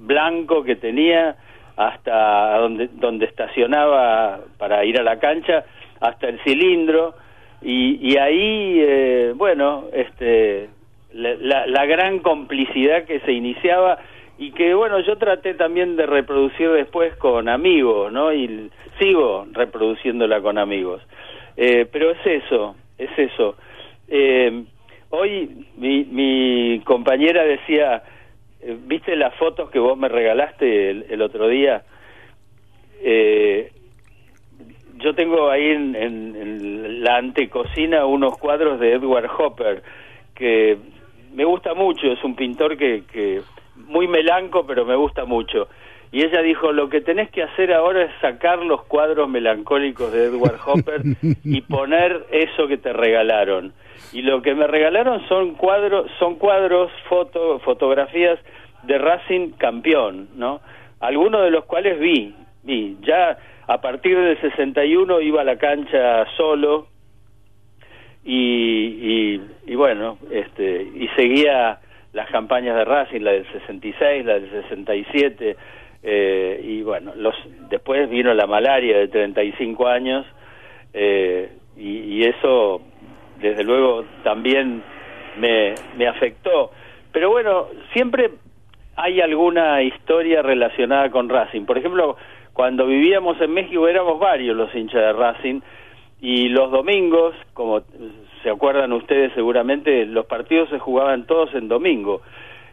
blanco 0.00 0.64
que 0.64 0.76
tenía 0.76 1.36
hasta 1.76 2.58
donde, 2.58 2.88
donde 2.94 3.26
estacionaba 3.26 4.40
para 4.58 4.84
ir 4.84 4.98
a 4.98 5.02
la 5.02 5.18
cancha, 5.18 5.64
hasta 6.00 6.28
el 6.28 6.40
cilindro, 6.40 7.14
y, 7.62 7.98
y 8.12 8.16
ahí, 8.16 8.78
eh, 8.80 9.32
bueno, 9.36 9.84
este, 9.92 10.68
la, 11.12 11.34
la- 11.38 11.66
la 11.66 11.86
gran 11.86 12.18
complicidad 12.20 13.04
que 13.04 13.20
se 13.20 13.32
iniciaba 13.32 13.98
y 14.38 14.52
que, 14.52 14.74
bueno, 14.74 15.00
yo 15.00 15.16
traté 15.16 15.54
también 15.54 15.96
de 15.96 16.06
reproducir 16.06 16.70
después 16.70 17.14
con 17.16 17.48
amigos, 17.48 18.12
¿no? 18.12 18.32
Y 18.32 18.70
sigo 18.98 19.46
reproduciéndola 19.52 20.40
con 20.42 20.58
amigos. 20.58 21.02
Eh, 21.56 21.86
pero 21.90 22.10
es 22.10 22.18
eso, 22.26 22.76
es 22.98 23.10
eso. 23.18 23.56
Eh, 24.08 24.64
hoy 25.10 25.66
mi, 25.76 26.04
mi 26.04 26.80
compañera 26.84 27.44
decía, 27.44 28.02
eh, 28.60 28.76
¿viste 28.86 29.16
las 29.16 29.34
fotos 29.36 29.70
que 29.70 29.78
vos 29.78 29.96
me 29.96 30.08
regalaste 30.08 30.90
el, 30.90 31.22
otro 31.22 31.48
día? 31.48 31.82
Eh, 33.00 33.70
yo 34.98 35.14
tengo 35.14 35.50
ahí 35.50 35.70
en, 35.70 35.94
en- 35.94 36.36
en 36.36 37.04
la 37.04 37.16
antecocina 37.16 38.06
unos 38.06 38.36
cuadros 38.38 38.80
de 38.80 38.92
Edward 38.92 39.28
Hopper 39.38 39.82
que 40.34 40.76
me 41.34 41.44
gusta 41.44 41.74
mucho, 41.74 42.06
es 42.12 42.22
un 42.24 42.34
pintor 42.34 42.76
que, 42.76 43.02
que 43.12 43.40
muy 43.76 44.08
melanco, 44.08 44.66
pero 44.66 44.84
me 44.84 44.96
gusta 44.96 45.24
mucho. 45.24 45.68
Y 46.12 46.24
ella 46.24 46.40
dijo, 46.40 46.72
lo 46.72 46.88
que 46.88 47.00
tenés 47.00 47.30
que 47.30 47.42
hacer 47.42 47.72
ahora 47.72 48.04
es 48.04 48.10
sacar 48.20 48.58
los 48.60 48.84
cuadros 48.84 49.28
melancólicos 49.28 50.12
de 50.12 50.24
Edward 50.24 50.58
Hopper 50.64 51.02
y 51.44 51.60
poner 51.62 52.26
eso 52.30 52.68
que 52.68 52.78
te 52.78 52.92
regalaron. 52.92 53.72
Y 54.12 54.22
lo 54.22 54.40
que 54.40 54.54
me 54.54 54.66
regalaron 54.66 55.26
son 55.28 55.54
cuadros, 55.54 56.10
son 56.18 56.36
cuadros, 56.36 56.90
foto, 57.08 57.58
fotografías 57.60 58.38
de 58.84 58.98
Racing 58.98 59.50
campeón, 59.58 60.28
¿no? 60.36 60.60
Algunos 61.00 61.42
de 61.42 61.50
los 61.50 61.64
cuales 61.64 61.98
vi, 61.98 62.34
vi. 62.62 62.96
Ya 63.02 63.36
a 63.66 63.80
partir 63.80 64.16
del 64.18 64.40
61 64.40 65.20
iba 65.20 65.40
a 65.40 65.44
la 65.44 65.58
cancha 65.58 66.24
solo 66.36 66.86
y, 68.24 68.34
y, 68.34 69.40
y 69.66 69.74
bueno, 69.74 70.18
este, 70.30 70.82
y 70.82 71.08
seguía 71.16 71.80
las 72.16 72.30
campañas 72.30 72.74
de 72.74 72.84
Racing, 72.86 73.20
la 73.20 73.32
del 73.32 73.46
66, 73.52 74.24
la 74.24 74.40
del 74.40 74.50
67, 74.50 75.56
eh, 76.02 76.60
y 76.64 76.80
bueno, 76.80 77.12
los, 77.14 77.34
después 77.68 78.08
vino 78.08 78.32
la 78.32 78.46
malaria 78.46 78.96
de 78.96 79.08
35 79.08 79.86
años, 79.86 80.24
eh, 80.94 81.50
y, 81.76 81.98
y 82.14 82.22
eso 82.24 82.80
desde 83.38 83.62
luego 83.64 84.06
también 84.24 84.82
me, 85.36 85.74
me 85.98 86.08
afectó. 86.08 86.70
Pero 87.12 87.28
bueno, 87.28 87.66
siempre 87.92 88.30
hay 88.96 89.20
alguna 89.20 89.82
historia 89.82 90.40
relacionada 90.40 91.10
con 91.10 91.28
Racing. 91.28 91.66
Por 91.66 91.76
ejemplo, 91.76 92.16
cuando 92.54 92.86
vivíamos 92.86 93.38
en 93.42 93.52
México 93.52 93.86
éramos 93.88 94.18
varios 94.18 94.56
los 94.56 94.74
hinchas 94.74 95.02
de 95.02 95.12
Racing 95.12 95.60
y 96.22 96.48
los 96.48 96.70
domingos, 96.70 97.34
como 97.52 97.82
se 98.46 98.52
acuerdan 98.52 98.92
ustedes 98.92 99.32
seguramente, 99.34 100.06
los 100.06 100.26
partidos 100.26 100.68
se 100.68 100.78
jugaban 100.78 101.26
todos 101.26 101.52
en 101.56 101.66
domingo. 101.66 102.22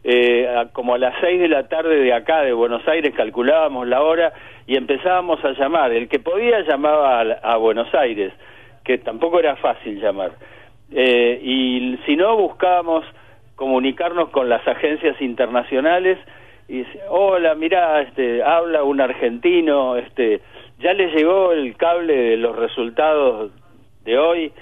Eh, 0.03 0.47
como 0.71 0.93
a 0.93 0.99
las 0.99 1.15
seis 1.19 1.39
de 1.39 1.47
la 1.47 1.67
tarde 1.67 1.95
de 1.95 2.13
acá, 2.13 2.41
de 2.41 2.53
Buenos 2.53 2.87
Aires, 2.87 3.11
calculábamos 3.15 3.87
la 3.87 4.03
hora 4.03 4.33
y 4.67 4.77
empezábamos 4.77 5.43
a 5.43 5.53
llamar. 5.53 5.91
El 5.91 6.09
que 6.09 6.19
podía 6.19 6.61
llamaba 6.61 7.21
a, 7.21 7.53
a 7.53 7.57
Buenos 7.57 7.91
Aires. 7.95 8.31
que 8.83 8.99
tampoco 8.99 9.39
era 9.39 9.55
fácil 9.55 9.99
llamar. 9.99 10.33
Eh, 10.91 11.39
y 11.41 11.97
si 12.05 12.15
no, 12.17 12.37
buscábamos 12.37 13.03
comunicarnos 13.55 14.29
con 14.29 14.49
las 14.49 14.67
agencias 14.67 15.19
internacionales 15.21 16.19
y 16.67 16.85
hola, 17.09 17.55
mira, 17.55 17.99
este, 18.01 18.43
habla 18.43 18.83
un 18.83 19.01
argentino, 19.01 19.95
este, 19.95 20.41
ya 20.77 20.93
le 20.93 21.07
llegó 21.15 21.51
el 21.51 21.75
cable 21.77 22.15
de 22.15 22.37
los 22.37 22.55
resultados 22.55 23.51
de 24.05 24.19
hoy. 24.19 24.53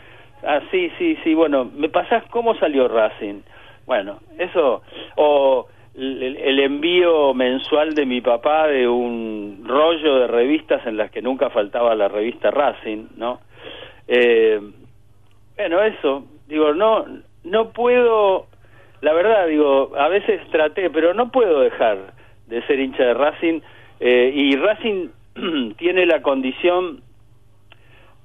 Ah, 0.44 0.62
sí, 0.72 0.92
sí, 0.98 1.18
sí, 1.24 1.34
bueno, 1.34 1.66
¿me 1.66 1.90
pasás 1.90 2.24
cómo 2.30 2.56
salió 2.56 2.88
Racing? 2.88 3.42
Bueno, 3.86 4.20
eso, 4.40 4.82
o 5.16 5.68
el, 5.96 6.38
el 6.38 6.60
envío 6.60 7.34
mensual 7.34 7.94
de 7.94 8.06
mi 8.06 8.22
papá 8.22 8.68
de 8.68 8.88
un 8.88 9.64
rollo 9.68 10.20
de 10.20 10.28
revistas 10.28 10.86
en 10.88 10.98
las 10.98 11.12
que 11.12 11.22
nunca 11.22 11.50
faltaba 11.50 11.94
la 11.96 12.08
revista 12.08 12.50
Racing, 12.50 13.08
¿no? 13.18 13.42
Eh, 14.08 14.60
bueno, 15.56 15.82
eso, 15.84 16.26
digo, 16.48 16.74
no, 16.74 17.06
no 17.44 17.70
puedo, 17.70 18.48
la 19.02 19.14
verdad, 19.14 19.48
digo, 19.48 19.92
a 19.98 20.08
veces 20.08 20.42
traté, 20.52 20.90
pero 20.90 21.14
no 21.14 21.32
puedo 21.32 21.62
dejar 21.62 22.14
de 22.48 22.66
ser 22.68 22.80
hincha 22.80 23.04
de 23.04 23.14
Racing, 23.14 23.60
eh, 24.00 24.32
y 24.34 24.56
Racing 24.56 25.10
tiene 25.78 26.06
la 26.06 26.22
condición, 26.22 27.02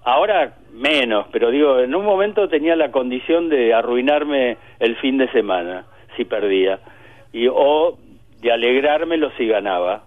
ahora 0.07 0.57
menos, 0.73 1.27
pero 1.33 1.51
digo, 1.51 1.81
en 1.81 1.95
un 1.95 2.05
momento 2.05 2.49
tenía 2.49 2.77
la 2.77 2.91
condición 2.91 3.49
de 3.49 3.75
arruinarme 3.75 4.57
el 4.79 4.97
fin 4.97 5.19
de 5.19 5.31
semana, 5.33 5.85
si 6.17 6.25
perdía, 6.25 6.81
y 7.33 7.49
o 7.51 7.99
de 8.41 8.53
alegrármelo 8.53 9.31
si 9.37 9.47
ganaba. 9.47 10.05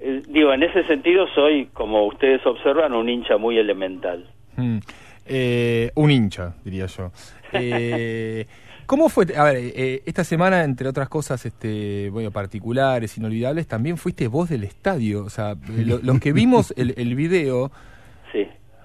Eh, 0.00 0.22
digo, 0.28 0.52
en 0.52 0.62
ese 0.62 0.84
sentido 0.86 1.26
soy, 1.34 1.66
como 1.72 2.06
ustedes 2.06 2.44
observan, 2.46 2.92
un 2.94 3.08
hincha 3.08 3.36
muy 3.36 3.58
elemental. 3.58 4.26
Mm. 4.56 4.78
Eh, 5.26 5.90
un 5.94 6.10
hincha, 6.10 6.54
diría 6.64 6.86
yo. 6.86 7.10
Eh, 7.54 8.46
¿Cómo 8.86 9.08
fue? 9.10 9.26
A 9.36 9.44
ver, 9.44 9.56
eh, 9.58 10.02
esta 10.06 10.24
semana, 10.24 10.64
entre 10.64 10.88
otras 10.88 11.08
cosas 11.10 11.44
este, 11.46 12.08
bueno, 12.10 12.30
particulares, 12.30 13.16
inolvidables, 13.18 13.66
también 13.68 13.96
fuiste 13.98 14.26
vos 14.26 14.48
del 14.48 14.64
estadio. 14.64 15.22
O 15.24 15.28
sea, 15.30 15.54
lo- 15.84 15.98
los 16.02 16.18
que 16.20 16.32
vimos 16.32 16.72
el, 16.76 16.94
el 16.96 17.14
video. 17.14 17.70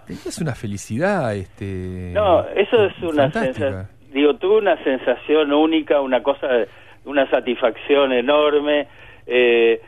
Tenías 0.07 0.39
una 0.39 0.55
felicidad. 0.55 1.35
Este, 1.35 2.11
No, 2.13 2.45
eso 2.55 2.85
es 2.85 2.93
una 3.03 3.31
sensación, 3.31 3.87
digo, 4.13 4.35
tuve 4.35 4.57
una 4.57 4.81
sensación 4.83 5.51
única, 5.53 6.01
una 6.01 6.23
cosa, 6.23 6.47
una 7.05 7.29
satisfacción 7.29 8.11
enorme. 8.13 8.87
eh, 9.25 9.81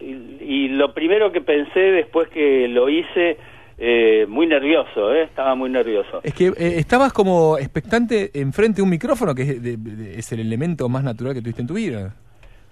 y, 0.00 0.04
y 0.42 0.68
lo 0.68 0.92
primero 0.92 1.30
que 1.32 1.40
pensé 1.40 1.80
después 1.80 2.28
que 2.28 2.68
lo 2.68 2.88
hice, 2.88 3.36
eh, 3.78 4.26
muy 4.28 4.46
nervioso, 4.46 5.12
eh, 5.14 5.22
estaba 5.22 5.54
muy 5.54 5.70
nervioso. 5.70 6.20
Es 6.22 6.34
que 6.34 6.48
eh, 6.48 6.74
estabas 6.78 7.12
como 7.14 7.56
expectante 7.58 8.30
enfrente 8.34 8.76
de 8.76 8.82
un 8.82 8.90
micrófono, 8.90 9.34
que 9.34 9.42
es, 9.42 9.62
de- 9.62 9.76
de- 9.78 10.18
es 10.18 10.30
el 10.32 10.40
elemento 10.40 10.88
más 10.88 11.02
natural 11.02 11.32
que 11.34 11.40
tuviste 11.40 11.62
en 11.62 11.68
tu 11.68 11.74
vida. 11.74 12.14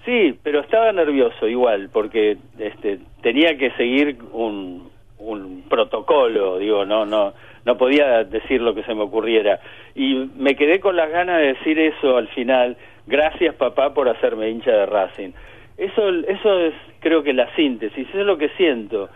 Sí, 0.04 0.38
pero 0.42 0.60
estaba 0.60 0.90
nervioso 0.92 1.46
igual, 1.48 1.88
porque 1.92 2.36
este, 2.58 2.98
tenía 3.22 3.56
que 3.58 3.70
seguir 3.72 4.18
un, 4.32 4.87
un 5.28 5.62
protocolo, 5.68 6.58
digo, 6.58 6.84
no, 6.84 7.04
no, 7.04 7.34
no 7.64 7.76
podía 7.76 8.24
decir 8.24 8.60
lo 8.60 8.74
que 8.74 8.82
se 8.84 8.94
me 8.94 9.02
ocurriera. 9.02 9.60
Y 9.94 10.28
me 10.36 10.56
quedé 10.56 10.80
con 10.80 10.96
las 10.96 11.10
ganas 11.10 11.38
de 11.38 11.54
decir 11.54 11.78
eso 11.78 12.16
al 12.16 12.28
final, 12.28 12.76
gracias 13.06 13.54
papá 13.54 13.92
por 13.94 14.08
hacerme 14.08 14.50
hincha 14.50 14.70
de 14.70 14.86
Racing. 14.86 15.30
Eso, 15.76 16.08
eso 16.26 16.58
es 16.58 16.74
creo 17.00 17.22
que 17.22 17.32
la 17.32 17.54
síntesis, 17.54 18.08
eso 18.08 18.20
es 18.20 18.26
lo 18.26 18.38
que 18.38 18.48
siento, 18.50 19.08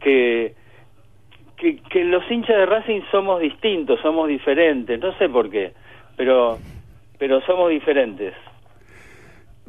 que, 0.00 0.54
que, 1.56 1.76
que 1.76 2.04
los 2.04 2.28
hinchas 2.30 2.56
de 2.56 2.66
Racing 2.66 3.00
somos 3.10 3.40
distintos, 3.40 4.00
somos 4.00 4.28
diferentes, 4.28 5.00
no 5.00 5.16
sé 5.16 5.28
por 5.28 5.48
qué, 5.50 5.72
pero, 6.16 6.58
pero 7.18 7.40
somos 7.42 7.70
diferentes. 7.70 8.34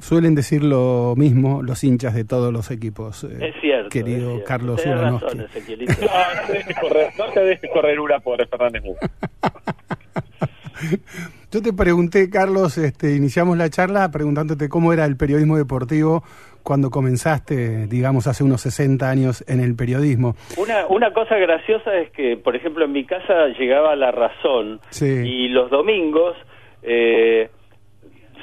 Suelen 0.02 0.36
decir 0.36 0.64
lo 0.64 1.14
mismo 1.16 1.62
los 1.64 1.84
hinchas 1.84 2.14
de 2.16 2.26
todos 2.26 2.52
los 2.52 2.70
equipos. 2.72 3.24
eh, 3.24 3.50
Es 3.54 3.62
cierto. 3.62 3.90
Querido 3.90 4.18
es 4.18 4.26
cierto. 4.36 4.44
Carlos 4.46 4.82
Ezequielito. 4.86 5.94
No, 6.02 6.08
no 6.42 6.48
te 6.48 6.54
dejes 6.54 6.78
correr, 6.80 7.10
no 7.18 7.26
te 7.32 7.40
dejes 7.42 7.70
correr 7.72 8.00
una 8.00 8.20
por 8.20 8.48
Fernández. 8.48 8.84
Yo 11.52 11.62
te 11.62 11.74
pregunté, 11.74 12.30
Carlos, 12.30 12.78
este, 12.78 13.16
iniciamos 13.16 13.58
la 13.58 13.70
charla 13.70 14.10
preguntándote 14.10 14.70
cómo 14.70 14.94
era 14.94 15.06
el 15.06 15.18
periodismo 15.18 15.58
deportivo 15.58 16.24
cuando 16.64 16.90
comenzaste, 16.90 17.88
digamos, 17.88 18.26
hace 18.28 18.44
unos 18.44 18.62
60 18.62 19.10
años 19.10 19.44
en 19.48 19.60
el 19.60 19.76
periodismo. 19.76 20.36
Una, 20.58 20.88
una 20.88 21.12
cosa 21.14 21.36
graciosa 21.38 21.96
es 21.98 22.10
que, 22.12 22.38
por 22.38 22.56
ejemplo, 22.56 22.86
en 22.86 22.92
mi 22.94 23.06
casa 23.06 23.48
llegaba 23.60 23.96
La 23.96 24.12
Razón 24.12 24.80
Sí. 24.90 25.06
y 25.06 25.48
los 25.50 25.70
domingos, 25.70 26.36
eh, 26.84 27.50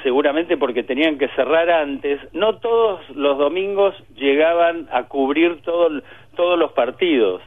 seguramente 0.03 0.57
porque 0.57 0.83
tenían 0.83 1.17
que 1.17 1.27
cerrar 1.29 1.69
antes, 1.69 2.19
no 2.33 2.57
todos 2.59 3.01
los 3.15 3.37
domingos 3.37 3.95
llegaban 4.15 4.87
a 4.91 5.03
cubrir 5.03 5.61
todo, 5.61 5.87
el- 5.87 6.03
todos 6.35 6.57
los 6.57 6.71
partidos. 6.73 7.41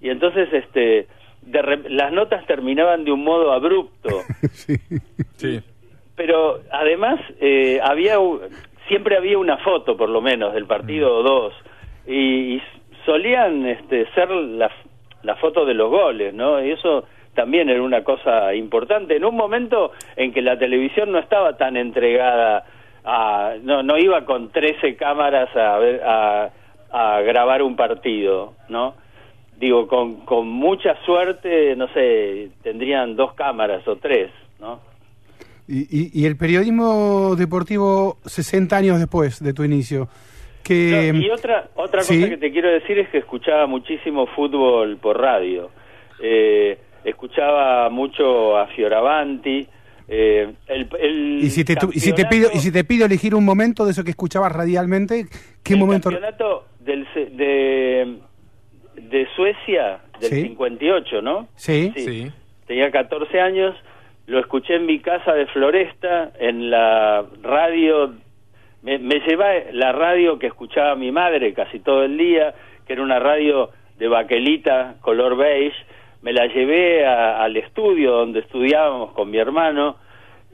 Y 0.00 0.10
entonces, 0.10 0.52
este, 0.52 1.06
de 1.42 1.62
re- 1.62 1.88
las 1.90 2.12
notas 2.12 2.44
terminaban 2.46 3.04
de 3.04 3.12
un 3.12 3.24
modo 3.24 3.52
abrupto. 3.52 4.08
Sí. 5.36 5.60
Pero 6.16 6.60
además 6.72 7.20
eh, 7.40 7.78
había 7.82 8.16
siempre 8.88 9.16
había 9.18 9.36
una 9.36 9.58
foto 9.58 9.96
por 9.98 10.08
lo 10.08 10.22
menos 10.22 10.54
del 10.54 10.64
partido 10.64 11.14
o 11.14 11.22
dos 11.22 11.52
y, 12.06 12.54
y 12.56 12.62
solían 13.04 13.66
este, 13.66 14.06
ser 14.14 14.30
la, 14.30 14.70
la 15.22 15.34
foto 15.36 15.66
de 15.66 15.74
los 15.74 15.90
goles, 15.90 16.32
¿no? 16.32 16.64
Y 16.64 16.70
eso 16.70 17.04
también 17.36 17.68
era 17.68 17.80
una 17.82 18.02
cosa 18.02 18.52
importante 18.54 19.14
en 19.16 19.24
un 19.24 19.36
momento 19.36 19.92
en 20.16 20.32
que 20.32 20.42
la 20.42 20.58
televisión 20.58 21.12
no 21.12 21.20
estaba 21.20 21.56
tan 21.56 21.76
entregada 21.76 22.64
a 23.04 23.54
no 23.62 23.84
no 23.84 23.96
iba 23.98 24.24
con 24.24 24.50
13 24.50 24.96
cámaras 24.96 25.54
a 25.56 25.78
ver- 25.78 26.02
a, 26.04 26.50
a 26.90 27.20
grabar 27.20 27.62
un 27.62 27.76
partido, 27.76 28.54
¿no? 28.68 28.94
Digo, 29.58 29.86
con, 29.86 30.16
con 30.26 30.48
mucha 30.48 30.96
suerte, 31.06 31.76
no 31.76 31.86
sé, 31.94 32.50
tendrían 32.62 33.14
dos 33.16 33.32
cámaras 33.34 33.86
o 33.88 33.96
tres, 33.96 34.30
¿no? 34.60 34.80
Y, 35.68 35.82
y- 35.90 36.10
y 36.22 36.26
el 36.26 36.36
periodismo 36.36 37.34
deportivo 37.36 38.18
60 38.24 38.76
años 38.76 38.98
después 38.98 39.42
de 39.42 39.52
tu 39.54 39.62
inicio. 39.64 40.08
Que, 40.62 41.12
No, 41.12 41.20
y 41.20 41.30
otra 41.30 41.68
otra 41.76 42.02
Sí. 42.02 42.16
cosa 42.18 42.30
que 42.30 42.36
te 42.38 42.50
quiero 42.52 42.68
decir 42.70 42.98
es 42.98 43.08
que 43.10 43.18
escuchaba 43.18 43.66
muchísimo 43.66 44.26
fútbol 44.26 44.96
por 44.98 45.20
radio. 45.20 45.70
Eh, 46.20 46.78
escuchaba 47.10 47.88
mucho 47.90 48.56
a 48.56 48.66
Fioravanti. 48.68 49.66
eh, 50.08 50.52
el, 50.68 50.88
el 51.00 51.38
y 51.42 51.50
si 51.50 51.64
te 51.64 51.74
tu- 51.76 51.90
y 51.92 51.98
si 52.00 52.12
te 52.12 52.26
pido 52.26 52.48
y 52.54 52.58
si 52.58 52.70
te 52.70 52.84
pido 52.84 53.06
elegir 53.06 53.34
un 53.34 53.44
momento 53.44 53.84
de 53.84 53.90
eso 53.90 54.04
que 54.04 54.10
escuchabas 54.10 54.52
radialmente, 54.52 55.26
¿qué 55.64 55.74
el 55.74 55.80
momento? 55.80 56.10
campeonato 56.10 56.66
del, 56.80 57.06
se- 57.12 57.26
de, 57.26 58.16
de 58.94 59.26
Suecia 59.34 59.98
del 60.20 60.30
Sí. 60.30 60.42
58, 60.42 61.22
¿no? 61.22 61.48
Sí. 61.56 61.92
Sí. 61.96 62.30
Tenía 62.66 62.90
14 62.90 63.40
años, 63.40 63.74
lo 64.26 64.38
escuché 64.40 64.76
en 64.76 64.86
mi 64.86 65.00
casa 65.00 65.32
de 65.32 65.46
Floresta, 65.46 66.30
en 66.38 66.70
la 66.70 67.24
radio, 67.42 68.14
me, 68.82 68.98
me 68.98 69.20
lleva 69.20 69.46
la 69.72 69.92
radio 69.92 70.38
que 70.38 70.46
escuchaba 70.46 70.94
mi 70.96 71.10
madre 71.12 71.52
casi 71.52 71.80
todo 71.80 72.04
el 72.04 72.16
día, 72.16 72.54
que 72.86 72.92
era 72.92 73.02
una 73.02 73.18
radio 73.18 73.70
de 73.98 74.08
baquelita 74.08 74.96
color 75.00 75.36
beige, 75.36 75.76
me 76.26 76.32
la 76.32 76.46
llevé 76.48 77.06
a- 77.06 77.40
al 77.44 77.56
estudio 77.56 78.10
donde 78.10 78.40
estudiábamos 78.40 79.12
con 79.12 79.30
mi 79.30 79.38
hermano 79.38 79.96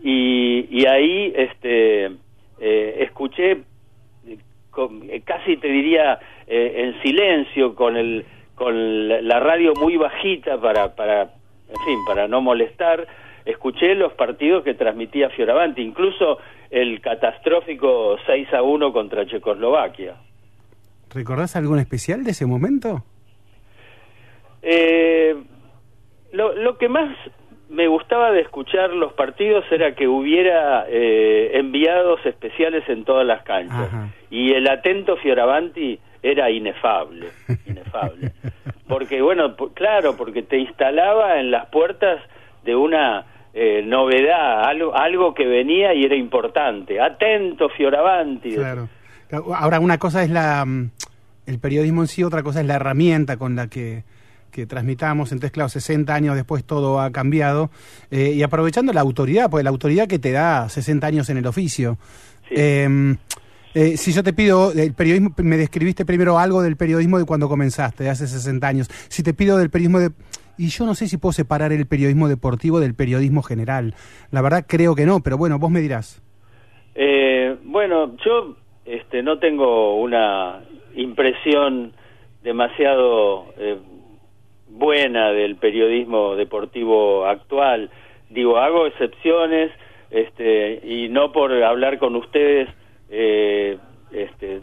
y, 0.03 0.67
y 0.71 0.87
ahí 0.87 1.33
este 1.35 2.11
eh, 2.61 2.97
escuché 3.07 3.63
con- 4.71 5.09
eh, 5.09 5.23
casi 5.25 5.57
te 5.57 5.69
diría 5.69 6.19
eh, 6.47 6.73
en 6.83 7.03
silencio 7.03 7.75
con 7.75 7.97
el 7.97 8.25
con 8.55 9.09
la, 9.09 9.23
la 9.23 9.41
radio 9.41 9.73
muy 9.75 9.97
bajita 9.97 10.61
para 10.61 10.95
para 10.95 11.23
en 11.23 11.81
fin 11.87 11.99
para 12.07 12.29
no 12.29 12.43
molestar 12.43 13.07
escuché 13.47 13.95
los 13.95 14.13
partidos 14.13 14.63
que 14.65 14.75
transmitía 14.75 15.31
Fioravanti 15.31 15.81
incluso 15.81 16.39
el 16.71 17.01
catastrófico 17.01 18.17
6 18.27 18.53
a 18.53 18.63
1 18.63 18.93
contra 18.93 19.25
Checoslovaquia 19.27 20.17
¿Recordás 21.15 21.57
algún 21.57 21.79
especial 21.79 22.25
de 22.25 22.31
ese 22.33 22.45
momento? 22.47 23.05
Eh, 24.63 25.35
lo, 26.33 26.55
lo 26.55 26.79
que 26.79 26.89
más 26.89 27.17
me 27.73 27.89
gustaba 27.89 28.31
de 28.31 28.41
escuchar 28.41 28.91
los 28.91 29.15
partidos 29.15 29.65
era 29.71 29.95
que 29.95 30.07
hubiera 30.07 30.85
eh, 30.89 31.53
enviados 31.55 32.25
especiales 32.27 32.87
en 32.89 33.05
todas 33.05 33.27
las 33.27 33.43
canchas. 33.45 33.89
Y 34.31 34.53
el 34.53 34.69
atento 34.69 35.17
Fioravanti 35.17 35.99
era 36.23 36.51
inefable, 36.51 37.29
inefable. 37.67 38.33
Porque, 38.87 39.23
bueno, 39.23 39.57
claro, 39.75 40.17
porque 40.17 40.43
te 40.43 40.59
instalaba 40.59 41.41
en 41.41 41.51
las 41.51 41.67
puertas 41.67 42.21
de 42.63 42.77
una 42.77 43.25
eh, 43.55 43.83
novedad, 43.83 44.65
algo, 44.65 44.95
algo 44.95 45.33
que 45.33 45.47
venía 45.47 45.95
y 45.95 46.05
era 46.05 46.15
importante. 46.15 47.01
Atento 47.01 47.71
Fioravanti. 47.71 48.55
Claro. 48.55 48.89
Ahora, 49.55 49.81
una 49.81 49.97
cosa 49.97 50.23
es 50.23 50.29
la 50.29 50.63
mm, 50.67 50.91
el 51.47 51.59
periodismo 51.59 52.03
en 52.03 52.09
sí, 52.09 52.23
otra 52.23 52.43
cosa 52.43 52.61
es 52.61 52.67
la 52.67 52.75
herramienta 52.75 53.39
con 53.39 53.57
la 53.57 53.69
que 53.69 54.05
que 54.53 54.67
transmitamos, 54.67 55.33
entonces 55.33 55.51
claro, 55.51 55.69
60 55.69 56.15
años 56.15 56.37
después 56.37 56.63
todo 56.63 57.01
ha 57.01 57.11
cambiado, 57.11 57.71
eh, 58.13 58.33
y 58.37 58.43
aprovechando 58.45 58.93
la 58.93 59.01
autoridad, 59.01 59.51
porque 59.51 59.65
la 59.65 59.71
autoridad 59.71 60.07
que 60.07 60.21
te 60.21 60.31
da 60.31 60.69
60 60.69 61.05
años 61.05 61.29
en 61.31 61.39
el 61.39 61.47
oficio. 61.47 61.99
Eh, 62.51 63.17
eh, 63.75 63.97
si 63.97 64.13
yo 64.13 64.23
te 64.23 64.33
pido 64.33 64.73
el 64.73 64.93
periodismo, 64.95 65.31
me 65.39 65.57
describiste 65.57 66.05
primero 66.05 66.39
algo 66.39 66.63
del 66.63 66.77
periodismo 66.77 67.19
de 67.19 67.25
cuando 67.25 67.49
comenzaste, 67.49 68.05
de 68.05 68.11
hace 68.11 68.27
60 68.27 68.67
años. 68.67 68.89
Si 69.09 69.23
te 69.23 69.35
pido 69.35 69.57
del 69.59 69.71
periodismo 69.71 69.99
de... 69.99 70.11
Y 70.59 70.69
yo 70.69 70.85
no 70.85 70.95
sé 70.95 71.09
si 71.09 71.17
puedo 71.17 71.33
separar 71.33 71.73
el 71.73 71.87
periodismo 71.87 72.29
deportivo 72.29 72.79
del 72.81 72.95
periodismo 72.95 73.43
general. 73.43 73.95
La 74.31 74.43
verdad 74.43 74.67
creo 74.69 74.95
que 74.95 75.07
no, 75.07 75.21
pero 75.21 75.39
bueno, 75.39 75.59
vos 75.59 75.71
me 75.71 75.81
dirás. 75.81 76.23
Eh, 76.95 77.57
bueno, 77.65 78.15
yo 78.25 78.57
este, 78.85 79.23
no 79.23 79.39
tengo 79.39 79.99
una 80.01 80.61
impresión 80.95 81.93
demasiado 82.45 83.47
eh, 83.57 83.79
buena 84.83 85.31
del 85.31 85.55
periodismo 85.55 86.35
deportivo 86.35 87.25
actual. 87.25 87.89
Digo, 88.31 88.59
hago 88.59 88.87
excepciones 88.87 89.71
este, 90.11 90.81
y 90.83 91.09
no 91.09 91.31
por 91.31 91.53
hablar 91.63 91.99
con 91.99 92.17
ustedes 92.17 92.69
eh, 93.09 93.79
este, 94.11 94.61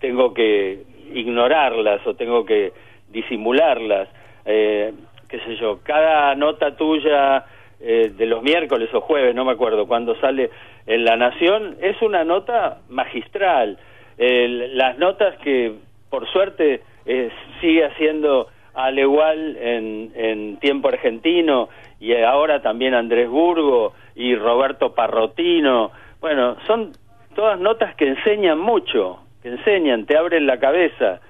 tengo 0.00 0.32
que 0.32 0.84
ignorarlas 1.12 2.00
o 2.06 2.14
tengo 2.14 2.46
que 2.46 2.72
disimularlas. 3.10 4.08
Eh, 4.46 4.94
qué 5.28 5.38
sé 5.40 5.56
yo, 5.56 5.80
cada 5.82 6.34
nota 6.34 6.74
tuya 6.74 7.44
eh, 7.78 8.12
de 8.16 8.26
los 8.26 8.42
miércoles 8.42 8.88
o 8.94 9.02
jueves, 9.02 9.34
no 9.34 9.44
me 9.44 9.52
acuerdo, 9.52 9.86
cuando 9.86 10.18
sale 10.18 10.48
en 10.86 11.04
La 11.04 11.16
Nación, 11.16 11.76
es 11.82 12.00
una 12.00 12.24
nota 12.24 12.78
magistral. 12.88 13.76
las 14.16 14.96
notas 14.96 15.36
que, 15.44 15.74
por 16.08 16.26
suerte, 16.28 16.80
eh, 17.04 17.30
sigue 17.60 17.84
haciendo 17.84 18.48
al 18.76 18.98
igual 18.98 19.56
en, 19.56 20.12
en 20.14 20.56
tiempo 20.58 20.88
argentino 20.88 21.68
y 21.98 22.14
ahora 22.14 22.60
también 22.60 22.94
Andrés 22.94 23.28
Burgo 23.28 23.94
y 24.14 24.34
Roberto 24.36 24.94
Parrotino. 24.94 25.90
Bueno, 26.20 26.56
son 26.66 26.92
todas 27.34 27.58
notas 27.58 27.94
que 27.94 28.08
enseñan 28.08 28.58
mucho, 28.58 29.20
que 29.42 29.48
enseñan, 29.48 30.04
te 30.04 30.16
abren 30.16 30.46
la 30.46 30.58
cabeza. 30.58 31.20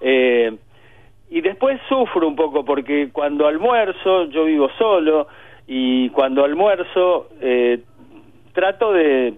Eh, 0.00 0.56
y 1.30 1.40
después 1.40 1.80
sufro 1.88 2.26
un 2.26 2.36
poco 2.36 2.64
porque 2.64 3.10
cuando 3.12 3.46
almuerzo, 3.46 4.24
yo 4.30 4.44
vivo 4.44 4.70
solo, 4.78 5.26
y 5.66 6.10
cuando 6.10 6.44
almuerzo 6.44 7.28
eh, 7.40 7.80
trato 8.52 8.92
de, 8.92 9.34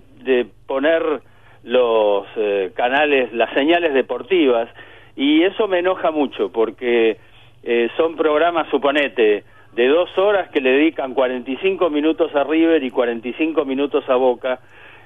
poner 0.67 1.03
los 1.63 2.27
eh, 2.37 2.73
canales, 2.75 3.33
las 3.33 3.53
señales 3.55 3.95
deportivas, 3.95 4.69
y 5.15 5.43
eso 5.43 5.69
me 5.69 5.79
enoja 5.79 6.11
mucho 6.11 6.51
porque 6.53 7.17
eh, 7.67 7.91
son 7.97 8.17
programas, 8.17 8.69
suponete, 8.71 9.45
de 9.75 9.89
dos 9.89 10.17
horas 10.17 10.49
que 10.51 10.61
le 10.61 10.71
dedican 10.71 11.13
45 11.13 11.91
minutos 11.91 12.35
a 12.35 12.45
River 12.45 12.83
y 12.83 12.91
45 12.91 13.65
minutos 13.67 14.09
a 14.09 14.17
Boca, 14.17 14.61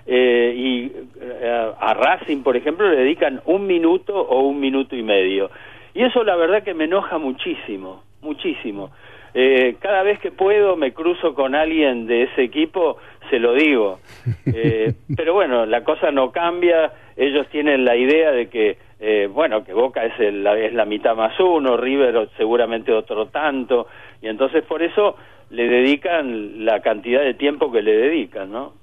eh, 0.06 0.54
y 0.56 0.92
eh, 1.20 1.72
a 1.78 1.94
Racing, 1.94 2.42
por 2.42 2.56
ejemplo, 2.56 2.88
le 2.88 2.96
dedican 2.96 3.40
un 3.46 3.66
minuto 3.66 4.14
o 4.14 4.40
un 4.42 4.60
minuto 4.60 4.96
y 4.96 5.02
medio. 5.02 5.50
Y 5.94 6.02
eso 6.02 6.24
la 6.24 6.36
verdad 6.36 6.62
que 6.62 6.74
me 6.74 6.84
enoja 6.84 7.18
muchísimo, 7.18 8.02
muchísimo. 8.22 8.90
Eh, 9.34 9.76
cada 9.80 10.02
vez 10.02 10.18
que 10.18 10.32
puedo 10.32 10.76
me 10.76 10.92
cruzo 10.92 11.34
con 11.34 11.54
alguien 11.54 12.06
de 12.06 12.24
ese 12.24 12.42
equipo, 12.42 12.96
se 13.30 13.38
lo 13.38 13.54
digo. 13.54 14.00
Eh, 14.52 14.92
pero 15.16 15.32
bueno, 15.32 15.64
la 15.64 15.84
cosa 15.84 16.10
no 16.10 16.32
cambia, 16.32 16.92
ellos 17.16 17.46
tienen 17.48 17.84
la 17.84 17.96
idea 17.96 18.32
de 18.32 18.48
que, 18.48 18.76
eh, 18.98 19.28
bueno, 19.32 19.64
que 19.64 19.72
Boca 19.72 20.04
es, 20.04 20.18
el, 20.18 20.46
es 20.46 20.74
la 20.74 20.84
mitad 20.84 21.14
más 21.14 21.38
uno, 21.38 21.76
River 21.76 22.28
seguramente 22.36 22.92
otro 22.92 23.26
tanto, 23.26 23.86
y 24.20 24.26
entonces 24.26 24.64
por 24.64 24.82
eso 24.82 25.16
le 25.50 25.68
dedican 25.68 26.64
la 26.64 26.80
cantidad 26.80 27.22
de 27.22 27.34
tiempo 27.34 27.72
que 27.72 27.80
le 27.80 27.96
dedican, 27.96 28.50
¿no? 28.50 28.74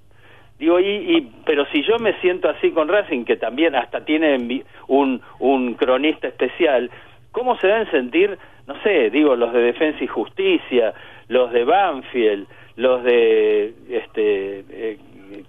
Digo, 0.58 0.80
y, 0.80 0.86
y, 0.86 1.32
pero 1.46 1.66
si 1.68 1.84
yo 1.84 2.00
me 2.00 2.20
siento 2.20 2.50
así 2.50 2.72
con 2.72 2.88
Racing, 2.88 3.26
que 3.26 3.36
también 3.36 3.76
hasta 3.76 4.04
tiene 4.06 4.64
un, 4.88 5.22
un 5.40 5.74
cronista 5.76 6.28
especial, 6.28 6.90
¿cómo 7.32 7.58
se 7.58 7.68
deben 7.68 7.92
sentir, 7.92 8.38
no 8.66 8.82
sé, 8.82 9.12
digo, 9.12 9.36
los 9.36 9.54
de 9.54 9.62
Defensa 9.62 10.04
y 10.04 10.08
Justicia, 10.08 10.94
los 11.28 11.52
de 11.52 11.64
Banfield, 11.64 12.48
los 12.78 13.04
de 13.04 13.74
este 13.90 14.64
eh, 14.70 14.98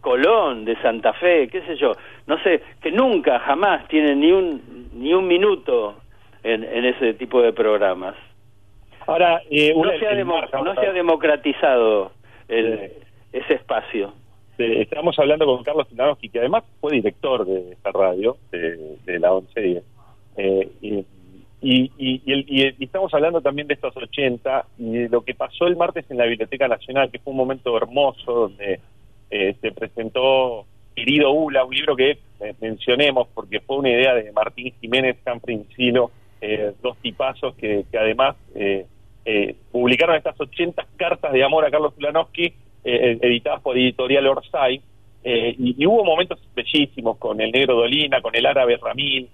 Colón, 0.00 0.64
de 0.64 0.76
Santa 0.82 1.12
Fe, 1.12 1.48
qué 1.48 1.62
sé 1.62 1.76
yo, 1.76 1.92
no 2.26 2.42
sé, 2.42 2.60
que 2.82 2.90
nunca, 2.90 3.38
jamás 3.38 3.86
tienen 3.88 4.20
ni 4.20 4.32
un, 4.32 4.88
ni 4.94 5.14
un 5.14 5.26
minuto 5.26 5.96
en, 6.42 6.64
en 6.64 6.84
ese 6.84 7.14
tipo 7.14 7.40
de 7.40 7.52
programas? 7.52 8.16
Ahora, 9.06 9.40
eh, 9.50 9.72
no, 9.74 9.90
se 9.98 10.06
ha 10.06 10.14
no 10.62 10.74
se 10.74 10.86
ha 10.86 10.92
democratizado 10.92 12.12
el, 12.48 12.92
ese 13.32 13.54
espacio. 13.54 14.12
Este, 14.58 14.82
estamos 14.82 15.16
hablando 15.18 15.46
con 15.46 15.62
Carlos 15.62 15.88
Tilanowski, 15.88 16.30
que 16.30 16.40
además 16.40 16.64
fue 16.80 16.92
director 16.92 17.46
de 17.46 17.72
esta 17.72 17.92
radio, 17.92 18.36
de, 18.50 19.18
la 19.20 19.30
1110. 19.30 19.84
Eh, 20.36 20.68
y, 21.60 21.90
y, 21.98 22.84
estamos 22.84 23.12
hablando 23.14 23.40
también 23.40 23.66
de 23.68 23.74
estos 23.74 23.96
80 23.96 24.66
y 24.78 24.92
de 24.92 25.08
lo 25.08 25.22
que 25.22 25.34
pasó 25.34 25.66
el 25.66 25.76
martes 25.76 26.04
en 26.10 26.18
la 26.18 26.24
Biblioteca 26.24 26.68
Nacional, 26.68 27.10
que 27.10 27.18
fue 27.18 27.32
un 27.32 27.38
momento 27.38 27.76
hermoso 27.76 28.32
donde 28.32 28.80
eh, 29.30 29.56
se 29.60 29.72
presentó 29.72 30.66
Querido 30.94 31.32
Ula, 31.32 31.64
un 31.64 31.74
libro 31.74 31.96
que 31.96 32.18
eh, 32.40 32.54
mencionemos 32.60 33.28
porque 33.34 33.60
fue 33.60 33.78
una 33.78 33.90
idea 33.90 34.14
de 34.14 34.32
Martín 34.32 34.72
Jiménez 34.80 35.16
Canfrincino, 35.24 36.10
eh, 36.40 36.72
dos 36.82 36.96
tipazos 36.98 37.54
que, 37.56 37.84
que 37.90 37.98
además 37.98 38.36
publicaron 39.70 40.16
estas 40.16 40.40
80 40.40 40.86
cartas 40.96 41.32
de 41.34 41.44
amor 41.44 41.64
a 41.64 41.70
Carlos 41.70 41.94
Tilanowski 41.94 42.54
eh, 42.84 43.18
editadas 43.20 43.60
por 43.60 43.76
Editorial 43.76 44.26
Orsay, 44.28 44.80
eh, 45.24 45.54
y, 45.58 45.84
hubo 45.84 46.04
momentos 46.04 46.38
bellísimos 46.54 47.18
con 47.18 47.40
el 47.40 47.50
Negro 47.50 47.74
Dolina, 47.74 48.22
con 48.22 48.34
el 48.34 48.46
Árabe 48.46 48.78
Ramín, 48.80 49.28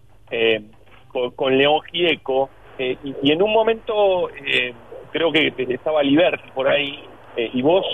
eh, 1.15 1.31
con, 1.35 1.57
León 1.57 1.81
Gieco, 1.91 2.51
y, 2.79 3.31
en 3.31 3.43
un 3.43 3.53
momento 3.53 4.29
creo 5.13 5.31
que 5.31 5.53
estaba 5.69 6.03
Liberty 6.03 6.51
por 6.53 6.69
ahí, 6.69 7.05
y 7.37 7.63
vos 7.63 7.87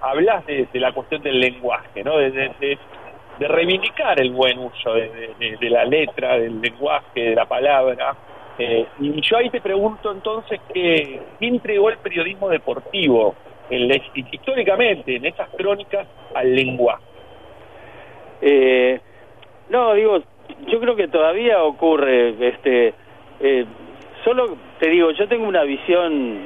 hablas 0.00 0.46
de, 0.46 0.68
la 0.74 0.92
cuestión 0.92 1.22
del 1.22 1.40
lenguaje, 1.40 2.04
¿no? 2.04 2.18
De, 2.18 2.78
reivindicar 3.40 4.20
el 4.20 4.30
buen 4.30 4.58
uso 4.60 4.94
de, 4.94 5.70
la 5.70 5.84
letra, 5.84 6.38
del 6.38 6.60
lenguaje, 6.60 7.20
de 7.20 7.34
la 7.34 7.46
palabra. 7.46 8.14
y 9.00 9.20
yo 9.22 9.38
ahí 9.38 9.50
te 9.50 9.60
pregunto 9.60 10.12
entonces, 10.12 10.60
¿qué, 10.72 11.20
¿qué 11.40 11.46
entregó 11.48 11.90
el 11.90 11.98
periodismo 11.98 12.48
deportivo 12.48 13.34
históricamente 14.32 15.16
en 15.16 15.26
esas 15.26 15.48
crónicas 15.50 16.06
al 16.34 16.54
lenguaje. 16.54 17.02
Eh, 18.40 19.00
no, 19.70 19.94
digo, 19.94 20.20
yo 20.66 20.80
creo 20.80 20.96
que 20.96 21.08
todavía 21.08 21.62
ocurre, 21.62 22.34
este, 22.48 22.94
eh, 23.40 23.64
solo 24.24 24.56
te 24.78 24.88
digo, 24.88 25.10
yo 25.12 25.28
tengo 25.28 25.46
una 25.46 25.62
visión, 25.62 26.38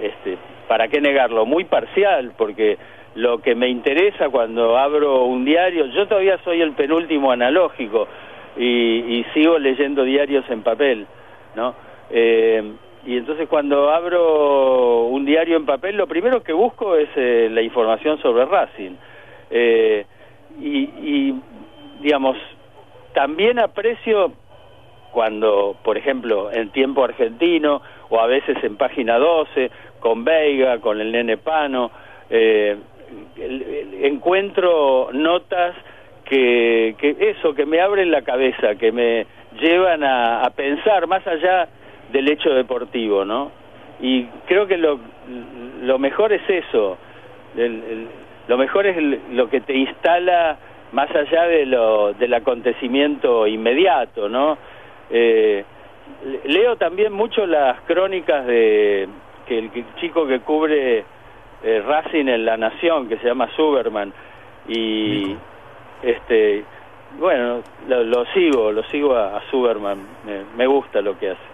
este, 0.00 0.38
para 0.68 0.88
qué 0.88 1.00
negarlo, 1.00 1.46
muy 1.46 1.64
parcial, 1.64 2.32
porque 2.36 2.78
lo 3.14 3.38
que 3.38 3.54
me 3.54 3.68
interesa 3.68 4.28
cuando 4.30 4.78
abro 4.78 5.24
un 5.24 5.44
diario, 5.44 5.86
yo 5.86 6.06
todavía 6.06 6.38
soy 6.44 6.60
el 6.60 6.72
penúltimo 6.72 7.30
analógico 7.30 8.08
y, 8.56 9.18
y 9.18 9.26
sigo 9.34 9.58
leyendo 9.58 10.04
diarios 10.04 10.44
en 10.48 10.62
papel, 10.62 11.06
¿no? 11.54 11.74
Eh, 12.10 12.72
y 13.04 13.16
entonces 13.16 13.48
cuando 13.48 13.90
abro 13.90 15.06
un 15.06 15.24
diario 15.24 15.56
en 15.56 15.66
papel, 15.66 15.96
lo 15.96 16.06
primero 16.06 16.42
que 16.42 16.52
busco 16.52 16.94
es 16.96 17.08
eh, 17.16 17.48
la 17.50 17.62
información 17.62 18.20
sobre 18.22 18.44
Racing. 18.44 18.92
Eh, 19.50 20.06
y, 20.60 21.34
digamos, 22.00 22.36
también 23.14 23.58
aprecio 23.58 24.32
cuando, 25.12 25.76
por 25.84 25.98
ejemplo, 25.98 26.50
en 26.50 26.70
tiempo 26.70 27.04
argentino 27.04 27.82
o 28.08 28.18
a 28.20 28.26
veces 28.26 28.56
en 28.62 28.76
página 28.76 29.18
12, 29.18 29.70
con 30.00 30.24
Veiga, 30.24 30.78
con 30.78 31.00
el 31.00 31.12
nene 31.12 31.36
Pano, 31.36 31.90
eh, 32.30 32.76
encuentro 34.02 35.10
notas 35.12 35.76
que, 36.24 36.94
que 36.98 37.16
eso, 37.20 37.54
que 37.54 37.66
me 37.66 37.80
abren 37.80 38.10
la 38.10 38.22
cabeza, 38.22 38.74
que 38.76 38.90
me 38.90 39.26
llevan 39.60 40.02
a, 40.02 40.50
pensar 40.56 41.06
más 41.06 41.26
allá 41.26 41.68
del 42.10 42.30
hecho 42.30 42.50
deportivo, 42.50 43.24
¿no? 43.24 43.50
Y 44.00 44.24
creo 44.46 44.66
que 44.66 44.78
lo, 44.78 44.98
lo 45.82 45.98
mejor 45.98 46.32
es 46.32 46.42
eso, 46.48 46.96
lo 48.48 48.56
mejor 48.56 48.86
es 48.86 48.96
lo 49.30 49.48
que 49.48 49.60
te 49.60 49.76
instala 49.76 50.58
más 50.92 51.10
allá 51.10 51.44
de 51.44 51.66
lo, 51.66 52.12
del 52.14 52.34
acontecimiento 52.34 53.46
inmediato, 53.46 54.28
¿no? 54.28 54.58
Eh, 55.10 55.64
leo 56.44 56.76
también 56.76 57.12
mucho 57.12 57.46
las 57.46 57.80
crónicas 57.82 58.46
de 58.46 59.08
que 59.46 59.58
el, 59.58 59.70
chico 60.00 60.26
que 60.26 60.40
cubre 60.40 61.04
eh, 61.62 61.82
Racing 61.86 62.28
en 62.28 62.44
La 62.44 62.56
Nación, 62.56 63.08
que 63.08 63.18
se 63.18 63.26
llama 63.26 63.48
Superman, 63.56 64.12
y 64.68 65.36
este 66.02 66.64
bueno, 67.18 67.62
lo, 67.88 68.24
sigo, 68.32 68.72
lo 68.72 68.82
sigo 68.84 69.14
a, 69.14 69.42
Superman, 69.50 69.98
me 70.56 70.66
gusta 70.66 71.02
lo 71.02 71.18
que 71.18 71.30
hace. 71.30 71.52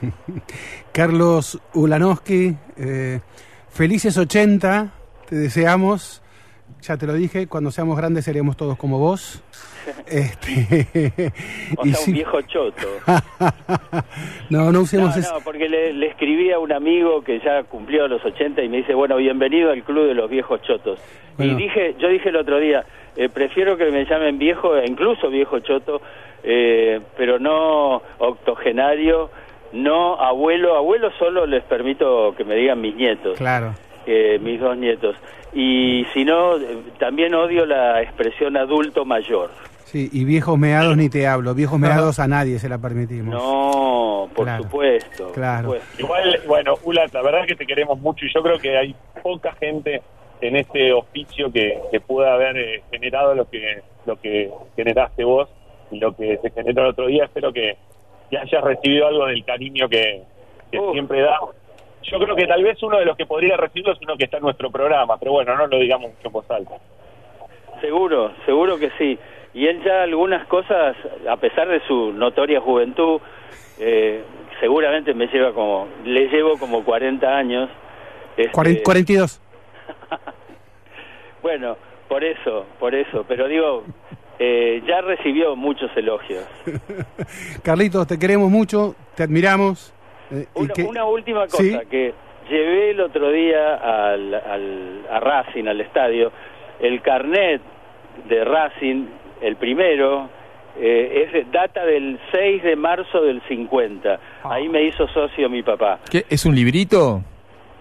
Carlos 0.92 1.60
Ulanowski, 1.74 2.54
eh, 2.76 3.20
felices 3.70 4.16
80, 4.18 4.92
te 5.28 5.36
deseamos. 5.36 6.22
Ya 6.82 6.96
te 6.96 7.06
lo 7.06 7.12
dije, 7.14 7.46
cuando 7.48 7.70
seamos 7.70 7.96
grandes 7.96 8.24
seremos 8.24 8.56
todos 8.56 8.76
como 8.76 8.98
vos. 8.98 9.42
Este, 10.06 11.32
O 11.78 11.84
sea, 11.86 11.98
un 12.06 12.12
viejo 12.12 12.42
choto. 12.42 12.86
no, 14.50 14.70
no 14.70 14.80
usemos 14.80 15.14
No, 15.16 15.20
ese- 15.22 15.32
no, 15.32 15.40
porque 15.40 15.66
le, 15.68 15.92
le 15.94 16.08
escribí 16.08 16.52
a 16.52 16.58
un 16.58 16.72
amigo 16.72 17.22
que 17.22 17.40
ya 17.40 17.62
cumplió 17.64 18.06
los 18.06 18.22
80 18.24 18.62
y 18.62 18.68
me 18.68 18.78
dice, 18.78 18.92
bueno, 18.94 19.16
bienvenido 19.16 19.70
al 19.70 19.82
club 19.84 20.06
de 20.08 20.14
los 20.14 20.28
viejos 20.28 20.60
chotos. 20.62 21.00
Bueno. 21.38 21.52
Y 21.52 21.56
dije, 21.56 21.94
yo 21.98 22.08
dije 22.08 22.28
el 22.28 22.36
otro 22.36 22.58
día, 22.58 22.84
eh, 23.16 23.28
prefiero 23.30 23.76
que 23.78 23.90
me 23.90 24.04
llamen 24.04 24.38
viejo, 24.38 24.76
e 24.76 24.86
incluso 24.86 25.30
viejo 25.30 25.58
choto, 25.60 26.02
eh, 26.42 27.00
pero 27.16 27.38
no 27.38 28.02
octogenario, 28.18 29.30
no 29.72 30.20
abuelo. 30.20 30.76
Abuelo 30.76 31.10
solo 31.18 31.46
les 31.46 31.62
permito 31.64 32.34
que 32.36 32.44
me 32.44 32.56
digan 32.56 32.80
mis 32.80 32.94
nietos. 32.94 33.38
Claro. 33.38 33.74
eh, 34.06 34.38
mis 34.42 34.60
dos 34.60 34.76
nietos. 34.76 35.16
Y 35.52 36.04
si 36.12 36.24
no, 36.24 36.56
eh, 36.58 36.78
también 36.98 37.34
odio 37.34 37.64
la 37.66 38.02
expresión 38.02 38.56
adulto 38.56 39.04
mayor. 39.04 39.50
Sí, 39.84 40.08
y 40.12 40.24
viejos 40.24 40.58
meados 40.58 40.96
ni 40.98 41.08
te 41.08 41.26
hablo. 41.26 41.54
Viejos 41.54 41.78
meados 41.78 42.18
a 42.18 42.28
nadie 42.28 42.58
se 42.58 42.68
la 42.68 42.76
permitimos. 42.78 43.34
No, 43.34 44.28
por 44.34 44.44
Claro. 44.44 44.62
supuesto. 44.64 45.32
Claro. 45.32 45.68
por 45.70 45.78
supuesto. 45.80 46.02
Igual, 46.02 46.40
bueno, 46.46 46.74
Ula, 46.84 47.06
la 47.10 47.22
verdad 47.22 47.40
es 47.42 47.46
que 47.46 47.56
te 47.56 47.66
queremos 47.66 47.98
mucho 47.98 48.26
y 48.26 48.32
yo 48.34 48.42
creo 48.42 48.58
que 48.58 48.76
hay 48.76 48.94
poca 49.22 49.54
gente 49.54 50.02
en 50.42 50.56
este 50.56 50.92
oficio 50.92 51.50
que, 51.50 51.78
que 51.90 52.00
pueda 52.00 52.34
haber 52.34 52.56
eh, 52.58 52.82
generado 52.90 53.34
lo 53.34 53.48
que 53.48 53.82
lo 54.06 54.20
que 54.20 54.50
generaste 54.76 55.24
vos 55.24 55.48
y 55.90 55.98
lo 55.98 56.14
que 56.14 56.38
se 56.42 56.50
generó 56.50 56.82
el 56.82 56.88
otro 56.90 57.06
día. 57.06 57.24
Espero 57.24 57.50
que, 57.52 57.76
que 58.30 58.36
hayas 58.38 58.62
recibido 58.62 59.06
algo 59.06 59.24
del 59.26 59.42
cariño 59.44 59.88
que, 59.88 60.22
que 60.70 60.78
siempre 60.92 61.22
da. 61.22 61.38
Yo 62.02 62.18
creo 62.18 62.34
que 62.36 62.46
tal 62.46 62.62
vez 62.62 62.82
uno 62.82 62.98
de 62.98 63.04
los 63.04 63.16
que 63.16 63.26
podría 63.26 63.56
recibirlo 63.56 63.92
es 63.92 63.98
uno 64.02 64.16
que 64.16 64.24
está 64.24 64.38
en 64.38 64.44
nuestro 64.44 64.70
programa, 64.70 65.18
pero 65.18 65.32
bueno, 65.32 65.56
no 65.56 65.66
lo 65.66 65.78
digamos 65.78 66.10
mucho 66.10 66.26
en 66.26 66.32
voz 66.32 66.50
alta. 66.50 66.74
Seguro, 67.80 68.32
seguro 68.46 68.78
que 68.78 68.90
sí. 68.98 69.18
Y 69.54 69.66
él 69.66 69.82
ya 69.84 70.02
algunas 70.02 70.46
cosas, 70.46 70.96
a 71.28 71.36
pesar 71.36 71.68
de 71.68 71.80
su 71.86 72.12
notoria 72.12 72.60
juventud, 72.60 73.20
eh, 73.78 74.22
seguramente 74.60 75.14
me 75.14 75.26
lleva 75.26 75.52
como, 75.52 75.88
le 76.04 76.28
llevo 76.28 76.58
como 76.58 76.84
40 76.84 77.26
años. 77.36 77.68
Este, 78.36 78.52
Cuaren- 78.52 78.82
42. 78.82 79.40
Bueno, 81.42 81.76
por 82.08 82.24
eso, 82.24 82.66
por 82.80 82.94
eso. 82.94 83.24
Pero 83.28 83.46
digo, 83.48 83.84
eh, 84.38 84.82
ya 84.86 85.00
recibió 85.00 85.54
muchos 85.56 85.90
elogios. 85.96 86.44
Carlitos, 87.62 88.06
te 88.06 88.18
queremos 88.18 88.50
mucho, 88.50 88.94
te 89.14 89.22
admiramos. 89.22 89.94
Eh, 90.30 90.46
Una, 90.54 90.72
que- 90.74 90.82
una 90.84 91.04
última 91.04 91.42
cosa, 91.46 91.62
Sí. 91.62 91.78
que 91.90 92.14
llevé 92.50 92.90
el 92.90 93.00
otro 93.00 93.30
día 93.30 93.74
al, 93.76 94.34
al- 94.34 95.06
a 95.10 95.20
Racing, 95.20 95.66
al 95.66 95.80
estadio, 95.80 96.32
el 96.80 97.00
carnet 97.02 97.60
de 98.28 98.44
Racing, 98.44 99.06
el 99.40 99.56
primero, 99.56 100.28
eh, 100.80 101.24
es 101.26 101.32
de- 101.32 101.44
data 101.50 101.84
del 101.84 102.18
6 102.32 102.62
de 102.62 102.76
marzo 102.76 103.22
del 103.22 103.40
50. 103.48 104.18
Ah. 104.44 104.54
Ahí 104.54 104.68
me 104.68 104.82
hizo 104.84 105.06
socio 105.08 105.48
mi 105.48 105.62
papá. 105.62 105.98
¿Qué? 106.10 106.24
¿Es 106.28 106.44
un 106.46 106.54
librito? 106.54 107.22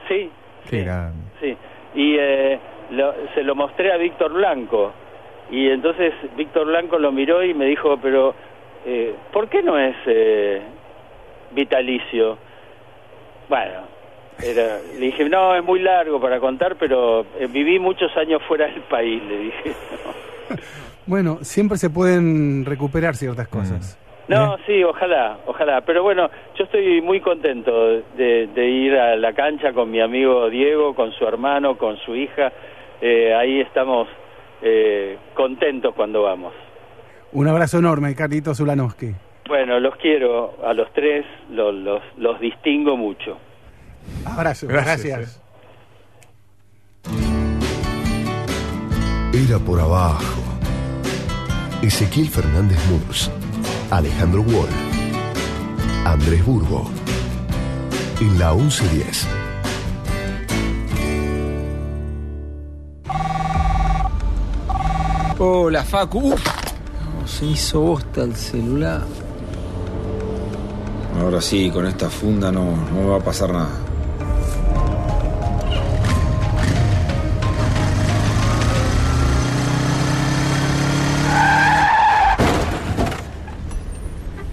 Sí, 0.07 0.29
Qué 0.69 0.83
grande. 0.83 1.23
sí. 1.41 1.57
Y 1.95 2.15
eh, 2.19 2.59
lo- 2.91 3.13
se 3.35 3.43
lo 3.43 3.55
mostré 3.55 3.91
a 3.91 3.97
Víctor 3.97 4.33
Blanco. 4.33 4.93
Y 5.49 5.69
entonces 5.69 6.13
Víctor 6.35 6.67
Blanco 6.67 6.97
lo 6.99 7.11
miró 7.11 7.43
y 7.43 7.53
me 7.53 7.65
dijo, 7.65 7.97
pero 8.01 8.35
eh, 8.85 9.15
¿por 9.31 9.47
qué 9.49 9.61
no 9.63 9.77
es 9.77 9.95
eh, 10.05 10.61
vitalicio? 11.57 12.37
Bueno, 13.49 13.81
era, 14.41 14.77
le 14.93 15.05
dije, 15.07 15.27
no, 15.27 15.55
es 15.55 15.63
muy 15.63 15.79
largo 15.79 16.21
para 16.21 16.39
contar, 16.39 16.75
pero 16.77 17.25
eh, 17.39 17.47
viví 17.49 17.79
muchos 17.79 18.15
años 18.15 18.41
fuera 18.47 18.67
del 18.67 18.81
país, 18.83 19.21
le 19.23 19.37
dije. 19.39 19.73
Bueno, 21.07 21.37
siempre 21.41 21.77
se 21.77 21.89
pueden 21.89 22.65
recuperar 22.65 23.15
ciertas 23.15 23.47
cosas. 23.47 23.97
No, 24.27 24.57
sí, 24.65 24.83
ojalá, 24.83 25.37
ojalá. 25.45 25.79
Pero 25.79 26.03
bueno, 26.03 26.29
yo 26.57 26.65
estoy 26.65 27.01
muy 27.01 27.21
contento 27.21 27.71
de, 28.17 28.47
de 28.53 28.67
ir 28.67 28.93
a 28.97 29.15
la 29.15 29.31
cancha 29.31 29.71
con 29.71 29.89
mi 29.89 30.01
amigo 30.01 30.49
Diego, 30.49 30.93
con 30.95 31.13
su 31.13 31.25
hermano, 31.25 31.77
con 31.77 31.95
su 31.99 32.13
hija. 32.13 32.51
Eh, 32.99 33.33
ahí 33.33 33.61
estamos 33.61 34.09
eh, 34.61 35.17
contentos 35.33 35.93
cuando 35.95 36.23
vamos. 36.23 36.53
Un 37.31 37.47
abrazo 37.47 37.79
enorme, 37.79 38.13
Carlitos 38.13 38.59
Ulanowski. 38.59 39.13
Bueno, 39.47 39.79
los 39.79 39.95
quiero 39.97 40.57
a 40.65 40.73
los 40.73 40.91
tres, 40.93 41.25
los, 41.51 41.73
los, 41.73 42.01
los 42.17 42.39
distingo 42.39 42.97
mucho. 42.97 43.37
Abrazo, 44.25 44.67
Gracias. 44.67 45.03
gracias. 45.03 45.41
Era 49.33 49.59
por 49.59 49.79
abajo. 49.79 50.41
Ezequiel 51.81 52.27
Fernández 52.27 52.79
Murs, 52.89 53.31
Alejandro 53.91 54.41
Wall, 54.41 54.69
Andrés 56.05 56.43
Burgo. 56.45 56.89
En 58.19 58.39
la 58.39 58.53
1110. 58.53 59.27
Hola, 65.39 65.83
Facu. 65.83 66.33
Uf. 66.33 66.45
No, 67.21 67.27
se 67.27 67.45
hizo 67.45 67.81
bosta 67.81 68.23
el 68.23 68.35
celular. 68.35 69.01
Ahora 71.19 71.41
sí, 71.41 71.69
con 71.71 71.85
esta 71.85 72.09
funda 72.09 72.51
no, 72.51 72.75
no 72.75 73.01
me 73.01 73.07
va 73.07 73.17
a 73.17 73.23
pasar 73.23 73.51
nada. 73.51 73.69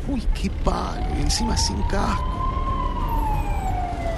Uy, 0.09 0.23
qué 0.35 0.51
palo. 0.65 1.05
y 1.19 1.23
Encima 1.23 1.57
sin 1.57 1.81
casco. 1.83 2.25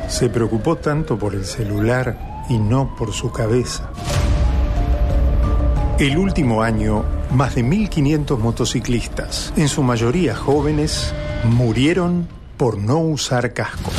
Se 0.09 0.29
preocupó 0.29 0.77
tanto 0.77 1.19
por 1.19 1.35
el 1.35 1.45
celular 1.45 2.45
y 2.49 2.59
no 2.59 2.95
por 2.97 3.13
su 3.13 3.33
cabeza. 3.33 3.91
El 5.99 6.17
último 6.17 6.63
año, 6.63 7.05
más 7.31 7.55
de 7.55 7.65
1.500 7.65 8.39
motociclistas, 8.39 9.53
en 9.57 9.69
su 9.69 9.83
mayoría 9.83 10.37
jóvenes, 10.37 11.13
murieron 11.49 12.29
por 12.57 12.79
no 12.79 12.99
usar 12.99 13.53
casco. 13.53 13.91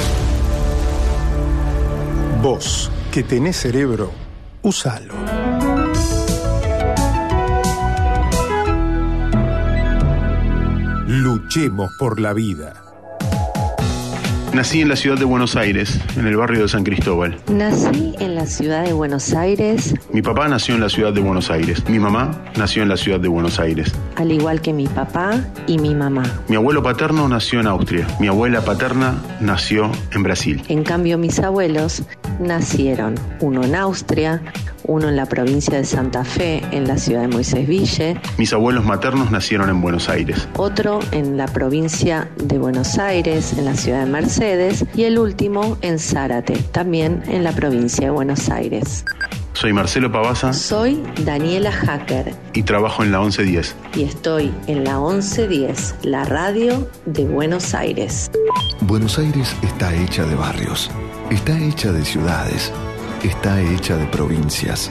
Vos, 2.42 2.92
que 3.12 3.24
tenés 3.24 3.58
cerebro, 3.58 4.12
usalo. 4.62 5.14
Luchemos 11.08 11.90
por 11.98 12.20
la 12.20 12.34
vida. 12.34 12.87
Nací 14.58 14.82
en 14.82 14.90
la 14.90 14.96
ciudad 14.96 15.20
de 15.20 15.24
Buenos 15.24 15.56
Aires, 15.56 16.00
en 16.18 16.26
el 16.26 16.36
barrio 16.36 16.64
de 16.64 16.68
San 16.68 16.84
Cristóbal. 16.84 17.38
Nací 17.48 18.16
en 18.20 18.34
la 18.34 18.48
ciudad 18.48 18.86
de 18.86 18.92
Buenos 18.92 19.32
Aires, 19.36 19.94
Mi 20.12 20.24
papá 20.24 20.48
nació 20.48 20.74
en 20.74 20.82
la 20.82 20.90
ciudad 20.90 21.14
de 21.14 21.22
Buenos 21.22 21.52
Aires. 21.52 21.88
Mi 21.88 22.00
mamá 22.00 22.44
nació 22.58 22.82
en 22.82 22.90
la 22.90 22.98
ciudad 22.98 23.20
de 23.20 23.28
Buenos 23.28 23.60
Aires. 23.60 23.94
al 24.16 24.32
igual 24.32 24.60
que 24.60 24.74
mi 24.74 24.88
papá 24.88 25.40
y 25.68 25.78
mi 25.78 25.94
mamá. 25.94 26.24
Mi 26.48 26.56
abuelo 26.56 26.82
paterno 26.82 27.30
nació 27.30 27.60
en 27.60 27.68
Austria. 27.68 28.08
Mi 28.20 28.30
abuela 28.30 28.62
paterna 28.62 29.22
nació 29.40 29.92
en 30.16 30.24
Brasil. 30.24 30.64
En 30.70 30.84
cambio, 30.84 31.20
mis 31.20 31.40
abuelos 31.40 32.02
nacieron, 32.40 33.14
uno 33.42 33.64
en 33.64 33.76
Austria, 33.76 34.42
uno 34.88 35.10
en 35.10 35.16
la 35.16 35.26
provincia 35.26 35.78
de 35.78 35.84
Santa 35.86 36.24
Fe, 36.24 36.64
en 36.72 36.88
la 36.88 36.98
ciudad 36.98 37.22
de 37.22 37.28
Moisés 37.28 37.68
Ville, 37.68 38.20
Mis 38.38 38.54
abuelos 38.54 38.86
maternos 38.86 39.32
nacieron 39.32 39.70
en 39.70 39.82
Buenos 39.82 40.10
Aires. 40.10 40.48
otro 40.58 41.00
en 41.12 41.38
la 41.38 41.46
provincia 41.48 42.30
de 42.38 42.58
Buenos 42.58 42.98
Aires, 42.98 43.54
en 43.58 43.66
la 43.66 43.76
ciudad 43.76 44.06
de 44.06 44.12
Mercedes, 44.12 44.86
y 44.96 45.04
el 45.04 45.20
último 45.20 45.78
en 45.82 46.00
Zárate, 46.00 46.56
también 46.72 47.24
en 47.28 47.44
la 47.44 47.52
provincia 47.52 48.06
de 48.06 48.12
Buenos 48.12 48.50
Aires. 48.50 49.04
Soy 49.54 49.74
Marcelo 49.74 50.12
Pavasa 50.12 50.54
Soy 50.54 51.02
Daniela 51.26 51.72
Hacker 51.72 52.32
y 52.54 52.62
trabajo 52.62 53.04
en 53.04 53.12
la 53.12 53.20
1110. 53.20 53.76
y 53.96 54.04
estoy 54.04 54.54
en 54.68 54.84
la 54.84 55.00
1110, 55.00 55.96
la 56.04 56.26
radio 56.26 56.88
de 57.08 57.26
Buenos 57.26 57.74
Aires. 57.74 58.30
Buenos 58.82 59.18
Aires 59.18 59.56
está 59.64 59.96
hecha 59.96 60.26
de 60.26 60.36
barrios, 60.36 60.92
está 61.32 61.58
hecha 61.60 61.92
de 61.92 62.06
ciudades, 62.06 62.72
está 63.28 63.62
hecha 63.62 63.98
de 63.98 64.06
provincias, 64.06 64.90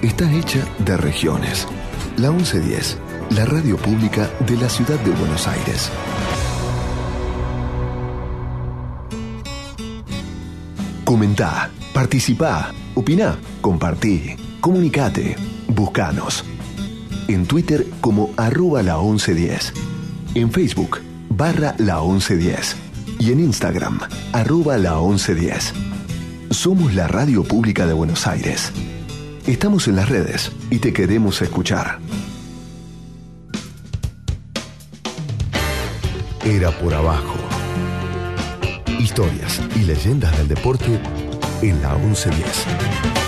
está 0.00 0.30
hecha 0.32 0.66
de 0.78 0.96
regiones. 0.96 1.68
La 2.16 2.30
1110, 2.30 2.96
la 3.36 3.44
radio 3.44 3.76
pública 3.76 4.30
de 4.46 4.56
la 4.56 4.70
ciudad 4.70 4.98
de 5.00 5.10
Buenos 5.10 5.46
Aires. 5.46 5.90
Comentá, 11.04 11.70
participá, 11.92 12.72
opina, 12.94 13.36
compartí, 13.60 14.34
comunicate, 14.62 15.36
buscanos. 15.68 16.42
En 17.28 17.46
Twitter 17.46 17.86
como 18.00 18.30
arroba 18.38 18.82
la 18.82 18.96
1110. 18.96 19.74
En 20.34 20.50
Facebook 20.50 21.00
barra 21.28 21.74
la 21.78 22.00
1110. 22.00 22.76
y 23.18 23.30
en 23.30 23.40
Instagram, 23.40 24.00
arroba 24.32 24.76
la 24.78 24.94
1110. 24.94 25.93
Somos 26.54 26.94
la 26.94 27.08
radio 27.08 27.42
pública 27.42 27.84
de 27.84 27.92
Buenos 27.92 28.28
Aires. 28.28 28.70
Estamos 29.44 29.88
en 29.88 29.96
las 29.96 30.08
redes 30.08 30.52
y 30.70 30.78
te 30.78 30.92
queremos 30.92 31.42
escuchar. 31.42 31.98
Era 36.44 36.70
por 36.70 36.94
abajo. 36.94 37.34
Historias 39.00 39.60
y 39.74 39.80
leyendas 39.80 40.34
del 40.38 40.46
deporte 40.46 41.00
en 41.60 41.82
la 41.82 41.96
1110. 41.96 43.23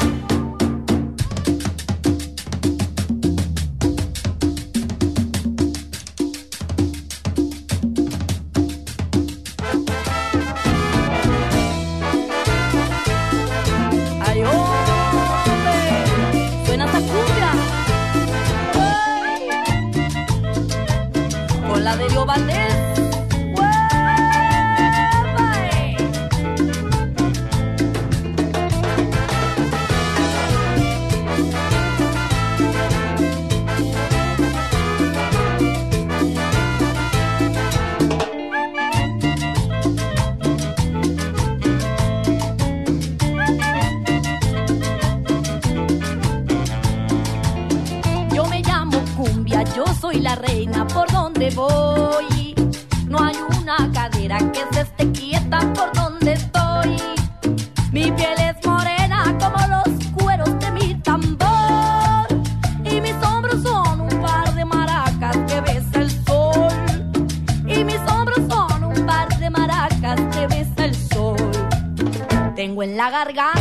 Tengo 73.27 73.56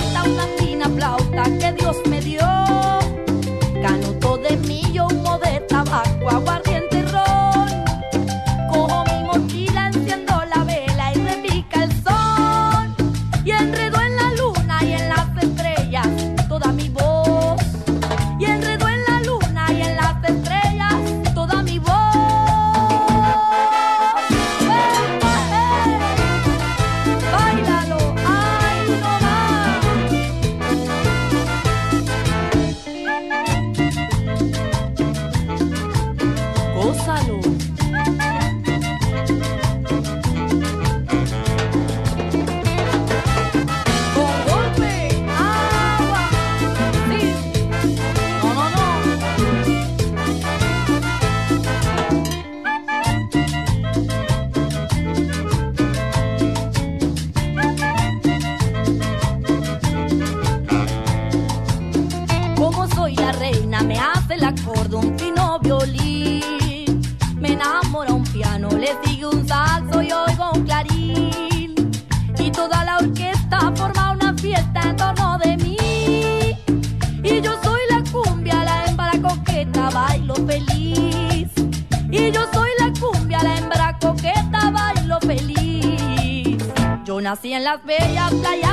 las 87.76 87.84
bellas 87.84 88.34
playas 88.35 88.65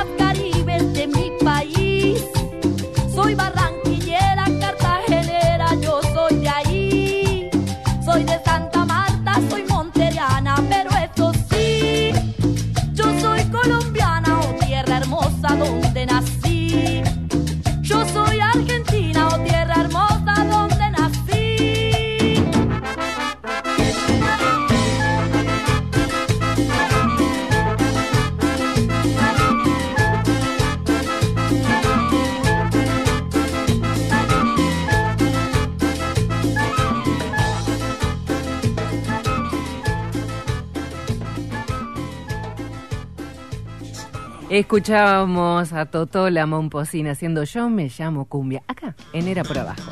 Escuchábamos 44.53 45.73
a 45.73 45.87
Totó 45.87 46.29
la 46.29 46.45
Momposina 46.45 47.13
haciendo 47.13 47.43
Yo 47.43 47.71
me 47.71 47.89
llamo 47.97 48.25
Cumbia. 48.25 48.61
Acá, 48.67 48.95
en 49.11 49.27
Era 49.27 49.43
por 49.43 49.57
Abajo. 49.57 49.91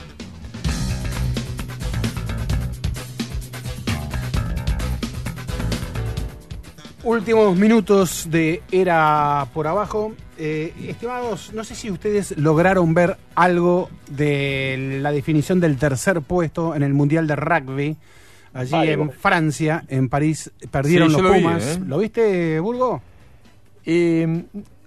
Últimos 7.04 7.58
minutos 7.58 8.28
de 8.30 8.62
Era 8.72 9.48
por 9.52 9.66
Abajo. 9.66 10.14
Eh, 10.38 10.72
estimados, 10.90 11.52
no 11.56 11.64
sé 11.64 11.74
si 11.74 11.90
ustedes 11.90 12.38
lograron 12.38 12.94
ver 12.94 13.18
algo 13.34 13.90
de 14.12 15.00
la 15.02 15.12
definición 15.12 15.60
del 15.60 15.78
tercer 15.78 16.22
puesto 16.22 16.76
en 16.76 16.84
el 16.84 16.94
Mundial 16.94 17.26
de 17.26 17.36
Rugby. 17.36 17.98
Allí 18.54 18.76
en 18.76 19.10
Francia, 19.12 19.86
en 19.88 20.08
París, 20.08 20.52
perdieron 20.70 21.10
Sí, 21.10 21.14
los 21.14 21.24
lo 21.24 21.32
vi, 21.32 21.42
Pumas. 21.42 21.64
¿eh? 21.64 21.80
¿Lo 21.84 21.98
viste, 21.98 22.60
Burgo? 22.60 23.02
Eh, 23.86 24.44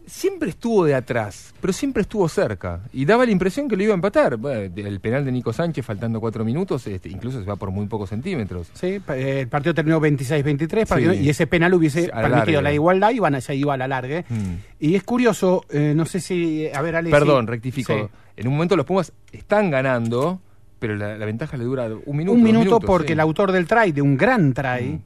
siempre 0.06 0.50
estuvo 0.50 0.84
de 0.84 0.94
atrás, 0.94 1.54
pero 1.60 1.72
siempre 1.72 2.02
estuvo 2.02 2.28
cerca. 2.28 2.80
Y 2.92 3.04
daba 3.06 3.24
la 3.24 3.32
impresión 3.32 3.68
que 3.68 3.76
lo 3.76 3.82
iba 3.82 3.92
a 3.92 3.94
empatar. 3.94 4.36
Bueno, 4.36 4.60
el 4.76 5.00
penal 5.00 5.24
de 5.24 5.32
Nico 5.32 5.52
Sánchez, 5.52 5.84
faltando 5.84 6.20
cuatro 6.20 6.44
minutos, 6.44 6.86
este, 6.86 7.08
incluso 7.08 7.40
se 7.40 7.46
va 7.46 7.56
por 7.56 7.70
muy 7.70 7.86
pocos 7.86 8.10
centímetros. 8.10 8.68
Sí, 8.74 9.00
eh, 9.08 9.38
el 9.40 9.48
partido 9.48 9.72
terminó 9.74 10.00
26-23 10.00 10.86
para 10.86 11.00
Sí. 11.00 11.06
que 11.08 11.14
no- 11.16 11.22
y 11.22 11.28
ese 11.30 11.46
penal 11.46 11.72
hubiese 11.74 12.10
a 12.12 12.16
la 12.20 12.28
permitido 12.28 12.60
larga. 12.60 12.62
la 12.62 12.74
igualdad 12.74 13.10
y 13.12 13.18
van 13.18 13.34
allá 13.34 13.54
iba 13.54 13.74
a 13.74 13.76
la 13.78 13.88
larga. 13.88 14.24
Mm. 14.28 14.54
Y 14.80 14.94
es 14.94 15.02
curioso, 15.04 15.64
eh, 15.70 15.94
no 15.96 16.04
sé 16.04 16.20
si, 16.20 16.68
a 16.72 16.82
ver, 16.82 16.96
Ale. 16.96 17.10
Perdón, 17.10 17.46
sí. 17.46 17.50
rectifico. 17.50 17.94
Sí. 17.94 18.00
En 18.36 18.48
un 18.48 18.54
momento 18.54 18.76
los 18.76 18.84
Pumas 18.84 19.10
están 19.32 19.70
ganando, 19.70 20.40
pero 20.78 20.96
la, 20.96 21.16
la 21.16 21.24
ventaja 21.24 21.56
le 21.56 21.64
dura 21.64 21.86
un 21.86 22.16
minuto. 22.16 22.36
un 22.36 22.42
minuto 22.42 22.64
minutos, 22.64 22.84
porque 22.86 23.14
el 23.14 23.20
autor 23.20 23.52
del 23.52 23.66
try, 23.66 23.90
de 23.92 24.02
un 24.02 24.18
gran 24.18 24.52
try, 24.52 25.00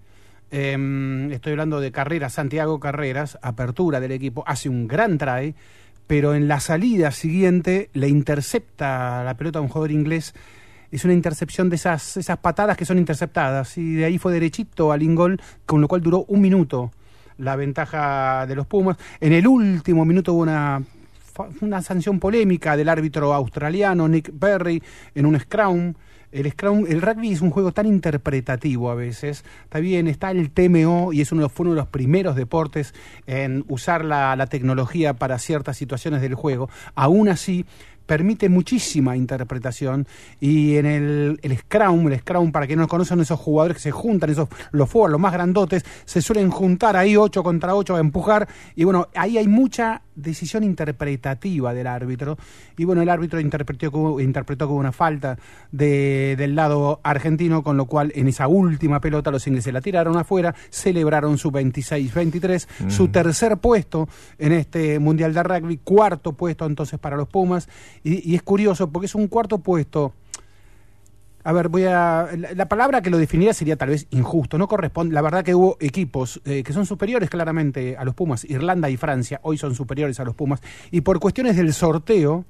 eh, 0.51 1.29
estoy 1.33 1.53
hablando 1.53 1.81
de 1.81 1.93
Carreras, 1.93 2.35
Santiago 2.35 2.81
Carreras, 2.81 3.39
apertura 3.43 4.01
del 4.01 4.13
equipo, 4.13 4.45
hace 4.47 4.69
un 4.69 4.89
gran 4.89 5.19
try, 5.19 5.55
pero 6.07 6.35
en 6.35 6.49
la 6.49 6.61
salida 6.61 7.11
siguiente 7.11 7.91
le 7.93 8.09
intercepta 8.09 9.23
la 9.25 9.37
pelota 9.37 9.59
a 9.59 9.63
un 9.63 9.69
jugador 9.69 9.91
inglés. 9.91 10.35
Es 10.91 11.05
una 11.05 11.13
intercepción 11.13 11.69
de 11.69 11.77
esas, 11.77 12.17
esas 12.17 12.39
patadas 12.39 12.77
que 12.77 12.87
son 12.87 12.99
interceptadas 12.99 13.77
y 13.77 13.95
de 13.95 14.07
ahí 14.07 14.19
fue 14.19 14.33
derechito 14.33 14.91
al 14.91 15.03
ingol, 15.03 15.41
con 15.67 15.81
lo 15.81 15.89
cual 15.89 16.01
duró 16.01 16.25
un 16.29 16.41
minuto. 16.41 16.93
la 17.39 17.55
ventaja 17.55 18.47
de 18.47 18.57
los 18.57 18.67
Pumas. 18.67 18.97
En 19.21 19.33
el 19.33 19.47
último 19.47 20.05
minuto 20.05 20.33
hubo 20.33 20.43
una 20.43 20.83
una 21.61 21.83
sanción 21.83 22.19
polémica 22.19 22.77
del 22.77 22.89
árbitro 22.89 23.33
australiano 23.33 24.09
Nick 24.09 24.31
Berry 24.33 24.83
en 25.15 25.27
un 25.27 25.39
scrum. 25.39 25.95
El 26.31 26.51
scrum, 26.51 26.85
el 26.89 27.01
rugby 27.01 27.33
es 27.33 27.41
un 27.41 27.51
juego 27.51 27.73
tan 27.73 27.87
interpretativo 27.87 28.91
a 28.91 28.95
veces. 28.95 29.45
Está 29.65 29.81
bien, 29.81 30.09
está 30.09 30.31
el 30.31 30.51
TMO 30.51 31.13
y 31.13 31.21
es 31.21 31.33
uno 31.33 31.41
de 31.41 31.45
los, 31.47 31.53
fue 31.53 31.65
uno 31.65 31.75
de 31.75 31.81
los 31.81 31.89
primeros 31.89 32.37
deportes 32.37 32.95
en 33.27 33.65
usar 33.69 34.05
la, 34.05 34.37
la 34.37 34.47
tecnología 34.47 35.15
para 35.15 35.39
ciertas 35.39 35.77
situaciones 35.77 36.21
del 36.21 36.35
juego. 36.35 36.69
Aún 36.95 37.29
así, 37.29 37.65
permite 38.09 38.49
muchísima 38.49 39.17
interpretación 39.19 40.09
y 40.41 40.77
en 40.77 40.87
el, 40.87 41.39
el 41.43 41.59
Scrum, 41.59 42.09
el 42.09 42.19
Scrum, 42.21 42.51
para 42.51 42.67
quienes 42.67 42.85
no 42.85 42.89
conocen, 42.89 43.21
esos 43.21 43.39
jugadores 43.39 43.77
que 43.77 43.83
se 43.83 43.91
juntan, 43.91 44.31
esos 44.31 44.49
los 44.73 44.89
forwards, 44.89 45.13
los 45.13 45.21
más 45.21 45.35
grandotes, 45.35 45.85
se 46.07 46.23
suelen 46.23 46.51
juntar 46.51 46.97
ahí 46.97 47.17
8 47.17 47.43
contra 47.43 47.77
8 47.77 47.97
a 47.97 48.01
empujar 48.01 48.49
y 48.75 48.85
bueno, 48.85 49.09
ahí 49.15 49.37
hay 49.37 49.47
mucha 49.47 50.01
decisión 50.19 50.65
interpretativa 50.65 51.73
del 51.73 51.87
árbitro 51.87 52.37
y 52.77 52.85
bueno, 52.85 53.03
el 53.03 53.09
árbitro 53.09 53.41
interpretó 53.41 53.89
hubo, 53.93 54.21
interpretó 54.21 54.67
hubo 54.69 54.77
una 54.77 54.93
falta 54.93 55.39
de, 55.73 56.35
del 56.37 56.55
lado 56.55 57.01
argentino, 57.03 57.63
con 57.63 57.77
lo 57.77 57.87
cual 57.87 58.13
en 58.15 58.29
esa 58.29 58.49
última 58.49 59.01
pelota 59.01 59.31
los 59.31 59.47
ingleses 59.47 59.73
la 59.73 59.81
tiraron 59.81 60.17
afuera, 60.17 60.55
celebraron 60.71 61.39
su 61.39 61.51
26-23, 61.51 62.67
su 62.89 63.09
Mm. 63.09 63.13
tercer 63.13 63.57
puesto 63.59 64.09
en 64.39 64.53
este 64.53 64.99
Mundial 64.99 65.33
de 65.35 65.43
Rugby, 65.43 65.79
cuarto 65.79 66.33
puesto 66.33 66.67
entonces 66.67 66.99
para 66.99 67.17
los 67.17 67.29
Pumas 67.29 67.69
y, 68.03 68.31
y 68.31 68.35
es 68.35 68.43
curioso 68.43 68.91
porque 68.91 69.07
es 69.07 69.15
un 69.15 69.29
cuarto 69.29 69.59
puesto. 69.59 70.13
A 71.49 71.53
ver, 71.53 71.69
voy 71.69 71.85
a. 71.85 72.29
La, 72.37 72.53
la 72.55 72.69
palabra 72.69 73.01
que 73.01 73.09
lo 73.09 73.17
definiera 73.17 73.55
sería 73.55 73.77
tal 73.77 73.89
vez 73.89 74.07
injusto. 74.11 74.59
No 74.59 74.69
corresponde. 74.69 75.15
La 75.15 75.23
verdad 75.23 75.43
que 75.43 75.55
hubo 75.55 75.79
equipos 75.81 76.43
eh, 76.45 76.63
que 76.63 76.73
son 76.75 76.85
superiores 76.85 77.31
claramente 77.31 77.97
a 77.97 78.05
los 78.05 78.15
Pumas. 78.15 78.45
Irlanda 78.45 78.91
y 78.91 78.97
Francia 78.99 79.41
hoy 79.43 79.57
son 79.57 79.75
superiores 79.75 80.21
a 80.21 80.25
los 80.25 80.35
Pumas. 80.35 80.61
Y 80.91 81.01
por 81.01 81.19
cuestiones 81.21 81.57
del 81.57 81.73
sorteo 81.73 82.45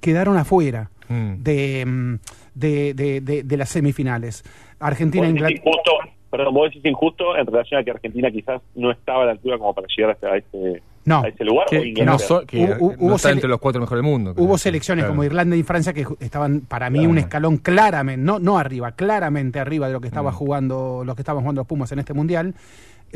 quedaron 0.00 0.36
afuera 0.36 0.90
de, 1.08 1.84
mm, 1.86 2.14
de, 2.54 2.92
de- 2.94 3.20
de- 3.22 3.42
de 3.44 3.56
las 3.56 3.70
semifinales. 3.70 4.42
Argentina 4.78 5.26
e 5.26 5.30
Inglaterra. 5.30 5.60
injusto, 5.64 5.90
perdón, 6.30 6.52
vos 6.54 6.68
decís 6.68 6.84
injusto 6.84 7.36
en 7.38 7.46
relación 7.46 7.80
a 7.80 7.84
que 7.84 7.90
Argentina 7.92 8.30
quizás 8.30 8.60
no 8.74 8.90
estaba 8.90 9.22
a 9.22 9.26
la 9.26 9.32
altura 9.32 9.56
como 9.56 9.72
para 9.72 9.86
llegar 9.96 10.10
hasta 10.12 10.36
ese, 10.36 10.82
No. 11.06 11.22
a 11.22 11.28
ese 11.28 11.44
lugar. 11.44 11.66
o 11.66 11.70
Que, 11.70 12.04
no, 12.04 12.18
so- 12.18 12.44
que 12.46 12.64
Hubo- 12.64 12.94
hubo 12.98 13.08
no 13.10 13.16
está 13.16 13.30
entre 13.30 13.48
los 13.48 13.58
cuatro 13.60 13.80
mejores 13.80 14.02
del 14.02 14.10
mundo. 14.10 14.32
Hubo 14.36 14.46
creo. 14.46 14.58
selecciones 14.58 15.02
Claro. 15.04 15.12
como 15.12 15.24
Irlanda 15.24 15.54
y 15.56 15.62
Francia 15.62 15.92
que 15.92 16.06
estaban 16.20 16.60
para 16.62 16.88
mí 16.90 17.06
un 17.06 17.18
escalón 17.18 17.58
claramente, 17.58 18.22
no, 18.24 18.38
no 18.38 18.58
arriba, 18.58 18.92
claramente 18.92 19.60
arriba 19.60 19.86
de 19.86 19.92
lo 19.92 20.00
que 20.00 20.08
estaba 20.08 20.30
Mm. 20.30 20.34
jugando, 20.34 21.02
lo 21.04 21.14
que 21.14 21.22
estaban 21.22 21.42
jugando 21.42 21.60
los 21.60 21.66
Pumas 21.66 21.92
en 21.92 21.98
este 22.00 22.14
mundial. 22.14 22.54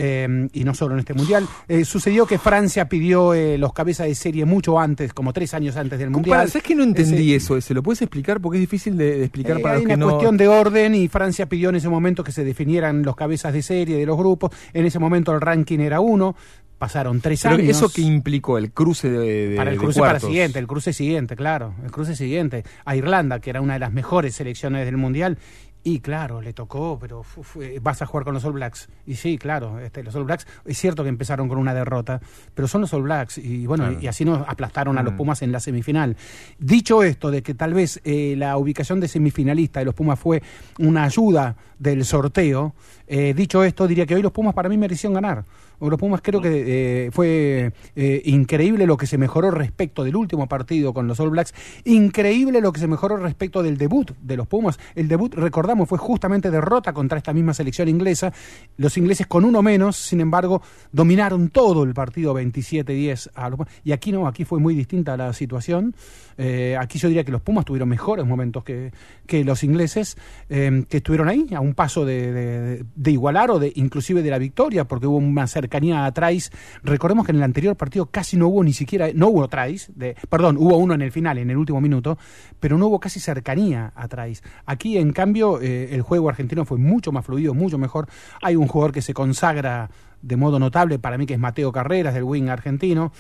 eh, 0.01 0.49
y 0.53 0.63
no 0.63 0.75
solo 0.75 0.95
en 0.95 1.01
este 1.01 1.13
mundial. 1.13 1.45
Eh, 1.67 1.85
sucedió 1.85 2.25
que 2.25 2.39
Francia 2.39 2.89
pidió 2.89 3.35
eh, 3.35 3.59
los 3.59 3.73
cabezas 3.73 4.07
de 4.07 4.15
serie 4.15 4.45
mucho 4.45 4.79
antes, 4.79 5.13
como 5.13 5.33
tres 5.33 5.55
años 5.55 5.77
antes 5.77 5.99
del 5.99 6.11
mundial. 6.11 6.47
¿sabes 6.49 6.63
que 6.63 6.77
no 6.77 6.85
entendí 6.85 7.35
Ese- 7.35 7.55
eso? 7.57 7.61
¿Se 7.61 7.75
lo 7.75 7.83
puedes 7.83 8.01
explicar? 8.03 8.41
Porque 8.41 8.59
es 8.59 8.61
difícil 8.61 8.97
de, 8.97 9.17
de 9.19 9.25
explicar 9.25 9.59
Eh, 9.59 9.61
para 9.61 9.75
hay 9.75 9.81
los 9.81 9.87
una 9.87 9.95
que 9.95 9.99
no... 9.99 10.07
cuestión 10.11 10.37
de 10.37 10.47
orden 10.47 10.95
y 10.95 11.09
Francia 11.09 11.47
pidió 11.49 11.71
en 11.71 11.77
ese 11.77 11.89
momento 11.89 12.23
que 12.23 12.31
se 12.31 12.45
definieran 12.45 13.03
los 13.03 13.17
cabezas 13.17 13.53
de 13.53 13.61
serie 13.61 13.97
de 13.97 14.07
los 14.07 14.17
grupos. 14.17 14.53
En 14.73 14.87
ese 14.87 15.01
momento 15.01 15.35
el 15.35 15.41
ranking 15.41 15.81
era 15.81 15.99
uno. 15.99 16.37
Pasaron 16.79 17.21
tres 17.21 17.43
Pero 17.43 17.57
años. 17.57 17.69
¿Eso 17.69 17.89
que 17.89 18.03
implicó? 18.03 18.57
¿El 18.57 18.71
cruce 18.71 19.11
de, 19.11 19.49
de 19.49 19.57
para 19.57 19.71
el 19.71 19.77
de 19.79 19.83
cruce 19.83 20.01
para 20.01 20.15
el 20.15 20.21
siguiente, 20.21 20.59
el 20.61 20.67
cruce 20.69 20.93
siguiente, 20.93 21.35
claro, 21.37 21.75
el 21.85 21.91
cruce 21.91 22.15
siguiente. 22.15 22.65
A 22.85 22.95
Irlanda, 22.95 23.41
que 23.41 23.51
era 23.51 23.61
una 23.61 23.73
de 23.75 23.81
las 23.81 23.93
mejores 23.93 24.35
selecciones 24.37 24.85
del 24.85 24.97
Mundial. 24.97 25.39
Y 25.85 26.01
claro, 26.01 26.43
le 26.43 26.53
tocó, 26.53 26.99
pero 27.01 27.23
fu- 27.23 27.43
fue- 27.45 27.79
vas 27.81 28.03
a 28.03 28.07
jugar 28.07 28.25
con 28.25 28.35
los 28.35 28.45
All 28.45 28.53
Blacks. 28.53 28.89
Y 29.07 29.15
sí, 29.15 29.39
claro, 29.39 29.79
este, 29.79 30.03
los 30.03 30.15
All 30.17 30.25
Blacks, 30.25 30.47
es 30.67 30.77
cierto 30.77 31.03
que 31.05 31.09
empezaron 31.09 31.49
con 31.49 31.57
una 31.57 31.73
derrota, 31.73 32.21
pero 32.55 32.67
son 32.69 32.81
los 32.83 32.93
All 32.93 33.03
Blacks. 33.03 33.39
Y 33.39 33.65
bueno, 33.67 33.85
Claro. 33.87 34.01
y, 34.03 34.07
así 34.09 34.25
nos 34.25 34.47
aplastaron 34.47 34.99
a 34.99 35.03
los 35.03 35.15
Mm. 35.15 35.17
Pumas 35.17 35.41
en 35.43 35.53
la 35.53 35.61
semifinal. 35.61 36.17
Dicho 36.59 37.03
esto, 37.05 37.31
de 37.31 37.43
que 37.43 37.55
tal 37.55 37.75
vez 37.75 38.01
eh, 38.05 38.35
la 38.37 38.57
ubicación 38.57 38.99
de 39.01 39.09
semifinalista 39.09 39.79
de 39.79 39.87
los 39.87 39.95
Pumas 39.95 40.19
fue 40.19 40.43
una 40.79 41.05
ayuda 41.05 41.57
del 41.79 42.05
sorteo, 42.05 42.75
eh, 43.07 43.33
dicho 43.35 43.63
esto, 43.65 43.87
diría 43.87 44.05
que 44.05 44.17
hoy 44.17 44.23
los 44.23 44.33
Pumas 44.33 44.55
para 44.55 44.69
mí 44.69 44.77
merecieron 44.77 45.15
ganar. 45.15 45.45
Los 45.81 45.99
Pumas 45.99 46.21
creo 46.23 46.41
que 46.41 47.07
eh, 47.07 47.11
fue 47.13 47.73
eh, 47.95 48.23
increíble 48.25 48.87
lo 48.87 48.97
que 48.97 49.07
se 49.07 49.19
mejoró 49.19 49.51
respecto 49.51 50.05
del 50.05 50.17
último 50.17 50.49
partido 50.49 50.93
con 50.93 51.07
los 51.07 51.21
All 51.21 51.31
Blacks, 51.31 51.55
increíble 51.85 52.61
lo 52.61 52.73
que 52.73 52.81
se 52.81 52.87
mejoró 52.87 53.17
respecto 53.17 53.63
del 53.63 53.79
debut 53.79 54.11
de 54.21 54.37
los 54.37 54.47
Pumas. 54.47 54.79
El 54.95 55.09
debut, 55.09 55.35
recordamos, 55.35 55.89
fue 55.89 55.99
justamente 55.99 56.51
derrota 56.51 56.93
contra 56.93 57.19
esta 57.19 57.33
misma 57.33 57.55
selección 57.55 57.89
inglesa. 57.89 58.33
Los 58.77 58.97
ingleses 58.97 59.27
con 59.27 59.45
uno 59.45 59.63
menos, 59.63 59.97
sin 59.97 60.21
embargo, 60.21 60.63
dominaron 60.93 61.49
todo 61.51 61.85
el 61.85 61.95
partido 61.95 62.35
27-10. 62.35 63.31
a 63.35 63.51
los. 63.51 63.61
Y 63.85 63.93
aquí 63.93 64.13
no, 64.13 64.27
aquí 64.27 64.45
fue 64.45 64.59
muy 64.59 64.75
distinta 64.75 65.17
la 65.17 65.33
situación. 65.33 65.95
Eh, 66.39 66.77
aquí 66.79 66.99
yo 66.99 67.09
diría 67.09 67.25
que 67.25 67.33
los 67.33 67.43
Pumas 67.43 67.65
tuvieron 67.65 67.89
mejores 67.89 68.25
momentos 68.25 68.65
que, 68.65 68.93
que 69.27 69.45
los 69.45 69.63
ingleses, 69.65 70.17
eh, 70.49 70.85
que 70.89 70.99
estuvieron 70.99 71.29
ahí 71.29 71.49
a 71.55 71.61
un 71.61 71.75
paso 71.75 72.05
de, 72.07 72.85
de- 72.95 73.11
igualar 73.11 73.51
o 73.51 73.59
de 73.59 73.73
inclusive 73.75 74.23
de 74.23 74.31
la 74.31 74.39
victoria, 74.39 74.87
porque 74.87 75.07
hubo 75.07 75.17
una 75.17 75.47
cercanía 75.47 76.05
a 76.07 76.13
Trice. 76.13 76.51
Recordemos 76.83 77.27
que 77.27 77.33
en 77.33 77.37
el 77.39 77.43
anterior 77.43 77.77
partido 77.77 78.07
casi 78.07 78.37
no 78.37 78.49
hubo 78.49 78.63
ni 78.63 78.73
siquiera, 78.73 79.09
no 79.13 79.29
hubo 79.29 79.49
de, 79.97 80.17
perdón, 80.29 80.57
hubo 80.59 80.77
uno 80.77 80.95
en 80.95 81.03
el 81.03 81.11
final, 81.11 81.39
en 81.39 81.51
el 81.51 81.57
último 81.57 81.81
minuto, 81.81 82.17
pero 82.61 82.79
no 82.79 82.87
hubo 82.87 83.01
casi 83.01 83.19
cercanía 83.19 83.93
a 83.97 84.07
Trice. 84.09 84.43
Aquí, 84.67 84.97
en 84.99 85.13
cambio, 85.13 85.61
eh, 85.61 85.89
el 85.93 86.03
juego 86.03 86.29
argentino 86.29 86.65
fue 86.65 86.79
mucho 86.79 87.11
más 87.13 87.25
fluido, 87.25 87.55
mucho 87.55 87.79
mejor. 87.79 88.07
Hay 88.43 88.55
un 88.55 88.69
jugador 88.69 88.93
que 88.93 89.03
se 89.03 89.13
consagra 89.15 89.91
de 90.21 90.37
modo 90.37 90.59
notable 90.59 90.99
para 90.99 91.17
mí 91.17 91.27
que 91.27 91.35
es 91.35 91.41
Mateo 91.41 91.71
Carreras 91.71 92.13
del 92.13 92.25
wing 92.25 92.49
argentino 92.49 93.13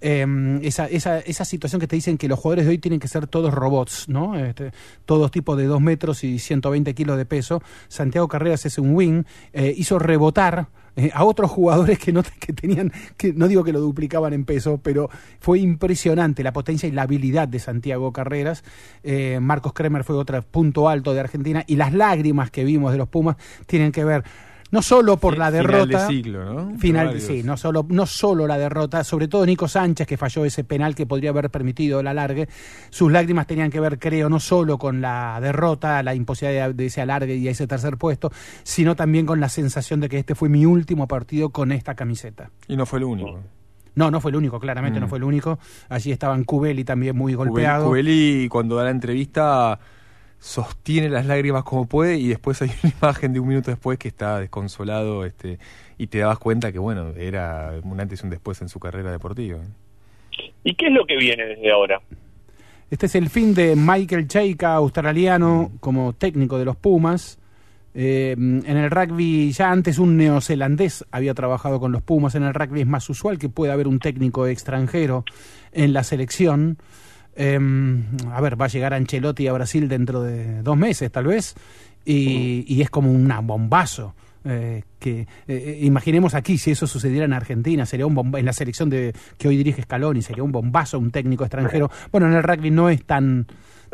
Eh, 0.00 0.58
esa, 0.62 0.86
esa, 0.86 1.20
esa 1.20 1.44
situación 1.44 1.80
que 1.80 1.86
te 1.86 1.96
dicen 1.96 2.18
que 2.18 2.28
los 2.28 2.38
jugadores 2.38 2.66
de 2.66 2.72
hoy 2.72 2.78
tienen 2.78 3.00
que 3.00 3.08
ser 3.08 3.26
todos 3.26 3.54
robots 3.54 4.08
no 4.08 4.36
este, 4.36 4.72
todos 5.06 5.30
tipos 5.30 5.56
de 5.56 5.64
2 5.64 5.80
metros 5.80 6.24
y 6.24 6.38
120 6.38 6.94
kilos 6.94 7.16
de 7.16 7.24
peso. 7.24 7.62
Santiago 7.88 8.28
Carreras 8.28 8.66
es 8.66 8.78
un 8.78 8.94
wing 8.94 9.24
eh, 9.52 9.72
hizo 9.76 9.98
rebotar 9.98 10.68
eh, 10.96 11.10
a 11.12 11.24
otros 11.24 11.50
jugadores 11.50 11.98
que 11.98 12.12
no 12.12 12.22
que 12.38 12.52
tenían 12.52 12.92
que 13.16 13.32
no 13.32 13.48
digo 13.48 13.64
que 13.64 13.72
lo 13.72 13.80
duplicaban 13.80 14.32
en 14.32 14.44
peso 14.44 14.78
pero 14.80 15.10
fue 15.40 15.58
impresionante 15.58 16.44
la 16.44 16.52
potencia 16.52 16.88
y 16.88 16.92
la 16.92 17.02
habilidad 17.02 17.48
de 17.48 17.58
Santiago 17.58 18.12
Carreras. 18.12 18.62
Eh, 19.02 19.38
Marcos 19.40 19.72
Kremer 19.72 20.04
fue 20.04 20.16
otro 20.16 20.40
punto 20.42 20.88
alto 20.88 21.14
de 21.14 21.20
Argentina 21.20 21.64
y 21.66 21.76
las 21.76 21.92
lágrimas 21.92 22.50
que 22.50 22.64
vimos 22.64 22.92
de 22.92 22.98
los 22.98 23.08
Pumas 23.08 23.36
tienen 23.66 23.90
que 23.90 24.04
ver 24.04 24.24
no 24.70 24.82
solo 24.82 25.16
por 25.18 25.38
la 25.38 25.50
Final 25.50 25.52
de 25.52 25.72
derrota 25.72 26.06
siglo, 26.08 26.44
¿no? 26.52 26.78
final 26.78 27.06
Varios. 27.06 27.22
sí 27.24 27.42
no 27.44 27.56
solo 27.56 27.86
no 27.88 28.06
solo 28.06 28.46
la 28.46 28.58
derrota 28.58 29.04
sobre 29.04 29.28
todo 29.28 29.46
Nico 29.46 29.68
Sánchez 29.68 30.06
que 30.06 30.16
falló 30.16 30.44
ese 30.44 30.64
penal 30.64 30.94
que 30.94 31.06
podría 31.06 31.30
haber 31.30 31.50
permitido 31.50 32.00
el 32.00 32.06
alargue 32.08 32.48
sus 32.90 33.12
lágrimas 33.12 33.46
tenían 33.46 33.70
que 33.70 33.78
ver 33.80 33.98
creo 33.98 34.28
no 34.28 34.40
solo 34.40 34.76
con 34.78 35.00
la 35.00 35.38
derrota 35.40 36.02
la 36.02 36.14
imposibilidad 36.14 36.74
de 36.74 36.86
ese 36.86 37.00
alargue 37.00 37.36
y 37.36 37.46
ese 37.48 37.66
tercer 37.66 37.96
puesto 37.98 38.32
sino 38.62 38.96
también 38.96 39.26
con 39.26 39.38
la 39.38 39.48
sensación 39.48 40.00
de 40.00 40.08
que 40.08 40.18
este 40.18 40.34
fue 40.34 40.48
mi 40.48 40.66
último 40.66 41.06
partido 41.06 41.50
con 41.50 41.70
esta 41.70 41.94
camiseta 41.94 42.50
Y 42.66 42.76
no 42.76 42.84
fue 42.86 42.98
el 42.98 43.04
único. 43.04 43.38
no 43.94 44.10
no 44.10 44.20
fue 44.20 44.30
el 44.32 44.36
único 44.36 44.58
claramente 44.58 44.98
Mm. 44.98 45.02
no 45.02 45.08
fue 45.08 45.18
el 45.18 45.24
único 45.24 45.58
allí 45.88 46.10
estaban 46.10 46.42
Cubeli 46.44 46.82
también 46.84 47.14
muy 47.16 47.34
Cubeli- 47.34 47.36
golpeado 47.36 47.86
Cubeli, 47.86 48.48
cuando 48.50 48.74
da 48.76 48.84
la 48.84 48.90
entrevista, 48.90 49.78
sostiene 50.44 51.08
las 51.08 51.24
lágrimas 51.24 51.64
como 51.64 51.86
puede 51.86 52.18
y 52.18 52.28
después 52.28 52.60
hay 52.60 52.70
una 52.82 52.92
imagen 53.00 53.32
de 53.32 53.40
un 53.40 53.48
minuto 53.48 53.70
después 53.70 53.98
que 53.98 54.08
está 54.08 54.38
desconsolado 54.40 55.24
este 55.24 55.58
y 55.96 56.08
te 56.08 56.18
dabas 56.18 56.38
cuenta 56.38 56.70
que, 56.70 56.78
bueno, 56.78 57.14
era 57.16 57.72
un 57.82 57.98
antes 57.98 58.20
y 58.20 58.24
un 58.24 58.30
después 58.30 58.60
en 58.60 58.68
su 58.68 58.78
carrera 58.78 59.10
deportiva. 59.10 59.58
¿Y 60.62 60.74
qué 60.74 60.88
es 60.88 60.92
lo 60.92 61.06
que 61.06 61.16
viene 61.16 61.46
desde 61.46 61.72
ahora? 61.72 62.02
Este 62.90 63.06
es 63.06 63.14
el 63.14 63.30
fin 63.30 63.54
de 63.54 63.74
Michael 63.74 64.28
Cheika, 64.28 64.74
australiano, 64.74 65.72
como 65.80 66.12
técnico 66.12 66.58
de 66.58 66.66
los 66.66 66.76
Pumas. 66.76 67.38
Eh, 67.94 68.32
en 68.32 68.76
el 68.76 68.90
rugby, 68.90 69.50
ya 69.52 69.70
antes 69.70 69.98
un 69.98 70.16
neozelandés 70.16 71.06
había 71.10 71.32
trabajado 71.32 71.80
con 71.80 71.90
los 71.90 72.02
Pumas. 72.02 72.34
En 72.34 72.42
el 72.42 72.52
rugby 72.52 72.82
es 72.82 72.86
más 72.86 73.08
usual 73.08 73.38
que 73.38 73.48
pueda 73.48 73.72
haber 73.72 73.88
un 73.88 73.98
técnico 73.98 74.46
extranjero 74.46 75.24
en 75.72 75.94
la 75.94 76.04
selección. 76.04 76.76
Eh, 77.36 77.58
a 78.30 78.40
ver, 78.40 78.60
va 78.60 78.66
a 78.66 78.68
llegar 78.68 78.94
Ancelotti 78.94 79.46
a 79.48 79.52
Brasil 79.52 79.88
dentro 79.88 80.22
de 80.22 80.62
dos 80.62 80.76
meses, 80.76 81.10
tal 81.10 81.26
vez. 81.26 81.54
Y, 82.04 82.64
y 82.68 82.82
es 82.82 82.90
como 82.90 83.10
un 83.10 83.32
bombazo. 83.46 84.14
eh, 84.44 84.82
que 84.98 85.26
eh, 85.48 85.78
imaginemos 85.82 86.34
aquí 86.34 86.58
si 86.58 86.70
eso 86.70 86.86
sucediera 86.86 87.24
en 87.24 87.32
Argentina 87.32 87.86
sería 87.86 88.06
un 88.06 88.14
bomba 88.14 88.38
en 88.38 88.44
la 88.44 88.52
selección 88.52 88.90
de 88.90 89.14
que 89.38 89.48
hoy 89.48 89.56
dirige 89.56 89.82
Scaloni 89.82 90.20
sería 90.20 90.44
un 90.44 90.52
bombazo 90.52 90.98
un 90.98 91.10
técnico 91.10 91.44
extranjero. 91.44 91.90
Bueno 92.12 92.26
en 92.26 92.34
el 92.34 92.42
rugby 92.42 92.70
no 92.70 92.90
es 92.90 93.02
tan 93.04 93.46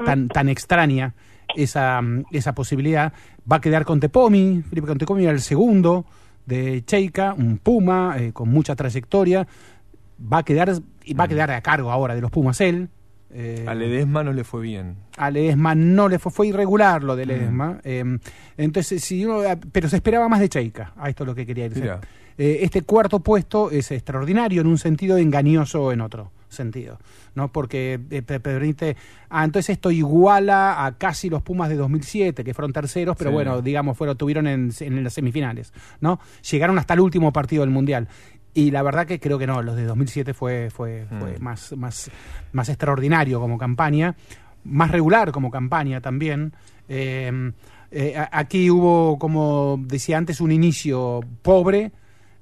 tan 0.04 0.26
tan 0.28 0.48
extraña 0.48 1.14
esa, 1.54 2.02
mm, 2.02 2.24
esa 2.32 2.52
posibilidad. 2.52 3.12
Va 3.50 3.56
a 3.56 3.60
quedar 3.60 3.84
con 3.84 4.00
Tepomi 4.00 4.62
Felipe 4.68 4.88
Contepomi 4.88 5.22
era 5.22 5.32
el 5.32 5.40
segundo 5.40 6.04
de 6.46 6.84
Cheika 6.84 7.32
un 7.32 7.58
Puma 7.58 8.16
eh, 8.18 8.32
con 8.32 8.48
mucha 8.48 8.74
trayectoria. 8.74 9.46
Va 10.20 10.38
a 10.38 10.42
quedar 10.42 10.72
y 11.04 11.14
va 11.14 11.24
a 11.24 11.28
quedar 11.28 11.52
a 11.52 11.60
cargo 11.60 11.92
ahora 11.92 12.16
de 12.16 12.22
los 12.22 12.30
Pumas 12.32 12.60
él 12.60 12.88
eh, 13.32 13.64
A 13.68 13.74
Ledesma 13.74 14.22
no 14.24 14.32
le 14.32 14.44
fue 14.44 14.62
bien. 14.62 14.96
a 15.16 15.30
Ledesma 15.30 15.74
no 15.74 16.08
le 16.08 16.18
fue, 16.18 16.32
fue 16.32 16.48
irregular 16.48 17.02
lo 17.02 17.16
de 17.16 17.26
Ledesma. 17.26 17.80
eh, 17.84 18.18
entonces, 18.56 19.02
si 19.04 19.24
uno, 19.24 19.42
pero 19.72 19.88
se 19.88 19.96
esperaba 19.96 20.28
más 20.28 20.40
de 20.40 20.48
Cheika. 20.48 20.92
A 20.96 21.08
esto 21.08 21.24
es 21.24 21.28
lo 21.28 21.34
que 21.34 21.46
quería 21.46 21.68
decir. 21.68 21.90
Eh, 22.38 22.60
este 22.62 22.82
cuarto 22.82 23.20
puesto 23.20 23.70
es 23.70 23.90
extraordinario 23.90 24.60
en 24.62 24.66
un 24.66 24.78
sentido 24.78 25.18
engañoso 25.18 25.92
en 25.92 26.00
otro 26.00 26.30
sentido, 26.48 26.98
¿no? 27.36 27.52
Porque 27.52 28.00
eh, 28.10 28.22
te 28.22 28.40
permite, 28.40 28.96
ah, 29.28 29.44
entonces 29.44 29.70
esto 29.74 29.90
iguala 29.92 30.84
a 30.84 30.98
casi 30.98 31.30
los 31.30 31.42
Pumas 31.42 31.68
de 31.68 31.76
2007, 31.76 32.42
que 32.42 32.54
fueron 32.54 32.72
terceros, 32.72 33.14
pero 33.16 33.30
Sí. 33.30 33.34
bueno, 33.34 33.62
digamos, 33.62 33.96
fueron, 33.96 34.16
tuvieron 34.16 34.46
en, 34.48 34.70
en 34.80 35.04
las 35.04 35.12
semifinales, 35.12 35.72
¿no? 36.00 36.18
Llegaron 36.50 36.76
hasta 36.78 36.94
el 36.94 37.00
último 37.00 37.32
partido 37.32 37.60
del 37.62 37.70
Mundial. 37.70 38.08
Y 38.54 38.70
la 38.72 38.82
verdad 38.82 39.06
que 39.06 39.20
creo 39.20 39.38
que 39.38 39.46
no, 39.46 39.62
los 39.62 39.76
de 39.76 39.84
2007 39.84 40.34
fue, 40.34 40.70
fue, 40.70 41.06
fue 41.20 41.38
Mm. 41.38 41.42
más, 41.42 41.72
más, 41.76 42.10
más 42.52 42.68
extraordinario 42.68 43.38
como 43.40 43.58
campaña, 43.58 44.16
más 44.64 44.90
regular 44.90 45.30
como 45.32 45.50
campaña 45.50 46.00
también. 46.00 46.52
Eh, 46.88 47.52
eh, 47.92 48.14
aquí 48.32 48.70
hubo, 48.70 49.18
como 49.18 49.78
decía 49.84 50.18
antes, 50.18 50.40
un 50.40 50.50
inicio 50.52 51.20
pobre, 51.42 51.92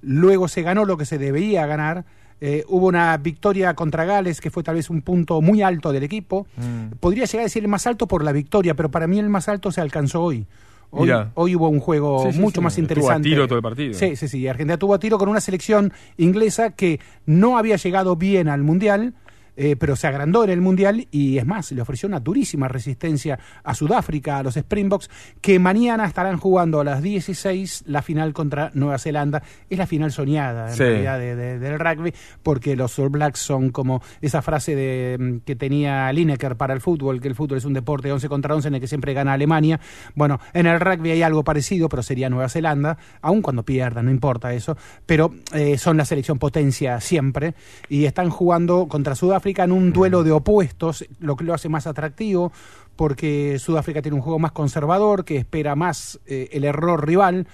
luego 0.02 0.48
se 0.48 0.62
ganó 0.62 0.85
lo 0.85 0.97
que 0.97 1.05
se 1.05 1.18
debía 1.18 1.66
ganar. 1.66 2.05
Eh, 2.40 2.64
hubo 2.68 2.86
una 2.86 3.16
victoria 3.16 3.74
contra 3.74 4.05
Gales 4.05 4.40
que 4.40 4.51
fue 4.51 4.62
tal 4.62 4.76
vez 4.76 4.90
un 4.90 5.02
punto 5.02 5.40
muy 5.43 5.60
alto 5.60 5.93
del 5.93 6.05
equipo. 6.05 6.47
Mm. 6.56 6.97
Podría 7.01 7.24
llegar 7.24 7.40
a 7.40 7.44
decir 7.44 7.64
el 7.64 7.68
más 7.68 7.86
alto 7.86 8.06
por 8.06 8.22
la 8.24 8.32
victoria, 8.32 8.74
pero 8.74 8.90
para 8.90 9.06
mí 9.06 9.18
el 9.18 9.28
más 9.28 9.48
alto 9.48 9.72
se 9.72 9.80
alcanzó 9.80 10.22
hoy. 10.22 10.47
Hoy, 10.90 11.55
hubo 11.55 11.69
un 11.69 11.81
juego 11.81 12.31
Sí, 12.32 12.39
mucho 12.39 12.60
sí. 12.60 12.65
más 12.65 12.73
Estuvo 12.78 12.81
a 12.81 12.82
interesante. 12.82 13.28
tiro 13.28 13.47
todo 13.47 13.59
el 13.59 13.62
partido. 13.62 13.94
Sí, 13.94 14.16
sí, 14.16 14.28
sí. 14.28 14.48
Argentina 14.48 14.78
tuvo 14.78 14.94
a 14.94 14.98
tiro 14.98 15.19
con 15.19 15.28
una 15.28 15.40
selección 15.40 15.93
inglesa 16.16 16.70
que 16.70 17.01
no 17.27 17.59
había 17.59 17.77
llegado 17.77 18.16
bien 18.16 18.48
al 18.48 18.62
Mundial, 18.62 19.15
eh, 19.60 19.74
pero 19.76 19.97
se 19.97 20.06
agrandó 20.06 20.44
en 20.44 20.51
el 20.51 20.60
Mundial 20.60 21.09
y 21.10 21.36
es 21.39 21.44
más, 21.44 21.72
le 21.72 21.82
ofreció 21.82 22.09
una 22.09 22.20
durísima 22.20 22.68
resistencia 22.68 23.39
a 23.64 23.74
Sudáfrica, 23.74 24.39
a 24.39 24.43
los 24.44 24.56
Springboks, 24.56 25.10
que 25.40 25.59
mañana 25.59 26.06
estarán 26.06 26.36
jugando 26.39 26.80
a 26.80 26.85
las 26.85 27.02
16 27.02 27.82
la 27.86 28.01
final 28.02 28.32
contra 28.32 28.70
Nueva 28.74 28.98
Zelanda. 28.98 29.43
Es 29.68 29.76
la 29.76 29.86
final 29.89 30.12
soñada, 30.12 30.70
en 30.70 30.76
Sí. 30.76 30.82
realidad, 30.85 31.18
de- 31.18 31.35
de- 31.35 31.59
del 31.59 31.78
rugby, 31.80 32.14
porque 32.44 32.76
los 32.76 32.97
All 33.01 33.09
Blacks 33.09 33.40
son 33.40 33.70
como 33.70 34.01
esa 34.20 34.43
frase 34.43 34.76
de, 34.76 35.16
mm, 35.18 35.39
que 35.44 35.56
tenía 35.56 36.12
Lineker 36.12 36.56
para 36.56 36.72
el 36.72 36.80
fútbol, 36.80 37.20
que 37.20 37.26
el 37.26 37.35
fútbol 37.35 37.59
es 37.59 37.64
un 37.64 37.74
deporte 37.74 38.12
11 38.12 38.28
contra 38.28 38.55
11 38.55 38.68
en 38.68 38.74
el 38.76 38.80
que 38.80 38.86
siempre 38.86 39.12
gana 39.12 39.32
Alemania. 39.32 39.80
Bueno, 40.14 40.39
en 40.52 40.66
el 40.66 40.78
rugby 40.78 41.10
hay 41.10 41.22
algo 41.22 41.43
parecido, 41.43 41.89
pero 41.89 42.05
sería 42.05 42.30
Nueva 42.30 42.48
Zelanda, 42.48 42.97
aun 43.22 43.43
cuando 43.43 43.64
pierdan, 43.64 44.05
no 44.05 44.12
importa 44.12 44.52
eso, 44.55 44.76
pero 45.05 45.35
eh, 45.52 45.78
son 45.78 45.97
la 45.97 46.05
selección 46.05 46.39
potencia 46.39 47.01
siempre 47.01 47.55
y 47.89 48.05
están 48.05 48.30
jugando 48.30 48.86
contra 48.86 49.16
Sudáfrica 49.16 49.47
en 49.64 49.72
un 49.72 49.92
duelo 49.92 50.22
de 50.24 50.32
opuestos, 50.32 51.04
lo 51.20 51.36
que 51.36 51.44
lo 51.44 51.54
hace 51.54 51.68
más 51.68 51.86
atractivo 51.86 52.52
porque 52.96 53.58
Sudáfrica 53.60 54.02
tiene 54.02 54.16
un 54.16 54.22
juego 54.22 54.38
más 54.40 54.50
conservador, 54.52 55.24
que 55.24 55.36
espera 55.36 55.76
más 55.76 56.18
eh, 56.26 56.48
el 56.52 56.64
error 56.64 57.06
rival, 57.06 57.46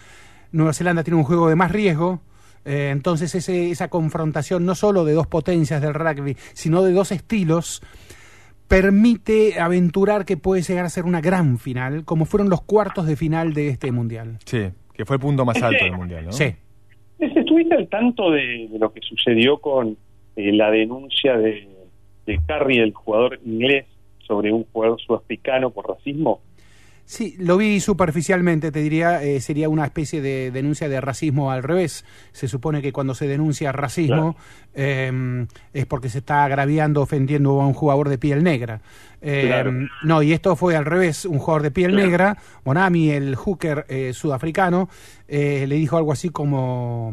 Nueva 0.52 0.72
Zelanda 0.72 1.04
tiene 1.04 1.18
un 1.18 1.24
juego 1.24 1.48
de 1.50 1.54
más 1.56 1.70
riesgo, 1.70 2.20
eh, 2.64 2.88
entonces 2.92 3.34
ese- 3.34 3.70
esa 3.70 3.88
confrontación 3.88 4.64
no 4.64 4.74
solo 4.74 5.04
de 5.04 5.12
dos 5.12 5.26
potencias 5.26 5.82
del 5.82 5.92
rugby, 5.92 6.36
sino 6.54 6.82
de 6.82 6.92
dos 6.94 7.12
estilos, 7.12 7.82
permite 8.68 9.60
aventurar 9.60 10.24
que 10.24 10.36
puede 10.36 10.62
llegar 10.62 10.84
a 10.86 10.88
ser 10.88 11.04
una 11.04 11.20
gran 11.20 11.58
final, 11.58 12.04
como 12.04 12.24
fueron 12.24 12.48
los 12.48 12.62
cuartos 12.62 13.06
de 13.06 13.16
final 13.16 13.52
de 13.52 13.68
este 13.68 13.92
mundial. 13.92 14.38
Sí, 14.46 14.68
que 14.94 15.04
fue 15.04 15.16
el 15.16 15.20
punto 15.20 15.44
más 15.44 15.62
alto 15.62 15.84
del 15.84 15.92
mundial, 15.96 16.24
¿no? 16.26 16.32
Sí. 16.32 16.54
¿Estuviste 17.18 17.74
al 17.74 17.88
tanto 17.88 18.30
de, 18.30 18.68
de 18.70 18.78
lo 18.78 18.92
que 18.92 19.00
sucedió 19.02 19.58
con 19.58 19.96
eh, 20.36 20.52
la 20.52 20.70
denuncia 20.70 21.36
de, 21.36 21.68
de 22.26 22.40
Carrie, 22.46 22.82
el 22.82 22.92
jugador 22.92 23.38
inglés, 23.44 23.86
sobre 24.26 24.52
un 24.52 24.64
jugador 24.72 25.00
sudafricano 25.00 25.70
por 25.70 25.88
racismo? 25.88 26.40
Sí, 27.06 27.36
lo 27.38 27.58
vi 27.58 27.80
superficialmente, 27.80 28.72
te 28.72 28.80
diría, 28.80 29.22
eh, 29.22 29.38
sería 29.42 29.68
una 29.68 29.84
especie 29.84 30.22
de 30.22 30.50
denuncia 30.50 30.88
de 30.88 31.02
racismo 31.02 31.50
al 31.50 31.62
revés. 31.62 32.02
Se 32.32 32.48
supone 32.48 32.80
que 32.80 32.94
cuando 32.94 33.14
se 33.14 33.28
denuncia 33.28 33.72
racismo 33.72 34.36
eh, 34.74 35.46
es 35.74 35.84
porque 35.84 36.08
se 36.08 36.18
está 36.18 36.44
agraviando, 36.44 37.02
ofendiendo 37.02 37.60
a 37.60 37.66
un 37.66 37.74
jugador 37.74 38.08
de 38.08 38.16
piel 38.16 38.42
negra. 38.42 38.80
Eh, 39.20 39.42
Claro. 39.48 39.72
No, 40.02 40.22
y 40.22 40.32
esto 40.32 40.56
fue 40.56 40.76
al 40.76 40.86
revés, 40.86 41.26
un 41.26 41.38
jugador 41.40 41.60
de 41.62 41.70
piel 41.72 41.90
Claro. 41.90 42.06
negra, 42.06 42.38
Bonami, 42.64 43.10
el 43.10 43.34
hooker 43.36 43.84
eh, 43.90 44.14
sudafricano, 44.14 44.88
eh, 45.28 45.66
le 45.68 45.74
dijo 45.74 45.98
algo 45.98 46.10
así 46.10 46.30
como, 46.30 47.12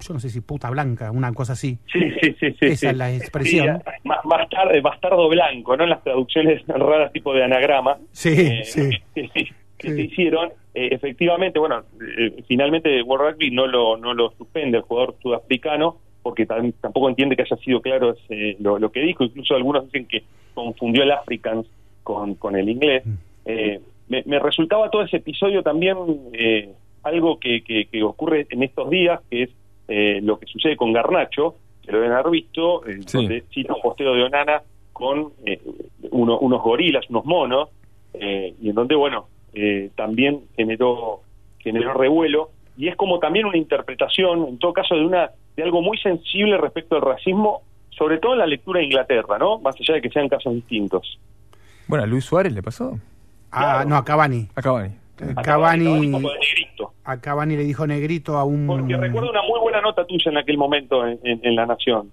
yo 0.00 0.14
no 0.14 0.20
sé 0.20 0.28
si 0.28 0.40
puta 0.40 0.68
blanca, 0.70 1.10
una 1.10 1.32
cosa 1.32 1.54
así. 1.54 1.78
Sí, 1.92 2.00
sí, 2.20 2.36
sí. 2.40 2.50
sí 2.60 2.66
Esa 2.66 2.76
sí. 2.76 2.86
es 2.88 2.96
la 2.96 3.12
expresión. 3.14 3.78
Sí, 3.84 3.90
más, 4.04 4.24
más 4.24 4.48
tarde, 4.50 4.80
bastardo 4.80 5.28
blanco, 5.28 5.76
¿no? 5.76 5.84
En 5.84 5.90
las 5.90 6.02
traducciones 6.02 6.62
raras 6.68 7.12
tipo 7.12 7.32
de 7.32 7.44
anagrama. 7.44 7.98
Sí, 8.12 8.34
eh, 8.36 8.64
sí. 8.64 8.90
que, 9.78 9.90
se 9.92 10.02
hicieron. 10.02 10.50
Eh, 10.74 10.88
efectivamente, 10.92 11.58
bueno, 11.58 11.82
eh, 12.18 12.42
finalmente 12.48 13.02
World 13.02 13.32
Rugby 13.34 13.50
no 13.50 13.66
lo, 13.66 13.96
no 13.96 14.12
lo 14.14 14.30
suspende 14.32 14.78
el 14.78 14.82
jugador 14.82 15.14
sudafricano 15.22 15.96
porque 16.22 16.48
tam- 16.48 16.72
tampoco 16.80 17.08
entiende 17.10 17.36
que 17.36 17.42
haya 17.42 17.56
sido 17.58 17.80
claro 17.82 18.12
ese- 18.14 18.56
lo, 18.60 18.78
lo 18.78 18.90
que 18.90 19.00
dijo. 19.00 19.24
Incluso 19.24 19.54
algunos 19.54 19.84
dicen 19.84 20.06
que 20.06 20.24
confundió 20.54 21.02
el 21.02 21.12
Africans 21.12 21.66
con, 22.02 22.34
con 22.34 22.56
el 22.56 22.68
inglés. 22.68 23.04
Eh, 23.44 23.80
me, 24.08 24.22
me 24.26 24.38
resultaba 24.38 24.90
todo 24.90 25.02
ese 25.02 25.18
episodio 25.18 25.62
también 25.62 25.96
eh, 26.32 26.70
algo 27.02 27.38
que, 27.38 27.62
que- 27.62 27.86
que 27.86 28.02
ocurre 28.02 28.46
en 28.50 28.62
estos 28.62 28.88
días, 28.90 29.20
que 29.30 29.42
es 29.44 29.50
eh, 29.88 30.20
lo 30.22 30.38
que 30.38 30.46
sucede 30.46 30.76
con 30.76 30.92
Garnacho, 30.92 31.56
que 31.82 31.92
lo 31.92 31.98
deben 32.00 32.12
haber 32.12 32.30
visto, 32.30 32.86
eh, 32.86 33.00
donde 33.12 33.42
cita 33.50 33.74
un 33.74 33.82
posteo 33.82 34.14
de 34.14 34.22
Onana 34.22 34.62
con 34.92 35.32
eh, 35.44 35.60
uno- 36.10 36.38
unos 36.38 36.62
gorilas, 36.62 37.04
unos 37.10 37.24
monos, 37.24 37.68
eh, 38.14 38.54
y 38.62 38.68
en 38.68 38.74
donde, 38.74 38.94
bueno, 38.94 39.26
eh, 39.52 39.90
también 39.96 40.40
generó, 40.56 41.20
generó 41.58 41.92
revuelo, 41.94 42.50
y 42.76 42.88
es 42.88 42.96
como 42.96 43.18
también 43.18 43.46
una 43.46 43.56
interpretación, 43.58 44.46
en 44.48 44.58
todo 44.58 44.72
caso, 44.72 44.94
de, 44.94 45.04
una, 45.04 45.30
de 45.56 45.62
algo 45.62 45.82
muy 45.82 45.98
sensible 45.98 46.56
respecto 46.58 46.96
al 46.96 47.02
racismo, 47.02 47.62
sobre 47.90 48.18
todo 48.18 48.32
en 48.32 48.38
la 48.40 48.46
lectura 48.46 48.80
de 48.80 48.86
Inglaterra, 48.86 49.38
¿no? 49.38 49.58
Más 49.58 49.76
allá 49.80 49.94
de 49.94 50.02
que 50.02 50.10
sean 50.10 50.28
casos 50.28 50.54
distintos. 50.54 51.18
Bueno, 51.86 52.04
a 52.04 52.06
Luis 52.06 52.24
Suárez 52.24 52.52
le 52.52 52.62
pasó. 52.62 52.98
Ah, 53.52 53.84
no, 53.86 53.96
a 53.96 54.04
Cavani. 54.04 54.48
A 54.56 54.62
Cavani. 54.62 54.90
Cavani, 55.44 56.10
como 56.10 56.30
de 56.30 56.38
negrito. 56.38 56.92
A 57.04 57.18
Cavani 57.20 57.56
le 57.56 57.64
dijo 57.64 57.86
negrito 57.86 58.36
a 58.38 58.44
un... 58.44 58.66
Porque 58.66 58.96
recuerdo 58.96 59.30
una 59.30 59.42
muy 59.42 59.60
buena 59.60 59.80
nota 59.80 60.06
tuya 60.06 60.30
en 60.30 60.38
aquel 60.38 60.56
momento 60.58 61.06
en, 61.06 61.18
en- 61.22 61.40
en 61.42 61.56
La 61.56 61.66
Nación. 61.66 62.10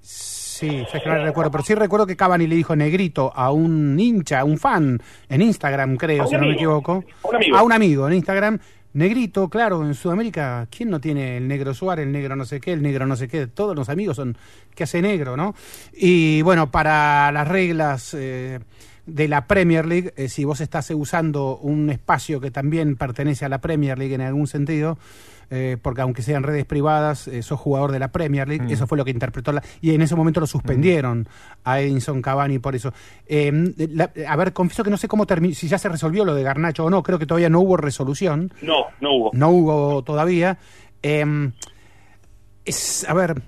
Sí, 0.00 0.84
sé 0.90 1.00
que 1.00 1.08
no 1.08 1.16
recuerdo, 1.24 1.50
pero 1.50 1.64
sí 1.64 1.74
recuerdo 1.74 2.06
que 2.06 2.16
Cavani 2.16 2.46
le 2.46 2.54
dijo 2.56 2.76
negrito 2.76 3.32
a 3.34 3.50
un 3.50 3.98
hincha, 3.98 4.40
a 4.40 4.44
un 4.44 4.56
fan, 4.58 5.00
en 5.28 5.42
Instagram 5.42 5.96
creo, 5.96 6.26
si 6.26 6.34
no 6.36 6.42
me 6.42 6.52
equivoco. 6.52 7.02
A 7.24 7.28
un 7.28 7.34
amigo. 7.36 7.56
A 7.56 7.62
un 7.62 7.72
amigo 7.72 8.06
en 8.08 8.14
Instagram. 8.14 8.58
Negrito, 8.92 9.48
claro, 9.48 9.84
en 9.84 9.94
Sudamérica, 9.94 10.68
¿quién 10.70 10.88
no 10.90 11.00
tiene 11.00 11.38
el 11.38 11.48
negro 11.48 11.74
Suárez, 11.74 12.06
el 12.06 12.12
negro 12.12 12.36
no 12.36 12.44
sé 12.44 12.60
qué, 12.60 12.72
el 12.72 12.82
negro 12.82 13.06
no 13.06 13.16
sé 13.16 13.26
qué? 13.26 13.48
Todos 13.48 13.74
los 13.74 13.88
amigos 13.88 14.14
son 14.14 14.36
que 14.72 14.84
hace 14.84 15.02
negro, 15.02 15.36
¿no? 15.36 15.56
Y 15.92 16.42
bueno, 16.42 16.70
para 16.70 17.32
las 17.32 17.48
reglas 17.48 18.14
eh, 18.16 18.60
de 19.06 19.28
la 19.28 19.46
Premier 19.46 19.84
League, 19.86 20.14
eh, 20.16 20.28
si 20.28 20.44
vos 20.44 20.60
estás 20.60 20.90
usando 20.90 21.56
un 21.58 21.90
espacio 21.90 22.40
que 22.40 22.50
también 22.50 22.96
pertenece 22.96 23.44
a 23.44 23.48
la 23.48 23.60
Premier 23.60 23.98
League 23.98 24.14
en 24.14 24.22
algún 24.22 24.46
sentido, 24.46 24.98
eh, 25.50 25.76
porque 25.80 26.00
aunque 26.00 26.22
sean 26.22 26.42
redes 26.42 26.64
privadas, 26.64 27.28
eh, 27.28 27.42
sos 27.42 27.60
jugador 27.60 27.92
de 27.92 27.98
la 27.98 28.08
Premier 28.12 28.48
League, 28.48 28.64
Mm. 28.64 28.70
eso 28.70 28.86
fue 28.86 28.96
lo 28.96 29.04
que 29.04 29.10
interpretó 29.10 29.52
la... 29.52 29.62
Y 29.82 29.94
en 29.94 30.00
ese 30.00 30.16
momento 30.16 30.40
lo 30.40 30.46
suspendieron 30.46 31.28
a 31.64 31.80
Edinson 31.80 32.22
Cavani 32.22 32.58
por 32.58 32.74
eso. 32.74 32.94
Eh, 33.26 33.52
la- 33.90 34.10
a 34.26 34.36
ver, 34.36 34.54
confieso 34.54 34.82
que 34.82 34.90
no 34.90 34.96
sé 34.96 35.06
cómo 35.06 35.26
terminó, 35.26 35.54
si 35.54 35.68
ya 35.68 35.76
se 35.76 35.90
resolvió 35.90 36.24
lo 36.24 36.34
de 36.34 36.42
Garnacho 36.42 36.86
o 36.86 36.90
no, 36.90 37.02
creo 37.02 37.18
que 37.18 37.26
todavía 37.26 37.50
no 37.50 37.60
hubo 37.60 37.76
resolución. 37.76 38.54
No, 38.62 38.86
no 39.02 39.12
hubo. 39.14 39.30
No 39.34 39.50
hubo 39.50 40.02
todavía. 40.02 40.56
Eh, 41.02 41.50
es, 42.64 43.04
a 43.08 43.12
ver, 43.14 43.42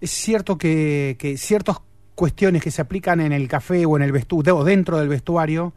es 0.00 0.10
cierto 0.10 0.56
que, 0.58 1.16
que 1.18 1.36
ciertas 1.36 1.76
cuestiones 2.14 2.62
que 2.62 2.70
se 2.70 2.82
aplican 2.82 3.20
en 3.20 3.32
el 3.32 3.48
café 3.48 3.86
o 3.86 3.96
en 3.96 4.02
el 4.02 4.12
vestuario, 4.12 4.56
o 4.56 4.64
dentro 4.64 4.98
del 4.98 5.08
vestuario, 5.08 5.72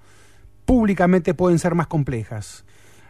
públicamente 0.65 1.33
pueden 1.33 1.59
ser 1.59 1.75
más 1.75 1.87
complejas. 1.87 2.65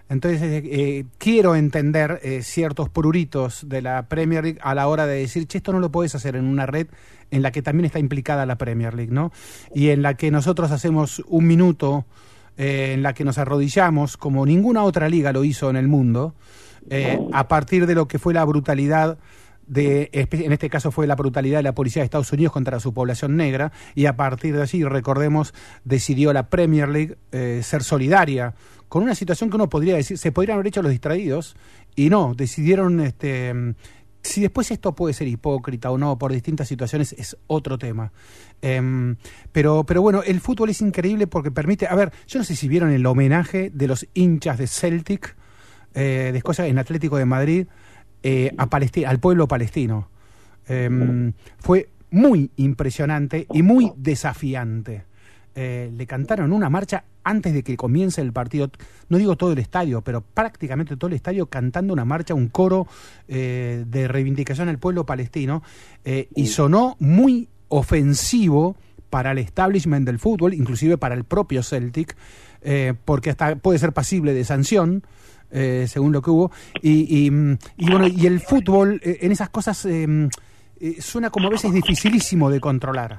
Entonces, 0.09 0.41
eh, 0.41 0.63
eh, 0.63 1.05
quiero 1.17 1.55
entender 1.55 2.21
eh, 2.23 2.41
ciertos 2.41 2.87
pruritos 2.87 3.67
de 3.67 3.81
la 3.81 4.07
Premier 4.07 4.43
League 4.43 4.59
a 4.61 4.73
la 4.73 4.87
hora 4.87 5.05
de 5.05 5.19
decir, 5.19 5.47
che, 5.47 5.57
esto 5.57 5.73
no 5.73 5.79
lo 5.79 5.91
puedes 5.91 6.15
hacer 6.15 6.37
en 6.37 6.45
una 6.45 6.65
red 6.65 6.87
en 7.31 7.41
la 7.41 7.51
que 7.51 7.61
también 7.61 7.85
está 7.85 7.99
implicada 7.99 8.45
la 8.45 8.57
Premier 8.57 8.93
League, 8.93 9.11
¿no? 9.11 9.31
Y 9.73 9.89
en 9.89 10.01
la 10.01 10.15
que 10.15 10.31
nosotros 10.31 10.71
hacemos 10.71 11.21
un 11.27 11.45
minuto, 11.45 12.05
eh, 12.57 12.93
en 12.93 13.03
la 13.03 13.13
que 13.13 13.23
nos 13.23 13.37
arrodillamos, 13.37 14.17
como 14.17 14.45
ninguna 14.45 14.83
otra 14.83 15.09
liga 15.09 15.31
lo 15.33 15.43
hizo 15.43 15.69
en 15.69 15.75
el 15.75 15.87
mundo, 15.87 16.33
eh, 16.89 17.19
a 17.33 17.47
partir 17.47 17.85
de 17.85 17.95
lo 17.95 18.07
que 18.07 18.17
fue 18.17 18.33
la 18.33 18.45
brutalidad 18.45 19.17
de, 19.67 20.09
en 20.13 20.51
este 20.51 20.69
caso 20.69 20.91
fue 20.91 21.07
la 21.07 21.15
brutalidad 21.15 21.59
de 21.59 21.63
la 21.63 21.75
policía 21.75 22.01
de 22.01 22.05
Estados 22.05 22.31
Unidos 22.31 22.53
contra 22.53 22.79
su 22.79 22.93
población 22.93 23.35
negra, 23.35 23.71
y 23.95 24.05
a 24.05 24.15
partir 24.15 24.55
de 24.55 24.61
allí, 24.61 24.83
recordemos, 24.83 25.53
decidió 25.83 26.33
la 26.33 26.49
Premier 26.49 26.89
League 26.89 27.17
eh, 27.31 27.61
ser 27.63 27.83
solidaria 27.83 28.55
con 28.89 29.03
una 29.03 29.15
situación 29.15 29.49
que 29.49 29.57
uno 29.57 29.69
podría 29.69 29.95
decir, 29.95 30.17
se 30.17 30.31
podrían 30.31 30.55
haber 30.55 30.67
hecho 30.67 30.81
los 30.81 30.91
distraídos, 30.91 31.57
y 31.95 32.09
no, 32.09 32.33
decidieron, 32.35 33.01
este, 33.01 33.53
si 34.21 34.41
después 34.41 34.71
esto 34.71 34.95
puede 34.95 35.13
ser 35.13 35.27
hipócrita 35.27 35.91
o 35.91 35.97
no, 35.97 36.17
por 36.17 36.31
distintas 36.31 36.67
situaciones, 36.67 37.13
es 37.13 37.37
otro 37.47 37.77
tema. 37.77 38.11
Em, 38.61 39.17
pero, 39.51 39.83
pero 39.85 40.01
bueno, 40.01 40.23
el 40.23 40.39
fútbol 40.41 40.69
es 40.69 40.81
increíble 40.81 41.27
porque 41.27 41.51
permite, 41.51 41.87
a 41.87 41.95
ver, 41.95 42.11
yo 42.27 42.39
no 42.39 42.45
sé 42.45 42.55
si 42.55 42.67
vieron 42.67 42.91
el 42.91 43.05
homenaje 43.05 43.71
de 43.73 43.87
los 43.87 44.07
hinchas 44.13 44.57
de 44.57 44.67
Celtic, 44.67 45.35
eh, 45.93 46.29
de 46.31 46.37
Escocia, 46.37 46.67
en 46.67 46.77
Atlético 46.77 47.17
de 47.17 47.25
Madrid, 47.25 47.67
eh, 48.29 48.53
a 48.57 48.67
Palestina, 48.67 49.09
al 49.09 49.19
pueblo 49.19 49.47
palestino. 49.47 50.09
Em, 50.67 51.31
fue 51.59 51.87
muy 52.11 52.51
impresionante 52.57 53.47
y 53.53 53.63
muy 53.63 53.93
desafiante. 53.95 55.05
Eh, 55.55 55.89
le 55.95 56.05
cantaron 56.05 56.51
una 56.51 56.69
marcha 56.69 57.05
antes 57.23 57.53
de 57.53 57.63
que 57.63 57.77
comience 57.77 58.19
el 58.19 58.33
partido, 58.33 58.69
no 59.07 59.17
digo 59.17 59.37
todo 59.37 59.53
el 59.53 59.59
estadio, 59.59 60.01
pero 60.01 60.19
prácticamente 60.19 60.97
todo 60.97 61.07
el 61.07 61.13
estadio 61.13 61.45
cantando 61.45 61.93
una 61.93 62.03
marcha, 62.03 62.33
un 62.33 62.49
coro 62.49 62.85
eh, 63.29 63.85
de 63.87 64.09
reivindicación 64.09 64.67
al 64.67 64.77
pueblo 64.77 65.05
palestino, 65.05 65.63
eh, 66.03 66.27
y 66.35 66.47
sonó 66.47 66.97
muy 66.99 67.47
ofensivo 67.69 68.75
para 69.09 69.31
el 69.31 69.37
establishment 69.37 70.05
del 70.05 70.19
fútbol, 70.19 70.53
inclusive 70.53 70.97
para 70.97 71.15
el 71.15 71.23
propio 71.23 71.63
Celtic, 71.63 72.17
porque 73.05 73.29
hasta 73.29 73.55
puede 73.55 73.79
ser 73.79 73.93
pasible 73.93 74.33
de 74.33 74.43
sanción. 74.43 75.03
Eh, 75.51 75.85
según 75.87 76.11
lo 76.11 76.21
que 76.21 76.29
hubo 76.29 76.51
y, 76.81 77.25
y, 77.25 77.31
mm, 77.31 77.57
y 77.77 77.89
bueno 77.89 78.07
y 78.07 78.25
el 78.25 78.39
fútbol 78.39 78.99
eh, 79.03 79.19
en 79.21 79.31
esas 79.31 79.49
cosas 79.49 79.85
eh, 79.85 80.05
mm, 80.07 80.27
eh, 80.79 81.01
suena 81.01 81.29
como 81.29 81.47
a 81.47 81.51
veces 81.51 81.73
dificilísimo 81.73 82.49
de 82.49 82.59
controlar 82.59 83.17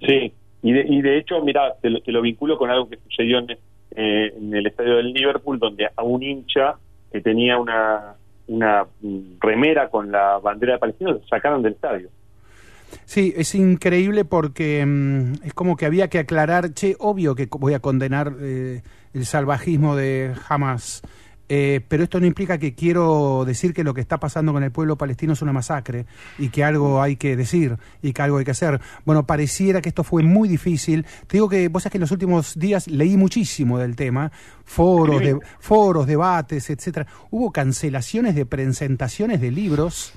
Sí, 0.00 0.32
y 0.62 0.72
de, 0.72 0.84
y 0.88 1.02
de 1.02 1.18
hecho, 1.18 1.40
mira, 1.42 1.74
te 1.80 1.90
lo, 1.90 2.00
te 2.00 2.12
lo 2.12 2.22
vinculo 2.22 2.58
con 2.58 2.70
algo 2.70 2.88
que 2.88 2.98
sucedió 3.08 3.38
en, 3.38 3.50
eh, 3.50 4.32
en 4.36 4.54
el 4.54 4.66
estadio 4.66 4.96
del 4.96 5.12
Liverpool, 5.12 5.58
donde 5.58 5.88
a 5.94 6.02
un 6.02 6.22
hincha 6.22 6.76
que 7.12 7.20
tenía 7.20 7.58
una, 7.58 8.14
una 8.48 8.86
mm, 9.00 9.38
remera 9.40 9.88
con 9.88 10.10
la 10.10 10.38
bandera 10.38 10.74
de 10.74 10.78
Palestina 10.78 11.12
lo 11.12 11.26
sacaron 11.26 11.62
del 11.62 11.74
estadio. 11.74 12.08
Sí, 13.04 13.34
es 13.36 13.54
increíble 13.54 14.24
porque 14.24 14.86
es 15.44 15.52
como 15.52 15.76
que 15.76 15.84
había 15.84 16.08
que 16.08 16.18
aclarar, 16.18 16.72
che, 16.72 16.96
obvio 16.98 17.34
que 17.34 17.46
voy 17.50 17.74
a 17.74 17.80
condenar 17.80 18.32
eh, 18.40 18.80
el 19.14 19.26
salvajismo 19.26 19.96
de 19.96 20.34
Hamas, 20.48 21.02
eh, 21.50 21.80
pero 21.88 22.02
esto 22.02 22.20
no 22.20 22.26
implica 22.26 22.58
que 22.58 22.74
quiero 22.74 23.44
decir 23.46 23.72
que 23.72 23.82
lo 23.82 23.94
que 23.94 24.02
está 24.02 24.20
pasando 24.20 24.52
con 24.52 24.62
el 24.62 24.70
pueblo 24.70 24.98
palestino 24.98 25.32
es 25.32 25.40
una 25.40 25.52
masacre 25.52 26.04
y 26.38 26.50
que 26.50 26.62
algo 26.62 27.00
hay 27.00 27.16
que 27.16 27.36
decir 27.36 27.78
y 28.02 28.12
que 28.12 28.22
algo 28.22 28.36
hay 28.36 28.44
que 28.44 28.50
hacer. 28.50 28.80
Bueno, 29.06 29.26
pareciera 29.26 29.80
que 29.80 29.88
esto 29.88 30.04
fue 30.04 30.22
muy 30.22 30.48
difícil. 30.48 31.06
Te 31.26 31.38
digo 31.38 31.48
que 31.48 31.68
vos 31.68 31.82
sabés 31.82 31.92
que 31.92 31.98
en 31.98 32.02
los 32.02 32.10
últimos 32.10 32.58
días 32.58 32.86
leí 32.86 33.16
muchísimo 33.16 33.78
del 33.78 33.96
tema, 33.96 34.30
foros, 34.64 35.20
de, 35.20 35.38
foros, 35.58 36.06
debates, 36.06 36.68
etcétera. 36.68 37.06
Hubo 37.30 37.50
cancelaciones 37.50 38.34
de 38.34 38.44
presentaciones 38.44 39.40
de 39.40 39.50
libros 39.50 40.12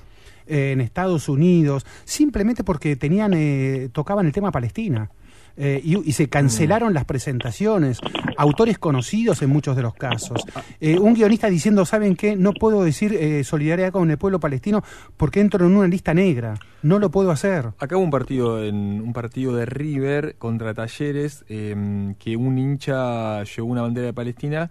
eh, 0.46 0.72
en 0.72 0.82
Estados 0.82 1.30
Unidos, 1.30 1.86
simplemente 2.04 2.62
porque 2.62 2.96
tenían 2.96 3.32
eh, 3.34 3.88
tocaban 3.92 4.26
el 4.26 4.32
tema 4.32 4.52
Palestina. 4.52 5.10
Eh, 5.56 5.80
y, 5.84 6.08
y 6.08 6.12
se 6.12 6.28
cancelaron 6.28 6.94
las 6.94 7.04
presentaciones, 7.04 7.98
autores 8.36 8.78
conocidos 8.78 9.42
en 9.42 9.50
muchos 9.50 9.76
de 9.76 9.82
los 9.82 9.94
casos. 9.94 10.42
Eh, 10.80 10.98
un 10.98 11.14
guionista 11.14 11.48
diciendo, 11.50 11.84
¿saben 11.84 12.16
qué? 12.16 12.36
No 12.36 12.52
puedo 12.52 12.82
decir 12.82 13.12
eh, 13.14 13.44
solidaridad 13.44 13.92
con 13.92 14.10
el 14.10 14.16
pueblo 14.18 14.40
palestino 14.40 14.82
porque 15.16 15.40
entro 15.40 15.66
en 15.66 15.76
una 15.76 15.88
lista 15.88 16.14
negra. 16.14 16.54
No 16.82 16.98
lo 16.98 17.10
puedo 17.10 17.30
hacer. 17.30 17.68
Acá 17.78 17.96
hubo 17.96 18.04
un 18.04 18.10
partido, 18.10 18.64
en, 18.64 18.74
un 19.02 19.12
partido 19.12 19.54
de 19.54 19.66
River 19.66 20.36
contra 20.38 20.74
Talleres, 20.74 21.44
eh, 21.48 22.14
que 22.18 22.36
un 22.36 22.58
hincha 22.58 23.44
llevó 23.44 23.68
una 23.68 23.82
bandera 23.82 24.06
de 24.06 24.12
Palestina 24.14 24.70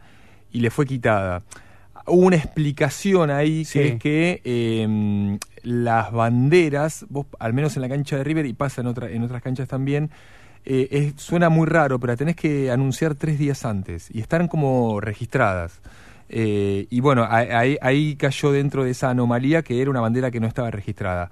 y 0.51 0.59
le 0.61 0.71
fue 0.71 0.85
quitada. 0.85 1.43
Hubo 2.07 2.25
una 2.25 2.35
explicación 2.37 3.29
ahí 3.29 3.63
Sí. 3.63 3.77
que 3.79 3.87
es 3.87 3.99
que 3.99 4.41
eh, 4.43 5.37
las 5.61 6.11
banderas, 6.11 7.05
vos, 7.09 7.27
al 7.39 7.53
menos 7.53 7.75
en 7.75 7.83
la 7.83 7.89
cancha 7.89 8.17
de 8.17 8.23
River 8.23 8.45
y 8.47 8.53
pasa 8.53 8.81
en, 8.81 8.87
otra, 8.87 9.09
en 9.11 9.21
otras 9.23 9.41
canchas 9.43 9.67
también, 9.67 10.09
eh, 10.65 10.87
es- 10.91 11.21
suena 11.21 11.49
muy 11.49 11.65
raro, 11.67 11.99
pero 11.99 12.13
la 12.13 12.17
tenés 12.17 12.35
que 12.35 12.69
anunciar 12.71 13.15
tres 13.15 13.37
días 13.39 13.65
antes 13.65 14.09
y 14.11 14.19
están 14.21 14.47
como 14.47 14.99
registradas. 15.01 15.79
Eh, 16.29 16.87
y 16.89 16.99
bueno, 17.01 17.27
ahí, 17.29 17.77
ahí 17.81 18.15
cayó 18.15 18.51
dentro 18.51 18.83
de 18.85 18.91
esa 18.91 19.09
anomalía 19.09 19.63
que 19.63 19.81
era 19.81 19.89
una 19.89 19.99
bandera 20.01 20.31
que 20.31 20.39
no 20.39 20.47
estaba 20.47 20.71
registrada. 20.71 21.29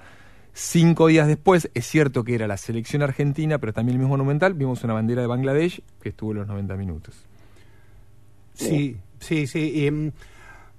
Cinco 0.53 1.07
días 1.07 1.27
después, 1.27 1.69
es 1.73 1.85
cierto 1.87 2.23
que 2.25 2.35
era 2.35 2.47
la 2.47 2.57
selección 2.57 3.01
argentina, 3.01 3.59
pero 3.59 3.71
también 3.71 3.93
el 3.95 3.99
mismo 3.99 4.09
monumental, 4.17 4.55
vimos 4.55 4.83
una 4.83 4.93
bandera 4.93 5.21
de 5.21 5.27
Bangladesh 5.27 5.81
que 6.01 6.09
estuvo 6.09 6.33
los 6.33 6.47
90 6.47 6.75
minutos. 6.75 7.15
Sí, 8.53 8.97
sí, 9.19 9.47
sí. 9.47 9.85
y, 9.85 9.91
mm, 9.91 10.11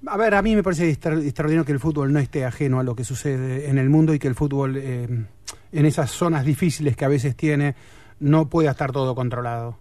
a 0.07 0.17
ver, 0.17 0.35
a 0.35 0.43
mí 0.43 0.55
me 0.55 0.63
parece 0.63 0.91
extra- 0.91 1.15
extraordinario 1.19 1.65
que 1.65 1.73
el 1.73 1.81
fútbol 1.81 2.13
no 2.13 2.19
esté 2.19 2.45
ajeno 2.45 2.81
a 2.81 2.83
lo 2.83 2.95
que 2.95 3.05
sucede 3.05 3.69
en 3.71 3.79
el 3.79 3.89
mundo 3.89 4.13
y 4.13 4.19
que 4.19 4.29
el 4.29 4.35
fútbol, 4.35 4.77
eh, 4.77 5.09
en 5.73 5.87
esas 5.87 6.11
zonas 6.11 6.45
difíciles 6.45 6.97
que 6.97 7.05
a 7.05 7.09
veces 7.09 7.37
tiene, 7.37 7.75
no 8.21 8.49
puede 8.49 8.69
estar 8.69 8.93
todo 8.93 9.15
controlado. 9.15 9.77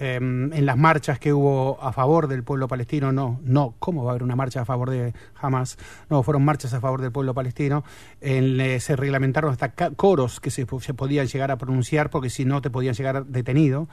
Eh, 0.00 0.16
en 0.16 0.66
las 0.66 0.76
marchas 0.78 1.18
que 1.20 1.32
hubo 1.32 1.78
a 1.80 1.92
favor 1.92 2.26
del 2.26 2.42
pueblo 2.42 2.66
palestino, 2.66 3.12
no, 3.12 3.38
no, 3.44 3.74
¿cómo 3.78 4.02
va 4.02 4.10
a 4.10 4.12
haber 4.12 4.22
una 4.24 4.34
marcha 4.34 4.62
a 4.62 4.64
favor 4.64 4.90
de 4.90 5.12
Hamas? 5.40 5.78
No, 6.10 6.22
fueron 6.22 6.44
marchas 6.44 6.72
a 6.74 6.80
favor 6.80 7.00
del 7.02 7.12
pueblo 7.12 7.34
palestino. 7.34 7.84
Eh, 8.20 8.78
se 8.80 8.96
reglamentaron 8.96 9.52
hasta 9.52 9.70
coros 9.94 10.40
que 10.40 10.50
se, 10.50 10.66
podían 10.66 11.26
llegar 11.26 11.50
a 11.50 11.56
pronunciar 11.58 12.10
porque 12.10 12.30
si 12.30 12.44
no 12.44 12.60
te 12.62 12.70
podían 12.70 12.94
llegar 12.94 13.26
detenido. 13.26 13.86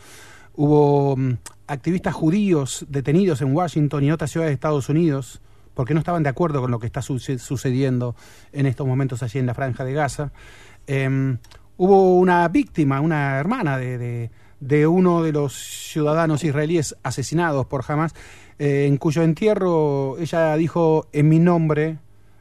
Hubo 0.55 1.15
mm, 1.15 1.34
activistas 1.67 2.15
judíos 2.15 2.85
detenidos 2.89 3.41
en 3.41 3.53
Washington 3.55 4.03
y 4.03 4.07
en 4.07 4.13
otras 4.13 4.31
ciudades 4.31 4.49
de 4.51 4.53
Estados 4.55 4.89
Unidos 4.89 5.41
porque 5.76 5.93
no 5.93 5.99
estaban 5.99 6.23
de 6.23 6.30
acuerdo 6.30 6.59
con 6.61 6.71
lo 6.71 6.80
que 6.80 6.88
está 6.88 7.01
suce- 7.01 7.38
sucediendo 7.39 8.15
en 8.51 8.65
estos 8.65 8.88
momentos 8.88 9.21
allí 9.21 9.38
en 9.39 9.45
la 9.45 9.53
franja 9.53 9.84
de 9.85 9.93
Gaza. 9.93 10.31
Eh, 10.88 11.38
hubo 11.80 12.18
una 12.19 12.47
víctima, 12.49 12.99
una 13.01 13.39
hermana 13.39 13.77
de, 13.77 14.30
de- 14.60 14.88
uno 14.88 15.23
de 15.23 15.31
los 15.31 15.53
ciudadanos 15.53 16.43
israelíes 16.43 16.95
asesinados 17.01 17.65
por 17.65 17.84
Hamas, 17.88 18.14
eh, 18.60 18.85
en 18.88 18.97
cuyo 18.97 19.23
entierro 19.23 20.18
ella 20.19 20.53
dijo, 20.57 21.07
en 21.14 21.30
mi 21.30 21.39
nombre, 21.39 21.97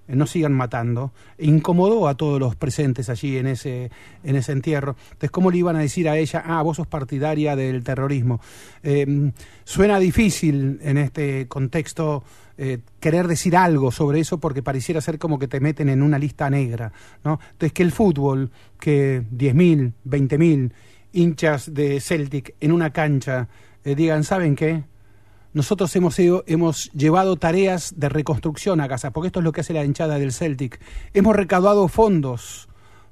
eh, 0.08 0.16
no 0.16 0.26
sigan 0.26 0.52
matando. 0.52 1.12
E 1.38 1.46
incomodó 1.46 2.08
a 2.08 2.16
todos 2.16 2.40
los 2.40 2.56
presentes 2.56 3.08
allí 3.08 3.36
en 3.38 3.46
ese, 3.46 3.92
en 4.24 4.34
ese 4.34 4.50
entierro. 4.50 4.96
Entonces, 5.04 5.30
¿cómo 5.30 5.52
le 5.52 5.58
iban 5.58 5.76
a 5.76 5.80
decir 5.80 6.08
a 6.08 6.16
ella, 6.18 6.42
ah, 6.44 6.60
vos 6.62 6.78
sos 6.78 6.88
partidaria 6.88 7.54
del 7.54 7.84
terrorismo? 7.84 8.40
Eh, 8.82 9.30
suena 9.62 10.00
difícil 10.00 10.80
en 10.82 10.98
este 10.98 11.46
contexto 11.46 12.24
eh, 12.58 12.78
querer 13.00 13.26
decir 13.28 13.56
algo 13.56 13.90
sobre 13.92 14.20
eso 14.20 14.38
porque 14.38 14.62
pareciera 14.62 15.00
ser 15.00 15.18
como 15.18 15.38
que 15.38 15.48
te 15.48 15.60
meten 15.60 15.88
en 15.88 16.02
una 16.02 16.18
lista 16.18 16.50
negra. 16.50 16.92
¿no? 17.24 17.38
Entonces, 17.52 17.72
que 17.72 17.82
el 17.84 17.92
fútbol, 17.92 18.50
que 18.80 19.22
10.000, 19.32 19.92
20.000 20.06 20.72
hinchas 21.12 21.72
de 21.72 22.00
Celtic 22.00 22.54
en 22.60 22.72
una 22.72 22.90
cancha 22.92 23.48
eh, 23.84 23.94
digan, 23.94 24.24
¿saben 24.24 24.54
qué? 24.56 24.84
Nosotros 25.54 25.94
hemos, 25.96 26.18
ido- 26.18 26.44
hemos 26.46 26.90
llevado 26.92 27.36
tareas 27.36 27.94
de 27.96 28.08
reconstrucción 28.10 28.80
a 28.80 28.86
Gaza, 28.86 29.12
porque 29.12 29.28
esto 29.28 29.40
es 29.40 29.44
lo 29.44 29.52
que 29.52 29.62
hace 29.62 29.72
la 29.72 29.84
hinchada 29.84 30.18
del 30.18 30.32
Celtic. 30.32 30.78
Hemos 31.14 31.34
recaudado 31.34 31.88
fondos 31.88 32.68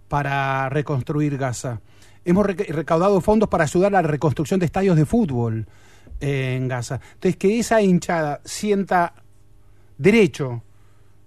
para 0.09 0.69
reconstruir 0.69 1.39
Gaza. 1.39 1.81
Hemos 2.25 2.45
reca- 2.47 2.65
recaudado 2.69 3.21
fondos 3.21 3.49
para 3.49 3.65
ayudar 3.65 3.95
a 3.95 4.03
la 4.03 4.09
reconstrucción 4.09 4.61
de 4.61 4.67
estadios 4.67 4.97
de 4.97 5.07
fútbol 5.07 5.67
eh, 6.21 6.57
en 6.57 6.69
Gaza. 6.69 7.01
Entonces, 7.15 7.37
que 7.37 7.59
esa 7.59 7.81
hinchada 7.81 8.41
sienta 8.45 9.15
derecho 9.99 10.63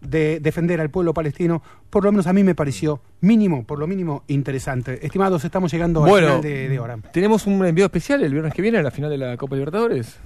de 0.01 0.39
defender 0.39 0.79
al 0.79 0.89
pueblo 0.89 1.13
palestino, 1.13 1.61
por 1.89 2.05
lo 2.05 2.11
menos 2.11 2.25
a 2.27 2.31
mí 2.33 2.43
me 2.43 2.55
pareció 2.55 3.01
mínimo, 3.21 3.65
por 3.65 3.79
lo 3.79 3.85
mínimo, 3.87 4.23
interesante. 4.27 5.05
Estimados, 5.05 5.43
estamos 5.43 5.71
llegando 5.73 6.03
al 6.03 6.09
Bueno, 6.09 6.27
final 6.27 6.41
de, 6.41 6.69
de 6.69 6.79
hora. 6.79 6.97
tenemos 7.11 7.45
un 7.47 7.65
envío 7.65 7.85
especial 7.85 8.23
el 8.23 8.31
viernes 8.31 8.53
que 8.53 8.61
viene, 8.61 8.77
a 8.77 8.81
la 8.81 8.91
final 8.91 9.09
de 9.09 9.17
la 9.17 9.35
Copa 9.35 9.55
Libertadores. 9.55 10.17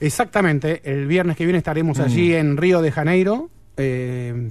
Exactamente, 0.00 0.80
el 0.90 1.06
viernes 1.06 1.36
que 1.36 1.44
viene 1.44 1.58
estaremos 1.58 1.98
Mm. 1.98 2.02
allí 2.02 2.34
en 2.34 2.56
Río 2.56 2.80
de 2.82 2.90
Janeiro. 2.92 3.50
eh, 3.76 4.50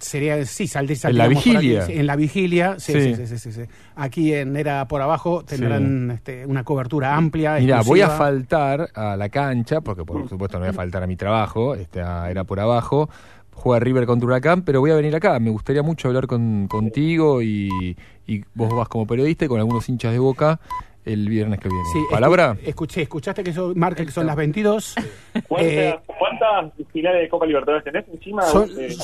sería, 0.00 0.44
sí, 0.46 0.66
saldré, 0.66 0.96
En 1.04 1.16
la 1.18 1.24
aquí, 1.24 1.34
vigilia. 1.34 1.86
en 1.88 2.06
la 2.06 2.16
vigilia, 2.16 2.74
sí, 2.78 2.92
Sí. 2.92 3.14
sí, 3.14 3.26
sí, 3.26 3.38
sí, 3.38 3.52
sí. 3.52 3.60
Aquí 3.96 4.34
en 4.34 4.56
Era 4.56 4.88
por 4.88 5.00
Abajo 5.02 5.44
tendrán 5.44 6.10
este, 6.10 6.44
una 6.46 6.64
cobertura 6.64 7.14
amplia. 7.16 7.56
Mira, 7.60 7.82
voy 7.82 8.00
a 8.00 8.08
faltar 8.10 8.88
a 8.94 9.16
la 9.16 9.28
cancha, 9.28 9.80
porque 9.80 10.04
por 10.04 10.28
supuesto 10.28 10.58
no 10.58 10.64
voy 10.64 10.70
a 10.70 10.72
faltar 10.72 11.02
a 11.02 11.06
mi 11.06 11.16
trabajo, 11.16 11.74
este, 11.74 12.00
era 12.00 12.44
por 12.44 12.58
abajo. 12.60 13.08
Juega 13.52 13.80
River 13.80 14.06
contra 14.06 14.26
Huracán, 14.26 14.62
pero 14.62 14.80
voy 14.80 14.90
a 14.90 14.94
venir 14.94 15.14
acá. 15.14 15.38
Me 15.38 15.50
gustaría 15.50 15.82
mucho 15.82 16.08
hablar 16.08 16.26
con, 16.26 16.66
contigo 16.66 17.42
y, 17.42 17.94
y 18.26 18.42
vos 18.54 18.74
vas 18.74 18.88
como 18.88 19.06
periodista 19.06 19.44
y 19.44 19.48
con 19.48 19.58
algunos 19.58 19.86
hinchas 19.88 20.12
de 20.12 20.18
boca 20.18 20.58
el 21.04 21.28
viernes 21.28 21.58
que 21.60 21.68
viene. 21.68 21.84
Sí, 21.92 21.98
¿Palabra? 22.10 22.54
escu- 22.54 22.68
Escuché, 22.68 23.02
escuchaste 23.02 23.42
que 23.42 23.50
eso 23.50 23.72
marca 23.74 24.04
que 24.04 24.10
son 24.12 24.26
las 24.26 24.36
22. 24.36 24.94
¿Cuántas, 25.48 25.72
Eh, 25.72 25.98
cuántas 26.06 26.72
finales 26.92 27.22
de 27.22 27.28
Copa 27.28 27.46
Libertadores 27.46 27.84
tenés 27.84 28.04
encima? 28.12 28.42
Son 28.42 28.68
Eh, 28.78 28.94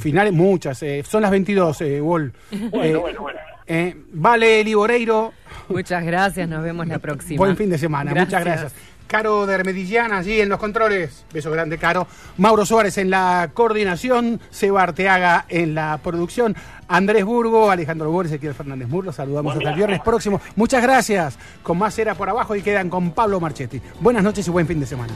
finales 0.00 0.32
muchas, 0.32 0.82
eh, 0.82 1.02
son 1.06 1.22
las 1.22 1.30
22, 1.30 1.80
eh, 1.80 2.00
Wall. 2.00 2.32
Bueno, 2.50 2.84
Eh, 2.84 2.96
bueno, 2.96 3.20
bueno. 3.22 3.38
eh, 3.66 3.96
vale, 4.12 4.62
Liboreiro. 4.64 5.32
Muchas 5.68 6.04
gracias, 6.04 6.48
nos 6.48 6.62
vemos 6.62 6.86
la 6.86 6.98
próxima. 6.98 7.38
Buen 7.38 7.56
fin 7.56 7.70
de 7.70 7.78
semana, 7.78 8.14
muchas 8.14 8.44
gracias. 8.44 8.74
Caro 9.08 9.46
de 9.46 9.54
Hermedillana, 9.54 10.18
allí 10.18 10.40
en 10.40 10.50
los 10.50 10.58
controles. 10.58 11.24
Beso 11.32 11.50
grande, 11.50 11.78
Caro. 11.78 12.06
Mauro 12.36 12.66
Suárez 12.66 12.98
en 12.98 13.08
la 13.08 13.50
coordinación. 13.54 14.38
Seba 14.50 14.82
Arteaga 14.82 15.46
en 15.48 15.74
la 15.74 15.98
producción. 16.02 16.54
Andrés 16.88 17.24
Burgo, 17.24 17.70
Alejandro 17.70 18.10
Borges, 18.10 18.32
Ezequiel 18.32 18.54
Fernández 18.54 18.86
Murlo. 18.86 19.10
Saludamos 19.10 19.56
hasta 19.56 19.70
el 19.70 19.76
viernes 19.76 20.00
próximo. 20.00 20.40
Muchas 20.56 20.82
gracias. 20.82 21.38
Con 21.62 21.78
más 21.78 21.98
era 21.98 22.14
por 22.14 22.28
abajo 22.28 22.54
y 22.54 22.60
quedan 22.60 22.90
con 22.90 23.12
Pablo 23.12 23.40
Marchetti. 23.40 23.80
Buenas 24.00 24.22
noches 24.22 24.46
y 24.46 24.50
buen 24.50 24.66
fin 24.66 24.78
de 24.78 24.86
semana. 24.86 25.12